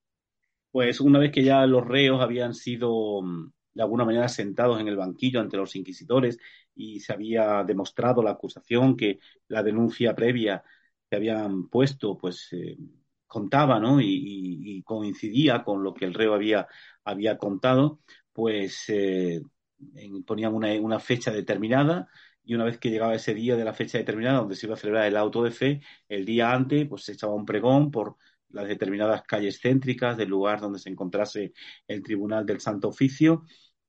Pues 0.70 1.00
una 1.00 1.18
vez 1.18 1.32
que 1.32 1.42
ya 1.42 1.64
los 1.66 1.86
reos 1.86 2.20
habían 2.20 2.54
sido 2.54 3.22
mm, 3.22 3.52
de 3.78 3.82
alguna 3.82 4.04
manera 4.04 4.28
sentados 4.28 4.80
en 4.80 4.88
el 4.88 4.96
banquillo 4.96 5.40
ante 5.40 5.56
los 5.56 5.76
inquisidores 5.76 6.38
y 6.74 7.00
se 7.00 7.12
había 7.12 7.62
demostrado 7.64 8.22
la 8.22 8.32
acusación 8.32 8.96
que 8.96 9.20
la 9.46 9.62
denuncia 9.62 10.14
previa 10.14 10.62
que 11.08 11.16
habían 11.16 11.68
puesto 11.68 12.18
pues 12.18 12.48
eh, 12.52 12.76
contaba 13.28 13.78
¿no? 13.78 14.00
Y, 14.00 14.82
coincidía 14.84 15.64
con 15.64 15.84
lo 15.84 15.94
que 15.94 16.06
el 16.06 16.14
reo 16.14 16.34
había, 16.34 16.66
contado, 17.38 18.00
pues 18.32 18.84
eh, 18.88 19.40
ponían 20.26 20.54
una, 20.54 21.00
fecha 21.00 21.30
determinada 21.30 22.08
y 22.44 22.54
una 22.54 22.64
vez 22.64 22.78
que 22.78 22.90
llegaba 22.90 23.14
ese 23.14 23.34
día 23.34 23.56
de 23.56 23.64
la 23.64 23.74
fecha 23.74 23.98
determinada 23.98 24.38
donde 24.38 24.56
se 24.56 24.66
iba 24.66 24.74
a 24.74 24.78
celebrar 24.78 25.06
el 25.06 25.16
auto 25.16 25.42
de 25.42 25.50
fe, 25.50 25.82
el 26.08 26.24
día 26.24 26.52
antes 26.52 26.88
pues 26.88 27.04
se 27.04 27.12
echaba 27.12 27.34
un 27.34 27.44
pregón 27.44 27.90
por 27.90 28.16
las 28.50 28.66
determinadas 28.66 29.22
calles 29.22 29.60
céntricas 29.60 30.16
del 30.16 30.30
lugar 30.30 30.60
donde 30.60 30.78
se 30.78 30.88
encontrase 30.88 31.52
el 31.86 32.02
Tribunal 32.02 32.46
del 32.46 32.60
Santo 32.60 32.88
Oficio 32.88 33.44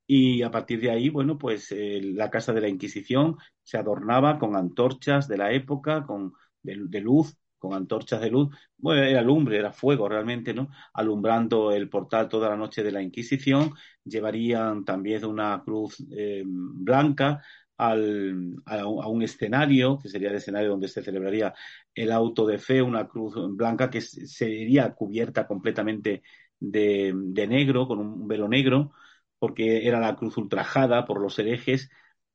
y 0.05 0.41
a 0.41 0.51
partir 0.51 0.81
de 0.81 0.89
ahí, 0.91 1.09
bueno, 1.09 1.37
pues 1.37 1.71
la 1.71 2.29
casa 2.31 2.51
de 2.51 2.61
la 2.61 2.67
Inquisición 2.67 3.37
se 3.63 3.77
adornaba 3.77 4.39
con 4.39 4.55
antorchas 4.55 5.27
de 5.27 5.37
la 5.37 5.53
época, 5.53 6.03
con 6.03 6.33
de, 6.63 7.01
luz, 7.01 7.37
con 7.59 7.73
antorchas 7.73 8.21
de 8.21 8.29
luz. 8.31 8.49
Bueno, 8.77 9.03
era 9.03 9.21
lumbre, 9.21 9.57
era 9.57 9.71
fuego 9.73 10.09
realmente, 10.09 10.53
¿no? 10.53 10.69
Alumbrando 10.93 11.71
el 11.71 11.89
portal 11.89 12.29
toda 12.29 12.49
la 12.49 12.57
noche 12.57 12.83
de 12.83 12.91
la 12.91 13.01
Inquisición. 13.01 13.73
Llevarían 14.03 14.85
también 14.85 15.25
una 15.25 15.61
cruz 15.63 16.03
eh, 16.11 16.43
blanca 16.45 17.43
al, 17.77 18.55
a, 18.65 18.85
un 18.87 19.21
escenario, 19.23 19.99
que 19.99 20.09
sería 20.09 20.29
el 20.29 20.35
escenario 20.35 20.69
donde 20.69 20.87
se 20.87 21.03
celebraría 21.03 21.53
el 21.93 22.11
auto 22.11 22.45
de 22.47 22.57
fe, 22.57 22.81
una 22.81 23.07
cruz 23.07 23.35
blanca 23.55 23.89
que 23.89 24.01
sería 24.01 24.93
cubierta 24.95 25.47
completamente 25.47 26.23
de, 26.59 27.13
de 27.15 27.47
negro, 27.47 27.87
con 27.87 27.99
un 27.99 28.27
velo 28.27 28.47
negro 28.47 28.91
porque 29.39 29.87
era 29.87 29.99
la 29.99 30.15
cruz 30.15 30.37
ultrajada 30.37 31.05
por 31.05 31.21
los 31.21 31.39
herejes 31.39 31.89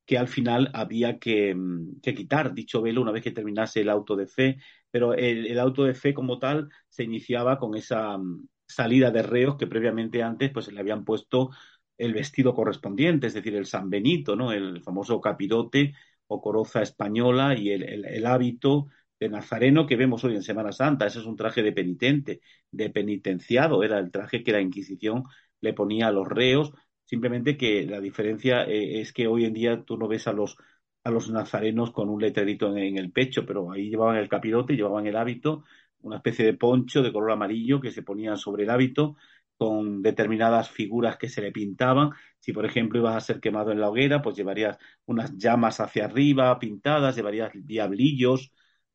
que 0.05 0.17
al 0.17 0.27
final 0.27 0.69
había 0.73 1.19
que, 1.19 1.55
quitar 2.01 2.53
dicho 2.53 2.81
velo 2.81 3.01
una 3.01 3.11
vez 3.11 3.23
que 3.23 3.31
terminase 3.31 3.81
el 3.81 3.89
auto 3.89 4.15
de 4.15 4.27
fe, 4.27 4.57
pero 4.91 5.13
el, 5.13 5.57
auto 5.59 5.83
de 5.83 5.95
fe 5.95 6.13
como 6.13 6.39
tal 6.39 6.69
se 6.89 7.03
iniciaba 7.03 7.57
con 7.57 7.75
esa 7.75 8.17
mm, 8.17 8.47
salida 8.67 9.11
de 9.11 9.23
reos 9.23 9.57
que 9.57 9.67
previamente 9.67 10.23
antes 10.23 10.51
pues 10.51 10.71
le 10.71 10.79
habían 10.79 11.05
puesto 11.05 11.49
el 11.97 12.13
vestido 12.13 12.53
correspondiente, 12.53 13.27
es 13.27 13.33
decir, 13.33 13.55
el 13.55 13.65
San 13.65 13.89
Benito, 13.89 14.35
¿no? 14.35 14.51
el 14.51 14.81
famoso 14.83 15.21
capirote 15.21 15.93
o 16.27 16.41
coroza 16.41 16.81
española 16.81 17.55
y 17.57 17.71
el, 17.71 18.25
hábito 18.25 18.87
de 19.19 19.29
nazareno 19.29 19.85
que 19.85 19.95
vemos 19.95 20.23
hoy 20.23 20.35
en 20.35 20.43
Semana 20.43 20.71
Santa. 20.71 21.07
Ese 21.07 21.19
es 21.19 21.25
un 21.25 21.35
traje 21.37 21.63
de 21.63 21.71
penitente, 21.71 22.41
de 22.71 22.89
penitenciado, 22.89 23.83
era 23.83 23.99
el 23.99 24.11
traje 24.11 24.43
que 24.43 24.51
la 24.51 24.61
Inquisición 24.61 25.23
le 25.61 25.73
ponía 25.73 26.07
a 26.07 26.11
los 26.11 26.27
reos 26.27 26.73
Simplemente 27.05 27.55
que 27.55 27.85
la 27.85 27.99
diferencia 28.01 28.63
eh, 28.65 28.99
es 29.01 29.13
que 29.13 29.27
hoy 29.27 29.45
en 29.45 29.53
día 29.53 29.83
tú 29.83 29.97
no 29.97 30.07
ves 30.07 30.27
a 30.27 30.33
los, 30.33 30.57
a 31.03 31.11
los 31.11 31.29
nazarenos 31.29 31.91
con 31.91 32.09
un 32.09 32.21
letrerito 32.21 32.75
en, 32.75 32.97
el 32.97 33.11
pecho, 33.11 33.45
pero 33.45 33.71
ahí 33.71 33.89
llevaban 33.89 34.17
el 34.17 34.27
capirote, 34.27 34.75
llevaban 34.75 35.05
el 35.05 35.15
hábito, 35.15 35.63
una 36.01 36.17
especie 36.17 36.45
de 36.45 36.53
poncho 36.55 37.03
de 37.03 37.13
color 37.13 37.31
amarillo 37.31 37.79
que 37.79 37.91
se 37.91 38.03
ponían 38.03 38.37
sobre 38.37 38.63
el 38.63 38.71
hábito 38.71 39.15
con 39.57 40.01
determinadas 40.01 40.69
figuras 40.69 41.17
que 41.17 41.29
se 41.29 41.41
le 41.41 41.51
pintaban. 41.51 42.11
Si, 42.39 42.51
por 42.53 42.65
ejemplo, 42.65 42.99
ibas 42.99 43.15
a 43.15 43.21
ser 43.21 43.39
quemado 43.39 43.71
en 43.71 43.79
la 43.79 43.89
hoguera, 43.89 44.21
pues 44.21 44.35
llevarías 44.35 44.77
unas 45.05 45.37
llamas 45.37 45.79
hacia 45.79 46.05
arriba 46.05 46.57
pintadas, 46.59 47.15
llevarías 47.15 47.51
diablillos 47.53 48.51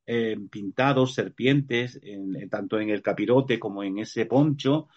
eh, 0.07 0.37
pintados, 0.51 1.15
serpientes, 1.15 2.01
tanto 2.51 2.81
en 2.81 2.91
el 2.91 3.03
capirote 3.03 3.59
como 3.61 3.85
en 3.85 3.99
ese 3.99 4.27
poncho 4.27 4.89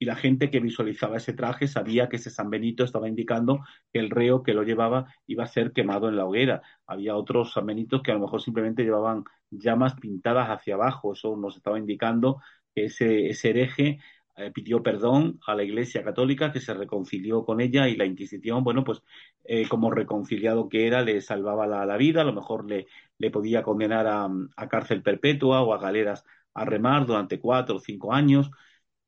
y 0.00 0.06
la 0.06 0.16
gente 0.16 0.50
que 0.50 0.60
visualizaba 0.60 1.18
ese 1.18 1.34
traje 1.34 1.68
sabía 1.68 2.08
que 2.08 2.16
ese 2.16 2.30
San 2.30 2.48
Benito 2.48 2.84
estaba 2.84 3.06
indicando 3.06 3.60
que 3.92 4.00
el 4.00 4.08
reo 4.08 4.42
que 4.42 4.54
lo 4.54 4.62
llevaba 4.62 5.14
iba 5.26 5.44
a 5.44 5.46
ser 5.46 5.72
quemado 5.72 6.08
en 6.08 6.16
la 6.16 6.24
hoguera. 6.24 6.62
Había 6.86 7.14
otros 7.16 7.52
San 7.52 7.66
Benitos 7.66 8.00
que 8.02 8.10
a 8.10 8.14
lo 8.14 8.20
mejor 8.20 8.40
simplemente 8.40 8.82
llevaban 8.82 9.24
llamas 9.50 9.94
pintadas 10.00 10.48
hacia 10.48 10.74
abajo. 10.74 11.12
Eso 11.12 11.36
nos 11.36 11.58
estaba 11.58 11.78
indicando 11.78 12.40
que 12.74 12.86
ese, 12.86 13.28
ese 13.28 13.50
hereje 13.50 13.98
eh, 14.36 14.50
pidió 14.52 14.82
perdón 14.82 15.38
a 15.46 15.54
la 15.54 15.64
Iglesia 15.64 16.02
Católica, 16.02 16.50
que 16.50 16.60
se 16.60 16.72
reconcilió 16.72 17.44
con 17.44 17.60
ella 17.60 17.86
y 17.86 17.94
la 17.94 18.06
Inquisición, 18.06 18.64
bueno, 18.64 18.84
pues 18.84 19.02
eh, 19.44 19.68
como 19.68 19.90
reconciliado 19.90 20.70
que 20.70 20.86
era, 20.86 21.02
le 21.02 21.20
salvaba 21.20 21.66
la, 21.66 21.96
vida, 21.98 22.22
a 22.22 22.24
lo 22.24 22.32
mejor 22.32 22.64
le, 22.64 22.86
le 23.18 23.30
podía 23.30 23.62
condenar 23.62 24.06
a, 24.06 24.30
a 24.56 24.68
cárcel 24.68 25.02
perpetua 25.02 25.60
o 25.60 25.74
a 25.74 25.78
galeras 25.78 26.24
a 26.54 26.64
remar 26.64 27.04
durante 27.04 27.38
cuatro 27.38 27.76
o 27.76 27.80
cinco 27.80 28.14
años. 28.14 28.50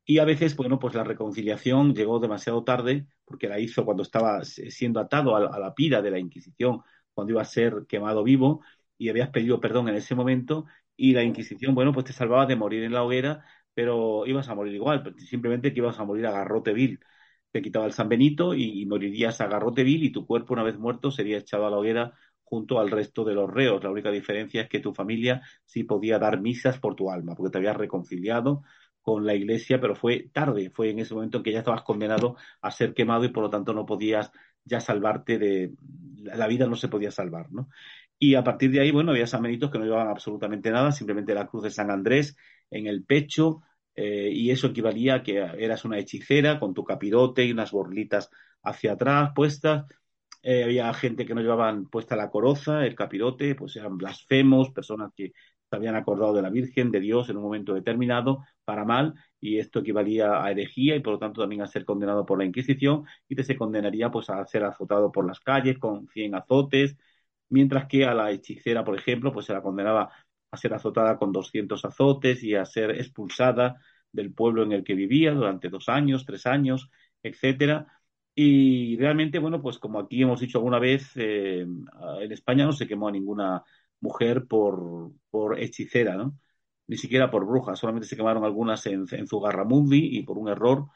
Y 0.04 0.18
a 0.18 0.24
veces, 0.24 0.56
bueno, 0.56 0.78
pues 0.78 0.94
la 0.94 1.04
reconciliación 1.04 1.94
llegó 1.94 2.18
demasiado 2.18 2.64
tarde, 2.64 3.06
porque 3.24 3.48
la 3.48 3.60
hizo 3.60 3.84
cuando 3.84 4.02
estaba 4.02 4.44
siendo 4.44 5.00
atado 5.00 5.36
a, 5.36 5.58
la 5.58 5.74
pira 5.74 6.02
de 6.02 6.10
la 6.10 6.18
Inquisición, 6.18 6.80
cuando 7.14 7.32
iba 7.32 7.42
a 7.42 7.44
ser 7.44 7.86
quemado 7.88 8.24
vivo, 8.24 8.62
y 8.98 9.08
habías 9.08 9.30
pedido 9.30 9.60
perdón 9.60 9.88
en 9.88 9.96
ese 9.96 10.14
momento, 10.14 10.66
y 10.96 11.12
la 11.12 11.22
Inquisición, 11.22 11.74
bueno, 11.74 11.92
pues 11.92 12.06
te 12.06 12.12
salvaba 12.12 12.46
de 12.46 12.56
morir 12.56 12.82
en 12.82 12.92
la 12.92 13.04
hoguera, 13.04 13.44
pero 13.74 14.26
ibas 14.26 14.48
a 14.48 14.54
morir 14.54 14.74
igual, 14.74 15.14
simplemente 15.18 15.72
que 15.72 15.80
ibas 15.80 15.98
a 15.98 16.04
morir 16.04 16.26
a 16.26 16.32
garrote 16.32 16.72
vil. 16.72 17.00
Te 17.52 17.62
quitaba 17.62 17.86
el 17.86 17.92
San 17.92 18.08
Benito 18.08 18.54
y, 18.54 18.84
morirías 18.86 19.40
a 19.40 19.46
garrote 19.46 19.84
vil, 19.84 20.02
y 20.04 20.10
tu 20.12 20.26
cuerpo, 20.26 20.54
una 20.54 20.62
vez 20.64 20.78
muerto, 20.78 21.10
sería 21.10 21.38
echado 21.38 21.66
a 21.66 21.70
la 21.70 21.78
hoguera 21.78 22.12
junto 22.42 22.80
al 22.80 22.90
resto 22.90 23.24
de 23.24 23.34
los 23.34 23.50
reos. 23.50 23.82
La 23.82 23.90
única 23.90 24.10
diferencia 24.10 24.62
es 24.62 24.68
que 24.68 24.80
tu 24.80 24.92
familia 24.92 25.42
sí 25.64 25.84
podía 25.84 26.18
dar 26.18 26.40
misas 26.40 26.78
por 26.78 26.94
tu 26.96 27.10
alma, 27.10 27.34
porque 27.34 27.50
te 27.52 27.58
habías 27.58 27.76
reconciliado 27.76 28.62
con 29.02 29.26
la 29.26 29.34
iglesia, 29.34 29.80
pero 29.80 29.94
fue 29.96 30.30
tarde, 30.32 30.70
fue 30.70 30.90
en 30.90 31.00
ese 31.00 31.14
momento 31.14 31.38
en 31.38 31.44
que 31.44 31.52
ya 31.52 31.58
estabas 31.58 31.82
condenado 31.82 32.36
a 32.60 32.70
ser 32.70 32.94
quemado 32.94 33.24
y 33.24 33.28
por 33.28 33.42
lo 33.42 33.50
tanto 33.50 33.74
no 33.74 33.84
podías 33.84 34.32
ya 34.64 34.80
salvarte 34.80 35.38
de, 35.38 35.72
la 36.22 36.46
vida 36.46 36.66
no 36.66 36.76
se 36.76 36.88
podía 36.88 37.10
salvar, 37.10 37.50
¿no? 37.52 37.68
Y 38.18 38.36
a 38.36 38.44
partir 38.44 38.70
de 38.70 38.80
ahí, 38.80 38.92
bueno, 38.92 39.10
había 39.10 39.26
samenitos 39.26 39.70
que 39.70 39.78
no 39.78 39.84
llevaban 39.84 40.08
absolutamente 40.08 40.70
nada, 40.70 40.92
simplemente 40.92 41.34
la 41.34 41.48
cruz 41.48 41.64
de 41.64 41.70
San 41.70 41.90
Andrés 41.90 42.36
en 42.70 42.86
el 42.86 43.04
pecho, 43.04 43.62
eh, 43.94 44.30
y 44.32 44.50
eso 44.50 44.68
equivalía 44.68 45.16
a 45.16 45.22
que 45.22 45.38
eras 45.38 45.84
una 45.84 45.98
hechicera 45.98 46.60
con 46.60 46.72
tu 46.72 46.84
capirote 46.84 47.44
y 47.44 47.52
unas 47.52 47.72
borlitas 47.72 48.30
hacia 48.62 48.92
atrás 48.92 49.32
puestas. 49.34 49.86
Eh, 50.42 50.64
había 50.64 50.92
gente 50.94 51.26
que 51.26 51.34
no 51.34 51.40
llevaban 51.40 51.86
puesta 51.86 52.16
la 52.16 52.30
coroza, 52.30 52.86
el 52.86 52.94
capirote, 52.94 53.54
pues 53.54 53.76
eran 53.76 53.96
blasfemos, 53.96 54.70
personas 54.70 55.12
que 55.16 55.32
se 55.72 55.76
habían 55.76 55.96
acordado 55.96 56.34
de 56.34 56.42
la 56.42 56.50
Virgen, 56.50 56.90
de 56.90 57.00
Dios 57.00 57.30
en 57.30 57.38
un 57.38 57.44
momento 57.44 57.72
determinado, 57.72 58.44
para 58.64 58.84
mal, 58.84 59.14
y 59.40 59.58
esto 59.58 59.78
equivalía 59.80 60.44
a 60.44 60.50
herejía 60.50 60.94
y 60.96 61.00
por 61.00 61.14
lo 61.14 61.18
tanto 61.18 61.40
también 61.40 61.62
a 61.62 61.66
ser 61.66 61.86
condenado 61.86 62.26
por 62.26 62.38
la 62.38 62.44
Inquisición, 62.44 63.04
y 63.26 63.36
te 63.36 63.42
se 63.42 63.56
condenaría 63.56 64.10
pues 64.10 64.28
a 64.28 64.44
ser 64.46 64.64
azotado 64.64 65.10
por 65.10 65.26
las 65.26 65.40
calles 65.40 65.78
con 65.78 66.08
100 66.08 66.34
azotes, 66.34 66.96
mientras 67.48 67.86
que 67.86 68.04
a 68.04 68.12
la 68.14 68.30
hechicera, 68.32 68.84
por 68.84 68.98
ejemplo, 68.98 69.32
pues 69.32 69.46
se 69.46 69.54
la 69.54 69.62
condenaba 69.62 70.10
a 70.50 70.56
ser 70.58 70.74
azotada 70.74 71.16
con 71.16 71.32
200 71.32 71.82
azotes 71.86 72.42
y 72.44 72.54
a 72.54 72.66
ser 72.66 72.90
expulsada 72.90 73.80
del 74.12 74.34
pueblo 74.34 74.62
en 74.64 74.72
el 74.72 74.84
que 74.84 74.94
vivía 74.94 75.32
durante 75.32 75.70
dos 75.70 75.88
años, 75.88 76.26
tres 76.26 76.44
años, 76.46 76.90
etcétera. 77.22 77.86
Y 78.34 78.96
realmente, 78.98 79.38
bueno, 79.38 79.62
pues 79.62 79.78
como 79.78 79.98
aquí 80.00 80.22
hemos 80.22 80.40
dicho 80.40 80.58
alguna 80.58 80.78
vez, 80.78 81.12
eh, 81.16 81.60
en 81.62 82.32
España 82.32 82.66
no 82.66 82.72
se 82.72 82.86
quemó 82.86 83.08
a 83.08 83.12
ninguna 83.12 83.62
mujer 84.02 84.46
por, 84.46 85.12
por 85.30 85.58
hechicera, 85.60 86.16
¿no? 86.16 86.38
Ni 86.88 86.98
siquiera 86.98 87.30
por 87.30 87.46
bruja, 87.46 87.76
solamente 87.76 88.08
se 88.08 88.16
quemaron 88.16 88.44
algunas 88.44 88.84
en, 88.86 89.06
en 89.12 89.26
Zugarramundi 89.26 90.18
y 90.18 90.24
por 90.24 90.38
un 90.38 90.48
error, 90.48 90.88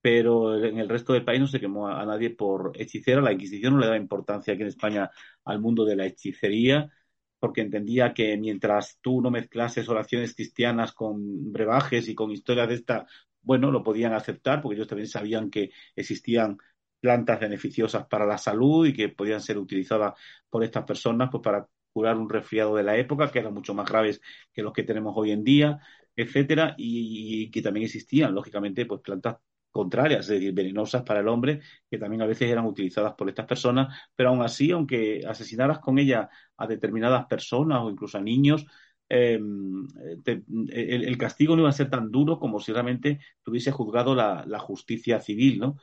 pero 0.00 0.64
en 0.64 0.78
el 0.78 0.88
resto 0.88 1.12
del 1.12 1.24
país 1.24 1.40
no 1.40 1.46
se 1.46 1.60
quemó 1.60 1.88
a, 1.88 2.04
nadie 2.06 2.30
por 2.30 2.72
hechicera. 2.74 3.20
La 3.20 3.32
Inquisición 3.32 3.74
no 3.74 3.80
le 3.80 3.86
daba 3.86 3.98
importancia 3.98 4.54
aquí 4.54 4.62
en 4.62 4.68
España 4.68 5.10
al 5.44 5.60
mundo 5.60 5.84
de 5.84 5.96
la 5.96 6.06
hechicería, 6.06 6.90
porque 7.38 7.60
entendía 7.62 8.14
que 8.14 8.36
mientras 8.38 8.98
tú 9.00 9.20
no 9.20 9.30
mezclases 9.30 9.88
oraciones 9.88 10.34
cristianas 10.34 10.92
con 10.92 11.52
brebajes 11.52 12.08
y 12.08 12.14
con 12.14 12.30
historias 12.30 12.68
de 12.68 12.74
esta, 12.76 13.06
bueno, 13.42 13.70
lo 13.70 13.82
podían 13.82 14.14
aceptar, 14.14 14.62
porque 14.62 14.76
ellos 14.76 14.88
también 14.88 15.08
sabían 15.08 15.50
que 15.50 15.70
existían 15.96 16.58
plantas 17.00 17.40
beneficiosas 17.40 18.06
para 18.06 18.24
la 18.26 18.38
salud 18.38 18.86
y 18.86 18.94
que 18.94 19.08
podían 19.08 19.40
ser 19.40 19.58
utilizadas 19.58 20.14
por 20.48 20.62
estas 20.62 20.84
personas 20.84 21.28
pues 21.32 21.42
para 21.42 21.66
curar 21.92 22.16
un 22.16 22.28
resfriado 22.28 22.76
de 22.76 22.82
la 22.82 22.96
época, 22.96 23.30
que 23.30 23.38
eran 23.40 23.54
mucho 23.54 23.74
más 23.74 23.88
graves 23.88 24.20
que 24.52 24.62
los 24.62 24.72
que 24.72 24.82
tenemos 24.82 25.14
hoy 25.16 25.32
en 25.32 25.44
día, 25.44 25.80
etcétera, 26.16 26.74
y, 26.78 27.50
que 27.50 27.62
también 27.62 27.86
existían, 27.86 28.34
lógicamente, 28.34 28.86
pues 28.86 29.00
plantas 29.00 29.36
contrarias, 29.70 30.20
es 30.22 30.28
decir, 30.28 30.52
venenosas 30.52 31.02
para 31.02 31.20
el 31.20 31.28
hombre, 31.28 31.60
que 31.90 31.98
también 31.98 32.22
a 32.22 32.26
veces 32.26 32.50
eran 32.50 32.66
utilizadas 32.66 33.14
por 33.14 33.28
estas 33.28 33.46
personas, 33.46 33.96
pero 34.14 34.30
aún 34.30 34.42
así, 34.42 34.70
aunque 34.70 35.24
asesinaras 35.26 35.78
con 35.78 35.98
ella 35.98 36.28
a 36.56 36.66
determinadas 36.66 37.26
personas 37.26 37.80
o 37.82 37.90
incluso 37.90 38.18
a 38.18 38.20
niños, 38.20 38.66
em, 39.08 39.86
el, 40.70 41.18
castigo 41.18 41.54
no 41.54 41.62
iba 41.62 41.70
a 41.70 41.72
ser 41.72 41.90
tan 41.90 42.10
duro 42.10 42.38
como 42.38 42.60
si 42.60 42.72
realmente 42.72 43.20
tuviese 43.42 43.70
juzgado 43.72 44.14
la, 44.14 44.44
la 44.46 44.58
justicia 44.58 45.20
civil, 45.20 45.58
¿no? 45.58 45.76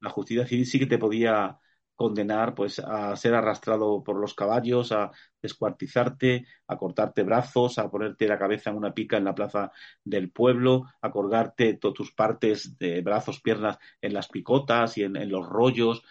La 0.00 0.10
justicia 0.10 0.46
civil 0.46 0.66
sí 0.66 0.78
que 0.78 0.86
te 0.86 0.98
podía 0.98 1.58
condenar 1.94 2.54
pues 2.54 2.78
a 2.78 3.14
ser 3.16 3.34
arrastrado 3.34 4.02
por 4.02 4.16
los 4.16 4.34
caballos, 4.34 4.92
a 4.92 5.10
descuartizarte, 5.40 6.46
a 6.66 6.76
cortarte 6.76 7.22
brazos, 7.22 7.78
a 7.78 7.90
ponerte 7.90 8.26
la 8.26 8.38
cabeza 8.38 8.70
en 8.70 8.76
una 8.76 8.94
pica 8.94 9.16
en 9.16 9.24
la 9.24 9.34
plaza 9.34 9.72
del 10.02 10.30
pueblo, 10.30 10.86
a 11.00 11.10
colgarte 11.10 11.74
todas 11.74 11.94
tus 11.94 12.12
partes 12.12 12.78
de 12.78 13.00
brazos, 13.02 13.40
piernas 13.40 13.78
en 14.00 14.14
las 14.14 14.28
picotas 14.28 14.98
y 14.98 15.04
en 15.04 15.30
los 15.30 15.48
rollos, 15.48 16.02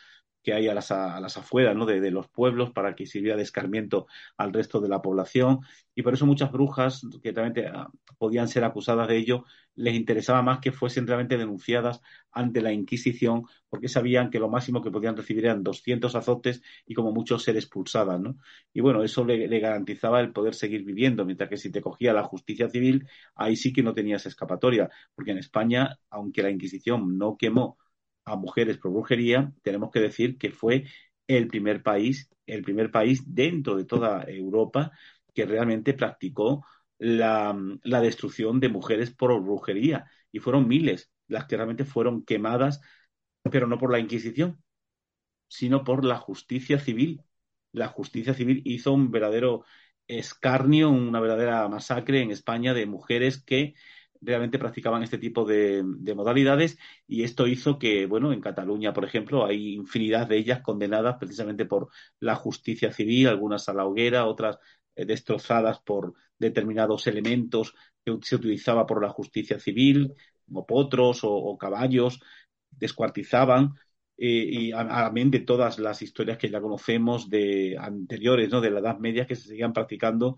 que 0.43 0.53
hay 0.53 0.67
a 0.67 0.73
las, 0.73 0.91
a 0.91 1.19
las 1.19 1.37
afueras 1.37 1.75
¿no? 1.75 1.85
de, 1.85 2.11
los 2.11 2.27
pueblos 2.27 2.71
para 2.71 2.93
que 2.95 3.05
sirviera 3.05 3.37
de 3.37 3.43
escarmiento 3.43 4.07
al 4.37 4.53
resto 4.53 4.81
de 4.81 4.89
la 4.89 5.01
población. 5.01 5.61
Y 5.95 6.03
por 6.03 6.13
eso 6.13 6.25
muchas 6.25 6.51
brujas 6.51 7.01
que 7.21 7.31
realmente 7.31 7.67
ah, 7.67 7.87
podían 8.17 8.47
ser 8.47 8.63
acusadas 8.63 9.07
de 9.07 9.17
ello, 9.17 9.45
les 9.75 9.95
interesaba 9.95 10.41
más 10.41 10.59
que 10.59 10.71
fuesen 10.71 11.07
realmente 11.07 11.37
denunciadas 11.37 12.01
ante 12.31 12.61
la 12.61 12.73
Inquisición, 12.73 13.43
porque 13.69 13.87
sabían 13.87 14.29
que 14.29 14.39
lo 14.39 14.49
máximo 14.49 14.81
que 14.81 14.91
podían 14.91 15.15
recibir 15.15 15.45
eran 15.45 15.63
200 15.63 16.13
azotes 16.15 16.61
y 16.85 16.93
como 16.93 17.11
mucho 17.11 17.39
ser 17.39 17.55
expulsadas. 17.55 18.19
¿no? 18.19 18.37
Y 18.73 18.81
bueno, 18.81 19.03
eso 19.03 19.23
le 19.23 19.59
garantizaba 19.59 20.19
el 20.19 20.33
poder 20.33 20.55
seguir 20.55 20.83
viviendo, 20.83 21.25
mientras 21.25 21.49
que 21.49 21.57
si 21.57 21.71
te 21.71 21.81
cogía 21.81 22.13
la 22.13 22.23
justicia 22.23 22.69
civil, 22.69 23.07
ahí 23.35 23.55
sí 23.55 23.71
que 23.71 23.83
no 23.83 23.93
tenías 23.93 24.25
escapatoria, 24.25 24.89
porque 25.15 25.31
en 25.31 25.37
España, 25.37 25.97
aunque 26.09 26.43
la 26.43 26.49
Inquisición 26.49 27.17
no 27.17 27.37
quemó 27.37 27.77
a 28.25 28.35
mujeres 28.35 28.77
por 28.77 28.91
brujería, 28.91 29.51
tenemos 29.61 29.91
que 29.91 29.99
decir 29.99 30.37
que 30.37 30.51
fue 30.51 30.85
el 31.27 31.47
primer 31.47 31.83
país, 31.83 32.29
el 32.45 32.63
primer 32.63 32.91
país 32.91 33.23
dentro 33.25 33.75
de 33.75 33.85
toda 33.85 34.23
Europa 34.27 34.91
que 35.33 35.45
realmente 35.45 35.93
practicó 35.93 36.65
la, 36.97 37.57
la 37.83 38.01
destrucción 38.01 38.59
de 38.59 38.69
mujeres 38.69 39.11
por 39.11 39.39
brujería. 39.41 40.09
Y 40.31 40.39
fueron 40.39 40.67
miles 40.67 41.11
las 41.27 41.45
que 41.45 41.55
realmente 41.55 41.85
fueron 41.85 42.23
quemadas, 42.23 42.81
pero 43.51 43.67
no 43.67 43.77
por 43.77 43.91
la 43.91 43.99
Inquisición, 43.99 44.61
sino 45.47 45.83
por 45.83 46.05
la 46.05 46.17
justicia 46.17 46.79
civil. 46.79 47.21
La 47.71 47.87
justicia 47.87 48.33
civil 48.33 48.61
hizo 48.65 48.93
un 48.93 49.11
verdadero 49.11 49.65
escarnio, 50.07 50.89
una 50.89 51.19
verdadera 51.19 51.67
masacre 51.69 52.21
en 52.21 52.31
España 52.31 52.73
de 52.73 52.85
mujeres 52.85 53.41
que 53.43 53.73
realmente 54.23 54.59
practicaban 54.59 55.03
este 55.03 55.17
tipo 55.17 55.45
de, 55.45 55.83
modalidades 56.15 56.77
y 57.07 57.23
esto 57.23 57.47
hizo 57.47 57.77
que, 57.77 58.05
bueno, 58.05 58.33
en 58.33 58.41
Cataluña, 58.41 58.93
por 58.93 59.05
ejemplo, 59.05 59.45
hay 59.45 59.73
infinidad 59.75 60.27
de 60.27 60.37
ellas 60.37 60.61
condenadas 60.61 61.17
precisamente 61.19 61.65
por 61.65 61.89
la 62.19 62.35
justicia 62.35 62.91
civil, 62.91 63.27
algunas 63.27 63.69
a 63.69 63.73
la 63.73 63.85
hoguera, 63.85 64.25
otras 64.25 64.57
eh, 64.95 65.05
destrozadas 65.05 65.79
por 65.81 66.13
determinados 66.37 67.07
elementos 67.07 67.73
que 68.03 68.17
se 68.21 68.35
utilizaba 68.35 68.85
por 68.85 69.01
la 69.01 69.09
justicia 69.09 69.59
civil, 69.59 70.13
como 70.45 70.65
potros 70.65 71.21
o, 71.23 71.57
caballos, 71.57 72.19
descuartizaban. 72.71 73.73
Eh, 74.17 74.47
y 74.51 74.71
amén 74.73 75.31
de 75.31 75.39
todas 75.39 75.79
las 75.79 76.01
historias 76.01 76.37
que 76.37 76.49
ya 76.49 76.61
conocemos 76.61 77.29
de 77.29 77.75
anteriores, 77.79 78.49
¿no? 78.51 78.61
de 78.61 78.69
la 78.69 78.79
Edad 78.79 78.99
Media 78.99 79.25
que 79.25 79.35
se 79.35 79.47
seguían 79.47 79.73
practicando 79.73 80.37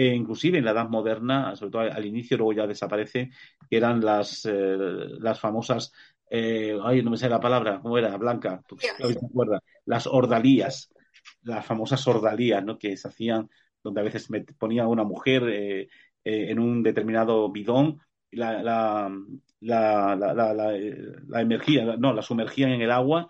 e 0.00 0.14
inclusive 0.14 0.56
en 0.56 0.64
la 0.64 0.70
Edad 0.70 0.88
Moderna, 0.88 1.54
sobre 1.56 1.70
todo 1.72 1.82
al 1.82 2.06
inicio, 2.06 2.38
luego 2.38 2.54
ya 2.54 2.66
desaparece, 2.66 3.30
que 3.68 3.76
eran 3.76 4.00
las, 4.00 4.46
eh, 4.46 4.78
las 4.78 5.38
famosas, 5.38 5.92
eh, 6.30 6.78
ay, 6.82 7.02
no 7.02 7.10
me 7.10 7.18
sé 7.18 7.28
la 7.28 7.38
palabra, 7.38 7.80
¿cómo 7.82 7.98
era? 7.98 8.16
Blanca, 8.16 8.62
¿tú 8.66 8.78
Las 9.84 10.06
ordalías, 10.06 10.90
las 11.42 11.66
famosas 11.66 12.06
ordalías, 12.08 12.64
¿no? 12.64 12.78
Que 12.78 12.96
se 12.96 13.08
hacían, 13.08 13.50
donde 13.82 14.00
a 14.00 14.04
veces 14.04 14.30
me 14.30 14.40
ponía 14.40 14.86
una 14.86 15.04
mujer 15.04 15.42
eh, 15.50 15.88
en 16.24 16.58
un 16.58 16.82
determinado 16.82 17.52
bidón, 17.52 18.00
la, 18.30 18.62
la, 18.62 19.14
la, 19.60 20.16
la, 20.16 20.54
la, 21.28 21.40
emergía, 21.42 21.96
no, 21.98 22.14
la 22.14 22.22
sumergían 22.22 22.70
en 22.70 22.80
el 22.80 22.90
agua 22.90 23.28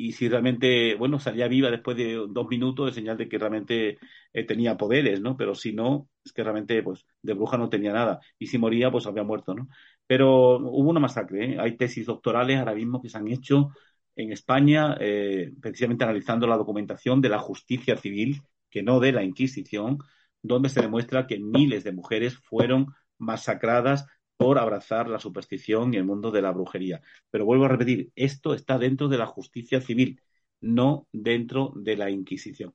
y 0.00 0.12
si 0.12 0.28
realmente, 0.28 0.94
bueno, 0.94 1.18
salía 1.18 1.48
viva 1.48 1.72
después 1.72 1.96
de 1.96 2.14
dos 2.30 2.46
minutos, 2.48 2.88
es 2.88 2.94
señal 2.94 3.16
de 3.16 3.28
que 3.28 3.36
realmente 3.36 3.98
eh, 4.32 4.44
tenía 4.44 4.76
poderes, 4.76 5.20
¿no? 5.20 5.36
Pero 5.36 5.56
si 5.56 5.72
no, 5.72 6.08
es 6.24 6.32
que 6.32 6.44
realmente, 6.44 6.80
pues, 6.84 7.04
de 7.20 7.34
bruja 7.34 7.58
no 7.58 7.68
tenía 7.68 7.92
nada. 7.92 8.20
Y 8.38 8.46
si 8.46 8.58
moría, 8.58 8.92
pues 8.92 9.08
había 9.08 9.24
muerto, 9.24 9.54
¿no? 9.54 9.68
Pero 10.06 10.58
hubo 10.58 10.88
una 10.90 11.00
masacre, 11.00 11.54
¿eh? 11.54 11.56
Hay 11.58 11.76
tesis 11.76 12.06
doctorales 12.06 12.60
ahora 12.60 12.76
mismo 12.76 13.02
que 13.02 13.08
se 13.08 13.18
han 13.18 13.26
hecho 13.26 13.70
en 14.14 14.30
España, 14.30 14.96
eh, 15.00 15.52
precisamente 15.60 16.04
analizando 16.04 16.46
la 16.46 16.56
documentación 16.56 17.20
de 17.20 17.30
la 17.30 17.40
justicia 17.40 17.96
civil, 17.96 18.40
que 18.70 18.84
no 18.84 19.00
de 19.00 19.10
la 19.10 19.24
Inquisición, 19.24 19.98
donde 20.42 20.68
se 20.68 20.80
demuestra 20.80 21.26
que 21.26 21.40
miles 21.40 21.82
de 21.82 21.90
mujeres 21.90 22.36
fueron 22.36 22.86
masacradas 23.18 24.06
por 24.38 24.58
abrazar 24.58 25.08
la 25.08 25.18
superstición 25.18 25.92
y 25.92 25.96
el 25.96 26.04
mundo 26.04 26.30
de 26.30 26.40
la 26.40 26.52
brujería. 26.52 27.02
Pero 27.28 27.44
vuelvo 27.44 27.64
a 27.64 27.68
repetir, 27.68 28.12
esto 28.14 28.54
está 28.54 28.78
dentro 28.78 29.08
de 29.08 29.18
la 29.18 29.26
justicia 29.26 29.80
civil, 29.80 30.22
no 30.60 31.08
dentro 31.12 31.72
de 31.74 31.96
la 31.96 32.08
Inquisición. 32.08 32.72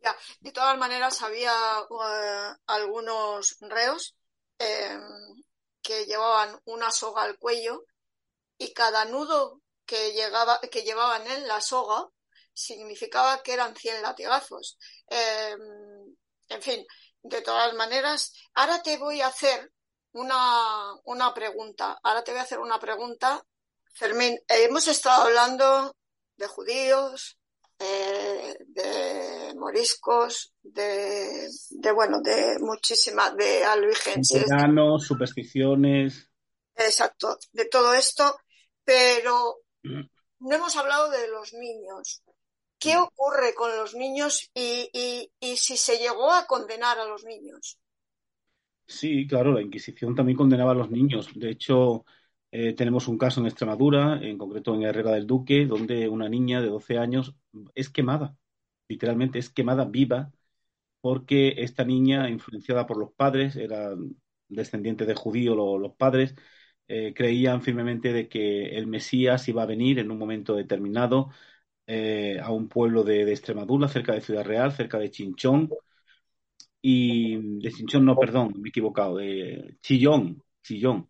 Ya, 0.00 0.16
de 0.40 0.52
todas 0.52 0.78
maneras, 0.78 1.20
había 1.22 1.52
uh, 1.90 2.56
algunos 2.68 3.56
reos 3.60 4.16
eh, 4.60 4.96
que 5.82 6.04
llevaban 6.04 6.60
una 6.64 6.92
soga 6.92 7.24
al 7.24 7.38
cuello 7.38 7.84
y 8.56 8.72
cada 8.72 9.04
nudo 9.04 9.62
que, 9.84 10.12
llevaban 10.12 11.26
en 11.26 11.48
la 11.48 11.60
soga 11.60 12.08
significaba 12.52 13.42
que 13.42 13.52
eran 13.52 13.74
100 13.74 14.00
latigazos. 14.00 14.78
Eh, 15.08 15.56
en 16.50 16.62
fin, 16.62 16.86
de 17.20 17.42
todas 17.42 17.74
maneras, 17.74 18.32
ahora 18.54 18.80
te 18.80 18.96
voy 18.96 19.20
a 19.22 19.26
hacer 19.26 19.72
una, 20.14 20.94
una 21.04 21.34
pregunta. 21.34 21.98
Ahora 22.02 22.24
te 22.24 22.32
voy 22.32 22.40
a 22.40 22.44
hacer 22.44 22.58
una 22.58 22.78
pregunta. 22.78 23.44
Fermín, 23.94 24.38
hemos 24.48 24.88
estado 24.88 25.24
hablando 25.24 25.94
de 26.36 26.46
judíos, 26.46 27.38
eh, 27.78 28.56
de 28.66 29.54
moriscos, 29.56 30.52
de, 30.62 31.48
de, 31.70 31.92
bueno, 31.92 32.20
de 32.20 32.58
muchísimas, 32.60 33.36
de 33.36 33.64
albigenses. 33.64 34.46
supersticiones. 35.06 36.28
Exacto, 36.76 37.36
de 37.52 37.66
todo 37.66 37.94
esto, 37.94 38.36
pero 38.84 39.60
no 39.82 40.54
hemos 40.54 40.76
hablado 40.76 41.10
de 41.10 41.28
los 41.28 41.52
niños. 41.52 42.22
¿Qué 42.78 42.96
ocurre 42.96 43.54
con 43.54 43.76
los 43.76 43.94
niños 43.94 44.50
y, 44.52 44.90
y, 44.92 45.32
y 45.40 45.56
si 45.56 45.76
se 45.76 45.98
llegó 45.98 46.32
a 46.32 46.46
condenar 46.46 46.98
a 46.98 47.04
los 47.04 47.24
niños? 47.24 47.78
Sí, 48.86 49.26
claro, 49.26 49.52
la 49.52 49.62
Inquisición 49.62 50.14
también 50.14 50.36
condenaba 50.36 50.72
a 50.72 50.74
los 50.74 50.90
niños. 50.90 51.30
De 51.34 51.50
hecho, 51.50 52.04
eh, 52.50 52.74
tenemos 52.74 53.08
un 53.08 53.16
caso 53.18 53.40
en 53.40 53.46
Extremadura, 53.46 54.18
en 54.22 54.36
concreto 54.38 54.74
en 54.74 54.82
Herrera 54.82 55.12
del 55.12 55.26
Duque, 55.26 55.66
donde 55.66 56.08
una 56.08 56.28
niña 56.28 56.60
de 56.60 56.68
12 56.68 56.98
años 56.98 57.34
es 57.74 57.88
quemada, 57.88 58.36
literalmente 58.88 59.38
es 59.38 59.48
quemada 59.50 59.84
viva, 59.86 60.30
porque 61.00 61.54
esta 61.58 61.84
niña, 61.84 62.30
influenciada 62.30 62.86
por 62.86 62.98
los 62.98 63.12
padres, 63.12 63.56
eran 63.56 64.16
descendientes 64.48 65.06
de 65.08 65.14
judíos 65.14 65.56
los 65.56 65.94
padres, 65.96 66.34
eh, 66.88 67.14
creían 67.16 67.62
firmemente 67.62 68.12
de 68.12 68.28
que 68.28 68.76
el 68.78 68.86
Mesías 68.88 69.48
iba 69.48 69.62
a 69.64 69.66
venir 69.66 69.98
en 70.00 70.10
un 70.10 70.18
momento 70.18 70.54
determinado 70.56 71.30
eh, 71.86 72.40
a 72.42 72.52
un 72.52 72.68
pueblo 72.68 73.04
de, 73.04 73.30
Extremadura, 73.32 73.88
cerca 73.88 74.14
de 74.14 74.20
Ciudad 74.22 74.44
Real, 74.44 74.72
cerca 74.72 74.98
de 74.98 75.10
Chinchón. 75.10 75.70
Y 76.86 77.62
de 77.62 77.72
Chinchón, 77.72 78.04
no, 78.04 78.14
perdón, 78.14 78.52
me 78.58 78.68
he 78.68 78.68
equivocado, 78.68 79.16
de 79.16 79.78
Chillón, 79.80 80.42
Chillón. 80.62 81.08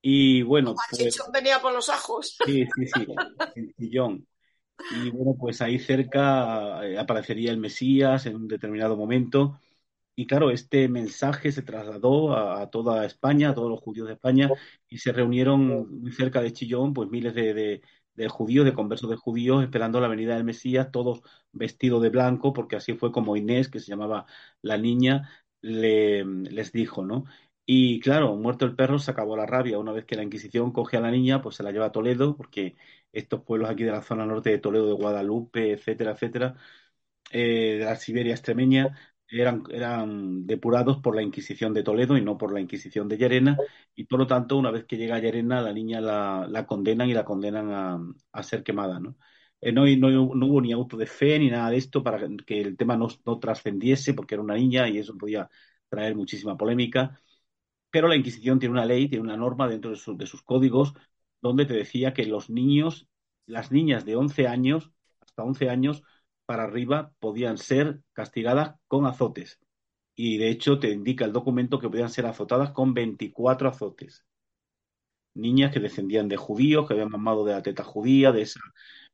Y 0.00 0.40
bueno, 0.40 0.74
pues, 0.74 1.02
Chinchón 1.02 1.30
venía 1.30 1.60
por 1.60 1.74
los 1.74 1.90
ajos. 1.90 2.38
Sí, 2.46 2.64
sí, 2.64 2.86
sí, 2.86 3.06
Chillón. 3.78 4.26
Y 4.96 5.10
bueno, 5.10 5.36
pues 5.38 5.60
ahí 5.60 5.78
cerca 5.78 6.80
eh, 6.82 6.98
aparecería 6.98 7.50
el 7.50 7.58
Mesías 7.58 8.24
en 8.24 8.36
un 8.36 8.48
determinado 8.48 8.96
momento. 8.96 9.60
Y 10.16 10.26
claro, 10.26 10.50
este 10.50 10.88
mensaje 10.88 11.52
se 11.52 11.60
trasladó 11.60 12.32
a, 12.32 12.62
a, 12.62 12.70
toda 12.70 13.04
España, 13.04 13.50
a 13.50 13.54
todos 13.54 13.68
los 13.68 13.80
judíos 13.80 14.06
de 14.08 14.14
España, 14.14 14.48
y 14.88 14.96
se 14.96 15.12
reunieron 15.12 16.00
muy 16.00 16.12
cerca 16.12 16.40
de 16.40 16.54
Chillón, 16.54 16.94
pues 16.94 17.10
miles 17.10 17.34
de, 17.34 17.52
de, 17.52 17.82
de 18.24 18.28
judíos, 18.28 18.64
de 18.64 18.74
conversos 18.74 19.10
de 19.10 19.16
judíos, 19.16 19.62
esperando 19.62 20.00
la 20.00 20.08
venida 20.08 20.34
del 20.34 20.44
Mesías, 20.44 20.90
todos 20.92 21.22
vestidos 21.52 22.02
de 22.02 22.10
blanco, 22.10 22.52
porque 22.52 22.76
así 22.76 22.94
fue 22.94 23.12
como 23.12 23.36
Inés, 23.36 23.68
que 23.68 23.80
se 23.80 23.88
llamaba 23.90 24.26
la 24.62 24.76
niña, 24.78 25.30
le, 25.60 26.24
les 26.24 26.72
dijo, 26.72 27.04
¿no? 27.04 27.24
Y 27.66 28.00
claro, 28.00 28.34
muerto 28.36 28.64
el 28.64 28.74
perro, 28.74 28.98
se 28.98 29.10
acabó 29.12 29.36
la 29.36 29.46
rabia. 29.46 29.78
Una 29.78 29.92
vez 29.92 30.04
que 30.04 30.16
la 30.16 30.22
Inquisición 30.24 30.72
coge 30.72 30.96
a 30.96 31.00
la 31.00 31.10
niña, 31.10 31.40
pues 31.42 31.56
se 31.56 31.62
la 31.62 31.70
lleva 31.72 31.86
a 31.86 31.92
Toledo, 31.92 32.36
porque 32.36 32.76
estos 33.12 33.42
pueblos 33.42 33.70
aquí 33.70 33.84
de 33.84 33.92
la 33.92 34.02
zona 34.02 34.26
norte 34.26 34.50
de 34.50 34.58
Toledo, 34.58 34.86
de 34.88 34.92
Guadalupe, 34.94 35.72
etcétera, 35.72 36.12
etcétera, 36.12 36.56
eh, 37.30 37.76
de 37.78 37.84
la 37.84 37.96
Siberia 37.96 38.32
extremeña, 38.34 38.98
eran, 39.30 39.62
eran 39.70 40.46
depurados 40.46 40.98
por 40.98 41.14
la 41.16 41.22
Inquisición 41.22 41.72
de 41.74 41.82
Toledo 41.82 42.16
y 42.16 42.22
no 42.22 42.36
por 42.38 42.52
la 42.52 42.60
Inquisición 42.60 43.08
de 43.08 43.16
Llerena, 43.18 43.62
y 43.94 44.04
por 44.04 44.18
lo 44.20 44.26
tanto, 44.26 44.56
una 44.56 44.70
vez 44.70 44.84
que 44.84 44.96
llega 44.96 45.16
a 45.16 45.18
Llerena, 45.20 45.60
la 45.62 45.72
niña 45.72 46.00
la, 46.00 46.46
la 46.48 46.66
condenan 46.66 47.08
y 47.08 47.14
la 47.14 47.24
condenan 47.24 47.70
a, 47.72 48.00
a 48.32 48.42
ser 48.42 48.62
quemada, 48.62 48.98
¿no? 49.00 49.16
Eh, 49.60 49.72
no, 49.72 49.84
no, 49.86 50.46
hubo 50.46 50.60
ni 50.60 50.72
auto 50.72 50.96
de 50.96 51.06
fe 51.06 51.38
ni 51.38 51.50
nada 51.50 51.70
de 51.70 51.76
esto 51.76 52.02
para 52.02 52.18
que 52.46 52.60
el 52.60 52.76
tema 52.76 52.96
no, 52.96 53.08
no 53.26 53.38
trascendiese, 53.38 54.14
porque 54.14 54.34
era 54.34 54.42
una 54.42 54.54
niña 54.54 54.88
y 54.88 54.98
eso 54.98 55.16
podía 55.18 55.50
traer 55.88 56.14
muchísima 56.16 56.56
polémica. 56.56 57.20
Pero 57.90 58.08
la 58.08 58.16
Inquisición 58.16 58.58
tiene 58.58 58.72
una 58.74 58.86
ley, 58.86 59.08
tiene 59.08 59.24
una 59.24 59.36
norma 59.36 59.68
dentro 59.68 59.90
de, 59.90 59.96
su, 59.96 60.16
de 60.16 60.26
sus 60.26 60.42
códigos 60.42 60.94
donde 61.42 61.66
te 61.66 61.74
decía 61.74 62.12
que 62.14 62.24
los 62.26 62.50
niños, 62.50 63.08
las 63.46 63.72
niñas 63.72 64.04
de 64.04 64.16
11 64.16 64.46
años, 64.46 64.92
hasta 65.20 65.42
11 65.42 65.70
años, 65.70 66.02
para 66.50 66.64
arriba 66.64 67.12
podían 67.20 67.58
ser 67.58 68.00
castigadas 68.12 68.74
con 68.88 69.06
azotes. 69.06 69.60
Y 70.16 70.36
de 70.36 70.48
hecho 70.50 70.80
te 70.80 70.90
indica 70.90 71.24
el 71.24 71.32
documento 71.32 71.78
que 71.78 71.88
podían 71.88 72.10
ser 72.10 72.26
azotadas 72.26 72.72
con 72.72 72.92
24 72.92 73.68
azotes. 73.68 74.26
Niñas 75.34 75.72
que 75.72 75.78
descendían 75.78 76.26
de 76.26 76.36
judíos, 76.36 76.88
que 76.88 76.94
habían 76.94 77.10
mamado 77.10 77.44
de 77.44 77.52
la 77.52 77.62
teta 77.62 77.84
judía, 77.84 78.32
de 78.32 78.42
esa, 78.42 78.58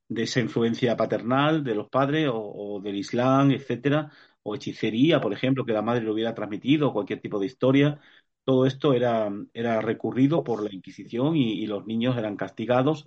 de 0.09 0.23
esa 0.23 0.41
influencia 0.41 0.97
paternal 0.97 1.63
de 1.63 1.75
los 1.75 1.91
padres 1.91 2.31
o, 2.33 2.81
del 2.83 2.97
Islam, 2.97 3.51
etcétera, 3.51 4.11
o 4.43 4.55
hechicería, 4.55 5.21
por 5.21 5.35
ejemplo, 5.35 5.67
que 5.67 5.75
la 5.75 5.83
madre 5.83 6.05
le 6.05 6.13
hubiera 6.13 6.35
transmitido, 6.35 6.95
cualquier 6.95 7.21
tipo 7.21 7.39
de 7.39 7.47
historia. 7.47 8.01
Todo 8.45 8.65
esto 8.65 8.95
era, 8.95 9.31
era 9.53 9.83
recurrido 9.83 10.43
por 10.43 10.63
la 10.63 10.75
Inquisición 10.75 11.37
y 11.37 11.67
los 11.67 11.85
niños 11.87 12.17
eran 12.17 12.37
castigados 12.37 13.07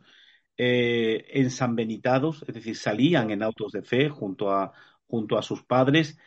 eh, 0.61 1.25
ensanbenitados, 1.29 2.43
es 2.45 2.53
decir, 2.53 2.75
salían 2.75 3.31
en 3.31 3.43
autos 3.43 3.71
de 3.71 3.81
fe 3.81 4.09
junto 4.09 4.51
a, 4.51 4.73
junto 5.07 5.37
a 5.37 5.41
sus 5.41 5.63
padres 5.63 6.17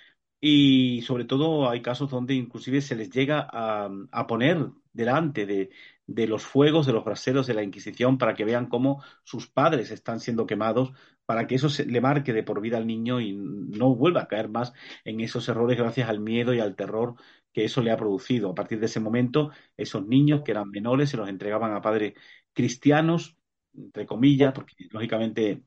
y 0.40 1.02
sobre 1.02 1.26
todo 1.26 1.68
hay 1.68 1.82
casos 1.82 2.10
donde 2.10 2.34
inclusive 2.34 2.80
se 2.80 2.96
les 2.96 3.10
llega 3.10 3.46
a, 3.52 3.90
a 4.10 4.26
poner 4.26 4.70
delante 4.94 5.44
de, 5.44 5.70
de, 6.06 6.26
los 6.26 6.44
fuegos, 6.44 6.86
de 6.86 6.94
los 6.94 7.04
braseros 7.04 7.46
de 7.46 7.52
la 7.52 7.62
Inquisición 7.62 8.16
para 8.16 8.34
que 8.34 8.46
vean 8.46 8.68
cómo 8.68 9.04
sus 9.22 9.48
padres 9.48 9.90
están 9.90 10.18
siendo 10.18 10.46
quemados, 10.46 10.92
para 11.26 11.46
que 11.46 11.56
eso 11.56 11.68
le 11.86 12.00
marque 12.00 12.32
de 12.32 12.42
por 12.42 12.62
vida 12.62 12.78
al 12.78 12.86
niño 12.86 13.20
y 13.20 13.34
no 13.34 13.94
vuelva 13.94 14.22
a 14.22 14.28
caer 14.28 14.48
más 14.48 14.72
en 15.04 15.20
esos 15.20 15.46
errores 15.50 15.76
gracias 15.76 16.08
al 16.08 16.20
miedo 16.20 16.54
y 16.54 16.60
al 16.60 16.74
terror 16.74 17.16
que 17.52 17.64
eso 17.66 17.82
le 17.82 17.90
ha 17.90 17.98
producido. 17.98 18.50
A 18.50 18.54
partir 18.54 18.80
de 18.80 18.86
ese 18.86 19.00
momento, 19.00 19.50
esos 19.76 20.06
niños 20.06 20.40
que 20.42 20.52
eran 20.52 20.70
menores 20.70 21.10
se 21.10 21.18
los 21.18 21.28
entregaban 21.28 21.74
a 21.74 21.82
padres 21.82 22.14
cristianos 22.54 23.36
entre 23.74 24.06
comillas, 24.06 24.52
porque 24.52 24.74
lógicamente 24.90 25.62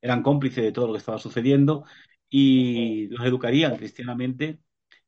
eran 0.00 0.22
cómplices 0.22 0.64
de 0.64 0.72
todo 0.72 0.86
lo 0.88 0.92
que 0.92 0.98
estaba 0.98 1.18
sucediendo, 1.18 1.84
y 2.28 3.08
los 3.08 3.24
educarían 3.26 3.76
cristianamente, 3.76 4.60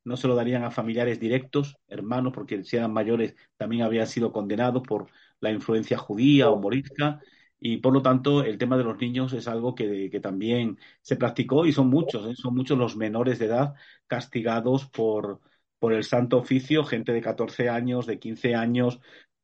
no 0.05 0.17
se 0.17 0.29
lo 0.29 0.37
darían 0.37 0.65
a 0.65 0.71
familiares 0.71 1.19
directos, 1.21 1.77
hermanos, 1.89 2.33
porque 2.33 2.63
si 2.63 2.77
eran 2.77 2.93
mayores 2.93 3.35
también 3.57 3.83
habían 3.83 4.07
sido 4.07 4.33
condenados 4.33 4.83
por 4.87 5.11
la 5.41 5.51
influencia 5.51 5.99
judía 5.99 6.51
o 6.51 6.61
morisca, 6.61 7.21
y 7.59 7.79
por 7.79 7.93
lo 7.93 8.03
tanto 8.03 8.45
el 8.45 8.59
tema 8.59 8.77
de 8.77 8.85
los 8.85 8.99
niños 8.99 9.33
es 9.33 9.49
algo 9.49 9.75
que, 9.75 10.11
que 10.11 10.21
también 10.21 10.79
se 11.03 11.17
practicó 11.17 11.67
y 11.67 11.73
son 11.73 11.89
muchos, 11.89 12.27
¿eh? 12.31 12.35
son 12.37 12.55
muchos 12.55 12.79
los 12.79 12.97
menores 12.97 13.39
de 13.39 13.47
edad 13.47 13.75
castigados 14.07 14.87
por, 14.87 15.41
por 15.79 15.93
el 15.93 16.05
santo 16.05 16.39
oficio, 16.39 16.85
gente 16.85 17.13
de 17.13 17.21
14 17.23 17.69
años, 17.69 18.07
de 18.07 18.19
15 18.19 18.55
años, 18.55 19.01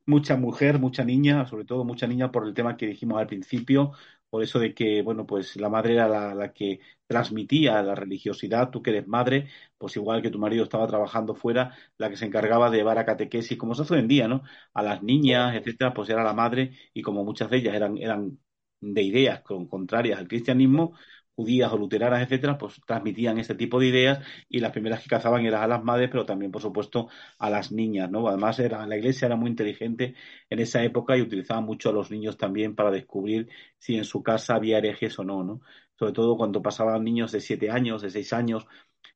mucha 0.07 0.37
mujer, 0.37 0.79
mucha 0.79 1.05
niña, 1.05 1.47
sobre 1.47 1.65
todo 1.65 1.85
mucha 1.85 2.07
niña 2.07 2.31
por 2.33 2.47
el 2.47 2.55
tema 2.55 2.77
que 2.77 2.87
dijimos 2.87 3.19
al 3.21 3.27
principio, 3.27 3.93
por 4.31 4.43
eso 4.43 4.59
de 4.59 4.75
que, 4.75 5.03
bueno, 5.03 5.27
pues 5.27 5.57
la 5.57 5.69
madre 5.69 5.95
era 5.95 6.09
la, 6.09 6.35
la, 6.35 6.53
que 6.53 6.81
transmitía 7.07 7.83
la 7.83 7.95
religiosidad, 7.95 8.71
tú 8.71 8.83
que 8.83 8.91
eres 8.91 9.07
madre, 9.07 9.49
pues 9.79 9.97
igual 9.97 10.23
que 10.23 10.31
tu 10.31 10.39
marido 10.39 10.65
estaba 10.65 10.87
trabajando 10.87 11.35
fuera, 11.35 11.77
la 11.99 12.09
que 12.09 12.17
se 12.17 12.25
encargaba 12.27 12.71
de 12.71 12.79
llevar 12.79 12.99
a 12.99 13.05
catequesis, 13.05 13.59
como 13.59 13.75
se 13.75 13.83
hace 13.83 13.95
hoy 13.95 14.01
en 14.01 14.09
día, 14.09 14.29
¿no? 14.29 14.43
A 14.75 14.83
las 14.83 15.03
niñas, 15.03 15.55
etcétera, 15.55 15.93
pues 15.95 16.09
era 16.09 16.25
la 16.25 16.33
madre, 16.35 16.73
y 16.95 17.03
como 17.03 17.25
muchas 17.25 17.51
de 17.51 17.59
ellas 17.59 17.75
eran, 17.75 17.99
eran 17.99 18.39
de 18.81 19.03
ideas 19.03 19.43
con, 19.43 19.67
contrarias 19.69 20.19
al 20.19 20.29
cristianismo, 20.29 20.95
judías 21.35 21.73
o 21.73 21.79
luteranas, 21.79 22.23
etcétera, 22.23 22.59
pues 22.59 22.81
transmitían 22.87 23.39
este 23.39 23.55
tipo 23.55 23.81
de 23.81 23.87
ideas 23.89 24.27
y 24.49 24.61
las 24.61 24.73
primeras 24.73 25.03
que 25.03 25.09
cazaban 25.09 25.45
eran 25.47 25.63
a 25.63 25.67
las 25.67 25.83
madres, 25.85 26.09
pero 26.11 26.27
también, 26.27 26.53
por 26.53 26.63
supuesto, 26.63 27.09
a 27.39 27.51
las 27.51 27.73
niñas, 27.73 28.11
¿no? 28.11 28.29
Además, 28.29 28.59
era, 28.59 28.87
la 28.87 28.97
iglesia 28.97 29.27
era 29.27 29.37
muy 29.37 29.51
inteligente 29.51 30.15
en 30.51 30.59
esa 30.61 30.83
época 30.83 31.17
y 31.17 31.23
utilizaba 31.23 31.61
mucho 31.61 31.91
a 31.91 31.93
los 31.93 32.11
niños 32.11 32.37
también 32.37 32.75
para 32.75 32.91
descubrir 32.91 33.49
si 33.79 33.97
en 33.97 34.05
su 34.05 34.23
casa 34.23 34.55
había 34.57 34.79
herejes 34.79 35.19
o 35.19 35.25
no, 35.25 35.43
¿no? 35.45 35.61
Sobre 35.99 36.13
todo 36.13 36.37
cuando 36.37 36.63
pasaban 36.63 37.05
niños 37.05 37.33
de 37.33 37.41
siete 37.41 37.71
años, 37.71 38.03
de 38.03 38.11
seis 38.11 38.33
años, 38.33 38.67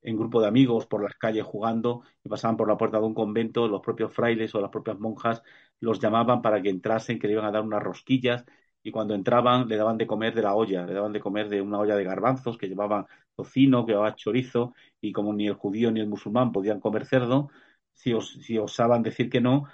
en 0.02 0.16
grupo 0.16 0.40
de 0.40 0.48
amigos 0.48 0.86
por 0.86 1.02
las 1.02 1.14
calles 1.16 1.44
jugando 1.44 2.02
y 2.24 2.28
pasaban 2.28 2.56
por 2.56 2.68
la 2.68 2.76
puerta 2.76 2.98
de 2.98 3.04
un 3.06 3.14
convento, 3.14 3.66
los 3.68 3.80
propios 3.80 4.12
frailes 4.14 4.54
o 4.54 4.60
las 4.60 4.70
propias 4.70 4.98
monjas 4.98 5.42
los 5.80 6.00
llamaban 6.00 6.42
para 6.42 6.62
que 6.62 6.70
entrasen, 6.70 7.18
que 7.18 7.26
le 7.26 7.34
iban 7.34 7.44
a 7.46 7.50
dar 7.50 7.62
unas 7.62 7.82
rosquillas 7.82 8.44
y 8.86 8.92
cuando 8.92 9.14
entraban 9.14 9.66
le 9.68 9.76
daban 9.76 9.98
de 9.98 10.06
comer 10.06 10.32
de 10.32 10.42
la 10.42 10.54
olla, 10.54 10.86
le 10.86 10.94
daban 10.94 11.12
de 11.12 11.18
comer 11.18 11.48
de 11.48 11.60
una 11.60 11.80
olla 11.80 11.96
de 11.96 12.04
garbanzos 12.04 12.56
que 12.56 12.68
llevaban 12.68 13.06
tocino, 13.34 13.84
que 13.84 13.92
llevaba 13.92 14.14
chorizo, 14.14 14.74
y 15.00 15.10
como 15.12 15.32
ni 15.32 15.48
el 15.48 15.54
judío 15.54 15.90
ni 15.90 15.98
el 15.98 16.06
musulmán 16.06 16.52
podían 16.52 16.78
comer 16.78 17.04
cerdo, 17.04 17.50
si, 17.92 18.12
os, 18.12 18.34
si 18.44 18.58
osaban 18.58 19.02
decir 19.02 19.28
que 19.28 19.40
no, 19.40 19.64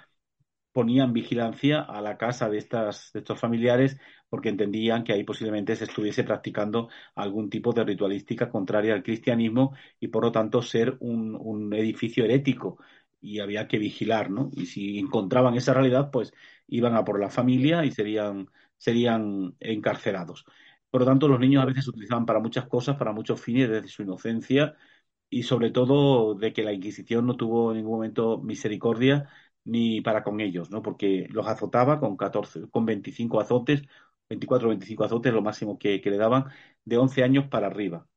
ponían 0.71 1.13
vigilancia 1.13 1.81
a 1.81 2.01
la 2.01 2.17
casa 2.17 2.49
de, 2.49 2.57
estas, 2.57 3.11
de 3.13 3.19
estos 3.19 3.39
familiares 3.39 3.97
porque 4.29 4.49
entendían 4.49 5.03
que 5.03 5.13
ahí 5.13 5.23
posiblemente 5.23 5.75
se 5.75 5.83
estuviese 5.83 6.23
practicando 6.23 6.89
algún 7.13 7.51
tipo 7.51 7.71
de 7.73 7.83
ritualística 7.83 8.49
contraria 8.49 8.95
al 8.95 9.03
cristianismo 9.03 9.75
y 9.99 10.07
por 10.07 10.23
lo 10.23 10.31
tanto 10.31 10.63
ser 10.63 10.97
un, 11.01 11.35
un 11.39 11.71
edificio 11.75 12.25
herético 12.25 12.79
y 13.21 13.39
había 13.39 13.67
que 13.67 13.77
vigilar, 13.77 14.31
¿no? 14.31 14.49
Y 14.53 14.65
si 14.65 14.97
encontraban 14.99 15.55
esa 15.55 15.73
realidad, 15.73 16.09
pues 16.11 16.33
iban 16.67 16.95
a 16.95 17.05
por 17.05 17.19
la 17.19 17.29
familia 17.29 17.85
y 17.85 17.91
serían 17.91 18.49
serían 18.83 19.55
encarcelados. 19.61 20.45
Por 20.89 21.01
lo 21.01 21.07
tanto, 21.07 21.27
los 21.29 21.39
niños 21.39 21.63
a 21.63 21.65
veces 21.65 21.85
se 21.85 21.91
utilizaban 21.91 22.25
para 22.25 22.39
muchas 22.41 22.67
cosas, 22.67 22.97
para 22.97 23.13
muchos 23.13 23.39
fines, 23.41 23.69
desde 23.69 23.87
su 23.87 24.03
inocencia 24.03 24.75
y 25.29 25.43
sobre 25.43 25.71
todo 25.71 26.35
de 26.35 26.53
que 26.53 26.63
la 26.63 26.73
Inquisición 26.73 27.25
no 27.25 27.37
tuvo 27.37 27.71
en 27.71 27.77
ningún 27.77 27.93
momento 27.93 28.39
misericordia 28.39 29.29
ni 29.63 30.01
para 30.01 30.23
con 30.23 30.41
ellos, 30.41 30.69
¿no? 30.69 30.81
Porque 30.81 31.27
los 31.31 31.47
azotaba 31.47 31.99
con 31.99 32.17
14, 32.17 32.69
con 32.69 32.85
25 32.85 33.39
azotes, 33.39 33.83
24 34.29 34.67
o 34.67 34.69
25 34.71 35.03
azotes, 35.05 35.33
lo 35.33 35.41
máximo 35.41 35.79
que, 35.79 36.01
que, 36.01 36.11
le 36.11 36.17
daban, 36.17 36.45
de 36.83 36.97
11 36.97 37.23
años 37.23 37.47
para 37.47 37.67
arriba. 37.67 38.07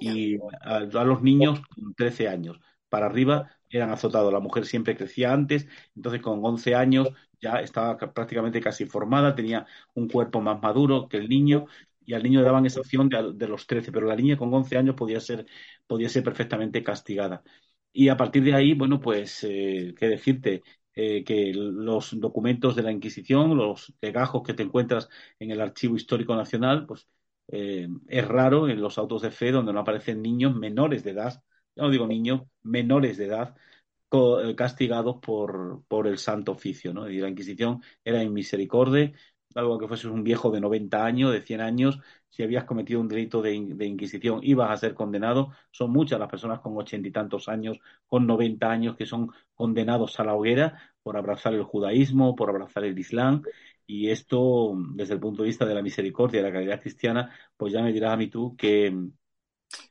Y 0.00 0.38
a, 0.62 0.76
a 0.78 1.04
los 1.04 1.22
niños 1.22 1.60
con 1.68 1.94
13 1.94 2.28
años 2.28 2.58
para 2.92 3.06
arriba 3.06 3.50
eran 3.70 3.90
azotados. 3.90 4.30
La 4.32 4.40
mujer 4.40 4.66
siempre 4.66 4.94
crecía 4.94 5.32
antes, 5.32 5.66
entonces 5.96 6.20
con 6.20 6.44
11 6.44 6.74
años 6.74 7.08
ya 7.40 7.54
estaba 7.60 7.96
prácticamente 7.96 8.60
casi 8.60 8.84
formada, 8.84 9.34
tenía 9.34 9.66
un 9.94 10.08
cuerpo 10.08 10.42
más 10.42 10.60
maduro 10.60 11.08
que 11.08 11.16
el 11.16 11.28
niño 11.28 11.66
y 12.04 12.12
al 12.12 12.22
niño 12.22 12.40
le 12.40 12.46
daban 12.46 12.66
esa 12.66 12.80
opción 12.80 13.08
de, 13.08 13.48
los 13.48 13.66
13, 13.66 13.92
pero 13.92 14.06
la 14.06 14.16
niña 14.16 14.36
con 14.36 14.52
11 14.52 14.76
años 14.76 14.94
podía 14.94 15.20
ser, 15.20 15.46
podía 15.86 16.08
ser 16.10 16.22
perfectamente 16.22 16.82
castigada. 16.82 17.42
Y 17.92 18.08
a 18.08 18.16
partir 18.16 18.44
de 18.44 18.54
ahí, 18.54 18.74
bueno, 18.74 19.00
pues, 19.00 19.42
eh, 19.44 19.94
¿qué 19.98 20.08
decirte? 20.08 20.62
Eh, 20.94 21.24
que 21.24 21.52
los 21.54 22.20
documentos 22.20 22.76
de 22.76 22.82
la 22.82 22.92
Inquisición, 22.92 23.56
los 23.56 23.94
legajos 24.02 24.42
que 24.42 24.52
te 24.54 24.62
encuentras 24.62 25.08
en 25.38 25.50
el 25.50 25.60
Archivo 25.62 25.96
Histórico 25.96 26.36
Nacional, 26.36 26.84
pues 26.86 27.08
eh, 27.48 27.88
es 28.08 28.28
raro 28.28 28.68
en 28.68 28.80
los 28.82 28.98
autos 28.98 29.22
de 29.22 29.30
fe 29.30 29.52
donde 29.52 29.72
no 29.72 29.80
aparecen 29.80 30.20
niños 30.22 30.54
menores 30.54 31.02
de 31.04 31.12
edad, 31.12 31.42
no 31.76 31.90
digo 31.90 32.06
niños, 32.06 32.42
menores 32.62 33.16
de 33.16 33.26
edad, 33.26 33.56
castigados 34.56 35.16
por, 35.22 35.84
por 35.88 36.06
el 36.06 36.18
santo 36.18 36.52
oficio, 36.52 36.92
¿no? 36.92 37.08
Y 37.08 37.18
la 37.18 37.28
Inquisición 37.28 37.82
era 38.04 38.22
inmisericordia 38.22 39.12
algo 39.54 39.78
que 39.78 39.88
fuese 39.88 40.08
un 40.08 40.24
viejo 40.24 40.50
de 40.50 40.60
90 40.60 41.04
años, 41.04 41.32
de 41.32 41.42
100 41.42 41.60
años, 41.60 42.00
si 42.28 42.42
habías 42.42 42.64
cometido 42.64 43.00
un 43.00 43.08
delito 43.08 43.42
de, 43.42 43.54
Inquisición, 43.54 44.40
ibas 44.42 44.70
a 44.70 44.76
ser 44.76 44.94
condenado. 44.94 45.52
Son 45.70 45.90
muchas 45.92 46.18
las 46.18 46.30
personas 46.30 46.60
con 46.60 46.76
ochenta 46.76 47.08
y 47.08 47.12
tantos 47.12 47.48
años, 47.48 47.78
con 48.06 48.26
90 48.26 48.70
años, 48.70 48.96
que 48.96 49.06
son 49.06 49.30
condenados 49.54 50.18
a 50.18 50.24
la 50.24 50.34
hoguera 50.34 50.78
por 51.02 51.16
abrazar 51.16 51.54
el 51.54 51.62
judaísmo, 51.64 52.34
por 52.34 52.48
abrazar 52.48 52.84
el 52.84 52.98
islam. 52.98 53.42
Y 53.86 54.10
esto, 54.10 54.74
desde 54.94 55.14
el 55.14 55.20
punto 55.20 55.42
de 55.42 55.48
vista 55.48 55.66
de 55.66 55.74
la 55.74 55.82
misericordia 55.82 56.40
y 56.40 56.44
la 56.44 56.52
caridad 56.52 56.80
cristiana, 56.80 57.30
pues 57.56 57.72
ya 57.72 57.82
me 57.82 57.92
dirás 57.92 58.12
a 58.12 58.16
mí 58.16 58.28
tú 58.28 58.56
que, 58.56 58.94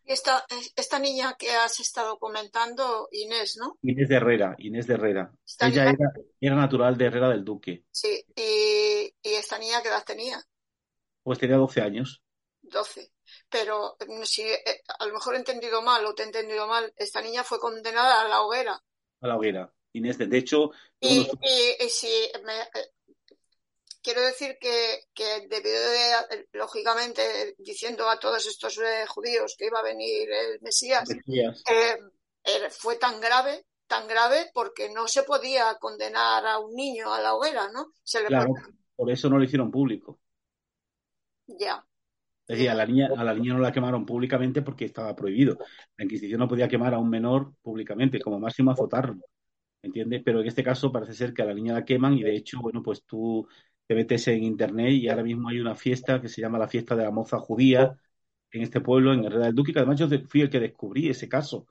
esta, 0.06 0.46
esta 0.76 1.00
niña 1.00 1.36
que 1.38 1.52
has 1.52 1.80
estado 1.80 2.18
comentando, 2.20 3.08
Inés, 3.12 3.58
¿no? 3.58 3.78
Inés 3.82 4.10
de 4.10 4.16
Herrera, 4.16 4.56
Inés 4.60 4.88
de 4.88 4.94
Herrera. 4.96 5.32
Ella 5.60 5.84
era, 5.84 6.12
era, 6.40 6.56
natural 6.56 6.98
de 6.98 7.06
Herrera 7.06 7.30
del 7.30 7.44
Duque. 7.44 7.86
Sí, 7.92 8.24
y, 8.36 9.14
y, 9.22 9.34
esta 9.36 9.58
niña 9.58 9.82
qué 9.82 9.90
edad 9.90 10.04
tenía? 10.06 10.42
Pues 11.24 11.40
tenía 11.40 11.58
12 11.58 11.82
años. 11.82 12.22
12. 12.62 13.12
Pero 13.50 13.98
mm, 14.08 14.24
si 14.24 14.44
eh, 14.44 14.84
a 15.00 15.06
lo 15.06 15.14
mejor 15.14 15.36
he 15.36 15.40
entendido 15.40 15.82
mal 15.82 16.06
o 16.06 16.14
te 16.14 16.24
he 16.24 16.26
entendido 16.26 16.68
mal, 16.68 16.94
esta 16.98 17.22
niña 17.22 17.44
fue 17.44 17.60
condenada 17.60 18.22
a 18.22 18.28
la 18.28 18.42
hoguera. 18.42 18.82
A 19.22 19.28
la 19.28 19.38
hoguera. 19.38 19.74
Inés, 19.94 20.18
de, 20.18 20.28
de 20.28 20.38
hecho... 20.38 20.72
Y, 21.00 21.20
y, 21.20 21.90
si 21.90 22.08
me, 22.46 22.62
eh, 22.62 22.92
quiero 24.02 24.22
decir 24.22 24.58
que, 24.60 25.06
que 25.14 25.48
debido 25.48 25.82
de, 25.82 26.48
lógicamente, 26.54 27.56
diciendo 27.58 28.10
a 28.10 28.20
todos 28.20 28.46
estos 28.48 28.78
eh, 28.80 29.06
judíos 29.08 29.56
que 29.58 29.68
iba 29.68 29.80
a 29.80 29.84
venir 29.84 30.30
el 30.32 30.62
Mesías, 30.62 31.10
eh, 31.10 31.98
eh, 32.44 32.70
fue 32.72 32.98
tan 32.98 33.20
grave, 33.20 33.66
tan 33.88 34.08
grave 34.08 34.50
porque 34.54 34.92
no 34.92 35.08
se 35.08 35.24
podía 35.24 35.76
condenar 35.80 36.46
a 36.46 36.60
un 36.60 36.74
niño 36.74 37.14
a 37.14 37.22
la 37.22 37.36
hoguera, 37.36 37.72
¿no? 37.72 37.94
Se 38.04 38.24
claro, 38.26 38.54
por 38.96 39.10
eso 39.12 39.30
no 39.30 39.38
lo 39.38 39.44
hicieron 39.44 39.72
público. 39.72 40.20
Ya. 41.48 41.86
Es 42.48 42.58
decir, 42.58 42.70
a 42.70 42.74
la, 42.74 42.86
niña, 42.86 43.10
a 43.16 43.24
la 43.24 43.34
niña 43.34 43.54
no 43.54 43.60
la 43.60 43.72
quemaron 43.72 44.06
públicamente 44.06 44.62
porque 44.62 44.86
estaba 44.86 45.16
prohibido. 45.16 45.58
La 45.96 46.04
Inquisición 46.04 46.40
no 46.40 46.48
podía 46.48 46.68
quemar 46.68 46.94
a 46.94 47.00
un 47.00 47.10
menor 47.10 47.54
públicamente, 47.62 48.20
como 48.20 48.40
máximo 48.40 48.72
azotarlo. 48.72 49.22
¿Entiendes? 49.82 50.22
Pero 50.24 50.42
en 50.42 50.48
este 50.48 50.64
caso 50.64 50.92
parece 50.92 51.14
ser 51.14 51.34
que 51.34 51.42
a 51.42 51.46
la 51.46 51.54
niña 51.54 51.74
la 51.74 51.86
queman 51.86 52.18
y 52.18 52.24
de 52.24 52.36
hecho, 52.36 52.60
bueno, 52.62 52.84
pues 52.84 53.04
tú 53.04 53.48
te 53.88 53.96
metes 53.96 54.28
en 54.28 54.44
internet 54.44 54.92
y 54.94 55.10
ahora 55.10 55.24
mismo 55.24 55.50
hay 55.50 55.60
una 55.60 55.76
fiesta 55.76 56.22
que 56.22 56.30
se 56.30 56.42
llama 56.42 56.60
la 56.60 56.68
fiesta 56.68 56.96
de 56.96 57.04
la 57.04 57.12
moza 57.12 57.40
judía 57.40 57.98
en 58.52 58.62
este 58.64 58.82
pueblo, 58.82 59.14
en 59.14 59.26
Herrera 59.26 59.46
del 59.46 59.56
Duque, 59.56 59.74
que 59.74 59.80
además 59.80 60.00
yo 60.00 60.08
fui 60.28 60.42
el 60.42 60.50
que 60.50 60.60
descubrí 60.60 61.10
ese 61.10 61.30
caso. 61.30 61.68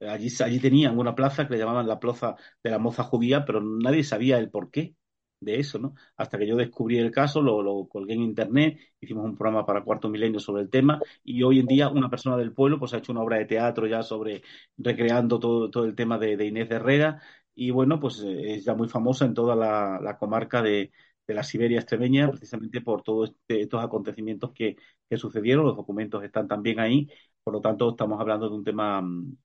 Allí, 0.00 0.28
allí 0.44 0.60
tenían 0.60 0.98
una 0.98 1.14
plaza 1.14 1.46
que 1.46 1.54
le 1.54 1.58
llamaban 1.60 1.88
la 1.88 1.98
plaza 2.00 2.36
de 2.62 2.70
la 2.70 2.78
moza 2.78 3.04
judía, 3.04 3.44
pero 3.44 3.60
nadie 3.62 4.04
sabía 4.04 4.38
el 4.38 4.50
porqué 4.50 4.94
de 5.40 5.58
eso, 5.60 5.78
¿no? 5.78 5.94
Hasta 6.16 6.38
que 6.38 6.46
yo 6.46 6.56
descubrí 6.56 6.98
el 6.98 7.10
caso, 7.10 7.42
lo, 7.42 7.62
lo, 7.62 7.86
colgué 7.88 8.14
en 8.14 8.22
internet, 8.22 8.78
hicimos 9.00 9.24
un 9.24 9.36
programa 9.36 9.66
para 9.66 9.84
Cuarto 9.84 10.08
Milenio 10.08 10.40
sobre 10.40 10.62
el 10.62 10.70
tema 10.70 11.00
y 11.24 11.42
hoy 11.42 11.60
en 11.60 11.66
día 11.66 11.88
una 11.88 12.10
persona 12.10 12.36
del 12.36 12.52
pueblo 12.52 12.78
pues 12.78 12.94
ha 12.94 12.98
hecho 12.98 13.12
una 13.12 13.22
obra 13.22 13.38
de 13.38 13.44
teatro 13.46 13.86
ya 13.86 14.02
sobre 14.02 14.42
recreando 14.78 15.38
todo, 15.38 15.70
todo 15.70 15.84
el 15.84 15.94
tema 15.94 16.18
de, 16.18 16.32
Inés 16.44 16.68
de 16.68 16.76
Herrera 16.76 17.22
y 17.54 17.70
bueno, 17.70 18.00
pues 18.00 18.20
eh, 18.22 18.54
es 18.56 18.64
ya 18.64 18.74
muy 18.74 18.88
famosa 18.88 19.24
en 19.24 19.34
toda 19.34 19.54
la 19.56 20.16
comarca 20.18 20.62
de, 20.62 20.90
de 21.26 21.34
la 21.34 21.42
Siberia 21.42 21.78
extremeña, 21.78 22.28
precisamente 22.30 22.80
por 22.80 23.02
todos 23.02 23.30
este, 23.30 23.62
estos 23.62 23.82
acontecimientos 23.82 24.52
que, 24.52 24.76
sucedieron. 25.16 25.64
Los 25.66 25.76
documentos 25.76 26.24
están 26.24 26.48
también 26.48 26.80
ahí, 26.80 27.08
por 27.42 27.54
lo 27.54 27.60
tanto, 27.60 27.90
estamos 27.90 28.20
hablando 28.20 28.48
de 28.48 28.56
un 28.56 28.64
tema 28.64 29.00
mm, 29.02 29.36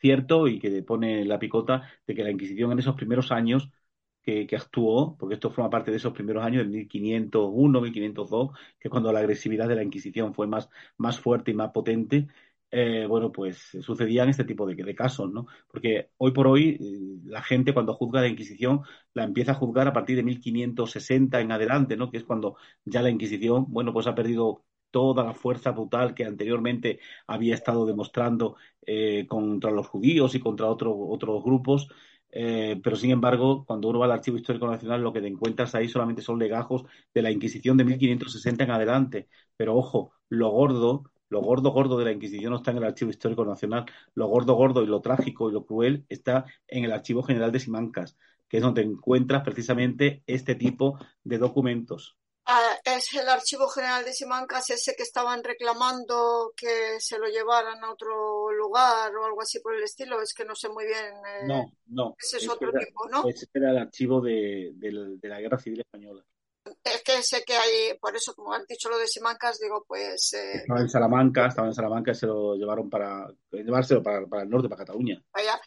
cierto 0.00 0.48
y 0.48 0.58
que 0.58 0.82
pone 0.82 1.24
la 1.24 1.38
picota 1.38 1.82
de 2.06 2.14
que 2.14 2.24
la 2.24 2.30
Inquisición 2.30 2.72
en 2.72 2.78
esos 2.78 2.94
primeros 2.96 3.32
años 3.32 3.70
que, 4.22 4.56
actuó, 4.56 5.16
porque 5.18 5.34
esto 5.34 5.50
forma 5.50 5.70
parte 5.70 5.90
de 5.92 5.98
esos 5.98 6.12
primeros 6.12 6.44
años, 6.44 6.62
del 6.62 6.70
1501, 6.70 7.80
1502, 7.80 8.50
que 8.78 8.88
es 8.88 8.90
cuando 8.90 9.12
la 9.12 9.20
agresividad 9.20 9.68
de 9.68 9.76
la 9.76 9.84
Inquisición 9.84 10.34
fue 10.34 10.46
más, 10.48 10.68
más 10.96 11.20
fuerte 11.20 11.52
y 11.52 11.54
más 11.54 11.70
potente, 11.70 12.26
eh, 12.78 13.06
bueno, 13.06 13.32
pues 13.32 13.56
sucedían 13.80 14.28
este 14.28 14.44
tipo 14.44 14.66
de, 14.66 14.94
casos, 14.94 15.32
¿no? 15.32 15.46
Porque 15.66 16.10
hoy 16.18 16.32
por 16.32 16.46
hoy 16.46 16.76
eh, 16.78 17.20
la 17.24 17.42
gente 17.42 17.72
cuando 17.72 17.94
juzga 17.94 18.20
la 18.20 18.28
Inquisición 18.28 18.82
la 19.14 19.24
empieza 19.24 19.52
a 19.52 19.54
juzgar 19.54 19.88
a 19.88 19.94
partir 19.94 20.16
de 20.16 20.22
1560 20.22 21.40
en 21.40 21.52
adelante, 21.52 21.96
¿no? 21.96 22.10
Que 22.10 22.18
es 22.18 22.24
cuando 22.24 22.56
ya 22.84 23.00
la 23.00 23.08
Inquisición, 23.08 23.64
bueno, 23.68 23.94
pues 23.94 24.06
ha 24.06 24.14
perdido 24.14 24.64
toda 24.90 25.24
la 25.24 25.32
fuerza 25.32 25.70
brutal 25.70 26.14
que 26.14 26.26
anteriormente 26.26 27.00
había 27.26 27.54
estado 27.54 27.86
demostrando 27.86 28.56
eh, 28.86 29.26
contra 29.26 29.70
los 29.70 29.88
judíos 29.88 30.34
y 30.34 30.40
contra 30.40 30.66
otros 30.66 30.94
otros 30.98 31.42
grupos. 31.44 31.88
pero 32.82 32.96
sin 32.96 33.10
embargo, 33.10 33.64
cuando 33.66 33.88
uno 33.88 34.00
va 34.00 34.06
al 34.06 34.12
Archivo 34.12 34.36
Histórico 34.36 34.66
Nacional, 34.66 35.02
lo 35.02 35.12
que 35.12 35.20
te 35.22 35.28
encuentras 35.28 35.74
ahí 35.74 35.88
solamente 35.88 36.20
son 36.22 36.38
legajos 36.38 36.84
de 37.14 37.22
la 37.22 37.30
Inquisición 37.30 37.76
de 37.78 37.84
1560 37.84 38.64
en 38.64 38.70
adelante. 38.70 39.28
Pero 39.56 39.76
ojo, 39.76 40.12
lo 40.28 40.50
gordo 40.50 41.04
lo 41.28 41.40
gordo, 41.40 41.70
gordo 41.70 41.98
de 41.98 42.04
la 42.04 42.12
Inquisición 42.12 42.50
no 42.50 42.58
está 42.58 42.70
en 42.70 42.78
el 42.78 42.84
Archivo 42.84 43.10
Histórico 43.10 43.44
Nacional. 43.44 43.84
Lo 44.14 44.28
gordo, 44.28 44.54
gordo 44.54 44.82
y 44.82 44.86
lo 44.86 45.00
trágico 45.00 45.48
y 45.48 45.52
lo 45.52 45.66
cruel 45.66 46.04
está 46.08 46.44
en 46.68 46.84
el 46.84 46.92
Archivo 46.92 47.22
General 47.22 47.50
de 47.50 47.60
Simancas, 47.60 48.16
que 48.48 48.58
es 48.58 48.62
donde 48.62 48.82
encuentras 48.82 49.42
precisamente 49.42 50.22
este 50.26 50.54
tipo 50.54 50.98
de 51.24 51.38
documentos. 51.38 52.16
Ah, 52.48 52.76
es 52.84 53.12
el 53.14 53.28
Archivo 53.28 53.66
General 53.66 54.04
de 54.04 54.12
Simancas 54.12 54.70
ese 54.70 54.94
que 54.96 55.02
estaban 55.02 55.42
reclamando 55.42 56.52
que 56.56 57.00
se 57.00 57.18
lo 57.18 57.26
llevaran 57.26 57.82
a 57.82 57.90
otro 57.90 58.52
lugar 58.52 59.12
o 59.16 59.24
algo 59.24 59.42
así 59.42 59.58
por 59.58 59.74
el 59.74 59.82
estilo. 59.82 60.22
Es 60.22 60.32
que 60.32 60.44
no 60.44 60.54
sé 60.54 60.68
muy 60.68 60.84
bien. 60.84 61.06
Eh, 61.06 61.46
no, 61.48 61.72
no. 61.86 62.14
Ese 62.16 62.36
es, 62.36 62.48
otro 62.48 62.70
tipo, 62.70 63.08
¿no? 63.08 63.28
Ese 63.28 63.46
era 63.52 63.72
el 63.72 63.78
archivo 63.78 64.20
de 64.20 64.72
la 65.22 65.40
Guerra 65.40 65.58
Civil 65.58 65.80
Española 65.80 66.24
es 66.84 67.02
que 67.02 67.22
sé 67.22 67.44
que 67.44 67.56
hay, 67.56 67.98
por 67.98 68.14
eso, 68.16 68.34
como 68.34 68.52
han 68.52 68.64
dicho 68.66 68.88
lo 68.88 68.98
de 68.98 69.06
Simancas, 69.06 69.58
digo, 69.58 69.84
pues. 69.86 70.32
Eh, 70.34 70.58
estaba 70.58 70.80
en 70.80 70.88
Salamanca, 70.88 71.46
estaba 71.46 71.68
en 71.68 71.74
Salamanca 71.74 72.12
y 72.12 72.14
se 72.14 72.26
lo 72.26 72.54
llevaron 72.54 72.88
para. 72.88 73.26
llevárselo 73.50 74.02
para, 74.02 74.42
el 74.42 74.48
norte, 74.48 74.68
para 74.68 74.84
Cataluña. 74.84 75.22
Vaya. 75.32 75.60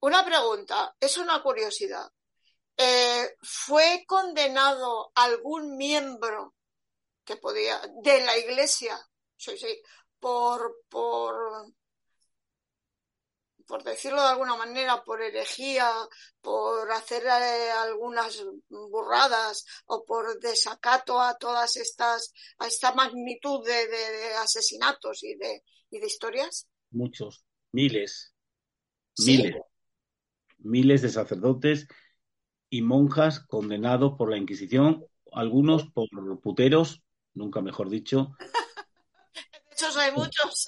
Una 0.00 0.24
pregunta, 0.24 0.94
es 1.00 1.16
una 1.16 1.42
curiosidad. 1.42 2.06
Eh, 2.76 3.36
¿Fue 3.40 4.04
condenado 4.06 5.12
algún 5.14 5.76
miembro 5.76 6.54
que 7.24 7.36
podía 7.36 7.80
de 8.02 8.20
la 8.24 8.36
iglesia 8.36 8.98
sí, 9.36 9.56
sí, 9.56 9.82
por, 10.18 10.76
por 10.88 11.34
por 13.66 13.82
decirlo 13.82 14.20
de 14.22 14.28
alguna 14.28 14.56
manera, 14.56 15.02
por 15.04 15.22
herejía, 15.22 15.90
por 16.40 16.90
hacer 16.92 17.22
eh, 17.24 17.70
algunas 17.70 18.44
burradas 18.68 19.64
o 19.86 20.04
por 20.04 20.38
desacato 20.40 21.20
a 21.20 21.36
todas 21.36 21.76
estas, 21.76 22.32
a 22.58 22.66
esta 22.66 22.94
magnitud 22.94 23.64
de, 23.64 24.34
asesinatos 24.42 25.22
y 25.22 25.34
de, 25.36 25.62
y 25.90 25.98
de 25.98 26.06
historias? 26.06 26.68
Muchos, 26.90 27.44
miles, 27.72 28.34
miles, 29.18 29.56
miles 30.58 31.02
de 31.02 31.08
sacerdotes 31.08 31.88
y 32.70 32.82
monjas 32.82 33.40
condenados 33.40 34.14
por 34.18 34.30
la 34.30 34.36
Inquisición, 34.36 35.06
algunos 35.32 35.86
por 35.90 36.08
puteros, 36.40 37.02
nunca 37.32 37.60
mejor 37.60 37.88
dicho, 37.88 38.36
muchos 39.74 39.96
hay 39.96 40.12
muchos 40.12 40.66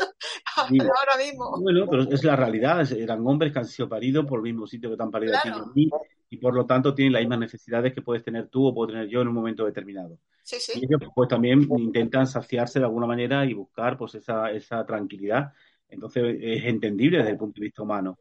ahora 0.57 1.17
mismo. 1.19 1.53
Bueno, 1.61 1.87
pero 1.89 2.03
es 2.03 2.25
la 2.25 2.37
realidad, 2.37 2.91
eran 2.93 3.27
hombres 3.27 3.53
que 3.53 3.59
han 3.59 3.67
sido 3.67 3.89
paridos 3.89 4.27
por 4.27 4.39
el 4.39 4.45
mismo 4.45 4.67
sitio 4.67 4.91
que 4.91 4.97
te 4.97 5.03
han 5.03 5.11
parido 5.11 5.35
aquí 5.37 5.91
y 6.29 6.37
por 6.39 6.55
lo 6.55 6.67
tanto 6.67 6.95
tienen 6.95 7.13
las 7.13 7.23
mismas 7.23 7.39
necesidades 7.39 7.95
que 7.95 8.03
puedes 8.03 8.25
tener 8.25 8.49
tú 8.49 8.67
o 8.67 8.75
puedo 8.75 8.93
tener 8.93 9.09
yo 9.09 9.21
en 9.21 9.29
un 9.29 9.35
momento 9.35 9.65
determinado. 9.65 10.19
Sí, 10.43 10.57
sí. 10.59 10.73
Y 10.75 10.85
ellos 10.85 11.11
pues 11.15 11.29
también 11.29 11.67
intentan 11.79 12.27
saciarse 12.27 12.79
de 12.79 12.85
alguna 12.85 13.07
manera 13.07 13.45
y 13.45 13.55
buscar 13.55 13.97
pues 13.97 14.17
esa, 14.17 14.51
esa 14.51 14.85
tranquilidad. 14.85 15.53
Entonces 15.89 16.37
es 16.41 16.65
entendible 16.65 17.19
desde 17.19 17.31
el 17.31 17.37
punto 17.37 17.61
de 17.61 17.67
vista 17.67 17.83
humano. 17.83 18.19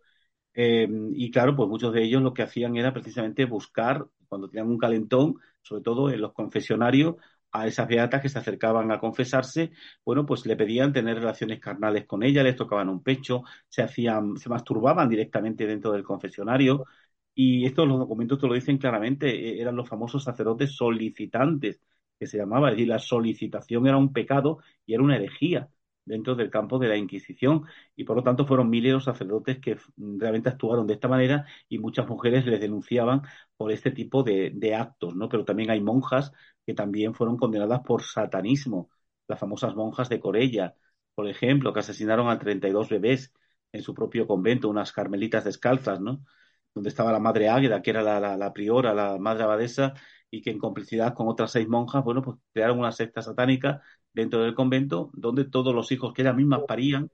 Eh, 0.53 0.87
y 1.13 1.31
claro, 1.31 1.55
pues 1.55 1.67
muchos 1.67 1.93
de 1.93 2.03
ellos 2.03 2.21
lo 2.21 2.33
que 2.33 2.43
hacían 2.43 2.77
era 2.77 2.93
precisamente 2.93 3.45
buscar, 3.45 4.05
cuando 4.27 4.47
tenían 4.47 4.69
un 4.69 4.77
calentón, 4.77 5.35
sobre 5.61 5.83
todo 5.83 6.09
en 6.09 6.21
los 6.21 6.33
confesionarios, 6.33 7.15
a 7.61 7.67
esas 7.67 7.87
beatas 7.87 8.21
que 8.21 8.29
se 8.29 8.39
acercaban 8.39 8.91
a 8.91 8.99
confesarse, 8.99 9.71
bueno, 10.03 10.25
pues 10.25 10.45
le 10.45 10.55
pedían 10.55 10.93
tener 10.93 11.17
relaciones 11.17 11.59
carnales 11.59 12.05
con 12.05 12.23
ella, 12.23 12.43
les 12.43 12.55
tocaban 12.55 12.89
un 12.89 13.01
pecho, 13.03 13.43
se 13.67 13.81
hacían, 13.81 14.37
se 14.37 14.49
masturbaban 14.49 15.09
directamente 15.09 15.65
dentro 15.67 15.91
del 15.91 16.03
confesionario. 16.03 16.85
Y 17.33 17.65
estos 17.65 17.87
los 17.87 17.99
documentos 17.99 18.39
te 18.39 18.47
lo 18.47 18.53
dicen 18.53 18.77
claramente, 18.77 19.29
e, 19.29 19.61
eran 19.61 19.75
los 19.75 19.87
famosos 19.89 20.23
sacerdotes 20.23 20.71
solicitantes, 20.75 21.81
que 22.19 22.27
se 22.27 22.37
llamaba, 22.37 22.69
es 22.69 22.75
decir, 22.75 22.87
la 22.89 22.99
solicitación 22.99 23.87
era 23.87 23.97
un 23.97 24.13
pecado 24.13 24.59
y 24.85 24.93
era 24.93 25.03
una 25.03 25.17
herejía 25.17 25.69
dentro 26.05 26.35
del 26.35 26.49
campo 26.51 26.77
de 26.79 26.87
la 26.87 26.97
Inquisición 26.97 27.63
y 27.95 28.03
por 28.03 28.15
lo 28.15 28.23
tanto 28.23 28.45
fueron 28.45 28.69
miles 28.69 28.93
los 28.93 29.03
sacerdotes 29.05 29.59
que 29.59 29.77
realmente 29.97 30.49
actuaron 30.49 30.87
de 30.87 30.93
esta 30.93 31.07
manera 31.07 31.45
y 31.69 31.79
muchas 31.79 32.07
mujeres 32.07 32.45
les 32.45 32.59
denunciaban 32.61 33.21
por 33.57 33.71
este 33.71 33.91
tipo 33.91 34.23
de, 34.23 34.51
de 34.53 34.75
actos, 34.75 35.15
¿no? 35.15 35.29
Pero 35.29 35.45
también 35.45 35.71
hay 35.71 35.81
monjas 35.81 36.31
que 36.65 36.73
también 36.73 37.13
fueron 37.13 37.37
condenadas 37.37 37.81
por 37.81 38.03
satanismo, 38.03 38.89
las 39.27 39.39
famosas 39.39 39.75
monjas 39.75 40.09
de 40.09 40.19
Corella, 40.19 40.75
por 41.15 41.27
ejemplo, 41.27 41.73
que 41.73 41.79
asesinaron 41.79 42.29
a 42.29 42.37
32 42.39 42.89
bebés 42.89 43.33
en 43.71 43.81
su 43.81 43.93
propio 43.93 44.27
convento, 44.27 44.69
unas 44.69 44.91
carmelitas 44.91 45.43
descalzas, 45.43 45.99
¿no? 46.01 46.23
Donde 46.73 46.89
estaba 46.89 47.11
la 47.11 47.19
madre 47.19 47.49
Águeda, 47.49 47.81
que 47.81 47.91
era 47.91 48.01
la, 48.03 48.19
la, 48.37 48.53
priora, 48.53 48.93
la 48.93 49.17
madre 49.17 49.43
abadesa, 49.43 49.93
y 50.29 50.41
que 50.41 50.49
en 50.51 50.59
complicidad 50.59 51.13
con 51.13 51.27
otras 51.27 51.51
seis 51.51 51.67
monjas, 51.67 52.03
bueno, 52.03 52.21
pues 52.21 52.37
crearon 52.53 52.79
una 52.79 52.91
secta 52.91 53.21
satánica 53.21 53.81
dentro 54.15 54.41
del 54.43 54.55
convento 54.55 55.11
donde 55.13 55.45
todos 55.45 55.75
los 55.75 55.91
hijos 55.91 56.13
que 56.13 56.23
ellas 56.23 56.35
mismas 56.35 56.61
parían 56.67 57.11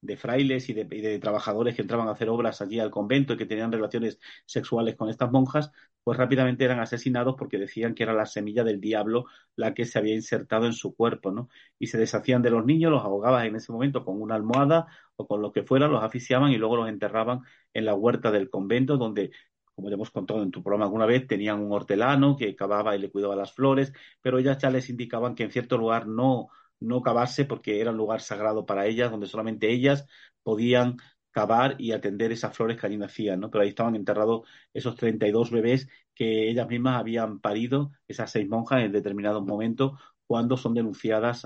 de 0.00 0.16
frailes 0.16 0.68
y 0.68 0.74
de, 0.74 1.18
trabajadores 1.18 1.74
que 1.74 1.82
entraban 1.82 2.08
a 2.08 2.12
hacer 2.12 2.28
obras 2.28 2.60
allí 2.60 2.78
al 2.78 2.90
convento 2.90 3.32
y 3.34 3.36
que 3.36 3.46
tenían 3.46 3.72
relaciones 3.72 4.20
sexuales 4.44 4.94
con 4.94 5.08
estas 5.08 5.32
monjas, 5.32 5.72
pues 6.04 6.16
rápidamente 6.18 6.64
eran 6.64 6.78
asesinados 6.80 7.34
porque 7.36 7.58
decían 7.58 7.94
que 7.94 8.04
era 8.04 8.12
la 8.14 8.26
semilla 8.26 8.62
del 8.62 8.80
diablo 8.80 9.26
la 9.56 9.74
que 9.74 9.84
se 9.84 9.98
había 9.98 10.14
insertado 10.14 10.66
en 10.66 10.74
su 10.74 10.94
cuerpo, 10.94 11.32
¿no? 11.32 11.48
Y 11.78 11.88
se 11.88 11.98
deshacían 11.98 12.42
de 12.42 12.50
los 12.50 12.64
niños, 12.64 12.92
los 12.92 13.02
ahogaban 13.04 13.46
en 13.46 13.56
ese 13.56 13.72
momento 13.72 14.04
con 14.04 14.20
una 14.22 14.36
almohada 14.36 14.86
o 15.16 15.26
con 15.26 15.42
lo 15.42 15.52
que 15.52 15.64
fuera, 15.64 15.88
los 15.88 16.02
asfixiaban 16.04 16.52
y 16.52 16.58
luego 16.58 16.76
los 16.76 16.88
enterraban 16.88 17.40
en 17.74 17.84
la 17.86 17.94
huerta 17.94 18.30
del 18.30 18.50
convento 18.50 18.96
donde 18.98 19.32
como 19.76 19.90
ya 19.90 19.94
hemos 19.94 20.10
contado 20.10 20.42
en 20.42 20.50
tu 20.50 20.62
programa 20.62 20.86
alguna 20.86 21.06
vez, 21.06 21.26
tenían 21.26 21.60
un 21.62 21.70
hortelano 21.72 22.36
que 22.36 22.56
cavaba 22.56 22.96
y 22.96 22.98
le 22.98 23.10
cuidaba 23.10 23.36
las 23.36 23.52
flores, 23.52 23.92
pero 24.22 24.38
ellas 24.38 24.58
ya 24.58 24.70
les 24.70 24.88
indicaban 24.90 25.34
que 25.34 25.44
en 25.44 25.50
cierto 25.52 25.76
lugar 25.78 26.06
no, 26.08 26.48
no 26.80 27.02
cavarse 27.02 27.44
porque 27.44 27.80
era 27.80 27.90
un 27.90 27.98
lugar 27.98 28.22
sagrado 28.22 28.64
para 28.66 28.86
ellas, 28.86 29.10
donde 29.10 29.26
solamente 29.26 29.70
ellas 29.70 30.06
podían 30.42 30.96
cavar 31.30 31.76
y 31.78 31.92
atender 31.92 32.32
esas 32.32 32.56
flores 32.56 32.80
que 32.80 32.86
allí 32.86 32.96
nacían, 32.96 33.38
¿no? 33.40 33.50
Pero 33.50 33.62
ahí 33.62 33.68
estaban 33.68 33.94
enterrados 33.94 34.48
esos 34.72 34.96
32 34.96 35.50
bebés 35.50 35.88
que 36.14 36.48
ellas 36.48 36.66
mismas 36.66 36.98
habían 36.98 37.40
parido, 37.40 37.92
esas 38.08 38.30
seis 38.30 38.48
monjas, 38.48 38.82
en 38.82 38.92
determinados 38.92 39.44
momentos, 39.44 40.00
cuando 40.26 40.56
son 40.56 40.72
denunciadas 40.72 41.44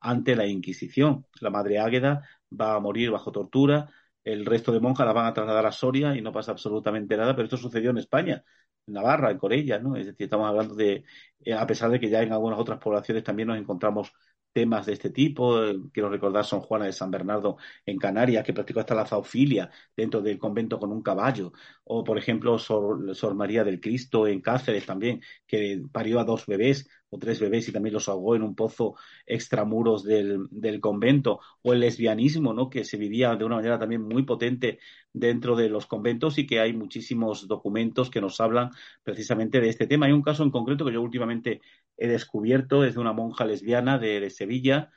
ante 0.00 0.36
la 0.36 0.46
Inquisición. 0.46 1.26
La 1.40 1.48
madre 1.48 1.78
Águeda 1.78 2.28
va 2.52 2.74
a 2.74 2.80
morir 2.80 3.10
bajo 3.10 3.32
tortura, 3.32 3.90
el 4.24 4.46
resto 4.46 4.72
de 4.72 4.80
monjas 4.80 5.06
la 5.06 5.12
van 5.12 5.26
a 5.26 5.34
trasladar 5.34 5.66
a 5.66 5.72
Soria 5.72 6.16
y 6.16 6.22
no 6.22 6.32
pasa 6.32 6.52
absolutamente 6.52 7.16
nada, 7.16 7.34
pero 7.34 7.44
esto 7.44 7.56
sucedió 7.56 7.90
en 7.90 7.98
España, 7.98 8.44
en 8.86 8.94
Navarra, 8.94 9.30
en 9.30 9.38
Corella, 9.38 9.78
¿no? 9.78 9.96
Es 9.96 10.06
decir, 10.06 10.24
estamos 10.24 10.48
hablando 10.48 10.74
de, 10.74 11.04
eh, 11.40 11.52
a 11.54 11.66
pesar 11.66 11.90
de 11.90 12.00
que 12.00 12.08
ya 12.10 12.22
en 12.22 12.32
algunas 12.32 12.58
otras 12.58 12.78
poblaciones 12.78 13.24
también 13.24 13.48
nos 13.48 13.58
encontramos 13.58 14.12
temas 14.52 14.86
de 14.86 14.92
este 14.94 15.10
tipo. 15.10 15.62
Eh, 15.62 15.76
quiero 15.92 16.08
recordar 16.08 16.44
Son 16.44 16.60
Juana 16.60 16.86
de 16.86 16.92
San 16.92 17.10
Bernardo 17.10 17.56
en 17.84 17.98
Canarias, 17.98 18.44
que 18.44 18.52
practicó 18.54 18.80
hasta 18.80 18.94
la 18.94 19.06
zoofilia 19.06 19.70
dentro 19.96 20.22
del 20.22 20.38
convento 20.38 20.78
con 20.78 20.92
un 20.92 21.02
caballo. 21.02 21.52
O, 21.84 22.04
por 22.04 22.16
ejemplo, 22.16 22.58
Sor, 22.58 23.34
María 23.34 23.64
del 23.64 23.80
Cristo 23.80 24.26
en 24.26 24.40
Cáceres 24.40 24.86
también, 24.86 25.20
que 25.46 25.82
parió 25.92 26.20
a 26.20 26.24
dos 26.24 26.46
bebés 26.46 26.88
o 27.10 27.18
tres 27.18 27.40
bebés 27.40 27.68
y 27.68 27.72
también 27.72 27.94
los 27.94 28.08
ahogó 28.08 28.34
en 28.34 28.42
un 28.42 28.54
pozo 28.54 28.96
extramuros 29.26 30.02
del, 30.04 30.46
del 30.50 30.80
convento. 30.80 31.40
O 31.62 31.72
el 31.72 31.80
lesbianismo, 31.80 32.52
¿no? 32.52 32.68
que 32.70 32.84
se 32.84 32.96
vivía 32.96 33.34
de 33.36 33.44
una 33.44 33.56
manera 33.56 33.78
también 33.78 34.02
muy 34.02 34.24
potente 34.24 34.78
dentro 35.12 35.54
de 35.56 35.68
los 35.68 35.86
conventos 35.86 36.38
y 36.38 36.46
que 36.46 36.60
hay 36.60 36.72
muchísimos 36.72 37.46
documentos 37.46 38.10
que 38.10 38.20
nos 38.20 38.40
hablan 38.40 38.70
precisamente 39.02 39.60
de 39.60 39.68
este 39.68 39.86
tema. 39.86 40.06
Hay 40.06 40.12
un 40.12 40.22
caso 40.22 40.42
en 40.42 40.50
concreto 40.50 40.84
que 40.84 40.92
yo 40.92 41.02
últimamente 41.02 41.60
he 41.96 42.08
descubierto, 42.08 42.84
es 42.84 42.94
de 42.94 43.00
una 43.00 43.12
monja 43.12 43.44
lesbiana 43.44 43.98
de, 43.98 44.28
Sevilla, 44.30 44.90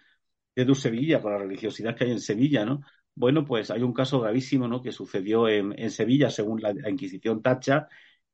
de 0.55 0.75
Sevilla, 0.75 1.21
por 1.21 1.31
la 1.31 1.37
religiosidad 1.37 1.95
que 1.95 2.05
hay 2.05 2.11
en 2.11 2.19
Sevilla, 2.19 2.65
¿no? 2.65 2.81
Bueno, 3.15 3.45
pues 3.45 3.71
hay 3.71 3.81
un 3.81 3.93
caso 3.93 4.19
gravísimo, 4.19 4.67
¿no? 4.67 4.81
Que 4.81 4.91
sucedió 4.91 5.47
en, 5.47 5.89
Sevilla, 5.91 6.29
según 6.29 6.61
la, 6.61 6.71
Inquisición 6.89 7.41
Tacha, 7.41 7.87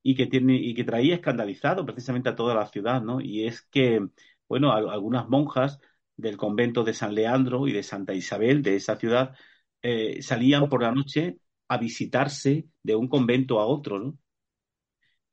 y 0.04 0.16
que 0.16 0.28
tiene 0.28 0.56
y 0.58 0.76
que 0.76 0.84
traía 0.84 1.16
escandalizado 1.16 1.86
precisamente 1.86 2.30
a 2.30 2.36
toda 2.36 2.56
la 2.56 2.68
ciudad, 2.68 3.02
¿no? 3.02 3.22
Y 3.22 3.48
es 3.48 3.62
que, 3.64 4.06
bueno, 4.48 4.74
algunas 4.74 5.30
monjas 5.30 5.80
del 6.18 6.38
convento 6.38 6.84
de 6.84 6.94
San 6.94 7.16
Leandro 7.16 7.68
y 7.68 7.74
de 7.74 7.84
Santa 7.84 8.14
Isabel 8.14 8.62
de 8.64 8.76
esa 8.76 8.98
ciudad 8.98 9.36
eh, 9.82 10.22
salían 10.22 10.70
por 10.70 10.84
la 10.84 10.92
noche 10.92 11.38
a 11.68 11.78
visitarse 11.78 12.68
de 12.84 12.96
un 12.96 13.08
convento 13.08 13.60
a 13.60 13.66
otro, 13.66 14.00
¿no? 14.00 14.18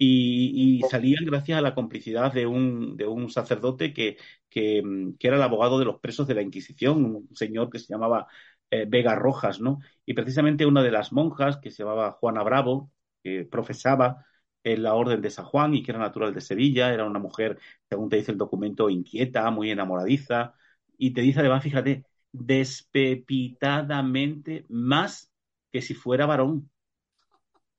Y, 0.02 0.80
salían 0.90 1.26
gracias 1.26 1.58
a 1.58 1.60
la 1.60 1.74
complicidad 1.74 2.32
de 2.32 2.46
un, 2.46 2.96
de 2.96 3.06
un 3.06 3.28
sacerdote 3.28 3.92
que, 3.92 4.16
que, 4.48 4.82
era 5.20 5.36
el 5.36 5.42
abogado 5.42 5.78
de 5.78 5.84
los 5.84 6.00
presos 6.00 6.26
de 6.26 6.34
la 6.34 6.42
Inquisición, 6.42 7.04
un 7.04 7.28
señor 7.36 7.68
que 7.68 7.78
se 7.78 7.92
llamaba 7.92 8.26
eh, 8.70 8.86
Vega 8.88 9.14
Rojas, 9.14 9.60
¿no? 9.60 9.80
Y 10.06 10.14
precisamente 10.14 10.64
una 10.64 10.82
de 10.82 10.90
las 10.90 11.12
monjas, 11.12 11.58
que 11.58 11.70
se 11.70 11.82
llamaba 11.82 12.12
Juana 12.12 12.42
Bravo, 12.42 12.90
que 13.22 13.44
profesaba 13.44 14.24
en 14.64 14.82
la 14.82 14.94
Orden 14.94 15.20
de 15.22 15.30
San 15.30 15.44
Juan 15.46 15.74
y 15.74 15.82
que 15.82 15.92
era 15.92 16.00
natural 16.00 16.34
de 16.34 16.40
Sevilla, 16.40 16.92
era 16.92 17.06
una 17.06 17.18
mujer, 17.18 17.58
según 17.88 18.08
te 18.08 18.16
dice 18.16 18.32
el 18.32 18.38
documento, 18.38 18.90
inquieta, 18.90 19.50
muy 19.50 19.70
enamoradiza, 19.70 20.54
y 20.98 21.12
te 21.12 21.20
dice 21.22 21.40
además, 21.40 21.62
fíjate, 21.62 22.04
despepitadamente 22.32 24.66
más 24.68 25.32
que 25.72 25.82
si 25.82 25.94
fuera 25.94 26.26
varón 26.26 26.70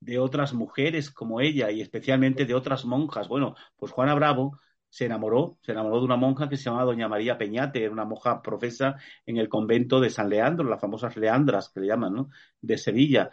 de 0.00 0.18
otras 0.18 0.52
mujeres 0.52 1.10
como 1.10 1.40
ella 1.40 1.70
y 1.70 1.80
especialmente 1.80 2.44
de 2.44 2.54
otras 2.54 2.84
monjas. 2.84 3.28
Bueno, 3.28 3.54
pues 3.76 3.92
Juana 3.92 4.14
Bravo 4.14 4.58
se 4.88 5.06
enamoró, 5.06 5.58
se 5.62 5.72
enamoró 5.72 6.00
de 6.00 6.04
una 6.04 6.16
monja 6.16 6.48
que 6.48 6.56
se 6.56 6.64
llamaba 6.64 6.84
Doña 6.84 7.08
María 7.08 7.38
Peñate, 7.38 7.84
era 7.84 7.92
una 7.92 8.04
monja 8.04 8.42
profesa 8.42 8.96
en 9.24 9.38
el 9.38 9.48
convento 9.48 10.00
de 10.00 10.10
San 10.10 10.28
Leandro, 10.28 10.68
las 10.68 10.80
famosas 10.80 11.16
Leandras 11.16 11.70
que 11.70 11.80
le 11.80 11.86
llaman, 11.86 12.14
¿no? 12.14 12.30
De 12.60 12.76
Sevilla. 12.76 13.30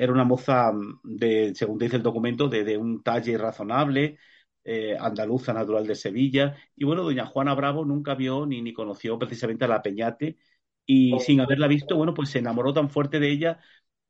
Era 0.00 0.14
una 0.14 0.24
moza 0.24 0.72
de, 1.04 1.54
según 1.54 1.76
dice 1.76 1.96
el 1.96 2.02
documento, 2.02 2.48
de, 2.48 2.78
un 2.78 3.02
talle 3.02 3.36
razonable, 3.36 4.16
eh, 4.64 4.96
andaluza 4.98 5.52
natural 5.52 5.86
de 5.86 5.94
Sevilla. 5.94 6.56
Y 6.74 6.86
bueno, 6.86 7.02
doña 7.02 7.26
Juana 7.26 7.54
Bravo 7.54 7.84
nunca 7.84 8.14
vio 8.14 8.46
ni, 8.46 8.62
ni 8.62 8.72
conoció 8.72 9.18
precisamente 9.18 9.66
a 9.66 9.68
la 9.68 9.82
Peñate 9.82 10.38
y 10.86 11.20
sin 11.20 11.42
haberla 11.42 11.66
visto, 11.66 11.96
bueno, 11.98 12.14
pues 12.14 12.30
se 12.30 12.38
enamoró 12.38 12.72
tan 12.72 12.88
fuerte 12.88 13.20
de 13.20 13.30
ella 13.30 13.60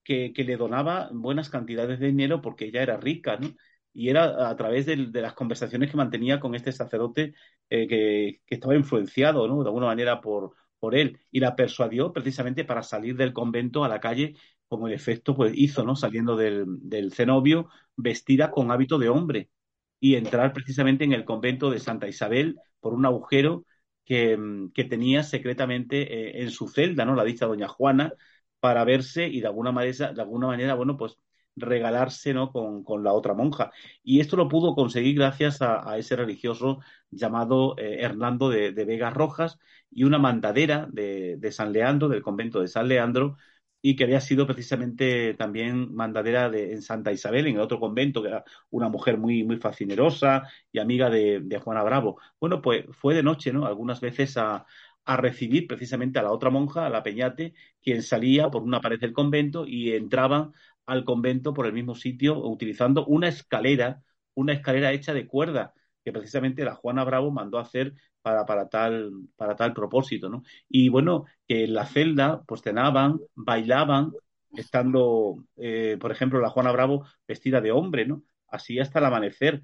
que, 0.04 0.32
le 0.36 0.56
donaba 0.56 1.10
buenas 1.12 1.50
cantidades 1.50 1.98
de 1.98 2.06
dinero 2.06 2.40
porque 2.40 2.66
ella 2.66 2.82
era 2.82 2.96
rica, 2.96 3.36
¿no? 3.36 3.48
Y 3.92 4.10
era 4.10 4.48
a 4.48 4.56
través 4.56 4.86
de, 4.86 4.96
las 4.96 5.34
conversaciones 5.34 5.90
que 5.90 5.96
mantenía 5.96 6.38
con 6.38 6.54
este 6.54 6.70
sacerdote 6.70 7.34
eh, 7.68 7.88
que, 7.88 8.40
estaba 8.46 8.76
influenciado, 8.76 9.48
¿no? 9.48 9.64
De 9.64 9.68
alguna 9.68 9.86
manera 9.86 10.20
por, 10.20 10.54
por 10.78 10.94
él. 10.94 11.18
Y 11.32 11.40
la 11.40 11.56
persuadió 11.56 12.12
precisamente 12.12 12.64
para 12.64 12.84
salir 12.84 13.16
del 13.16 13.32
convento 13.32 13.82
a 13.82 13.88
la 13.88 13.98
calle, 13.98 14.36
como 14.70 14.86
el 14.86 14.94
efecto 14.94 15.34
pues, 15.34 15.52
hizo, 15.56 15.84
¿no? 15.84 15.96
Saliendo 15.96 16.36
del, 16.36 17.12
cenobio 17.12 17.68
vestida 17.96 18.52
con 18.52 18.70
hábito 18.70 18.98
de 18.98 19.08
hombre 19.08 19.50
y 20.00 20.14
entrar 20.14 20.52
precisamente 20.52 21.04
en 21.04 21.12
el 21.12 21.24
convento 21.24 21.70
de 21.70 21.80
Santa 21.80 22.08
Isabel 22.08 22.56
por 22.80 22.94
un 22.94 23.04
agujero 23.04 23.66
que, 24.04 24.38
que 24.72 24.84
tenía 24.84 25.24
secretamente 25.24 26.02
eh, 26.02 26.42
en 26.42 26.50
su 26.50 26.68
celda, 26.68 27.04
¿no? 27.04 27.16
La 27.16 27.24
dicha 27.24 27.46
doña 27.46 27.68
Juana, 27.68 28.12
para 28.60 28.84
verse 28.84 29.26
y 29.28 29.40
de 29.40 29.48
alguna 29.48 29.72
manera, 29.72 30.12
de 30.12 30.22
alguna 30.22 30.46
manera 30.48 30.74
bueno, 30.74 30.96
pues 30.96 31.18
regalarse 31.56 32.32
¿no? 32.32 32.52
con, 32.52 33.02
la 33.02 33.12
otra 33.12 33.34
monja. 33.34 33.72
Y 34.04 34.20
esto 34.20 34.36
lo 34.36 34.48
pudo 34.48 34.74
conseguir 34.76 35.16
gracias 35.16 35.62
a, 35.62 35.98
ese 35.98 36.16
religioso 36.16 36.80
llamado 37.10 37.76
eh, 37.78 37.98
Hernando 38.02 38.48
de, 38.50 38.72
de, 38.72 38.84
Vega 38.84 39.10
Rojas 39.10 39.58
y 39.90 40.04
una 40.04 40.18
mandadera 40.18 40.88
de, 40.92 41.36
de, 41.38 41.52
San 41.52 41.72
Leandro, 41.72 42.08
del 42.08 42.22
convento 42.22 42.60
de 42.60 42.68
San 42.68 42.88
Leandro, 42.88 43.36
y 43.82 43.96
que 43.96 44.04
había 44.04 44.20
sido 44.20 44.46
precisamente 44.46 45.34
también 45.34 45.94
mandadera 45.94 46.50
de, 46.50 46.72
en 46.72 46.82
Santa 46.82 47.12
Isabel, 47.12 47.46
en 47.46 47.56
el 47.56 47.60
otro 47.62 47.80
convento, 47.80 48.22
que 48.22 48.28
era 48.28 48.44
una 48.70 48.88
mujer 48.88 49.18
muy, 49.18 49.44
muy 49.44 49.56
fascinerosa 49.56 50.48
y 50.72 50.78
amiga 50.78 51.10
de, 51.10 51.40
de 51.40 51.58
Juana 51.58 51.82
Bravo. 51.82 52.20
Bueno, 52.38 52.60
pues 52.62 52.84
fue 52.92 53.14
de 53.14 53.22
noche, 53.22 53.52
¿no? 53.52 53.66
Algunas 53.66 54.00
veces 54.00 54.36
a, 54.36 54.66
a 55.04 55.16
recibir 55.16 55.66
precisamente 55.66 56.18
a 56.18 56.22
la 56.22 56.32
otra 56.32 56.50
monja, 56.50 56.86
a 56.86 56.90
la 56.90 57.02
Peñate, 57.02 57.54
quien 57.82 58.02
salía 58.02 58.50
por 58.50 58.62
una 58.62 58.80
pared 58.80 59.00
del 59.00 59.12
convento 59.12 59.66
y 59.66 59.92
entraba 59.92 60.52
al 60.86 61.04
convento 61.04 61.54
por 61.54 61.66
el 61.66 61.72
mismo 61.72 61.94
sitio 61.94 62.38
utilizando 62.38 63.06
una 63.06 63.28
escalera, 63.28 64.02
una 64.34 64.52
escalera 64.52 64.92
hecha 64.92 65.14
de 65.14 65.26
cuerda, 65.26 65.74
que 66.04 66.12
precisamente 66.12 66.64
la 66.64 66.74
Juana 66.74 67.04
Bravo 67.04 67.30
mandó 67.30 67.58
a 67.58 67.62
hacer 67.62 67.94
para, 68.22 68.46
para, 68.46 68.68
tal, 68.68 69.12
para 69.36 69.56
tal 69.56 69.72
propósito, 69.72 70.28
¿no? 70.28 70.42
Y 70.68 70.88
bueno, 70.88 71.24
que 71.46 71.64
en 71.64 71.74
la 71.74 71.86
celda 71.86 72.42
pues 72.46 72.62
cenaban, 72.62 73.20
bailaban, 73.34 74.12
estando, 74.54 75.44
eh, 75.56 75.96
por 76.00 76.12
ejemplo, 76.12 76.40
la 76.40 76.50
Juana 76.50 76.72
Bravo 76.72 77.06
vestida 77.26 77.60
de 77.60 77.72
hombre, 77.72 78.06
¿no? 78.06 78.22
Así 78.48 78.78
hasta 78.78 78.98
el 78.98 79.04
amanecer 79.06 79.62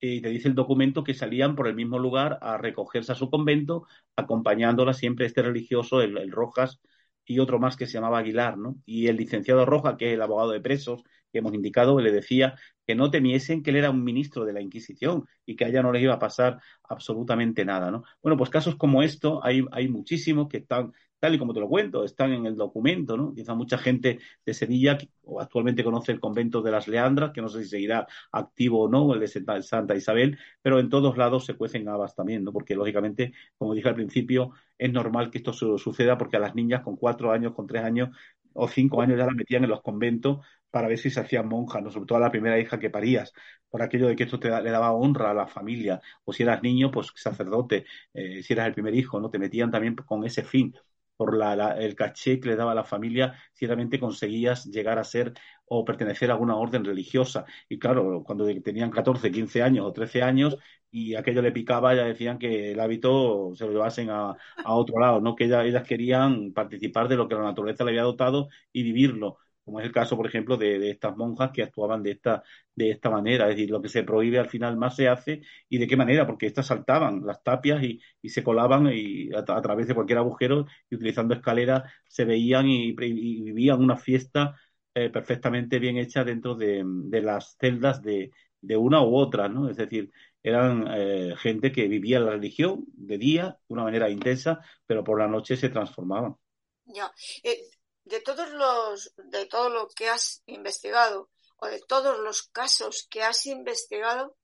y 0.00 0.20
te 0.20 0.28
dice 0.28 0.48
el 0.48 0.54
documento 0.54 1.04
que 1.04 1.14
salían 1.14 1.56
por 1.56 1.68
el 1.68 1.74
mismo 1.74 1.98
lugar 1.98 2.38
a 2.42 2.58
recogerse 2.58 3.12
a 3.12 3.14
su 3.14 3.30
convento, 3.30 3.86
acompañándola 4.16 4.92
siempre 4.92 5.26
este 5.26 5.42
religioso, 5.42 6.02
el, 6.02 6.30
Rojas, 6.30 6.80
y 7.24 7.38
otro 7.40 7.58
más 7.58 7.76
que 7.76 7.86
se 7.86 7.94
llamaba 7.94 8.18
Aguilar, 8.18 8.56
¿no? 8.58 8.76
Y 8.84 9.08
el 9.08 9.16
licenciado 9.16 9.64
Rojas, 9.64 9.96
que 9.96 10.08
es 10.08 10.14
el 10.14 10.22
abogado 10.22 10.50
de 10.50 10.60
presos 10.60 11.02
que 11.36 11.40
hemos 11.40 11.54
indicado, 11.54 12.00
le 12.00 12.10
decía 12.10 12.54
que 12.86 12.94
no 12.94 13.10
temiesen 13.10 13.62
que 13.62 13.70
él 13.70 13.76
era 13.76 13.90
un 13.90 14.02
ministro 14.02 14.46
de 14.46 14.52
la 14.54 14.62
Inquisición 14.62 15.26
y 15.44 15.56
que 15.56 15.64
a 15.66 15.68
ella 15.68 15.82
no 15.82 15.92
les 15.92 16.02
iba 16.02 16.14
a 16.14 16.18
pasar 16.18 16.60
absolutamente 16.88 17.64
nada, 17.64 17.90
¿no? 17.90 18.04
Bueno, 18.22 18.38
pues 18.38 18.48
casos 18.48 18.76
como 18.76 19.02
esto 19.02 19.44
hay, 19.44 19.64
hay 19.72 19.88
muchísimos 19.88 20.48
que 20.48 20.58
están 20.58 20.92
tal 21.18 21.34
y 21.34 21.38
como 21.38 21.54
te 21.54 21.60
lo 21.60 21.68
cuento, 21.68 22.04
están 22.04 22.32
en 22.32 22.46
el 22.46 22.56
documento, 22.56 23.16
¿no? 23.16 23.34
Quizá 23.34 23.54
mucha 23.54 23.78
gente 23.78 24.18
de 24.44 24.54
Sevilla 24.54 24.98
o 25.24 25.40
actualmente 25.40 25.82
conoce 25.82 26.12
el 26.12 26.20
convento 26.20 26.62
de 26.62 26.70
las 26.70 26.88
Leandras, 26.88 27.32
que 27.32 27.40
no 27.40 27.48
sé 27.48 27.62
si 27.62 27.70
seguirá 27.70 28.06
activo 28.32 28.82
o 28.84 28.88
no, 28.88 29.14
el 29.14 29.20
de 29.20 29.62
Santa 29.62 29.96
Isabel, 29.96 30.38
pero 30.62 30.78
en 30.78 30.88
todos 30.90 31.16
lados 31.16 31.44
se 31.46 31.54
cuecen 31.54 31.88
habas 31.88 32.14
también, 32.14 32.44
¿no? 32.44 32.52
Porque 32.52 32.74
lógicamente, 32.74 33.32
como 33.56 33.74
dije 33.74 33.88
al 33.88 33.94
principio, 33.94 34.52
es 34.78 34.92
normal 34.92 35.30
que 35.30 35.38
esto 35.38 35.52
suceda 35.52 36.18
porque 36.18 36.36
a 36.36 36.40
las 36.40 36.54
niñas 36.54 36.82
con 36.82 36.96
cuatro 36.96 37.32
años, 37.32 37.54
con 37.54 37.66
tres 37.66 37.82
años, 37.82 38.10
o 38.56 38.68
cinco 38.68 39.00
años 39.02 39.18
ya 39.18 39.26
la 39.26 39.32
metían 39.32 39.64
en 39.64 39.70
los 39.70 39.82
conventos 39.82 40.44
para 40.70 40.88
ver 40.88 40.98
si 40.98 41.10
se 41.10 41.20
hacían 41.20 41.48
monjas, 41.48 41.82
¿no? 41.82 41.90
sobre 41.90 42.06
todo 42.06 42.18
a 42.18 42.20
la 42.20 42.30
primera 42.30 42.58
hija 42.58 42.78
que 42.78 42.90
parías, 42.90 43.32
por 43.70 43.82
aquello 43.82 44.08
de 44.08 44.16
que 44.16 44.24
esto 44.24 44.38
te 44.40 44.48
le 44.50 44.70
daba 44.70 44.92
honra 44.92 45.30
a 45.30 45.34
la 45.34 45.46
familia, 45.46 46.00
o 46.24 46.32
si 46.32 46.42
eras 46.42 46.62
niño, 46.62 46.90
pues 46.90 47.12
sacerdote, 47.14 47.86
eh, 48.14 48.42
si 48.42 48.52
eras 48.52 48.66
el 48.68 48.74
primer 48.74 48.94
hijo, 48.94 49.20
¿no? 49.20 49.30
Te 49.30 49.38
metían 49.38 49.70
también 49.70 49.94
con 49.96 50.24
ese 50.24 50.42
fin 50.44 50.74
por 51.16 51.36
la, 51.36 51.72
el 51.78 51.94
caché 51.94 52.40
que 52.40 52.48
le 52.50 52.56
daba 52.56 52.72
a 52.72 52.74
la 52.74 52.84
familia 52.84 53.34
si 53.52 53.66
realmente 53.66 53.98
conseguías 54.00 54.66
llegar 54.66 54.98
a 54.98 55.04
ser 55.04 55.32
o 55.66 55.84
pertenecer 55.84 56.30
a 56.30 56.34
alguna 56.34 56.56
orden 56.56 56.84
religiosa. 56.84 57.44
Y 57.68 57.78
claro, 57.78 58.22
cuando 58.24 58.46
tenían 58.62 58.90
14, 58.90 59.30
15 59.30 59.62
años 59.62 59.86
o 59.86 59.92
13 59.92 60.22
años 60.22 60.56
y 60.90 61.14
aquello 61.14 61.42
le 61.42 61.52
picaba, 61.52 61.94
ya 61.94 62.04
decían 62.04 62.38
que 62.38 62.72
el 62.72 62.80
hábito 62.80 63.52
se 63.54 63.66
lo 63.66 63.72
llevasen 63.72 64.10
a, 64.10 64.36
otro 64.64 64.98
lado, 65.00 65.20
¿no? 65.20 65.34
que 65.34 65.44
ellas, 65.44 65.86
querían 65.86 66.52
participar 66.52 67.08
de 67.08 67.16
lo 67.16 67.28
que 67.28 67.34
la 67.34 67.42
naturaleza 67.42 67.84
le 67.84 67.90
había 67.90 68.02
dotado 68.02 68.48
y 68.72 68.82
vivirlo 68.82 69.38
como 69.66 69.80
es 69.80 69.86
el 69.86 69.92
caso, 69.92 70.16
por 70.16 70.28
ejemplo, 70.28 70.56
de, 70.56 70.90
estas 70.90 71.16
monjas 71.16 71.50
que 71.52 71.64
actuaban 71.64 72.00
de 72.04 72.12
esta, 72.12 72.44
de 72.76 72.90
esta 72.92 73.10
manera. 73.10 73.48
Es 73.48 73.56
decir, 73.56 73.68
lo 73.70 73.82
que 73.82 73.88
se 73.88 74.04
prohíbe 74.04 74.38
al 74.38 74.48
final 74.48 74.76
más 74.76 74.94
se 74.94 75.08
hace 75.08 75.42
y 75.68 75.78
de 75.78 75.88
qué 75.88 75.96
manera, 75.96 76.24
porque 76.24 76.46
estas 76.46 76.66
saltaban 76.68 77.26
las 77.26 77.42
tapias 77.42 77.82
y, 77.82 78.00
se 78.28 78.44
colaban 78.44 78.88
y 78.92 79.28
a, 79.34 79.44
través 79.44 79.88
de 79.88 79.94
cualquier 79.94 80.18
agujero 80.18 80.66
y 80.88 80.94
utilizando 80.94 81.34
escaleras 81.34 81.82
se 82.06 82.24
veían 82.24 82.68
y, 82.68 82.92
vivían 82.92 83.82
una 83.82 83.96
fiesta 83.96 84.56
eh, 84.94 85.10
perfectamente 85.10 85.80
bien 85.80 85.96
hecha 85.96 86.22
dentro 86.22 86.54
de, 86.54 86.84
las 87.20 87.56
celdas 87.58 88.00
de, 88.02 88.30
una 88.76 89.02
u 89.02 89.16
otra, 89.16 89.48
¿no? 89.48 89.68
Es 89.68 89.76
decir, 89.78 90.12
eran 90.44 90.86
eh, 90.92 91.34
gente 91.38 91.72
que 91.72 91.88
vivía 91.88 92.20
la 92.20 92.30
religión 92.30 92.84
de 92.94 93.18
día 93.18 93.58
de 93.68 93.74
una 93.74 93.82
manera 93.82 94.08
intensa, 94.10 94.60
pero 94.86 95.02
por 95.02 95.18
la 95.18 95.26
noche 95.26 95.56
se 95.56 95.70
transformaban. 95.70 96.36
Ya. 96.84 97.10
Eh, 97.42 97.58
de 98.06 98.20
todos 98.20 98.50
los, 98.52 99.12
de 99.16 99.46
todo 99.46 99.68
lo 99.68 99.88
que 99.88 100.08
has 100.08 100.42
investigado 100.46 101.28
o 101.58 101.66
de 101.66 101.80
todos 101.86 102.18
los 102.20 102.44
casos 102.44 103.06
que 103.10 103.22
has 103.22 103.46
investigado, 103.46 104.36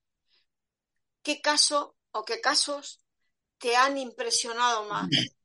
¿qué 1.22 1.40
caso 1.40 1.96
o 2.10 2.24
qué 2.24 2.40
casos 2.40 3.00
te 3.58 3.76
han 3.76 3.96
impresionado 3.98 4.88
más? 4.88 5.08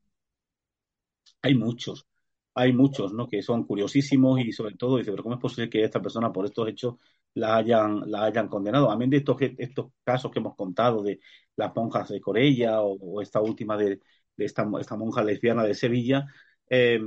Hay 1.44 1.53
muchos, 1.53 2.07
hay 2.56 2.73
muchos, 2.73 3.14
¿no? 3.14 3.27
Que 3.27 3.44
son 3.44 3.64
curiosísimos 3.64 4.39
y 4.39 4.52
sobre 4.52 4.76
todo 4.76 4.98
dice, 4.98 5.11
pero 5.11 5.22
¿cómo 5.22 5.35
es 5.35 5.41
posible 5.41 5.69
que 5.69 5.84
esta 5.84 6.02
persona 6.02 6.34
por 6.34 6.45
estos 6.45 6.68
hechos 6.68 6.95
la 7.35 7.56
hayan, 7.56 8.10
la 8.10 8.23
hayan 8.23 8.49
condenado? 8.49 8.89
A 8.89 8.98
mí 8.98 9.07
de 9.07 9.18
estos, 9.18 9.38
estos 9.39 9.91
casos 10.03 10.31
que 10.31 10.39
hemos 10.39 10.56
contado 10.56 11.03
de 11.03 11.19
las 11.56 11.73
monjas 11.76 12.10
de 12.10 12.19
Corella 12.19 12.81
o, 12.81 13.22
esta 13.22 13.39
última 13.39 13.77
de, 13.77 14.02
esta, 14.35 14.68
esta 14.80 14.98
monja 14.98 15.23
lesbiana 15.23 15.64
de 15.64 15.76
Sevilla, 15.76 16.26
eh, 16.69 16.99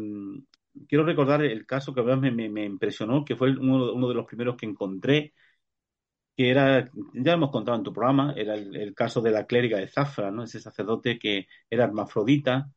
quiero 0.89 1.05
recordar 1.05 1.43
el 1.45 1.67
caso 1.67 1.95
que 1.95 2.03
me, 2.03 2.31
me, 2.31 2.65
impresionó, 2.65 3.25
que 3.25 3.37
fue 3.37 3.51
uno, 3.57 4.09
de 4.09 4.15
los 4.15 4.27
primeros 4.27 4.57
que 4.57 4.67
encontré, 4.67 5.35
que 6.37 6.51
era, 6.51 6.91
ya 7.15 7.33
hemos 7.33 7.51
contado 7.51 7.77
en 7.79 7.85
tu 7.85 7.93
programa, 7.93 8.35
era 8.37 8.55
el, 8.55 8.95
caso 8.95 9.21
de 9.21 9.31
la 9.31 9.47
clériga 9.47 9.79
de 9.79 9.89
Zafra, 9.89 10.31
¿no? 10.31 10.45
Ese 10.45 10.61
sacerdote 10.61 11.19
que 11.19 11.49
era 11.69 11.85
hermafrodita, 11.85 12.71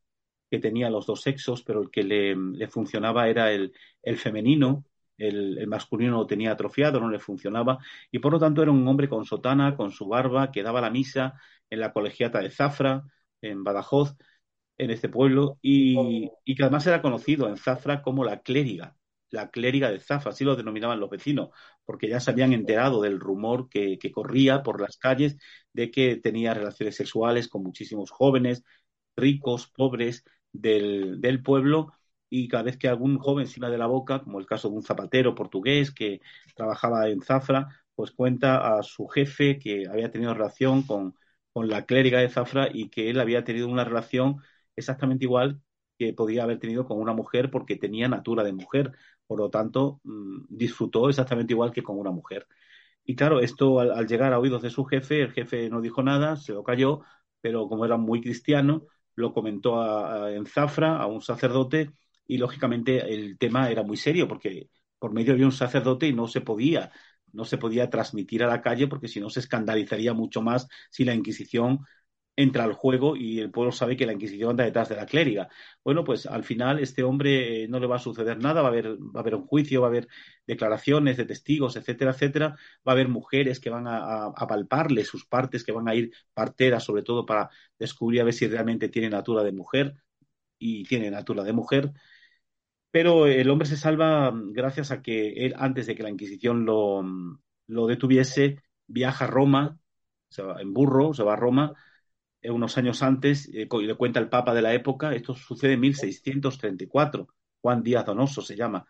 que 0.49 0.59
tenía 0.59 0.89
los 0.89 1.05
dos 1.07 1.21
sexos, 1.21 1.63
pero 1.63 1.81
el 1.81 1.89
que 1.91 2.03
le, 2.03 2.67
funcionaba 2.67 3.27
era 3.29 3.51
el, 3.51 3.73
femenino, 4.17 4.85
el, 5.17 5.57
el, 5.57 5.67
masculino 5.67 6.17
lo 6.17 6.27
tenía 6.27 6.51
atrofiado, 6.51 6.99
no 6.99 7.09
le 7.09 7.19
funcionaba, 7.19 7.79
y 8.11 8.19
por 8.19 8.33
lo 8.33 8.39
tanto 8.39 8.61
era 8.61 8.71
un 8.71 8.87
hombre 8.87 9.09
con 9.09 9.25
sotana, 9.25 9.75
con 9.75 9.91
su 9.91 10.07
barba, 10.07 10.51
que 10.51 10.63
daba 10.63 10.81
la 10.81 10.89
misa 10.91 11.39
en 11.69 11.79
la 11.79 11.93
colegiata 11.93 12.39
de 12.39 12.51
Zafra, 12.51 13.03
en 13.41 13.63
Badajoz, 13.63 14.15
en 14.83 14.91
este 14.91 15.09
pueblo 15.09 15.57
y, 15.61 16.29
que 16.45 16.63
además 16.63 16.85
era 16.87 17.01
conocido 17.01 17.47
en 17.49 17.57
Zafra 17.57 18.01
como 18.01 18.23
la 18.23 18.41
clériga, 18.41 18.95
la 19.29 19.49
clériga 19.49 19.91
de 19.91 19.99
Zafra, 19.99 20.31
así 20.31 20.43
lo 20.43 20.55
denominaban 20.55 20.99
los 20.99 21.09
vecinos, 21.09 21.49
porque 21.85 22.07
ya 22.09 22.19
se 22.19 22.31
habían 22.31 22.53
enterado 22.53 23.01
del 23.01 23.19
rumor 23.19 23.69
que, 23.69 23.97
corría 24.13 24.63
por 24.63 24.81
las 24.81 24.97
calles 24.97 25.37
de 25.73 25.91
que 25.91 26.17
tenía 26.17 26.53
relaciones 26.53 26.95
sexuales 26.95 27.47
con 27.47 27.63
muchísimos 27.63 28.11
jóvenes, 28.11 28.63
ricos, 29.15 29.67
pobres 29.67 30.23
del, 30.51 31.19
del 31.21 31.41
pueblo 31.41 31.93
y 32.29 32.47
cada 32.47 32.63
vez 32.63 32.77
que 32.77 32.87
algún 32.87 33.19
joven 33.19 33.47
se 33.47 33.61
de 33.61 33.77
la 33.77 33.85
boca, 33.87 34.23
como 34.23 34.39
el 34.39 34.47
caso 34.47 34.69
de 34.69 34.75
un 34.75 34.83
zapatero 34.83 35.35
portugués 35.35 35.91
que 35.91 36.19
trabajaba 36.55 37.09
en 37.09 37.21
Zafra, 37.21 37.67
pues 37.95 38.11
cuenta 38.11 38.77
a 38.77 38.83
su 38.83 39.07
jefe 39.07 39.59
que 39.59 39.87
había 39.87 40.11
tenido 40.11 40.33
relación 40.33 40.81
con, 40.83 41.15
con 41.53 41.69
la 41.69 41.85
clériga 41.85 42.19
de 42.19 42.29
Zafra 42.29 42.69
y 42.73 42.89
que 42.89 43.09
él 43.09 43.19
había 43.19 43.43
tenido 43.43 43.67
una 43.69 43.83
relación 43.83 44.41
exactamente 44.75 45.25
igual 45.25 45.61
que 45.97 46.13
podía 46.13 46.43
haber 46.43 46.59
tenido 46.59 46.85
con 46.85 46.99
una 46.99 47.13
mujer 47.13 47.51
porque 47.51 47.75
tenía 47.75 48.07
natura 48.07 48.43
de 48.43 48.53
mujer. 48.53 48.91
Por 49.27 49.39
lo 49.39 49.49
tanto, 49.49 50.01
mm, 50.03 50.45
disfrutó 50.49 51.09
exactamente 51.09 51.53
igual 51.53 51.71
que 51.71 51.83
con 51.83 51.97
una 51.99 52.11
mujer. 52.11 52.47
Y 53.05 53.15
claro, 53.15 53.39
esto 53.39 53.79
al, 53.79 54.07
llegar 54.07 54.33
a 54.33 54.39
oídos 54.39 54.61
de 54.61 54.69
su 54.69 54.85
jefe, 54.85 55.21
el 55.21 55.31
jefe 55.33 55.69
no 55.69 55.81
dijo 55.81 56.03
nada, 56.03 56.37
se 56.37 56.53
lo 56.53 56.63
cayó, 56.63 57.01
pero 57.41 57.67
como 57.67 57.85
era 57.85 57.97
muy 57.97 58.21
cristiano, 58.21 58.87
lo 59.15 59.33
comentó 59.33 60.27
en 60.29 60.45
Zafra, 60.45 60.97
a 60.97 61.07
un 61.07 61.21
sacerdote, 61.21 61.91
y 62.25 62.37
lógicamente 62.37 63.13
el 63.13 63.37
tema 63.37 63.69
era 63.69 63.83
muy 63.83 63.97
serio 63.97 64.27
porque 64.27 64.69
por 64.99 65.11
medio 65.13 65.35
de 65.35 65.45
un 65.45 65.51
sacerdote 65.51 66.11
no 66.13 66.27
se 66.27 66.41
podía 66.41 66.91
no 67.33 67.45
se 67.45 67.57
podía 67.57 67.89
transmitir 67.89 68.43
a 68.43 68.47
la 68.47 68.61
calle 68.61 68.87
porque 68.87 69.07
si 69.07 69.19
no 69.19 69.29
se 69.29 69.39
escandalizaría 69.39 70.13
mucho 70.13 70.41
más 70.41 70.67
si 70.89 71.03
la 71.03 71.13
Inquisición 71.13 71.79
entra 72.35 72.63
al 72.63 72.73
juego 72.73 73.15
y 73.15 73.39
el 73.39 73.51
pueblo 73.51 73.71
sabe 73.71 73.95
que 73.95 74.05
la 74.05 74.13
Inquisición 74.13 74.51
anda 74.51 74.63
detrás 74.63 74.89
de 74.89 74.95
la 74.95 75.05
clériga. 75.05 75.49
Bueno, 75.83 76.03
pues 76.03 76.25
al 76.25 76.43
final 76.43 76.79
este 76.79 77.03
hombre 77.03 77.63
eh, 77.63 77.67
no 77.67 77.79
le 77.79 77.87
va 77.87 77.97
a 77.97 77.99
suceder 77.99 78.39
nada, 78.39 78.61
va 78.61 78.69
a 78.69 78.71
haber, 78.71 78.87
a 78.87 79.37
un 79.37 79.45
juicio, 79.45 79.81
va 79.81 79.87
a 79.87 79.89
haber 79.89 80.07
declaraciones 80.47 81.17
de 81.17 81.25
testigos, 81.25 81.75
etcétera, 81.75 82.11
etcétera. 82.11 82.49
Va 82.87 82.91
a 82.91 82.95
haber 82.95 83.07
mujeres 83.07 83.59
que 83.59 83.69
van 83.69 83.85
a, 83.87 84.33
palparle 84.47 85.03
sus 85.05 85.25
partes, 85.25 85.63
que 85.63 85.71
van 85.71 85.87
a 85.87 85.95
ir 85.95 86.11
parteras, 86.33 86.83
sobre 86.83 87.03
todo 87.03 87.25
para 87.25 87.49
descubrir 87.77 88.21
a 88.21 88.23
ver 88.25 88.33
si 88.33 88.47
realmente 88.47 88.89
tiene 88.89 89.09
natura 89.09 89.43
de 89.43 89.51
mujer 89.51 89.95
y 90.57 90.83
tiene 90.85 91.11
natura 91.11 91.43
de 91.43 91.53
mujer. 91.53 91.93
Pero 92.91 93.25
el 93.27 93.49
hombre 93.49 93.67
se 93.67 93.77
salva 93.77 94.31
mm, 94.31 94.53
gracias 94.53 94.91
a 94.91 95.01
que 95.01 95.45
él, 95.45 95.53
antes 95.57 95.87
de 95.87 95.95
que 95.95 96.03
la 96.03 96.09
Inquisición 96.09 96.65
lo, 96.65 97.01
mm, 97.03 97.39
lo 97.67 97.87
detuviese, 97.87 98.61
viaja 98.87 99.25
a 99.25 99.27
Roma, 99.27 99.79
se 100.29 100.43
va 100.43 100.61
en 100.61 100.73
burro, 100.73 101.13
se 101.13 101.23
va 101.23 101.33
a 101.33 101.35
Roma, 101.35 101.73
eh, 102.43 102.51
unos 102.51 102.77
años 102.77 103.01
antes, 103.01 103.49
eh, 103.53 103.67
y 103.71 103.85
le 103.85 103.95
cuenta 103.95 104.19
el 104.19 104.29
Papa 104.29 104.53
de 104.53 104.61
la 104.61 104.73
época, 104.73 105.15
esto 105.15 105.33
sucede 105.33 105.73
en 105.73 105.79
1634, 105.79 107.27
Juan 107.61 107.81
Díaz 107.81 108.05
Donoso 108.05 108.41
se 108.41 108.57
llama 108.57 108.85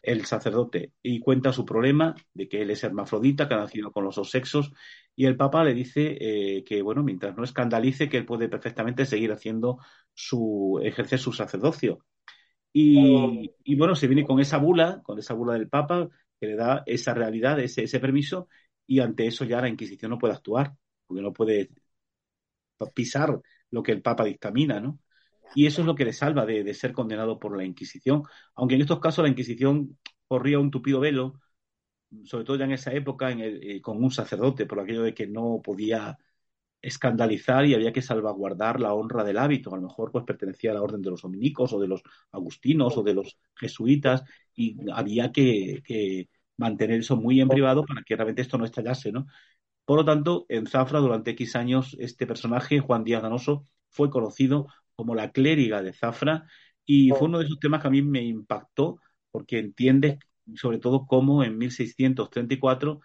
el 0.00 0.24
sacerdote, 0.24 0.92
y 1.02 1.20
cuenta 1.20 1.52
su 1.52 1.64
problema 1.64 2.14
de 2.32 2.48
que 2.48 2.62
él 2.62 2.70
es 2.70 2.84
hermafrodita, 2.84 3.48
que 3.48 3.54
ha 3.54 3.58
nacido 3.58 3.90
con 3.92 4.04
los 4.04 4.16
dos 4.16 4.30
sexos, 4.30 4.72
y 5.16 5.26
el 5.26 5.36
Papa 5.36 5.64
le 5.64 5.74
dice 5.74 6.16
eh, 6.20 6.64
que, 6.64 6.80
bueno, 6.82 7.02
mientras 7.02 7.36
no 7.36 7.44
escandalice, 7.44 8.08
que 8.08 8.18
él 8.18 8.24
puede 8.24 8.48
perfectamente 8.48 9.04
seguir 9.04 9.32
haciendo 9.32 9.78
su, 10.14 10.80
ejercer 10.82 11.18
su 11.18 11.32
sacerdocio. 11.32 12.04
Y, 12.72 13.76
bueno, 13.76 13.94
se 13.94 14.06
viene 14.06 14.24
con 14.24 14.40
esa 14.40 14.58
bula, 14.58 15.00
con 15.02 15.18
esa 15.18 15.34
bula 15.34 15.54
del 15.54 15.68
Papa, 15.68 16.08
que 16.40 16.46
le 16.46 16.56
da 16.56 16.82
esa 16.86 17.14
realidad, 17.14 17.60
ese 17.60 18.00
permiso, 18.00 18.48
y 18.86 19.00
ante 19.00 19.26
eso 19.26 19.44
ya 19.44 19.60
la 19.60 19.68
Inquisición 19.68 20.10
no 20.10 20.18
puede 20.18 20.34
actuar, 20.34 20.74
porque 21.06 21.22
no 21.22 21.32
puede 21.32 21.70
pisar 22.90 23.40
lo 23.70 23.82
que 23.82 23.92
el 23.92 24.02
Papa 24.02 24.24
dictamina, 24.24 24.80
¿no? 24.80 24.98
Y 25.54 25.66
eso 25.66 25.82
es 25.82 25.86
lo 25.86 25.94
que 25.94 26.04
le 26.04 26.12
salva 26.12 26.46
de, 26.46 26.72
ser 26.74 26.92
condenado 26.92 27.38
por 27.38 27.56
la 27.56 27.64
Inquisición. 27.64 28.22
Aunque 28.54 28.74
en 28.76 28.82
estos 28.82 29.00
casos 29.00 29.22
la 29.22 29.28
Inquisición 29.30 29.98
corría 30.26 30.58
un 30.58 30.70
tupido 30.70 31.00
velo, 31.00 31.40
sobre 32.24 32.44
todo 32.44 32.56
ya 32.56 32.64
en 32.64 32.72
esa 32.72 32.92
época, 32.92 33.30
eh, 33.32 33.80
con 33.82 34.02
un 34.02 34.10
sacerdote, 34.10 34.66
por 34.66 34.80
aquello 34.80 35.02
de 35.02 35.14
que 35.14 35.26
no 35.26 35.60
podía 35.62 36.18
escandalizar 36.82 37.64
y 37.66 37.74
había 37.74 37.92
que 37.92 38.02
salvaguardar 38.02 38.80
la 38.80 38.94
honra 38.94 39.24
del 39.24 39.38
hábito. 39.38 39.72
A 39.72 39.76
lo 39.76 39.82
mejor 39.82 40.10
pues 40.10 40.24
pertenecía 40.24 40.72
a 40.72 40.74
la 40.74 40.82
orden 40.82 41.02
de 41.02 41.10
los 41.10 41.22
dominicos 41.22 41.72
o 41.72 41.80
de 41.80 41.88
los 41.88 42.02
agustinos 42.32 42.96
o 42.98 43.02
de 43.02 43.14
los 43.14 43.38
jesuitas 43.54 44.24
y 44.54 44.76
había 44.92 45.32
que, 45.32 45.82
que 45.84 46.28
mantener 46.56 47.00
eso 47.00 47.16
muy 47.16 47.40
en 47.40 47.48
privado 47.48 47.84
para 47.84 48.02
que 48.02 48.16
realmente 48.16 48.42
esto 48.42 48.58
no 48.58 48.64
estallase, 48.64 49.12
¿no? 49.12 49.26
Por 49.84 49.98
lo 49.98 50.04
tanto, 50.04 50.46
en 50.48 50.66
Zafra, 50.66 51.00
durante 51.00 51.32
X 51.32 51.56
años, 51.56 51.96
este 51.98 52.26
personaje, 52.26 52.80
Juan 52.80 53.04
Díaz 53.04 53.22
Ganoso, 53.22 53.66
fue 53.90 54.10
conocido 54.10 54.68
como 54.94 55.14
la 55.14 55.32
clériga 55.32 55.82
de 55.82 55.92
Zafra 55.92 56.46
y 56.84 57.10
fue 57.10 57.28
uno 57.28 57.38
de 57.38 57.46
esos 57.46 57.58
temas 57.60 57.80
que 57.80 57.88
a 57.88 57.90
mí 57.90 58.02
me 58.02 58.22
impactó 58.22 58.98
porque 59.30 59.58
entiendes 59.58 60.18
sobre 60.54 60.78
todo 60.78 61.06
cómo 61.06 61.44
en 61.44 61.58
1634 61.58 63.00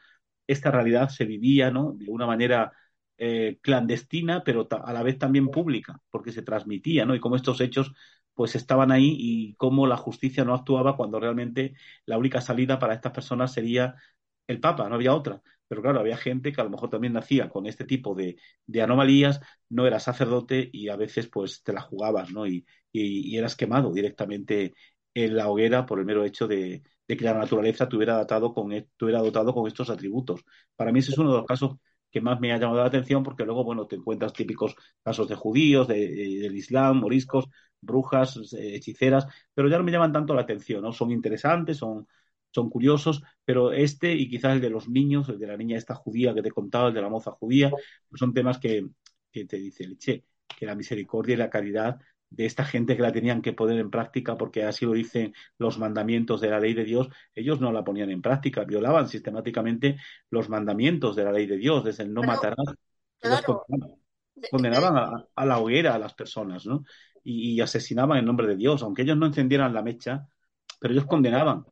esta 0.47 0.71
realidad 0.71 1.09
se 1.09 1.25
vivía 1.25 1.71
¿no? 1.71 1.93
de 1.93 2.09
una 2.09 2.25
manera 2.25 2.71
eh, 3.17 3.59
clandestina, 3.61 4.43
pero 4.43 4.67
a 4.69 4.93
la 4.93 5.03
vez 5.03 5.17
también 5.17 5.49
pública, 5.49 5.99
porque 6.11 6.31
se 6.31 6.43
transmitía, 6.43 7.05
¿no? 7.05 7.15
Y 7.15 7.19
cómo 7.19 7.35
estos 7.35 7.61
hechos 7.61 7.93
pues 8.35 8.55
estaban 8.55 8.91
ahí 8.91 9.15
y 9.17 9.55
cómo 9.55 9.87
la 9.87 9.97
justicia 9.97 10.45
no 10.45 10.53
actuaba 10.53 10.95
cuando 10.95 11.19
realmente 11.19 11.73
la 12.05 12.19
única 12.19 12.41
salida 12.41 12.77
para 12.77 12.93
estas 12.93 13.11
personas 13.13 13.51
sería 13.51 13.95
el 14.47 14.59
Papa, 14.59 14.87
no 14.89 14.95
había 14.95 15.13
otra. 15.13 15.41
Pero 15.67 15.81
claro, 15.81 15.99
había 15.99 16.17
gente 16.17 16.51
que 16.51 16.61
a 16.61 16.63
lo 16.63 16.69
mejor 16.69 16.89
también 16.89 17.13
nacía 17.13 17.49
con 17.49 17.65
este 17.67 17.83
tipo 17.85 18.15
de, 18.15 18.37
anomalías, 18.81 19.41
no 19.69 19.85
era 19.85 19.99
sacerdote 19.99 20.69
y 20.71 20.89
a 20.89 20.95
veces 20.95 21.27
pues 21.27 21.61
te 21.63 21.73
la 21.73 21.81
jugabas, 21.81 22.31
¿no? 22.31 22.47
Y, 22.47 22.65
y, 22.91 23.37
eras 23.37 23.55
quemado 23.55 23.91
directamente 23.91 24.75
en 25.13 25.35
la 25.35 25.49
hoguera 25.49 25.85
por 25.85 25.99
el 25.99 26.05
mero 26.05 26.23
hecho 26.23 26.47
de, 26.47 26.83
que 27.07 27.15
la 27.21 27.33
naturaleza 27.33 27.89
tuviera, 27.89 28.17
dotado 28.17 28.53
con, 28.53 28.71
e, 28.71 28.89
tuviera 28.95 29.19
dotado 29.19 29.53
con 29.53 29.67
estos 29.67 29.89
atributos. 29.89 30.43
Para 30.75 30.91
mí 30.91 30.99
ese 30.99 31.11
es 31.11 31.17
uno 31.17 31.31
de 31.31 31.37
los 31.39 31.45
casos 31.45 31.77
que 32.09 32.21
más 32.21 32.39
me 32.39 32.53
ha 32.53 32.57
llamado 32.57 32.79
la 32.79 32.87
atención 32.87 33.23
porque 33.23 33.43
luego, 33.43 33.63
bueno, 33.63 33.87
te 33.87 33.97
encuentras 33.97 34.33
típicos 34.33 34.75
casos 35.03 35.27
de 35.27 35.35
judíos, 35.35 35.87
de, 35.87 36.39
del 36.41 36.55
Islam, 36.55 36.99
moriscos, 36.99 37.49
brujas, 37.81 38.37
eh, 38.53 38.75
hechiceras, 38.75 39.27
pero 39.53 39.67
ya 39.69 39.77
no 39.77 39.83
me 39.83 39.91
llaman 39.91 40.13
tanto 40.13 40.33
la 40.33 40.41
atención, 40.41 40.81
¿no? 40.81 40.93
Son 40.93 41.11
interesantes, 41.11 41.77
son, 41.77 42.07
son 42.51 42.69
curiosos, 42.69 43.21
pero 43.45 43.71
este 43.71 44.13
y 44.13 44.29
quizás 44.29 44.53
el 44.53 44.61
de 44.61 44.69
los 44.69 44.89
niños, 44.89 45.29
el 45.29 45.39
de 45.39 45.47
la 45.47 45.57
niña 45.57 45.77
esta 45.77 45.95
judía 45.95 46.33
que 46.33 46.41
te 46.41 46.49
he 46.49 46.51
contado, 46.51 46.89
el 46.89 46.93
de 46.93 47.01
la 47.01 47.09
moza 47.09 47.31
judía, 47.31 47.69
pues 47.69 48.19
son 48.19 48.33
temas 48.33 48.59
que, 48.59 48.87
que 49.31 49.45
te 49.45 49.57
dice, 49.57 49.87
leche, 49.87 50.25
que 50.57 50.65
la 50.65 50.75
misericordia 50.75 51.35
y 51.35 51.37
la 51.37 51.49
caridad 51.49 51.99
de 52.29 52.45
esta 52.45 52.65
gente 52.65 52.95
que 52.95 53.01
la 53.01 53.11
tenían 53.11 53.41
que 53.41 53.53
poner 53.53 53.79
en 53.79 53.89
práctica 53.89 54.37
porque 54.37 54.63
así 54.63 54.85
lo 54.85 54.93
dicen 54.93 55.33
los 55.57 55.77
mandamientos 55.77 56.41
de 56.41 56.49
la 56.49 56.59
ley 56.59 56.73
de 56.73 56.83
Dios, 56.83 57.07
ellos 57.33 57.61
no 57.61 57.71
la 57.71 57.83
ponían 57.83 58.09
en 58.09 58.21
práctica, 58.21 58.63
violaban 58.63 59.07
sistemáticamente 59.07 59.97
los 60.29 60.49
mandamientos 60.49 61.15
de 61.15 61.23
la 61.23 61.31
ley 61.31 61.45
de 61.45 61.57
Dios, 61.57 61.83
desde 61.83 62.03
el 62.03 62.13
no 62.13 62.23
matarás. 62.23 62.57
condenaban, 64.51 65.25
a, 65.35 65.45
la 65.45 65.59
hoguera 65.59 65.95
a 65.95 65.99
las 65.99 66.13
personas, 66.13 66.65
¿no? 66.65 66.83
Y, 67.23 67.59
asesinaban 67.59 68.19
en 68.19 68.25
nombre 68.25 68.47
de 68.47 68.55
Dios, 68.55 68.83
aunque 68.83 69.01
ellos 69.01 69.17
no 69.17 69.25
encendieran 69.25 69.73
la 69.73 69.81
mecha, 69.81 70.27
pero 70.79 70.93
ellos 70.93 71.05
condenaban, 71.05 71.65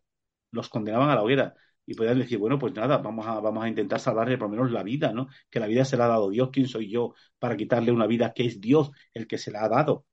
los 0.56 0.70
condenaban 0.70 1.10
a 1.10 1.16
la 1.16 1.24
hoguera. 1.24 1.54
Y 1.86 1.94
podían 1.94 2.18
decir, 2.18 2.40
bueno, 2.40 2.58
pues 2.58 2.74
nada, 2.74 2.98
vamos 2.98 3.28
a, 3.28 3.40
vamos 3.40 3.64
a 3.64 3.68
intentar 3.68 4.00
salvarle 4.00 4.38
por 4.38 4.48
lo 4.48 4.56
menos 4.56 4.72
la 4.72 4.82
vida, 4.82 5.12
¿no? 5.12 5.28
Que 5.52 5.60
la 5.60 5.68
vida 5.68 5.86
se 5.86 5.98
la 5.98 6.06
ha 6.06 6.10
dado 6.10 6.30
Dios, 6.30 6.50
¿quién 6.52 6.68
soy 6.68 6.90
yo 6.90 7.14
para 7.38 7.56
quitarle 7.56 7.92
una 7.92 8.08
vida 8.08 8.34
que 8.34 8.46
es 8.46 8.60
Dios 8.60 8.90
el 9.14 9.28
que 9.28 9.38
se 9.38 9.52
la 9.52 9.64
ha 9.64 9.70
dado? 9.70 10.06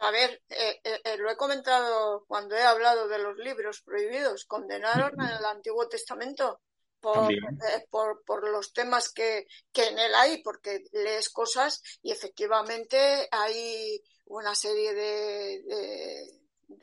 A 0.00 0.10
ver, 0.10 0.42
eh, 0.48 0.80
eh, 0.82 1.00
eh, 1.04 1.16
lo 1.18 1.30
he 1.30 1.36
comentado 1.36 2.24
cuando 2.26 2.56
he 2.56 2.62
hablado 2.62 3.06
de 3.06 3.18
los 3.18 3.36
libros 3.36 3.82
prohibidos. 3.82 4.46
Condenaron 4.46 5.12
en 5.20 5.28
el 5.28 5.44
Antiguo 5.44 5.88
Testamento 5.88 6.60
por, 7.00 7.28
por, 7.90 8.24
por, 8.24 8.48
los 8.48 8.72
temas 8.72 9.10
que, 9.12 9.46
que 9.72 9.88
en 9.88 9.98
él 9.98 10.14
hay, 10.14 10.42
porque 10.42 10.84
lees 10.92 11.28
cosas 11.30 11.82
y 12.02 12.12
efectivamente 12.12 13.28
hay 13.30 14.02
una 14.26 14.54
serie 14.54 14.94
de, 14.94 15.62
de, 15.64 16.39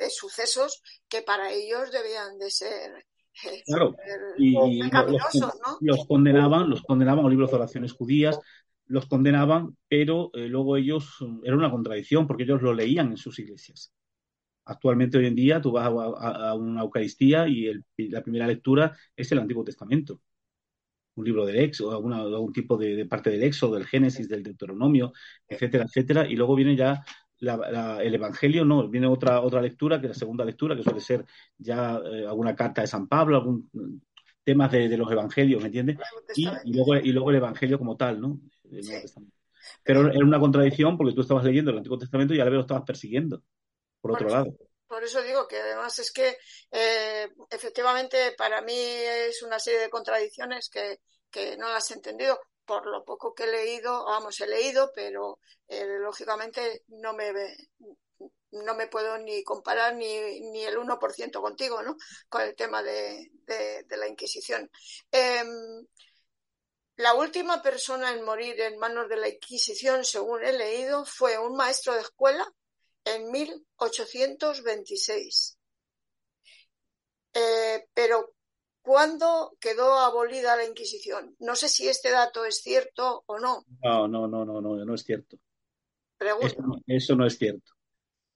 sucesos 0.09 0.81
que 1.07 1.21
para 1.21 1.51
ellos 1.51 1.91
debían 1.91 2.37
de 2.37 2.51
ser 2.51 3.05
Claro, 3.65 3.95
y, 4.37 4.53
los, 5.81 6.07
condenaban, 6.07 6.69
los 6.69 6.81
condenaban 6.81 7.25
a 7.25 7.29
libros 7.29 7.51
de 7.51 7.57
oraciones 7.57 7.93
judías, 7.93 8.39
los 8.87 9.05
condenaban, 9.05 9.77
pero 9.87 10.31
eh, 10.33 10.47
luego 10.47 10.77
ellos, 10.77 11.17
era 11.43 11.55
una 11.55 11.69
contradicción 11.69 12.25
porque 12.25 12.43
ellos 12.43 12.61
lo 12.61 12.73
leían 12.73 13.11
en 13.11 13.17
sus 13.17 13.37
iglesias. 13.39 13.93
Actualmente, 14.65 15.17
hoy 15.17 15.27
en 15.27 15.35
día, 15.35 15.61
tú 15.61 15.71
vas 15.71 15.85
a, 15.87 16.53
una 16.55 16.81
Eucaristía 16.81 17.47
y, 17.47 17.71
la 18.09 18.21
primera 18.21 18.47
lectura 18.47 18.97
es 19.15 19.31
el 19.31 19.39
Antiguo 19.39 19.63
Testamento. 19.63 20.21
Un 21.15 21.25
libro 21.25 21.45
del 21.45 21.57
Éxodo, 21.57 21.91
alguna, 21.91 22.17
algún 22.17 22.53
tipo 22.53 22.77
de, 22.77 23.05
parte 23.05 23.29
del 23.29 23.43
Éxodo, 23.43 23.75
del 23.75 23.85
Génesis, 23.85 24.27
del 24.27 24.43
Deuteronomio, 24.43 25.13
etcétera, 25.47 25.85
etcétera. 25.85 26.27
Y 26.27 26.35
luego 26.35 26.55
viene 26.55 26.75
ya 26.75 27.03
el 27.39 28.15
Evangelio, 28.15 28.65
no, 28.65 28.87
viene 28.87 29.07
otra, 29.07 29.41
otra 29.41 29.61
lectura, 29.61 29.99
que 29.99 30.07
es 30.07 30.11
la 30.11 30.19
segunda 30.19 30.45
lectura, 30.45 30.75
que 30.75 30.83
suele 30.83 30.99
ser 30.99 31.25
ya 31.57 31.99
eh, 32.03 32.25
alguna 32.27 32.55
carta 32.55 32.81
de 32.81 32.87
San 32.87 33.07
Pablo, 33.07 33.37
algún 33.37 34.01
temas 34.43 34.71
de, 34.71 34.97
los 34.97 35.11
evangelios, 35.11 35.61
¿me 35.61 35.67
entiendes? 35.67 35.97
Y, 36.35 36.45
luego, 36.73 36.95
y 36.95 37.11
luego 37.11 37.31
el 37.31 37.35
evangelio 37.35 37.77
como 37.77 37.97
tal, 37.97 38.21
¿no? 38.21 38.39
Pero 39.83 40.09
era 40.09 40.25
una 40.25 40.39
contradicción 40.39 40.97
porque 40.97 41.13
tú 41.13 41.21
estabas 41.21 41.43
leyendo 41.43 41.71
el 41.71 41.77
Antiguo 41.77 41.97
Testamento 41.97 42.33
y 42.33 42.39
a 42.39 42.45
la 42.45 42.49
vez 42.49 42.55
lo 42.55 42.61
estabas 42.61 42.85
persiguiendo, 42.85 43.43
por, 43.99 44.13
otro 44.13 44.29
lado. 44.29 44.55
Por 44.87 45.03
eso 45.03 45.21
digo 45.21 45.47
que 45.49 45.57
además 45.57 45.99
es 45.99 46.13
que 46.13 46.37
eh, 46.71 47.27
efectivamente 47.49 48.33
para 48.37 48.61
mí 48.61 48.73
es 48.73 49.43
una 49.43 49.59
serie 49.59 49.81
de 49.81 49.89
contradicciones 49.89 50.69
que, 50.69 50.99
que 51.29 51.57
no 51.57 51.67
las 51.69 51.91
he 51.91 51.95
entendido 51.95 52.39
por 52.67 52.85
lo 52.85 53.03
poco 53.05 53.33
que 53.33 53.45
he 53.45 53.47
leído, 53.47 54.05
vamos, 54.05 54.39
he 54.41 54.47
leído, 54.47 54.91
pero 54.93 55.39
eh, 55.67 55.85
lógicamente 55.99 56.83
no 56.89 57.13
me, 57.13 57.31
no 58.51 58.75
me 58.75 58.87
puedo 58.87 59.17
ni 59.17 59.43
comparar 59.43 59.95
ni, 59.95 60.41
ni 60.51 60.63
el 60.65 60.77
1% 60.77 61.41
contigo, 61.41 61.81
¿no? 61.81 61.97
Con 62.29 62.41
el 62.41 62.55
tema 62.55 62.83
de, 62.83 63.31
de, 63.45 63.97
la 63.97 64.07
Inquisición. 64.07 64.69
Em, 65.11 65.87
la 66.97 67.13
última 67.15 67.61
persona 67.61 68.11
en 68.11 68.23
morir 68.23 68.59
en 68.59 68.77
manos 68.77 69.07
de 69.07 69.15
la 69.17 69.29
Inquisición, 69.29 70.03
según 70.03 70.43
he 70.43 70.51
leído, 70.51 71.05
fue 71.05 71.37
un 71.37 71.55
maestro 71.55 71.93
de 71.93 72.01
escuela 72.01 72.45
en 73.05 73.31
1826. 73.31 75.57
Eh, 77.33 77.87
pero, 77.93 78.33
¿cuándo 78.87 79.55
quedó 79.59 79.99
abolida 79.99 80.55
la 80.55 80.63
Inquisición? 80.63 81.35
No 81.39 81.57
sé 81.57 81.67
si 81.67 81.89
este 81.89 82.09
dato 82.09 82.45
es 82.45 82.61
cierto 82.61 83.25
o 83.25 83.37
no. 83.37 83.65
No, 83.83 84.07
no, 84.07 84.29
no, 84.29 84.45
no, 84.45 84.61
no, 84.61 84.77
no 84.77 84.95
es 84.95 85.03
cierto. 85.03 85.37
eso 86.87 87.17
no 87.17 87.25
es 87.25 87.37
cierto. 87.37 87.73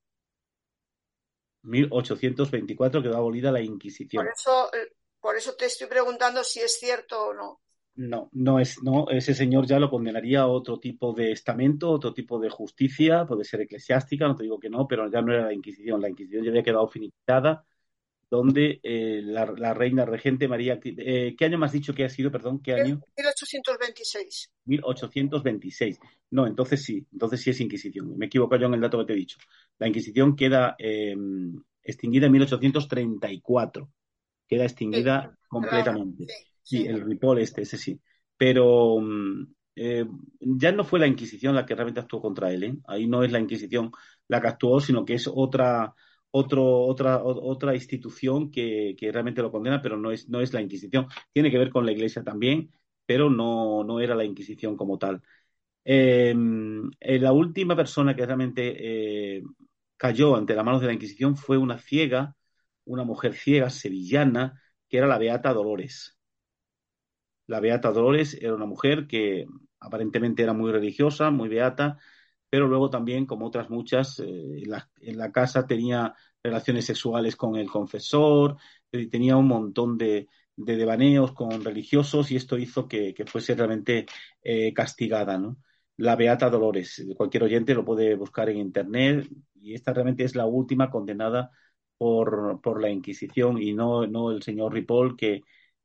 1824 1.63 3.03
quedó 3.03 3.17
abolida 3.17 3.51
la 3.51 3.63
Inquisición. 3.63 4.27
Por 4.27 4.35
eso, 4.35 4.75
eh, 4.75 4.93
por 5.19 5.37
eso 5.37 5.55
te 5.55 5.65
estoy 5.65 5.87
preguntando 5.87 6.45
si 6.45 6.61
es 6.61 6.79
cierto 6.79 7.29
o 7.29 7.33
no. 7.33 7.63
No, 7.95 8.31
no 8.33 8.59
es, 8.59 8.83
no, 8.83 9.09
ese 9.11 9.35
señor 9.35 9.67
ya 9.67 9.79
lo 9.79 9.91
condenaría 9.91 10.41
a 10.41 10.47
otro 10.47 10.81
tipo 10.81 11.13
de 11.13 11.33
estamento, 11.33 11.91
otro 11.91 12.15
tipo 12.15 12.39
de 12.39 12.49
justicia, 12.49 13.27
puede 13.27 13.45
ser 13.45 13.61
eclesiástica, 13.61 14.27
no 14.27 14.35
te 14.35 14.45
digo 14.45 14.59
que 14.59 14.71
no, 14.71 14.89
pero 14.89 15.11
ya 15.11 15.21
no 15.21 15.33
era 15.33 15.47
la 15.47 15.53
Inquisición. 15.53 16.01
La 16.01 16.09
Inquisición 16.09 16.45
ya 16.45 16.51
había 16.51 16.63
quedado 16.63 16.89
finiquitada 16.89 17.65
donde 18.33 18.81
eh, 18.83 19.21
la, 19.23 19.75
reina 19.75 20.07
regente 20.07 20.49
María... 20.49 20.81
Eh, 20.83 21.35
¿Qué 21.37 21.45
año 21.45 21.59
me 21.59 21.67
has 21.67 21.73
dicho 21.73 21.93
que 21.93 22.07
ha 22.07 22.09
sido, 22.09 22.33
perdón? 22.33 22.63
¿Qué 22.63 22.73
año? 22.73 23.03
1826. 23.15 24.51
1826. 24.65 26.01
No, 26.31 26.47
entonces 26.47 26.83
sí, 26.83 27.07
entonces 27.13 27.43
sí 27.43 27.51
es 27.51 27.61
Inquisición. 27.61 28.17
Me 28.17 28.27
equivoco 28.27 28.57
yo 28.57 28.69
en 28.69 28.75
el 28.75 28.81
dato 28.81 28.99
que 29.01 29.05
te 29.05 29.13
he 29.13 29.17
dicho. 29.17 29.37
La 29.79 29.87
Inquisición 29.87 30.35
queda 30.35 30.77
eh, 30.79 31.15
extinguida 31.83 32.25
en 32.25 32.33
1834. 32.33 33.93
Queda 34.49 34.65
extinguida 34.65 35.37
completamente. 35.47 36.25
Sí, 36.27 36.52
el 36.71 37.01
Ripoll 37.03 37.39
este, 37.41 37.63
ese 37.63 37.77
sí. 37.79 38.01
Pero 38.37 38.99
mm, 39.01 39.47
ya 40.41 40.73
no 40.73 40.85
fue 40.85 41.01
la 41.01 41.07
Inquisición 41.07 41.55
la 41.55 41.67
que 41.67 41.75
realmente 41.75 42.01
actuó 42.01 42.21
contra 42.21 42.53
él. 42.53 42.81
Ahí 42.87 43.07
no 43.07 43.23
es 43.25 43.33
la 43.33 43.41
Inquisición 43.41 43.91
la 44.29 44.41
que 44.41 44.49
actuó, 44.49 44.81
sino 44.81 45.05
que 45.05 45.15
es 45.15 45.29
otra 45.33 45.95
otro, 46.33 46.65
otra, 46.87 47.23
otra 47.23 47.75
institución 47.75 48.51
que, 48.51 48.97
realmente 49.13 49.43
lo 49.43 49.53
condena, 49.53 49.81
pero 49.83 49.97
no 49.97 50.11
es, 50.11 50.29
no 50.29 50.41
es 50.41 50.53
la 50.53 50.63
Inquisición. 50.63 51.07
Tiene 51.33 51.51
que 51.51 51.59
ver 51.59 51.71
con 51.71 51.87
la 51.87 51.93
Iglesia 51.93 52.25
también, 52.25 52.71
pero 53.07 53.31
no, 53.31 53.85
no 53.85 54.01
era 54.01 54.15
la 54.15 54.25
Inquisición 54.25 54.77
como 54.77 54.99
tal. 54.99 55.23
Em, 55.85 56.91
eh, 57.01 57.19
la 57.19 57.33
última 57.33 57.77
persona 57.77 58.15
que 58.17 58.27
realmente 58.27 59.39
eh, 59.39 59.43
cayó 59.97 60.37
ante 60.37 60.55
las 60.55 60.65
manos 60.65 60.81
de 60.81 60.89
la 60.89 60.95
Inquisición 60.95 61.37
fue 61.37 61.59
una 61.59 61.79
ciega, 61.79 62.37
una 62.85 63.05
mujer 63.05 63.35
ciega 63.35 63.71
sevillana, 63.71 64.61
que 64.89 64.99
era 64.99 65.07
la 65.07 65.19
Beata 65.19 65.53
Dolores. 65.53 66.19
La 67.47 67.61
Beata 67.61 67.91
Dolores 67.91 68.35
era 68.41 68.55
una 68.55 68.67
mujer 68.67 69.07
que 69.07 69.47
aparentemente 69.81 70.43
era 70.43 70.53
muy 70.53 70.73
religiosa, 70.73 71.31
muy 71.31 71.49
beata, 71.49 71.99
pero 72.49 72.69
luego 72.69 72.91
también, 72.91 73.27
como 73.27 73.47
otras 73.47 73.71
muchas, 73.71 74.19
eh, 74.21 74.63
en, 75.01 75.19
la, 75.19 75.33
casa 75.33 75.67
tenía 75.67 76.15
relaciones 76.43 76.85
sexuales 76.87 77.37
con 77.37 77.57
el 77.57 77.69
confesor, 77.69 78.57
eh, 78.93 79.09
tenía 79.09 79.37
un 79.37 79.49
montón 79.49 79.99
de, 79.99 80.29
devaneos 80.57 81.33
con 81.33 81.65
religiosos 81.65 82.31
y 82.31 82.37
esto 82.37 82.59
hizo 82.59 82.87
que, 82.89 83.15
fuese 83.27 83.55
realmente 83.55 84.07
eh, 84.43 84.73
castigada, 84.75 85.39
¿no? 85.39 85.57
La 85.97 86.17
Beata 86.17 86.51
Dolores, 86.51 87.05
cualquier 87.17 87.45
oyente 87.45 87.75
lo 87.75 87.85
puede 87.85 88.15
buscar 88.17 88.49
en 88.51 88.59
internet 88.59 89.29
y 89.55 89.75
esta 89.75 89.93
realmente 89.93 90.25
es 90.25 90.35
la 90.35 90.47
última 90.47 90.91
condenada 90.91 91.51
por, 91.99 92.61
por 92.63 92.83
la 92.83 92.91
Inquisición 92.91 93.61
y 93.63 93.73
no, 93.73 94.07
no 94.07 94.31
el 94.33 94.43
señor 94.43 94.73
Ripoll, 94.75 95.17
que, 95.17 95.43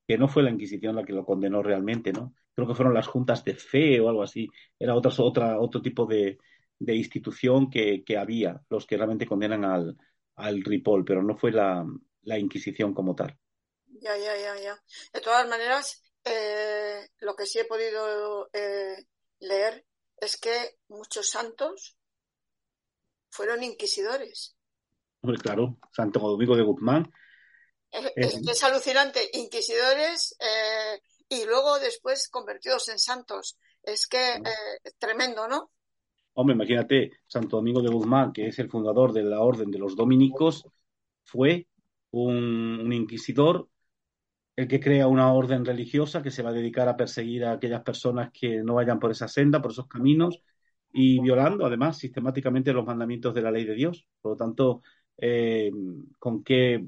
que 0.08 0.18
no 0.18 0.28
fue 0.28 0.44
la 0.44 0.52
Inquisición 0.52 0.96
la 0.96 1.04
que 1.04 1.14
lo 1.14 1.26
condenó 1.26 1.62
realmente, 1.62 2.14
¿no? 2.14 2.34
Creo 2.56 2.68
que 2.68 2.76
fueron 2.76 2.94
las 2.94 3.08
juntas 3.08 3.44
de 3.44 3.56
fe 3.56 4.00
o 4.00 4.10
algo 4.10 4.24
así, 4.24 4.48
era 4.80 4.96
otra, 4.96 5.12
otra, 5.20 5.60
otro 5.60 5.82
tipo 5.82 6.06
de, 6.06 6.38
de 6.80 6.96
institución 6.96 7.70
que, 7.70 8.04
había, 8.18 8.62
los 8.70 8.86
que 8.86 8.98
realmente 8.98 9.28
condenan 9.28 9.66
al, 9.66 9.98
al 10.36 10.64
Ripoll, 10.64 11.04
pero 11.04 11.22
no 11.22 11.36
fue 11.36 11.52
la, 11.52 11.86
Inquisición 12.38 12.94
como 12.94 13.16
tal. 13.16 13.38
Ya, 13.86 14.18
ya, 14.18 14.38
ya, 14.38 14.60
ya. 14.60 14.78
De 15.14 15.22
todas 15.22 15.48
maneras, 15.48 16.04
eh, 16.26 17.08
lo 17.20 17.36
que 17.36 17.46
sí 17.46 17.60
he 17.60 17.66
podido 17.66 18.50
eh, 18.52 19.06
leer 19.40 19.86
es 20.18 20.38
que 20.38 20.78
muchos 20.90 21.30
santos 21.30 21.98
fueron 23.30 23.64
inquisidores. 23.64 24.58
claro, 25.42 25.78
Santo 25.92 26.20
Domingo 26.20 26.56
de 26.58 26.64
Guzmán. 26.64 27.12
Es, 28.16 28.64
alucinante, 28.64 29.20
inquisidores 29.34 30.36
eh, 30.40 31.02
y 31.30 31.46
luego 31.46 31.80
después 31.80 32.30
convertidos 32.30 32.90
en 32.90 33.00
santos. 33.00 33.58
Es 33.84 34.08
que 34.08 34.36
eh, 34.36 34.92
tremendo, 35.00 35.48
¿no? 35.48 35.72
Hombre, 36.34 36.56
imagínate, 36.56 37.12
Santo 37.26 37.58
Domingo 37.58 37.82
de 37.82 37.90
Guzmán, 37.90 38.32
que 38.32 38.48
es 38.48 38.60
el 38.60 38.70
fundador 38.70 39.12
de 39.12 39.24
la 39.24 39.42
Orden 39.42 39.72
de 39.72 39.80
los 39.80 39.96
Dominicos, 39.96 40.66
fue 41.24 41.68
un, 42.12 42.94
inquisidor, 42.94 43.70
el 44.56 44.68
que 44.68 44.80
crea 44.80 45.08
una 45.08 45.34
orden 45.34 45.66
religiosa 45.66 46.22
que 46.22 46.32
se 46.32 46.44
va 46.44 46.50
a 46.50 46.54
dedicar 46.54 46.88
a 46.88 46.96
perseguir 46.96 47.46
a 47.46 47.54
aquellas 47.54 47.82
personas 47.82 48.30
que 48.32 48.64
no 48.64 48.76
vayan 48.76 49.00
por 49.00 49.12
esa 49.12 49.28
senda, 49.28 49.62
por 49.62 49.72
esos 49.72 49.88
caminos, 49.88 50.42
y 50.94 51.20
violando 51.22 51.66
además 51.66 51.98
sistemáticamente 51.98 52.72
los 52.72 52.86
mandamientos 52.86 53.34
de 53.34 53.42
la 53.42 53.52
ley 53.52 53.66
de 53.66 53.74
Dios. 53.74 54.08
Por 54.22 54.34
lo 54.34 54.38
tanto, 54.38 54.82
eh, 55.18 55.72
¿con, 56.20 56.44
qué, 56.44 56.86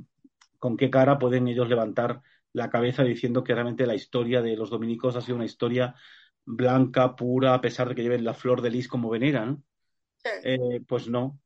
¿con 0.59 0.77
qué 0.77 0.89
cara 0.89 1.19
pueden 1.19 1.47
ellos 1.47 1.69
levantar 1.69 2.21
la 2.53 2.69
cabeza 2.69 3.03
diciendo 3.03 3.43
que 3.43 3.53
realmente 3.53 3.87
la 3.87 3.95
historia 3.95 4.41
de 4.41 4.55
los 4.57 4.69
dominicos 4.69 5.15
ha 5.15 5.21
sido 5.21 5.35
una 5.37 5.45
historia 5.45 5.95
blanca, 6.45 7.15
pura, 7.15 7.53
a 7.53 7.61
pesar 7.61 7.89
de 7.89 7.95
que 7.95 8.03
lleven 8.03 8.23
la 8.25 8.33
flor 8.33 8.61
de 8.61 8.71
lis 8.71 8.87
como 8.87 9.09
venera, 9.09 9.45
¿no? 9.45 9.63
Eh, 10.41 10.81
pues 10.87 11.07
no, 11.09 11.39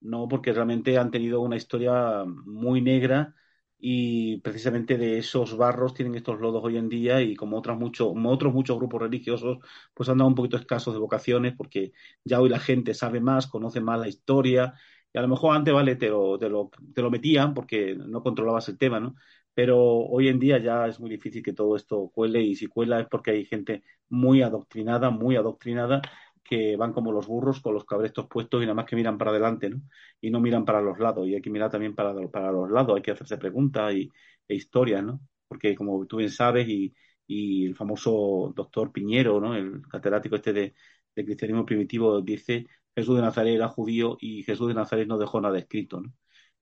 no, 0.00 0.28
porque 0.28 0.52
realmente 0.52 0.98
han 0.98 1.10
tenido 1.10 1.40
una 1.40 1.56
historia 1.56 2.24
muy 2.26 2.80
negra 2.82 3.34
y 3.78 4.38
precisamente 4.40 4.98
de 4.98 5.18
esos 5.18 5.56
barros 5.56 5.94
tienen 5.94 6.14
estos 6.16 6.40
lodos 6.40 6.64
hoy 6.64 6.76
en 6.78 6.88
día 6.88 7.22
y 7.22 7.36
como 7.36 7.58
otros 7.58 7.78
muchos, 7.78 8.12
otros 8.26 8.54
muchos 8.54 8.76
grupos 8.78 9.02
religiosos, 9.02 9.58
pues 9.94 10.08
han 10.08 10.18
dado 10.18 10.28
un 10.28 10.34
poquito 10.36 10.56
escasos 10.58 10.94
de 10.94 11.00
vocaciones 11.00 11.54
porque 11.56 11.92
ya 12.24 12.40
hoy 12.40 12.48
la 12.50 12.60
gente 12.60 12.94
sabe 12.94 13.20
más, 13.20 13.46
conoce 13.46 13.80
más 13.80 14.00
la 14.00 14.08
historia 14.08 14.74
y 15.14 15.18
a 15.18 15.22
lo 15.22 15.28
mejor 15.28 15.56
antes, 15.56 15.74
vale, 15.74 15.96
te 15.96 16.10
lo, 16.10 16.38
te 16.38 16.50
lo, 16.50 16.70
te 16.94 17.02
lo 17.02 17.10
metían 17.10 17.54
porque 17.54 17.94
no 17.96 18.22
controlabas 18.22 18.68
el 18.70 18.78
tema, 18.78 19.00
¿no? 19.00 19.16
Pero 19.54 19.78
hoy 19.80 20.28
en 20.28 20.40
día 20.40 20.58
ya 20.58 20.86
es 20.88 21.00
muy 21.00 21.10
difícil 21.10 21.42
que 21.42 21.52
todo 21.54 21.76
esto 21.76 22.10
cuele 22.14 22.42
y 22.42 22.56
si 22.56 22.66
cuela 22.66 23.00
es 23.00 23.08
porque 23.08 23.30
hay 23.32 23.44
gente 23.46 23.84
muy 24.10 24.42
adoctrinada, 24.42 25.10
muy 25.10 25.36
adoctrinada 25.36 26.02
que 26.42 26.76
van 26.76 26.92
como 26.92 27.12
los 27.12 27.26
burros 27.26 27.60
con 27.60 27.74
los 27.74 27.84
cabrestos 27.84 28.26
puestos 28.28 28.60
y 28.62 28.66
nada 28.66 28.74
más 28.74 28.84
que 28.86 28.96
miran 28.96 29.16
para 29.18 29.30
adelante, 29.30 29.70
¿no? 29.70 29.80
Y 30.20 30.30
no 30.30 30.40
miran 30.40 30.64
para 30.64 30.80
los 30.82 30.98
lados. 30.98 31.26
Y 31.28 31.34
hay 31.34 31.40
que 31.42 31.50
mirar 31.50 31.70
también 31.70 31.94
para, 31.94 32.12
para 32.28 32.52
los 32.52 32.70
lados, 32.70 32.96
hay 32.96 33.02
que 33.02 33.12
hacerse 33.12 33.38
preguntas 33.38 33.94
y, 33.94 34.10
e 34.48 34.54
historias, 34.54 35.02
¿no? 35.04 35.20
Porque 35.48 35.74
como 35.74 36.06
tú 36.06 36.16
bien 36.18 36.30
sabes, 36.30 36.68
y, 36.68 36.94
y 37.26 37.66
el 37.66 37.74
famoso 37.76 38.52
doctor 38.54 38.92
Piñero, 38.92 39.40
¿no? 39.40 39.54
El 39.56 39.82
catedrático 39.88 40.36
este 40.36 40.52
de, 40.52 40.74
de 41.14 41.24
cristianismo 41.24 41.64
primitivo, 41.64 42.20
dice 42.20 42.66
Jesús 42.94 43.16
de 43.16 43.22
Nazaret 43.22 43.54
era 43.54 43.68
judío 43.68 44.16
y 44.20 44.42
Jesús 44.44 44.68
de 44.68 44.74
Nazaret 44.74 45.08
no 45.08 45.18
dejó 45.18 45.40
nada 45.40 45.58
escrito, 45.58 46.00
¿no? 46.00 46.12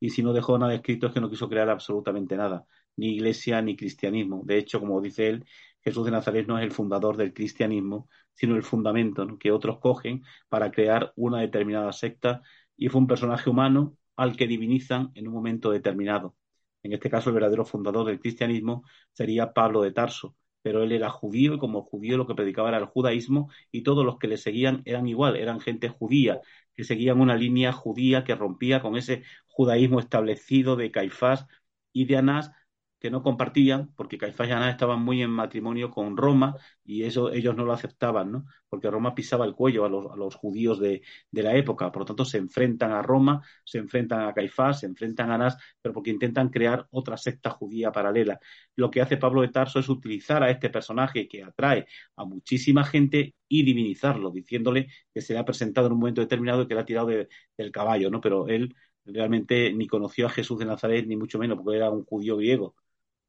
Y 0.00 0.10
si 0.10 0.22
no 0.22 0.32
dejó 0.32 0.58
nada 0.58 0.74
escrito 0.74 1.06
es 1.06 1.12
que 1.12 1.20
no 1.20 1.30
quiso 1.30 1.48
crear 1.48 1.70
absolutamente 1.70 2.36
nada, 2.36 2.66
ni 2.96 3.14
iglesia 3.14 3.62
ni 3.62 3.76
cristianismo. 3.76 4.42
De 4.44 4.58
hecho, 4.58 4.80
como 4.80 5.00
dice 5.00 5.28
él, 5.28 5.46
Jesús 5.80 6.04
de 6.04 6.10
Nazaret 6.10 6.46
no 6.46 6.58
es 6.58 6.64
el 6.64 6.72
fundador 6.72 7.16
del 7.16 7.32
cristianismo, 7.32 8.08
sino 8.34 8.56
el 8.56 8.62
fundamento 8.62 9.38
que 9.38 9.52
otros 9.52 9.78
cogen 9.78 10.24
para 10.48 10.70
crear 10.72 11.12
una 11.16 11.40
determinada 11.40 11.92
secta 11.92 12.42
y 12.76 12.88
fue 12.88 13.00
un 13.00 13.06
personaje 13.06 13.48
humano 13.50 13.96
al 14.16 14.36
que 14.36 14.46
divinizan 14.46 15.12
en 15.14 15.28
un 15.28 15.34
momento 15.34 15.70
determinado. 15.70 16.36
En 16.82 16.92
este 16.92 17.10
caso, 17.10 17.30
el 17.30 17.34
verdadero 17.34 17.64
fundador 17.64 18.06
del 18.06 18.20
cristianismo 18.20 18.84
sería 19.12 19.52
Pablo 19.52 19.82
de 19.82 19.92
Tarso, 19.92 20.36
pero 20.62 20.82
él 20.82 20.92
era 20.92 21.10
judío 21.10 21.54
y 21.54 21.58
como 21.58 21.82
judío 21.82 22.16
lo 22.16 22.26
que 22.26 22.34
predicaba 22.34 22.68
era 22.68 22.78
el 22.78 22.86
judaísmo 22.86 23.50
y 23.70 23.82
todos 23.82 24.04
los 24.04 24.18
que 24.18 24.28
le 24.28 24.36
seguían 24.36 24.82
eran 24.84 25.06
igual, 25.08 25.36
eran 25.36 25.60
gente 25.60 25.88
judía, 25.88 26.40
que 26.74 26.84
seguían 26.84 27.20
una 27.20 27.36
línea 27.36 27.72
judía 27.72 28.24
que 28.24 28.34
rompía 28.34 28.80
con 28.80 28.96
ese 28.96 29.22
judaísmo 29.48 30.00
establecido 30.00 30.76
de 30.76 30.90
Caifás 30.90 31.46
y 31.92 32.06
de 32.06 32.16
Anás, 32.16 32.52
que 33.02 33.10
no 33.10 33.20
compartían, 33.20 33.92
porque 33.96 34.16
Caifás 34.16 34.48
y 34.48 34.52
Anás 34.52 34.70
estaban 34.70 35.02
muy 35.02 35.22
en 35.22 35.30
matrimonio 35.30 35.90
con 35.90 36.16
Roma 36.16 36.56
y 36.84 37.02
eso 37.02 37.32
ellos 37.32 37.56
no 37.56 37.64
lo 37.64 37.72
aceptaban, 37.72 38.30
¿no? 38.30 38.46
Porque 38.68 38.88
Roma 38.88 39.12
pisaba 39.12 39.44
el 39.44 39.54
cuello 39.56 39.84
a 39.84 39.88
los, 39.88 40.12
a 40.12 40.14
los 40.14 40.36
judíos 40.36 40.78
de, 40.78 41.02
de, 41.32 41.42
la 41.42 41.56
época, 41.56 41.90
por 41.90 42.02
lo 42.02 42.06
tanto 42.06 42.24
se 42.24 42.38
enfrentan 42.38 42.92
a 42.92 43.02
Roma, 43.02 43.42
se 43.64 43.78
enfrentan 43.78 44.20
a 44.28 44.32
Caifás, 44.32 44.80
se 44.80 44.86
enfrentan 44.86 45.32
a 45.32 45.34
Anás, 45.34 45.56
pero 45.80 45.92
porque 45.92 46.10
intentan 46.10 46.48
crear 46.50 46.86
otra 46.92 47.16
secta 47.16 47.50
judía 47.50 47.90
paralela. 47.90 48.38
Lo 48.76 48.88
que 48.88 49.00
hace 49.00 49.16
Pablo 49.16 49.42
de 49.42 49.48
Tarso 49.48 49.80
es 49.80 49.88
utilizar 49.88 50.44
a 50.44 50.50
este 50.50 50.70
personaje 50.70 51.26
que 51.26 51.42
atrae 51.42 51.86
a 52.14 52.24
muchísima 52.24 52.84
gente 52.84 53.34
y 53.48 53.64
divinizarlo, 53.64 54.30
diciéndole 54.30 54.86
que 55.12 55.22
se 55.22 55.32
le 55.32 55.40
ha 55.40 55.44
presentado 55.44 55.88
en 55.88 55.94
un 55.94 55.98
momento 55.98 56.20
determinado 56.20 56.62
y 56.62 56.68
que 56.68 56.74
le 56.74 56.80
ha 56.80 56.84
tirado 56.84 57.08
de, 57.08 57.28
del 57.58 57.72
caballo, 57.72 58.10
¿no? 58.10 58.20
Pero 58.20 58.46
él 58.46 58.76
realmente 59.04 59.72
ni 59.72 59.88
conoció 59.88 60.26
a 60.26 60.30
Jesús 60.30 60.60
de 60.60 60.66
Nazaret, 60.66 61.04
ni 61.08 61.16
mucho 61.16 61.40
menos, 61.40 61.58
porque 61.58 61.76
era 61.76 61.90
un 61.90 62.04
judío 62.04 62.36
griego 62.36 62.76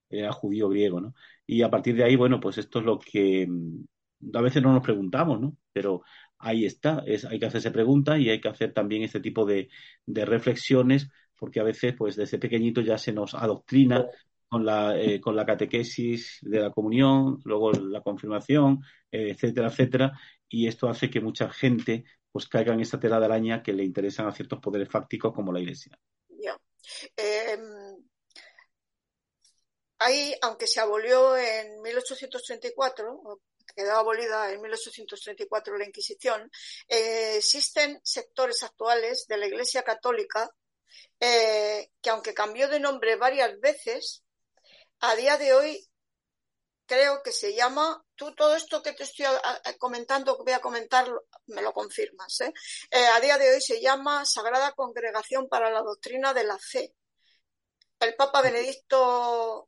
era 0.09 0.31
judío 0.31 0.69
griego, 0.69 1.01
¿no? 1.01 1.13
Y 1.45 1.61
a 1.61 1.69
partir 1.69 1.95
de 1.95 2.03
ahí, 2.03 2.15
bueno, 2.15 2.39
pues 2.39 2.57
esto 2.57 2.79
es 2.79 2.85
lo 2.85 2.99
que 2.99 3.47
mm, 3.47 3.85
a 4.33 4.41
veces 4.41 4.61
no 4.63 4.73
nos 4.73 4.83
preguntamos, 4.83 5.39
¿no? 5.39 5.57
Pero 5.71 6.03
ahí 6.39 6.65
está, 6.65 7.03
es, 7.05 7.25
hay 7.25 7.39
que 7.39 7.45
hacerse 7.45 7.71
preguntas 7.71 8.19
y 8.19 8.29
hay 8.29 8.39
que 8.41 8.49
hacer 8.49 8.73
también 8.73 9.03
este 9.03 9.19
tipo 9.19 9.45
de, 9.45 9.69
de 10.05 10.25
reflexiones, 10.25 11.09
porque 11.37 11.59
a 11.59 11.63
veces, 11.63 11.95
pues 11.97 12.15
desde 12.15 12.39
pequeñito 12.39 12.81
ya 12.81 12.97
se 12.97 13.13
nos 13.13 13.33
adoctrina 13.33 14.05
con 14.47 14.65
la, 14.65 14.95
eh, 14.99 15.19
con 15.19 15.35
la 15.35 15.45
catequesis 15.45 16.39
de 16.41 16.59
la 16.59 16.69
comunión, 16.69 17.39
luego 17.43 17.71
la 17.71 18.01
confirmación, 18.01 18.81
eh, 19.11 19.31
etcétera, 19.31 19.67
etcétera, 19.67 20.19
y 20.47 20.67
esto 20.67 20.87
hace 20.87 21.09
que 21.09 21.21
mucha 21.21 21.49
gente 21.49 22.03
pues 22.31 22.47
caiga 22.47 22.73
en 22.73 22.81
esta 22.81 22.99
tela 22.99 23.19
de 23.19 23.25
araña 23.25 23.63
que 23.63 23.73
le 23.73 23.83
interesan 23.83 24.27
a 24.27 24.31
ciertos 24.31 24.59
poderes 24.59 24.89
fácticos 24.89 25.33
como 25.33 25.51
la 25.51 25.59
Iglesia. 25.59 25.97
Ya. 26.29 26.55
Eh, 27.17 27.57
Ahí, 30.03 30.35
aunque 30.41 30.67
se 30.67 30.81
abolió 30.81 31.37
en 31.37 31.81
1834, 31.81 33.39
quedó 33.73 33.93
abolida 33.93 34.51
en 34.51 34.61
1834 34.61 35.77
la 35.77 35.85
Inquisición, 35.85 36.51
eh, 36.89 37.37
existen 37.37 38.01
sectores 38.03 38.63
actuales 38.63 39.25
de 39.29 39.37
la 39.37 39.47
Iglesia 39.47 39.81
Católica 39.83 40.49
eh, 41.21 41.89
que, 42.01 42.09
aunque 42.09 42.33
cambió 42.33 42.67
de 42.67 42.81
nombre 42.81 43.15
varias 43.15 43.57
veces, 43.61 44.23
a 44.99 45.15
día 45.15 45.37
de 45.37 45.53
hoy 45.53 45.87
creo 46.85 47.23
que 47.23 47.31
se 47.31 47.55
llama, 47.55 48.03
tú 48.15 48.35
todo 48.35 48.57
esto 48.57 48.83
que 48.83 48.91
te 48.91 49.03
estoy 49.03 49.25
comentando, 49.79 50.35
que 50.35 50.43
voy 50.43 50.51
a 50.53 50.59
comentar, 50.59 51.09
me 51.45 51.61
lo 51.61 51.71
confirmas, 51.71 52.41
¿eh? 52.41 52.53
a 52.91 53.21
día 53.21 53.37
de 53.37 53.53
hoy 53.53 53.61
se 53.61 53.79
llama 53.79 54.25
Sagrada 54.25 54.73
Congregación 54.73 55.47
para 55.47 55.71
la 55.71 55.81
Doctrina 55.81 56.33
de 56.33 56.43
la 56.43 56.59
Fe 56.59 56.93
el 58.03 58.15
Papa 58.15 58.41
Benedicto 58.41 59.67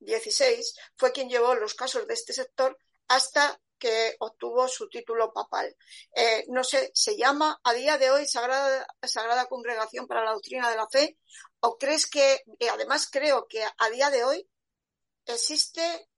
XVI 0.00 0.54
em, 0.54 0.62
fue 0.96 1.12
quien 1.12 1.28
llevó 1.28 1.54
los 1.54 1.74
casos 1.74 2.06
de 2.06 2.14
este 2.14 2.32
sector 2.32 2.76
hasta 3.08 3.60
que 3.78 4.16
obtuvo 4.20 4.66
su 4.68 4.88
título 4.88 5.32
papal. 5.32 5.76
Eh, 6.14 6.44
no 6.48 6.64
sé, 6.64 6.90
¿se 6.94 7.16
llama 7.16 7.60
a 7.62 7.74
día 7.74 7.98
de 7.98 8.10
hoy 8.10 8.26
Sagrada, 8.26 8.86
Sagrada 9.02 9.46
Congregación 9.46 10.06
para 10.06 10.24
la 10.24 10.32
Doctrina 10.32 10.70
de 10.70 10.76
la 10.76 10.88
Fe? 10.88 11.18
¿O 11.60 11.76
crees 11.76 12.08
que, 12.08 12.40
además 12.72 13.08
creo 13.10 13.46
que 13.46 13.62
a 13.62 13.90
día 13.90 14.10
de 14.10 14.24
hoy 14.24 14.48
existe 15.26 16.08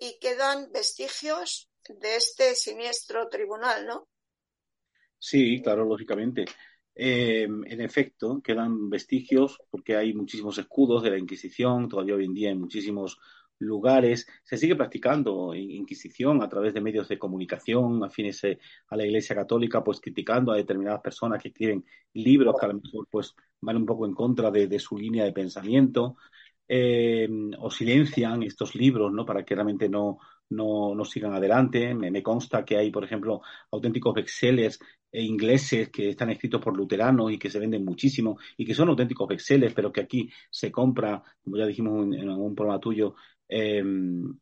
y 0.00 0.18
quedan 0.18 0.70
vestigios 0.72 1.70
de 1.88 2.16
este 2.16 2.54
siniestro 2.54 3.28
tribunal, 3.28 3.86
¿no? 3.86 4.08
Sí, 5.18 5.62
claro, 5.62 5.84
lógicamente. 5.84 6.44
Eh, 6.96 7.42
en 7.42 7.80
efecto, 7.80 8.40
quedan 8.42 8.88
vestigios 8.88 9.60
porque 9.70 9.96
hay 9.96 10.14
muchísimos 10.14 10.58
escudos 10.58 11.02
de 11.02 11.10
la 11.10 11.18
Inquisición, 11.18 11.88
todavía 11.88 12.14
hoy 12.14 12.24
en 12.24 12.34
día 12.34 12.50
en 12.50 12.60
muchísimos 12.60 13.18
lugares. 13.58 14.26
Se 14.42 14.56
sigue 14.56 14.76
practicando 14.76 15.54
Inquisición 15.54 16.42
a 16.42 16.48
través 16.48 16.74
de 16.74 16.80
medios 16.80 17.08
de 17.08 17.18
comunicación 17.18 18.04
afines 18.04 18.44
eh, 18.44 18.58
a 18.88 18.96
la 18.96 19.04
Iglesia 19.04 19.34
Católica, 19.34 19.82
pues 19.82 20.00
criticando 20.00 20.52
a 20.52 20.56
determinadas 20.56 21.00
personas 21.00 21.42
que 21.42 21.48
escriben 21.48 21.84
libros 22.12 22.56
que 22.58 22.66
a 22.66 22.68
lo 22.68 22.80
mejor 22.80 23.08
pues 23.10 23.34
van 23.60 23.76
un 23.76 23.86
poco 23.86 24.06
en 24.06 24.14
contra 24.14 24.50
de, 24.50 24.78
su 24.78 24.96
línea 24.96 25.24
de 25.24 25.32
pensamiento. 25.32 26.16
Eh, 26.66 27.28
o 27.58 27.70
silencian 27.70 28.42
estos 28.42 28.74
libros, 28.74 29.12
¿no? 29.12 29.26
Para 29.26 29.44
que 29.44 29.54
realmente 29.54 29.86
no, 29.86 30.18
no, 30.50 30.94
no 30.94 31.04
sigan 31.04 31.34
adelante. 31.34 31.94
Me, 31.94 32.22
consta 32.22 32.64
que 32.64 32.76
hay, 32.76 32.90
por 32.90 33.04
ejemplo, 33.04 33.42
auténticos 33.70 34.14
eh, 34.16 34.70
ingleses 35.22 35.90
que 35.90 36.10
están 36.10 36.30
escritos 36.30 36.60
por 36.60 36.76
luteranos 36.76 37.32
y 37.32 37.38
que 37.38 37.50
se 37.50 37.58
venden 37.58 37.84
muchísimo 37.84 38.38
y 38.56 38.64
que 38.66 38.74
son 38.74 38.88
auténticos 38.88 39.28
bestsellers, 39.28 39.74
pero 39.74 39.92
que 39.92 40.00
aquí 40.00 40.30
se 40.50 40.72
compra, 40.72 41.22
como 41.42 41.56
ya 41.56 41.66
dijimos 41.66 42.14
en, 42.14 42.28
algún 42.28 42.54
programa 42.54 42.80
tuyo, 42.80 43.14
eh, 43.48 43.82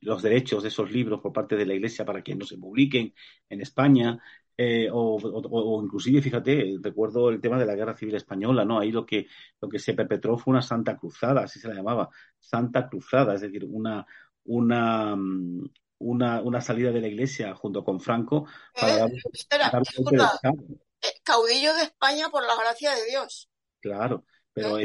los 0.00 0.22
derechos 0.22 0.62
de 0.62 0.68
esos 0.68 0.90
libros 0.90 1.20
por 1.20 1.32
parte 1.32 1.56
de 1.56 1.66
la 1.66 1.74
Iglesia 1.74 2.04
para 2.04 2.22
que 2.22 2.34
no 2.34 2.44
se 2.44 2.58
publiquen 2.58 3.12
en 3.48 3.60
España. 3.60 4.18
Eh, 4.56 4.88
o, 4.92 5.16
o, 5.16 5.78
o, 5.78 5.82
inclusive, 5.82 6.20
fíjate, 6.20 6.76
recuerdo 6.80 7.30
el 7.30 7.40
tema 7.40 7.58
de 7.58 7.66
la 7.66 7.74
Guerra 7.74 7.96
Civil 7.96 8.14
Española, 8.14 8.64
¿no? 8.64 8.78
Ahí 8.78 8.92
lo 8.92 9.04
que, 9.06 9.26
lo 9.60 9.68
que 9.68 9.78
se 9.78 9.94
perpetró 9.94 10.36
fue 10.36 10.52
una 10.52 10.62
Santa 10.62 10.96
Cruzada, 10.96 11.42
así 11.42 11.58
se 11.58 11.68
la 11.68 11.74
llamaba, 11.74 12.10
Santa 12.38 12.88
Cruzada, 12.88 13.34
es 13.34 13.40
decir, 13.40 13.64
una, 13.64 14.06
una, 14.44 15.16
mm, 15.16 15.64
una, 16.02 16.42
una 16.42 16.60
salida 16.60 16.90
de 16.90 17.00
la 17.00 17.08
iglesia 17.08 17.54
junto 17.54 17.84
con 17.84 18.00
Franco 18.00 18.46
para 18.78 19.06
eh, 19.06 19.22
espera, 19.32 19.70
eh, 19.70 21.20
caudillo 21.22 21.74
de 21.74 21.82
España 21.82 22.28
por 22.28 22.46
la 22.46 22.54
gracia 22.56 22.94
de 22.94 23.04
Dios. 23.06 23.48
Claro. 23.80 24.24
Pero 24.52 24.76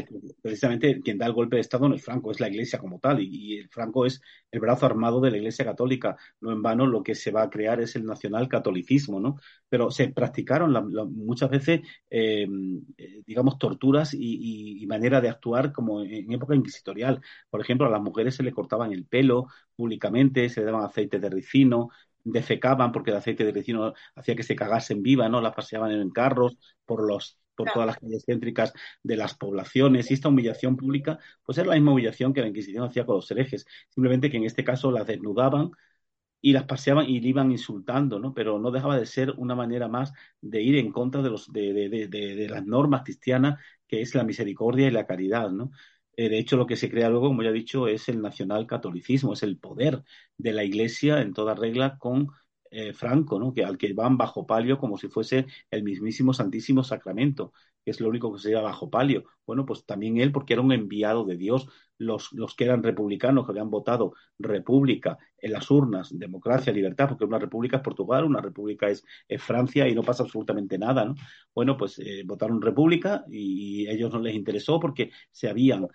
precisamente 0.42 1.02
quien 1.02 1.18
da 1.18 1.26
el 1.26 1.34
golpe 1.34 1.58
de 1.58 1.62
Estado 1.62 1.90
no 1.90 1.96
es 1.96 2.04
Franco, 2.04 2.32
es 2.32 2.40
la 2.40 2.48
Iglesia 2.48 2.80
como 2.80 3.00
tal, 3.00 3.20
y, 3.22 3.58
el 3.58 3.70
Franco 3.70 4.06
es 4.06 4.22
el 4.52 4.60
brazo 4.60 4.86
armado 4.86 5.20
de 5.20 5.32
la 5.32 5.38
Iglesia 5.38 5.66
católica. 5.66 6.16
No 6.42 6.52
en 6.52 6.62
vano 6.62 6.86
lo 6.88 7.04
que 7.04 7.16
se 7.16 7.32
va 7.32 7.44
a 7.44 7.50
crear 7.50 7.82
es 7.82 7.96
el 7.96 8.06
nacional 8.06 8.48
catolicismo, 8.48 9.20
¿no? 9.20 9.38
Pero 9.70 9.92
se 9.92 10.10
practicaron 10.10 10.74
muchas 11.14 11.50
veces, 11.50 11.82
eh, 12.10 12.48
digamos, 13.26 13.58
torturas 13.58 14.14
y, 14.14 14.82
y, 14.82 14.88
manera 14.88 15.22
de 15.22 15.30
actuar 15.30 15.72
como 15.74 16.02
en 16.02 16.32
época 16.32 16.56
inquisitorial. 16.56 17.22
Por 17.50 17.62
ejemplo, 17.62 17.88
a 17.88 17.90
las 17.90 18.02
mujeres 18.02 18.36
se 18.36 18.44
le 18.44 18.54
cortaban 18.54 18.92
el 18.94 19.06
pelo 19.06 19.48
públicamente, 19.76 20.50
se 20.50 20.62
le 20.62 20.68
daban 20.68 20.86
aceite 20.86 21.20
de 21.20 21.30
ricino, 21.30 21.90
defecaban 22.24 22.92
porque 22.92 23.12
el 23.12 23.18
aceite 23.18 23.44
de 23.46 23.52
ricino 23.52 23.94
hacía 24.16 24.36
que 24.36 24.44
se 24.44 24.56
cagasen 24.56 25.02
viva, 25.02 25.30
¿no? 25.30 25.42
Las 25.42 25.56
paseaban 25.56 25.92
en 25.92 26.10
carros 26.10 26.58
por 26.86 27.06
los 27.08 27.38
por 27.58 27.72
todas 27.72 27.88
las 27.88 27.98
calles 27.98 28.24
céntricas 28.26 28.74
de 29.04 29.18
las 29.18 29.36
poblaciones 29.36 30.10
y 30.10 30.14
esta 30.14 30.30
humillación 30.30 30.78
pública, 30.78 31.20
pues 31.44 31.58
es 31.58 31.68
la 31.68 31.74
misma 31.74 31.92
humillación 31.92 32.34
que 32.34 32.42
la 32.42 32.48
Inquisición 32.48 32.86
hacía 32.86 33.06
con 33.06 33.16
los 33.18 33.30
herejes, 33.32 33.66
simplemente 33.90 34.30
que 34.30 34.38
en 34.38 34.46
este 34.46 34.64
caso 34.64 34.92
las 34.92 35.08
desnudaban 35.08 35.72
y 36.42 36.54
las 36.54 36.66
paseaban 36.66 37.10
y 37.10 37.20
le 37.20 37.30
iban 37.30 37.52
insultando, 37.52 38.20
¿no? 38.20 38.34
Pero 38.34 38.60
no 38.60 38.72
dejaba 38.72 39.00
de 39.00 39.06
ser 39.06 39.32
una 39.38 39.56
manera 39.56 39.88
más 39.88 40.14
de 40.42 40.62
ir 40.62 40.78
en 40.78 40.92
contra 40.92 41.22
de, 41.22 41.30
los, 41.32 41.52
de, 41.52 41.74
de, 41.74 42.08
de, 42.08 42.50
las 42.50 42.66
normas 42.66 43.04
cristianas, 43.04 43.60
que 43.88 44.02
es 44.02 44.14
la 44.16 44.24
misericordia 44.24 44.88
y 44.88 44.92
la 44.92 45.08
caridad, 45.08 45.50
¿no? 45.52 45.72
Eh, 46.16 46.30
de 46.30 46.40
hecho, 46.40 46.58
lo 46.58 46.68
que 46.68 46.76
se 46.76 46.90
crea 46.90 47.10
luego, 47.10 47.28
como 47.28 47.44
ya 47.44 47.50
he 47.50 47.54
dicho, 47.54 47.88
es 47.88 48.10
el 48.10 48.22
nacional 48.22 48.68
catolicismo, 48.68 49.34
es 49.34 49.44
el 49.44 49.58
poder 49.60 50.04
de 50.38 50.54
la 50.54 50.64
Iglesia 50.64 51.22
en 51.22 51.34
toda 51.34 51.56
regla 51.56 51.98
con 52.00 52.30
eh, 52.72 52.94
Franco, 52.94 53.40
¿no? 53.40 53.54
que 53.54 53.64
al 53.64 53.78
que 53.78 53.94
van 53.94 54.18
bajo 54.18 54.46
palio 54.46 54.78
como 54.78 54.98
si 54.98 55.08
fuese 55.08 55.46
el 55.72 55.84
mismísimo 55.84 56.34
Santísimo 56.34 56.84
Sacramento, 56.84 57.54
que 57.84 57.92
es 57.92 58.02
lo 58.02 58.10
único 58.10 58.34
que 58.34 58.40
se 58.40 58.50
lleva 58.50 58.62
bajo 58.62 58.90
palio. 58.90 59.24
Bueno, 59.46 59.66
pues 59.66 59.86
también 59.86 60.18
él, 60.18 60.32
porque 60.32 60.54
era 60.54 60.62
un 60.62 60.74
enviado 60.74 61.24
de 61.24 61.38
Dios, 61.38 61.70
los, 61.98 62.34
los 62.34 62.54
que 62.56 62.66
eran 62.66 62.84
republicanos, 62.84 63.46
que 63.46 63.52
habían 63.52 63.70
votado 63.70 64.14
república 64.38 65.18
en 65.38 65.54
las 65.54 65.72
urnas, 65.72 66.10
democracia, 66.18 66.74
libertad, 66.74 67.08
porque 67.10 67.26
una 67.26 67.40
república 67.40 67.78
es 67.78 67.84
Portugal, 67.84 68.26
una 68.26 68.42
república 68.42 68.90
es, 68.90 69.06
Francia 69.40 69.88
y 69.88 69.96
no 69.96 70.04
pasa 70.04 70.24
absolutamente 70.24 70.78
nada, 70.78 71.06
¿no? 71.06 71.16
Bueno, 71.56 71.78
pues 71.78 71.98
eh, 72.00 72.24
votaron 72.26 72.62
república 72.62 73.24
y, 73.30 73.84
y 73.84 73.88
a 73.88 73.92
ellos 73.92 74.12
no 74.12 74.20
les 74.20 74.36
interesó 74.36 74.80
porque 74.80 75.12
se 75.32 75.48
habían 75.50 75.88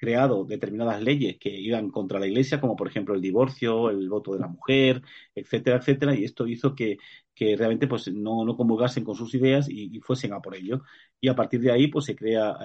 creado 0.00 0.44
determinadas 0.46 1.02
leyes 1.02 1.36
que 1.38 1.50
iban 1.50 1.90
contra 1.90 2.18
la 2.18 2.26
Iglesia, 2.26 2.58
como 2.60 2.74
por 2.74 2.88
ejemplo 2.88 3.14
el 3.14 3.20
divorcio, 3.20 3.90
el 3.90 4.08
voto 4.08 4.32
de 4.32 4.40
la 4.40 4.48
mujer, 4.48 5.02
etcétera, 5.34 5.76
etcétera, 5.76 6.14
y 6.14 6.24
esto 6.24 6.46
hizo 6.46 6.74
que, 6.74 6.96
que 7.34 7.54
realmente 7.54 7.86
pues 7.86 8.10
no, 8.12 8.44
no 8.46 8.56
comulgasen 8.56 9.04
con 9.04 9.14
sus 9.14 9.34
ideas 9.34 9.68
y, 9.68 10.00
fuesen 10.00 10.32
a 10.32 10.40
por 10.40 10.54
ello. 10.56 10.82
Y 11.20 11.28
a 11.28 11.34
partir 11.34 11.60
de 11.60 11.70
ahí 11.70 11.88
pues 11.88 12.06
se 12.06 12.16
crea 12.16 12.56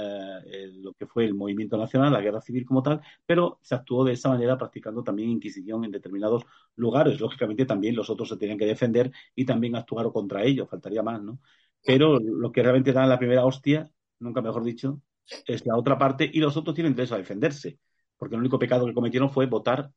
eh, 0.45 0.71
lo 0.77 0.93
que 0.93 1.07
fue 1.07 1.25
el 1.25 1.33
movimiento 1.33 1.77
nacional, 1.77 2.13
la 2.13 2.21
guerra 2.21 2.39
civil 2.41 2.65
como 2.65 2.81
tal, 2.81 3.01
pero 3.25 3.59
se 3.61 3.75
actuó 3.75 4.05
de 4.05 4.13
esa 4.13 4.29
manera 4.29 4.57
practicando 4.57 5.03
también 5.03 5.29
inquisición 5.29 5.83
en 5.83 5.91
determinados 5.91 6.43
lugares. 6.75 7.19
Lógicamente 7.19 7.65
también 7.65 7.95
los 7.97 8.09
otros 8.09 8.29
se 8.29 8.37
tenían 8.37 8.57
que 8.57 8.65
defender 8.65 9.11
y 9.35 9.45
también 9.45 9.75
actuar 9.75 10.09
contra 10.13 10.43
ellos, 10.43 10.69
faltaría 10.69 11.03
más, 11.03 11.21
¿no? 11.21 11.39
Pero 11.83 12.19
lo 12.19 12.51
que 12.51 12.63
realmente 12.63 12.93
da 12.93 13.05
la 13.05 13.19
primera 13.19 13.45
hostia, 13.45 13.89
nunca 14.19 14.41
mejor 14.41 14.63
dicho, 14.63 15.01
es 15.47 15.65
la 15.65 15.77
otra 15.77 15.97
parte 15.97 16.29
y 16.31 16.39
los 16.39 16.57
otros 16.57 16.75
tienen 16.75 16.95
derecho 16.95 17.15
a 17.15 17.19
defenderse, 17.19 17.79
porque 18.17 18.35
el 18.35 18.41
único 18.41 18.59
pecado 18.59 18.85
que 18.85 18.93
cometieron 18.93 19.29
fue 19.29 19.45
votar 19.47 19.91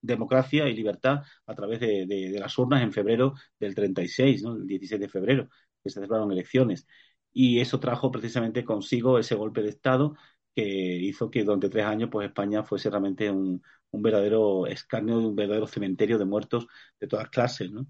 democracia 0.00 0.68
y 0.68 0.74
libertad 0.74 1.22
a 1.46 1.54
través 1.54 1.80
de, 1.80 2.36
las 2.38 2.56
urnas 2.58 2.82
en 2.82 2.92
febrero 2.92 3.34
del 3.58 3.74
36, 3.74 4.42
¿no? 4.42 4.56
el 4.56 4.66
16 4.66 5.00
de 5.00 5.08
febrero, 5.08 5.48
que 5.82 5.90
se 5.90 5.94
celebraron 5.94 6.32
elecciones. 6.32 6.86
Y 7.32 7.60
eso 7.60 7.78
trajo 7.80 8.10
precisamente 8.10 8.64
consigo 8.64 9.18
ese 9.18 9.34
golpe 9.34 9.62
de 9.62 9.70
Estado 9.70 10.16
que 10.54 10.62
hizo 10.64 11.30
que 11.30 11.44
durante 11.44 11.68
tres 11.68 11.84
años 11.84 12.08
pues 12.10 12.26
España 12.28 12.64
fuese 12.64 12.90
realmente 12.90 13.30
un, 13.30 13.62
un 13.90 14.02
verdadero 14.02 14.66
escarnio, 14.66 15.18
un 15.18 15.36
verdadero 15.36 15.66
cementerio 15.66 16.18
de 16.18 16.24
muertos 16.24 16.66
de 16.98 17.06
todas 17.06 17.28
clases, 17.28 17.70
¿no? 17.70 17.86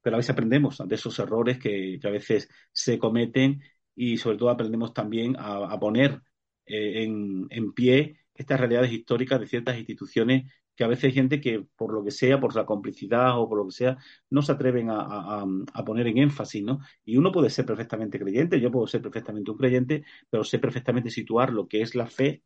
Pero 0.00 0.16
a 0.16 0.18
veces 0.18 0.30
aprendemos 0.30 0.78
de 0.84 0.94
esos 0.94 1.18
errores 1.18 1.58
que 1.58 2.00
a 2.02 2.10
veces 2.10 2.48
se 2.72 2.98
cometen 2.98 3.62
y 3.94 4.16
sobre 4.16 4.38
todo 4.38 4.50
aprendemos 4.50 4.92
también 4.94 5.36
a, 5.38 5.78
poner 5.78 6.20
eh, 6.66 7.04
en, 7.04 7.72
pie 7.72 8.18
estas 8.34 8.58
realidades 8.58 8.92
históricas 8.92 9.40
de 9.40 9.46
ciertas 9.46 9.78
instituciones 9.78 10.50
que 10.74 10.84
a 10.84 10.88
veces 10.88 11.04
hay 11.04 11.12
gente 11.12 11.40
que, 11.40 11.66
por 11.76 11.92
lo 11.92 12.02
que 12.02 12.10
sea, 12.10 12.40
por 12.40 12.56
la 12.56 12.64
complicidad 12.64 13.38
o 13.38 13.48
por 13.48 13.58
lo 13.58 13.66
que 13.66 13.72
sea, 13.72 13.98
no 14.30 14.40
se 14.40 14.52
atreven 14.52 14.88
a, 14.90 15.44
poner 15.84 16.06
en 16.06 16.18
énfasis, 16.18 16.62
¿no? 16.62 16.80
Y 17.04 17.18
uno 17.18 17.30
puede 17.30 17.50
ser 17.50 17.66
perfectamente 17.66 18.18
creyente, 18.18 18.58
yo 18.58 18.70
puedo 18.70 18.86
ser 18.86 19.02
perfectamente 19.02 19.50
un 19.50 19.58
creyente, 19.58 20.04
pero 20.30 20.44
sé 20.44 20.58
perfectamente 20.58 21.10
situar 21.10 21.52
lo 21.52 21.68
que 21.68 21.82
es 21.82 21.94
la 21.94 22.06
fe 22.06 22.42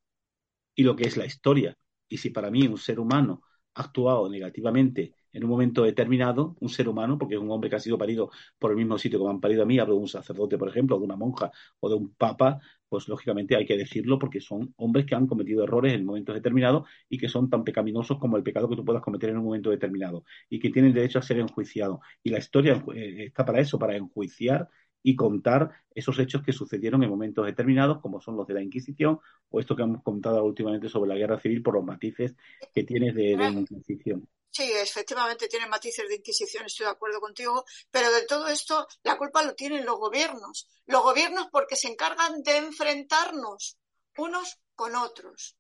y 0.75 0.83
lo 0.83 0.97
que 0.97 1.05
es 1.05 1.17
la 1.17 1.27
historia. 1.27 1.77
Y 2.09 2.19
si 2.19 2.31
para 2.31 2.51
mí 2.51 2.67
un 2.67 2.79
ser 2.79 2.99
humano 2.99 3.43
ha 3.75 3.83
actuado 3.83 4.29
negativamente 4.29 5.15
en 5.37 5.45
un 5.45 5.51
momento 5.51 5.83
determinado, 5.83 6.57
un 6.61 6.71
ser 6.71 6.89
humano, 6.89 7.19
porque 7.19 7.35
es 7.35 7.41
un 7.41 7.51
hombre 7.51 7.69
que 7.69 7.77
ha 7.77 7.81
sido 7.81 7.99
parido 7.99 8.31
por 8.59 8.71
el 8.71 8.77
mismo 8.79 8.97
sitio 8.99 9.19
que 9.19 9.25
me 9.27 9.31
han 9.31 9.41
parido 9.41 9.63
a 9.63 9.67
mí, 9.67 9.79
hablo 9.79 9.95
de 9.95 10.01
un 10.01 10.09
sacerdote, 10.09 10.57
por 10.57 10.69
ejemplo, 10.69 10.99
de 10.99 11.05
una 11.05 11.17
monja 11.17 11.51
o 11.81 11.89
de 11.91 11.95
un 11.95 12.15
papa, 12.15 12.59
pues 12.89 13.07
lógicamente 13.09 13.55
hay 13.55 13.67
que 13.67 13.77
decirlo 13.77 14.19
porque 14.19 14.41
son 14.41 14.73
hombres 14.77 15.05
que 15.05 15.15
han 15.15 15.27
cometido 15.27 15.63
errores 15.63 15.93
en 15.93 16.07
momentos 16.07 16.35
determinados 16.35 16.89
y 17.09 17.19
que 17.19 17.29
son 17.29 17.51
tan 17.51 17.65
pecaminosos 17.65 18.19
como 18.19 18.39
el 18.39 18.43
pecado 18.43 18.69
que 18.69 18.77
tú 18.77 18.85
puedas 18.85 19.03
cometer 19.03 19.31
en 19.31 19.39
un 19.39 19.45
momento 19.45 19.71
determinado 19.71 20.25
y 20.49 20.59
que 20.59 20.71
tienen 20.71 20.95
derecho 20.95 21.19
a 21.19 21.23
ser 21.23 21.39
enjuiciados. 21.39 22.01
Y 22.23 22.31
la 22.31 22.39
historia 22.39 22.83
eh, 22.95 23.25
está 23.27 23.45
para 23.45 23.61
eso, 23.61 23.79
para 23.79 23.95
enjuiciar 23.95 24.69
y 25.03 25.15
contar 25.17 25.71
esos 25.95 26.19
hechos 26.19 26.43
que 26.43 26.53
sucedieron 26.53 27.03
en 27.03 27.11
momentos 27.11 27.45
determinados, 27.45 28.01
como 28.01 28.21
son 28.21 28.37
los 28.37 28.47
de 28.47 28.55
la 28.55 28.63
Inquisición, 28.63 29.21
o 29.51 29.61
esto 29.61 29.77
que 29.77 29.83
hemos 29.83 30.03
contado 30.03 30.43
últimamente 30.45 30.89
sobre 30.89 31.09
la 31.09 31.17
guerra 31.17 31.39
civil 31.39 31.63
por 31.63 31.75
los 31.75 31.85
matices 31.85 32.35
que 32.73 32.85
tienes 32.85 33.15
de, 33.15 33.37
de 33.37 33.37
la 33.37 33.51
Inquisición. 33.51 34.27
Sí, 34.51 34.73
efectivamente 34.73 35.49
tiene 35.49 35.67
matices 35.67 36.09
de 36.09 36.17
Inquisición, 36.17 36.65
estoy 36.65 36.87
de 36.87 36.93
acuerdo 36.93 37.21
contigo, 37.21 37.65
pero 37.91 38.11
de 38.11 38.25
todo 38.27 38.49
esto 38.49 38.87
la 39.03 39.19
culpa 39.19 39.43
lo 39.43 39.55
tienen 39.55 39.85
los 39.85 39.99
gobiernos. 39.99 40.69
Los 40.87 41.03
gobiernos 41.03 41.49
porque 41.53 41.77
se 41.77 41.89
encargan 41.89 42.43
de 42.43 42.57
enfrentarnos 42.57 43.79
unos 44.17 44.59
con 44.75 44.95
otros. 44.95 45.57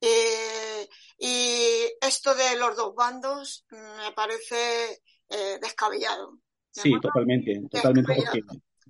Eh, 0.00 0.88
y 1.18 1.84
esto 2.00 2.34
de 2.34 2.56
los 2.56 2.76
dos 2.76 2.94
bandos 2.94 3.64
me 3.70 4.12
parece 4.12 5.02
eh, 5.28 5.58
descabellado. 5.60 6.38
Sí, 6.70 6.92
totalmente, 7.00 7.62
totalmente 7.70 8.14
porque 8.14 8.42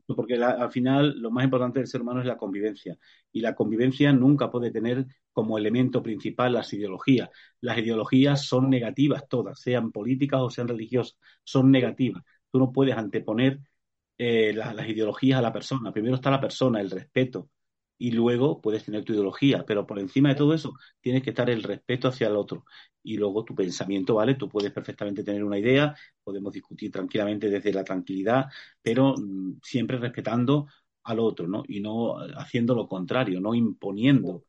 al 0.09 0.70
final 0.70 1.20
lo 1.20 1.31
más 1.31 1.45
importante 1.45 1.81
del 1.81 1.89
ser 1.89 2.03
humano 2.03 2.20
es 2.20 2.27
la 2.27 2.37
convivencia 2.37 2.97
y 3.33 3.41
la 3.41 3.55
convivencia 3.55 4.12
nunca 4.12 4.51
puede 4.51 4.70
tener 4.70 5.07
como 5.33 5.59
elemento 5.59 6.03
principal 6.03 6.55
las 6.55 6.73
ideologías. 6.73 7.28
Las 7.61 7.78
ideologías 7.78 8.47
son 8.47 8.70
negativas 8.70 9.28
todas, 9.28 9.61
sean 9.61 9.93
políticas 9.93 10.41
o 10.41 10.51
sean 10.51 10.69
religiosas, 10.69 11.19
son 11.45 11.70
negativas. 11.70 12.23
Tú 12.51 12.59
no 12.59 12.73
puedes 12.73 12.97
anteponer 12.97 13.61
eh, 14.19 14.53
las 14.55 14.89
ideologías 14.89 15.39
a 15.39 15.43
la 15.43 15.53
persona. 15.53 15.93
Primero 15.93 16.16
está 16.16 16.31
la 16.31 16.41
persona, 16.41 16.81
el 16.81 16.91
respeto, 16.91 17.51
y 17.98 18.10
luego 18.12 18.60
puedes 18.60 18.85
tener 18.85 19.05
tu 19.05 19.12
ideología, 19.12 19.64
pero 19.66 19.86
por 19.86 19.98
encima 19.98 20.28
de 20.31 20.35
todo 20.35 20.55
eso 20.55 20.74
tienes 21.01 21.23
que 21.23 21.31
estar 21.31 21.48
el 21.51 21.62
respeto 21.62 22.09
hacia 22.09 22.28
el 22.28 22.36
otro 22.36 22.64
y 23.02 23.16
luego 23.16 23.44
tu 23.44 23.55
pensamiento, 23.55 24.14
¿vale? 24.16 24.35
Tú 24.35 24.48
puedes 24.48 24.73
perfectamente 24.73 25.23
tener 25.24 25.44
una 25.44 25.59
idea, 25.59 25.94
podemos 26.24 26.52
discutir 26.52 26.90
tranquilamente 26.90 27.48
desde 27.48 27.73
la 27.73 27.85
tranquilidad, 27.85 28.47
pero 28.82 29.14
mm, 29.16 29.60
siempre 29.62 29.98
respetando 29.98 30.66
al 31.05 31.20
otro, 31.20 31.47
¿no? 31.48 31.62
Y 31.68 31.81
no 31.81 32.16
haciendo 32.36 32.74
lo 32.74 32.89
contrario, 32.89 33.40
no 33.40 33.55
imponiendo 33.55 34.44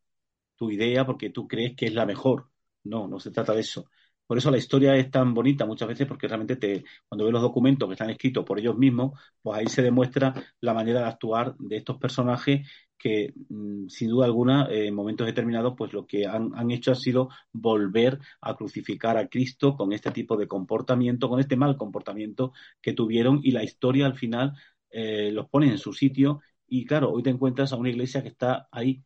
tu 0.55 0.71
idea 0.71 1.05
porque 1.05 1.29
tú 1.29 1.47
crees 1.47 1.75
que 1.75 1.87
es 1.87 1.93
la 1.93 2.05
mejor. 2.05 2.49
No, 2.83 3.07
no 3.07 3.19
se 3.19 3.31
trata 3.31 3.53
de 3.53 3.61
eso. 3.61 3.89
Por 4.27 4.37
eso 4.37 4.51
la 4.51 4.57
historia 4.57 4.95
es 4.97 5.09
tan 5.09 5.33
bonita 5.33 5.65
muchas 5.65 5.87
veces 5.87 6.05
porque 6.07 6.27
realmente 6.27 6.57
te, 6.57 6.83
cuando 7.07 7.25
ves 7.25 7.33
los 7.33 7.41
documentos 7.41 7.87
que 7.87 7.93
están 7.93 8.09
escritos 8.09 8.45
por 8.45 8.59
ellos 8.59 8.77
mismos, 8.77 9.19
pues 9.41 9.57
ahí 9.59 9.67
se 9.67 9.81
demuestra 9.81 10.33
la 10.59 10.73
manera 10.73 10.99
de 11.01 11.05
actuar 11.07 11.55
de 11.57 11.77
estos 11.77 11.97
personajes 11.97 12.67
que 12.97 13.33
mm, 13.49 13.87
sin 13.87 14.09
duda 14.09 14.25
alguna 14.25 14.67
en 14.69 14.93
momentos 14.93 15.27
determinados 15.27 15.73
pues 15.77 15.93
lo 15.93 16.05
que 16.05 16.25
han, 16.27 16.71
hecho 16.71 16.91
ha 16.91 16.95
sido 16.95 17.29
volver 17.53 18.19
a 18.41 18.55
crucificar 18.55 19.17
a 19.17 19.27
Cristo 19.27 19.75
con 19.75 19.93
este 19.93 20.11
tipo 20.11 20.35
de 20.37 20.47
comportamiento, 20.47 21.29
con 21.29 21.39
este 21.39 21.55
mal 21.55 21.77
comportamiento 21.77 22.53
que 22.81 22.93
tuvieron 22.93 23.39
y 23.43 23.51
la 23.51 23.63
historia 23.63 24.05
al 24.05 24.15
final 24.17 24.53
eh, 24.89 25.31
los 25.31 25.47
pone 25.49 25.67
en 25.67 25.77
su 25.77 25.93
sitio. 25.93 26.41
Y 26.67 26.85
claro, 26.85 27.11
hoy 27.11 27.23
te 27.23 27.29
encuentras 27.29 27.71
a 27.71 27.77
una 27.77 27.89
iglesia 27.89 28.21
que 28.21 28.29
está 28.29 28.67
ahí, 28.71 29.03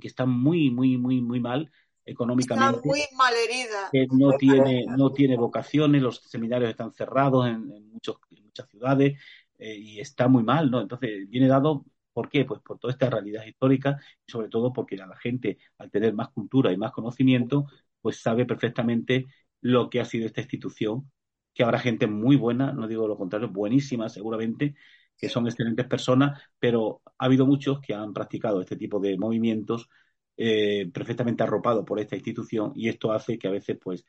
que 0.00 0.08
está 0.08 0.26
muy, 0.26 0.70
muy, 0.70 0.96
muy, 0.98 1.20
muy 1.22 1.40
mal 1.40 1.70
económicamente. 2.04 2.76
Está 2.76 2.88
muy 2.88 3.00
mal 3.16 3.34
herida. 3.34 3.88
Que 3.92 4.06
no 4.10 4.32
tiene, 4.32 4.84
no 4.86 5.12
tiene 5.12 5.36
vocaciones, 5.36 6.02
los 6.02 6.22
seminarios 6.22 6.70
están 6.70 6.92
cerrados 6.92 7.46
en, 7.46 7.66
muchos, 7.92 8.16
muchas 8.42 8.68
ciudades 8.68 9.20
eh, 9.58 9.76
y 9.76 10.00
está 10.00 10.28
muy 10.28 10.42
mal, 10.42 10.70
¿no? 10.70 10.80
Entonces 10.80 11.28
viene 11.28 11.48
dado, 11.48 11.84
¿por 12.12 12.28
qué? 12.28 12.44
Pues 12.44 12.60
por 12.60 12.78
toda 12.78 12.92
esta 12.92 13.10
realidad 13.10 13.44
histórica 13.44 13.98
y 14.26 14.30
sobre 14.30 14.48
todo 14.48 14.72
porque 14.72 14.96
la 14.96 15.16
gente, 15.16 15.58
al 15.78 15.90
tener 15.90 16.14
más 16.14 16.28
cultura 16.30 16.72
y 16.72 16.76
más 16.76 16.92
conocimiento, 16.92 17.66
pues 18.00 18.20
sabe 18.20 18.44
perfectamente 18.44 19.26
lo 19.60 19.88
que 19.88 20.00
ha 20.00 20.04
sido 20.04 20.26
esta 20.26 20.42
institución, 20.42 21.10
que 21.54 21.62
habrá 21.62 21.78
gente 21.78 22.06
muy 22.06 22.36
buena, 22.36 22.72
no 22.72 22.86
digo 22.86 23.08
lo 23.08 23.16
contrario, 23.16 23.48
buenísima 23.48 24.08
seguramente, 24.08 24.74
que 25.16 25.28
son 25.28 25.46
excelentes 25.46 25.86
personas, 25.86 26.40
pero 26.58 27.00
ha 27.18 27.24
habido 27.24 27.46
muchos 27.46 27.80
que 27.80 27.94
han 27.94 28.12
practicado 28.12 28.60
este 28.60 28.76
tipo 28.76 29.00
de 29.00 29.16
movimientos 29.16 29.88
eh, 30.36 30.90
perfectamente 30.92 31.42
arropados 31.42 31.84
por 31.84 32.00
esta 32.00 32.16
institución 32.16 32.72
y 32.74 32.88
esto 32.88 33.12
hace 33.12 33.38
que 33.38 33.48
a 33.48 33.50
veces, 33.50 33.78
pues, 33.82 34.04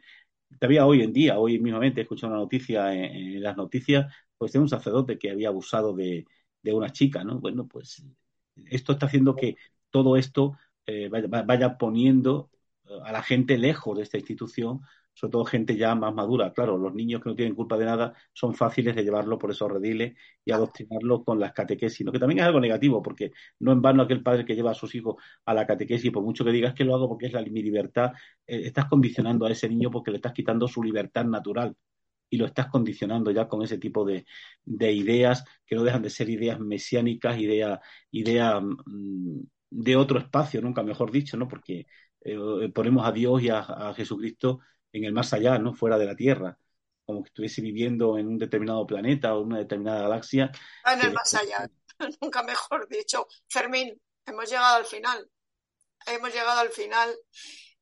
todavía 0.59 0.85
hoy 0.85 1.01
en 1.03 1.13
día, 1.13 1.39
hoy 1.39 1.59
mismamente 1.59 2.01
he 2.01 2.03
escuchado 2.03 2.33
una 2.33 2.41
noticia 2.41 2.93
en, 2.93 3.41
las 3.41 3.57
noticias, 3.57 4.13
pues 4.37 4.51
de 4.53 4.59
un 4.59 4.69
sacerdote 4.69 5.17
que 5.17 5.31
había 5.31 5.49
abusado 5.49 5.93
de, 5.93 6.25
de 6.61 6.73
una 6.73 6.89
chica, 6.91 7.23
¿no? 7.23 7.39
Bueno, 7.39 7.67
pues 7.67 8.03
esto 8.69 8.93
está 8.93 9.07
haciendo 9.07 9.35
que 9.35 9.57
todo 9.89 10.17
esto 10.17 10.57
eh, 10.85 11.09
vaya, 11.09 11.77
poniendo 11.77 12.51
a 13.03 13.11
la 13.11 13.23
gente 13.23 13.57
lejos 13.57 13.97
de 13.97 14.03
esta 14.03 14.17
institución, 14.17 14.81
sobre 15.15 15.31
todo 15.31 15.45
gente 15.45 15.75
ya 15.77 15.95
más 15.95 16.13
madura. 16.13 16.53
Claro, 16.53 16.77
los 16.77 16.93
niños 16.93 17.21
que 17.23 17.29
no 17.29 17.35
tienen 17.35 17.55
culpa 17.55 17.77
de 17.77 17.85
nada 17.85 18.13
son 18.33 18.53
fáciles 18.53 18.95
de 18.95 19.03
llevarlo 19.03 19.39
por 19.39 19.51
esos 19.51 19.71
rediles 19.71 20.13
y 20.43 20.51
adoctrinarlo 20.51 21.23
con 21.23 21.39
las 21.39 21.53
catequesis, 21.53 22.05
¿no? 22.05 22.11
que 22.11 22.19
también 22.19 22.39
es 22.39 22.45
algo 22.45 22.59
negativo, 22.59 23.01
porque 23.01 23.31
no 23.59 23.71
en 23.71 23.81
vano 23.81 24.03
aquel 24.03 24.21
padre 24.21 24.45
que 24.45 24.55
lleva 24.55 24.71
a 24.71 24.73
sus 24.75 24.93
hijos 24.95 25.15
a 25.45 25.53
la 25.53 25.65
catequesis, 25.65 26.11
por 26.11 26.23
mucho 26.23 26.45
que 26.45 26.51
digas 26.51 26.73
que 26.75 26.83
lo 26.83 26.95
hago 26.95 27.09
porque 27.09 27.27
es 27.27 27.33
la, 27.33 27.41
mi 27.41 27.63
libertad, 27.63 28.11
eh, 28.45 28.63
estás 28.65 28.85
condicionando 28.85 29.45
a 29.45 29.51
ese 29.51 29.69
niño 29.69 29.89
porque 29.91 30.11
le 30.11 30.17
estás 30.17 30.33
quitando 30.33 30.67
su 30.67 30.83
libertad 30.83 31.25
natural 31.25 31.75
y 32.29 32.37
lo 32.37 32.45
estás 32.45 32.67
condicionando 32.67 33.31
ya 33.31 33.47
con 33.47 33.63
ese 33.63 33.77
tipo 33.77 34.05
de, 34.05 34.25
ideas 34.65 35.43
que 35.65 35.75
no 35.75 35.83
dejan 35.83 36.01
de 36.01 36.09
ser 36.09 36.29
ideas 36.29 36.59
mesiánicas, 36.59 37.37
ideas 37.39 37.79
idea, 38.11 38.59
mm, 38.59 39.41
de 39.69 39.95
otro 39.95 40.19
espacio, 40.19 40.61
nunca 40.61 40.83
mejor 40.83 41.11
dicho, 41.11 41.37
¿no? 41.37 41.47
Porque 41.47 41.85
eh, 42.21 42.37
ponemos 42.73 43.05
a 43.05 43.11
Dios 43.11 43.41
y 43.43 43.49
a, 43.49 43.93
Jesucristo 43.95 44.59
en 44.97 45.05
el 45.05 45.13
más 45.13 45.33
allá, 45.33 45.57
¿no? 45.57 45.73
Fuera 45.73 45.97
de 45.97 46.05
la 46.05 46.15
Tierra, 46.15 46.57
como 47.05 47.23
que 47.23 47.29
estuviese 47.29 47.61
viviendo 47.61 48.17
en 48.17 48.27
un 48.27 48.37
determinado 48.37 48.85
planeta 48.85 49.35
o 49.35 49.41
una 49.41 49.59
determinada 49.59 50.03
galaxia. 50.03 50.51
En 50.85 51.01
el 51.01 51.13
más 51.13 51.33
allá, 51.33 51.69
nunca 52.21 52.43
mejor 52.43 52.87
dicho. 52.87 53.27
Fermín, 53.47 53.99
hemos 54.25 54.49
llegado 54.49 54.77
al 54.77 54.85
final. 54.85 55.29
Hemos 56.07 56.33
llegado 56.33 56.59
al 56.59 56.69
final 56.69 57.15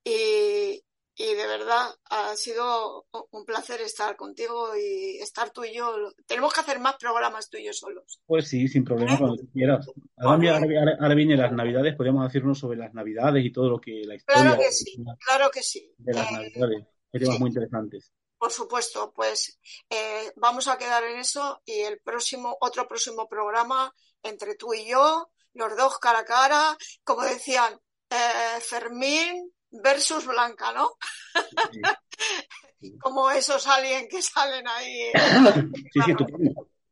y, 0.03 0.81
y 1.15 1.34
de 1.35 1.48
verdad 1.48 1.90
ha 2.10 2.35
sido 2.35 3.06
un 3.31 3.45
placer 3.45 3.81
estar 3.81 4.15
contigo 4.15 4.76
y 4.76 5.18
estar 5.18 5.52
tú 5.52 5.64
y 5.64 5.73
yo. 5.73 5.94
Tenemos 6.26 6.53
que 6.53 6.61
hacer 6.61 6.80
más 6.80 6.95
programas 6.98 7.49
tú 7.49 7.57
y 7.57 7.65
yo 7.65 7.73
solos. 7.73 8.22
Pues 8.26 8.48
sí, 8.48 8.68
sin 8.68 8.84
problema, 8.84 9.18
cuando 9.18 9.44
quieras. 9.52 9.88
Ahora, 10.18 10.57
ahora, 10.99 11.15
vienen 11.15 11.40
las 11.40 11.52
Navidades, 11.52 11.95
podríamos 11.95 12.26
hacernos 12.26 12.60
sobre 12.60 12.77
las 12.77 12.94
Navidades 12.94 13.44
y 13.44 13.52
todo 13.52 13.69
lo 13.69 13.80
que 13.80 14.03
la 14.06 14.15
historia. 14.15 14.41
Claro 14.41 14.57
que 14.60 14.72
sí, 14.72 15.03
claro 15.26 15.49
que 15.52 15.61
sí. 15.61 15.94
De 15.98 16.14
las 16.14 16.30
eh, 16.30 16.34
Navidades. 16.34 16.88
Temas 17.19 17.40
muy 17.40 17.49
interesantes. 17.49 18.11
Por 18.38 18.52
supuesto, 18.52 19.14
pues 19.15 19.60
eh, 19.90 20.31
vamos 20.35 20.68
a 20.68 20.77
quedar 20.77 21.03
en 21.03 21.19
eso 21.19 21.61
y 21.65 21.80
el 21.80 21.99
próximo, 21.99 22.57
otro 22.60 22.88
próximo 22.88 23.27
programa 23.30 23.94
entre 24.22 24.56
tú 24.56 24.73
y 24.73 24.90
yo, 24.90 25.30
los 25.53 25.77
dos 25.77 25.98
cara 25.99 26.19
a 26.19 26.26
cara, 26.26 26.77
como 27.03 27.22
decían 27.22 27.80
eh, 28.10 28.60
Fermín, 28.61 29.53
versus 29.69 30.26
Blanca, 30.26 30.73
¿no? 30.73 30.91
Como 32.99 33.31
esos 33.31 33.65
aliens 33.65 34.07
que 34.10 34.22
salen 34.22 34.68
ahí. 34.68 35.11
sí, 35.94 36.02
sí. 36.06 36.14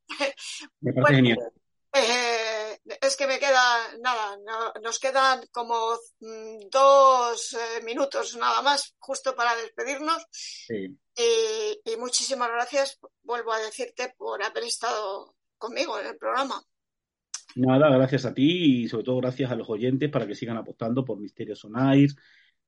Me 0.81 0.93
parece 0.93 1.15
genial. 1.15 1.51
Eh, 1.93 2.79
es 3.01 3.17
que 3.17 3.27
me 3.27 3.37
queda 3.37 3.97
nada, 4.01 4.37
nos 4.81 4.97
quedan 4.97 5.41
como 5.51 5.75
mm, 6.21 6.69
dos 6.71 7.53
eh, 7.53 7.83
minutos 7.83 8.37
nada 8.37 8.61
más, 8.61 8.95
justo 8.99 9.35
para 9.35 9.55
despedirnos. 9.55 10.25
Sí. 10.31 10.97
Y, 11.17 11.91
y, 11.91 11.97
muchísimas 11.97 12.49
gracias, 12.49 12.97
vuelvo 13.23 13.51
a 13.51 13.59
decirte, 13.59 14.13
por 14.17 14.41
haber 14.41 14.63
estado 14.63 15.35
conmigo 15.57 15.99
en 15.99 16.07
el 16.07 16.17
programa. 16.17 16.63
Nada, 17.55 17.89
gracias 17.89 18.25
a 18.25 18.33
ti 18.33 18.83
y 18.83 18.87
sobre 18.87 19.03
todo 19.03 19.17
gracias 19.17 19.51
a 19.51 19.55
los 19.55 19.69
oyentes 19.69 20.09
para 20.09 20.25
que 20.25 20.35
sigan 20.35 20.55
apostando 20.55 21.03
por 21.03 21.19
Misterios 21.19 21.65
on 21.65 21.75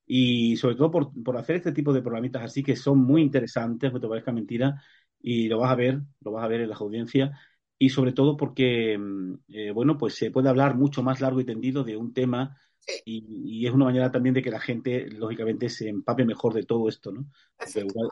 y 0.06 0.58
sobre 0.58 0.76
todo 0.76 0.92
por, 0.92 1.24
por, 1.24 1.38
hacer 1.38 1.56
este 1.56 1.72
tipo 1.72 1.94
de 1.94 2.02
programitas 2.02 2.44
así 2.44 2.62
que 2.62 2.76
son 2.76 3.00
muy 3.00 3.22
interesantes, 3.22 3.94
que 3.94 4.00
te 4.02 4.08
parezca 4.08 4.34
mentira, 4.34 4.84
y 5.22 5.48
lo 5.48 5.60
vas 5.60 5.72
a 5.72 5.76
ver, 5.76 6.02
lo 6.20 6.32
vas 6.34 6.44
a 6.44 6.48
ver 6.50 6.62
en 6.62 6.70
las 6.70 6.82
audiencias, 6.82 7.32
y 7.78 7.90
sobre 7.90 8.14
todo 8.14 8.38
porque, 8.38 8.98
mm, 8.98 9.34
eh, 9.50 9.72
bueno, 9.72 9.98
pues 9.98 10.16
se 10.16 10.32
puede 10.32 10.50
hablar 10.50 10.76
mucho 10.76 11.04
más 11.04 11.22
largo 11.22 11.42
y 11.42 11.46
tendido 11.46 11.84
de 11.84 11.98
un 11.98 12.14
tema 12.14 12.58
y, 13.06 13.66
es 13.66 13.74
una 13.74 13.86
manera 13.86 14.12
también 14.12 14.34
de 14.34 14.42
que 14.42 14.52
la 14.52 14.60
gente, 14.60 15.08
lógicamente, 15.10 15.70
se 15.70 15.88
empape 15.88 16.26
mejor 16.26 16.54
de 16.54 16.64
todo 16.64 16.90
esto, 16.90 17.12
¿no? 17.12 17.26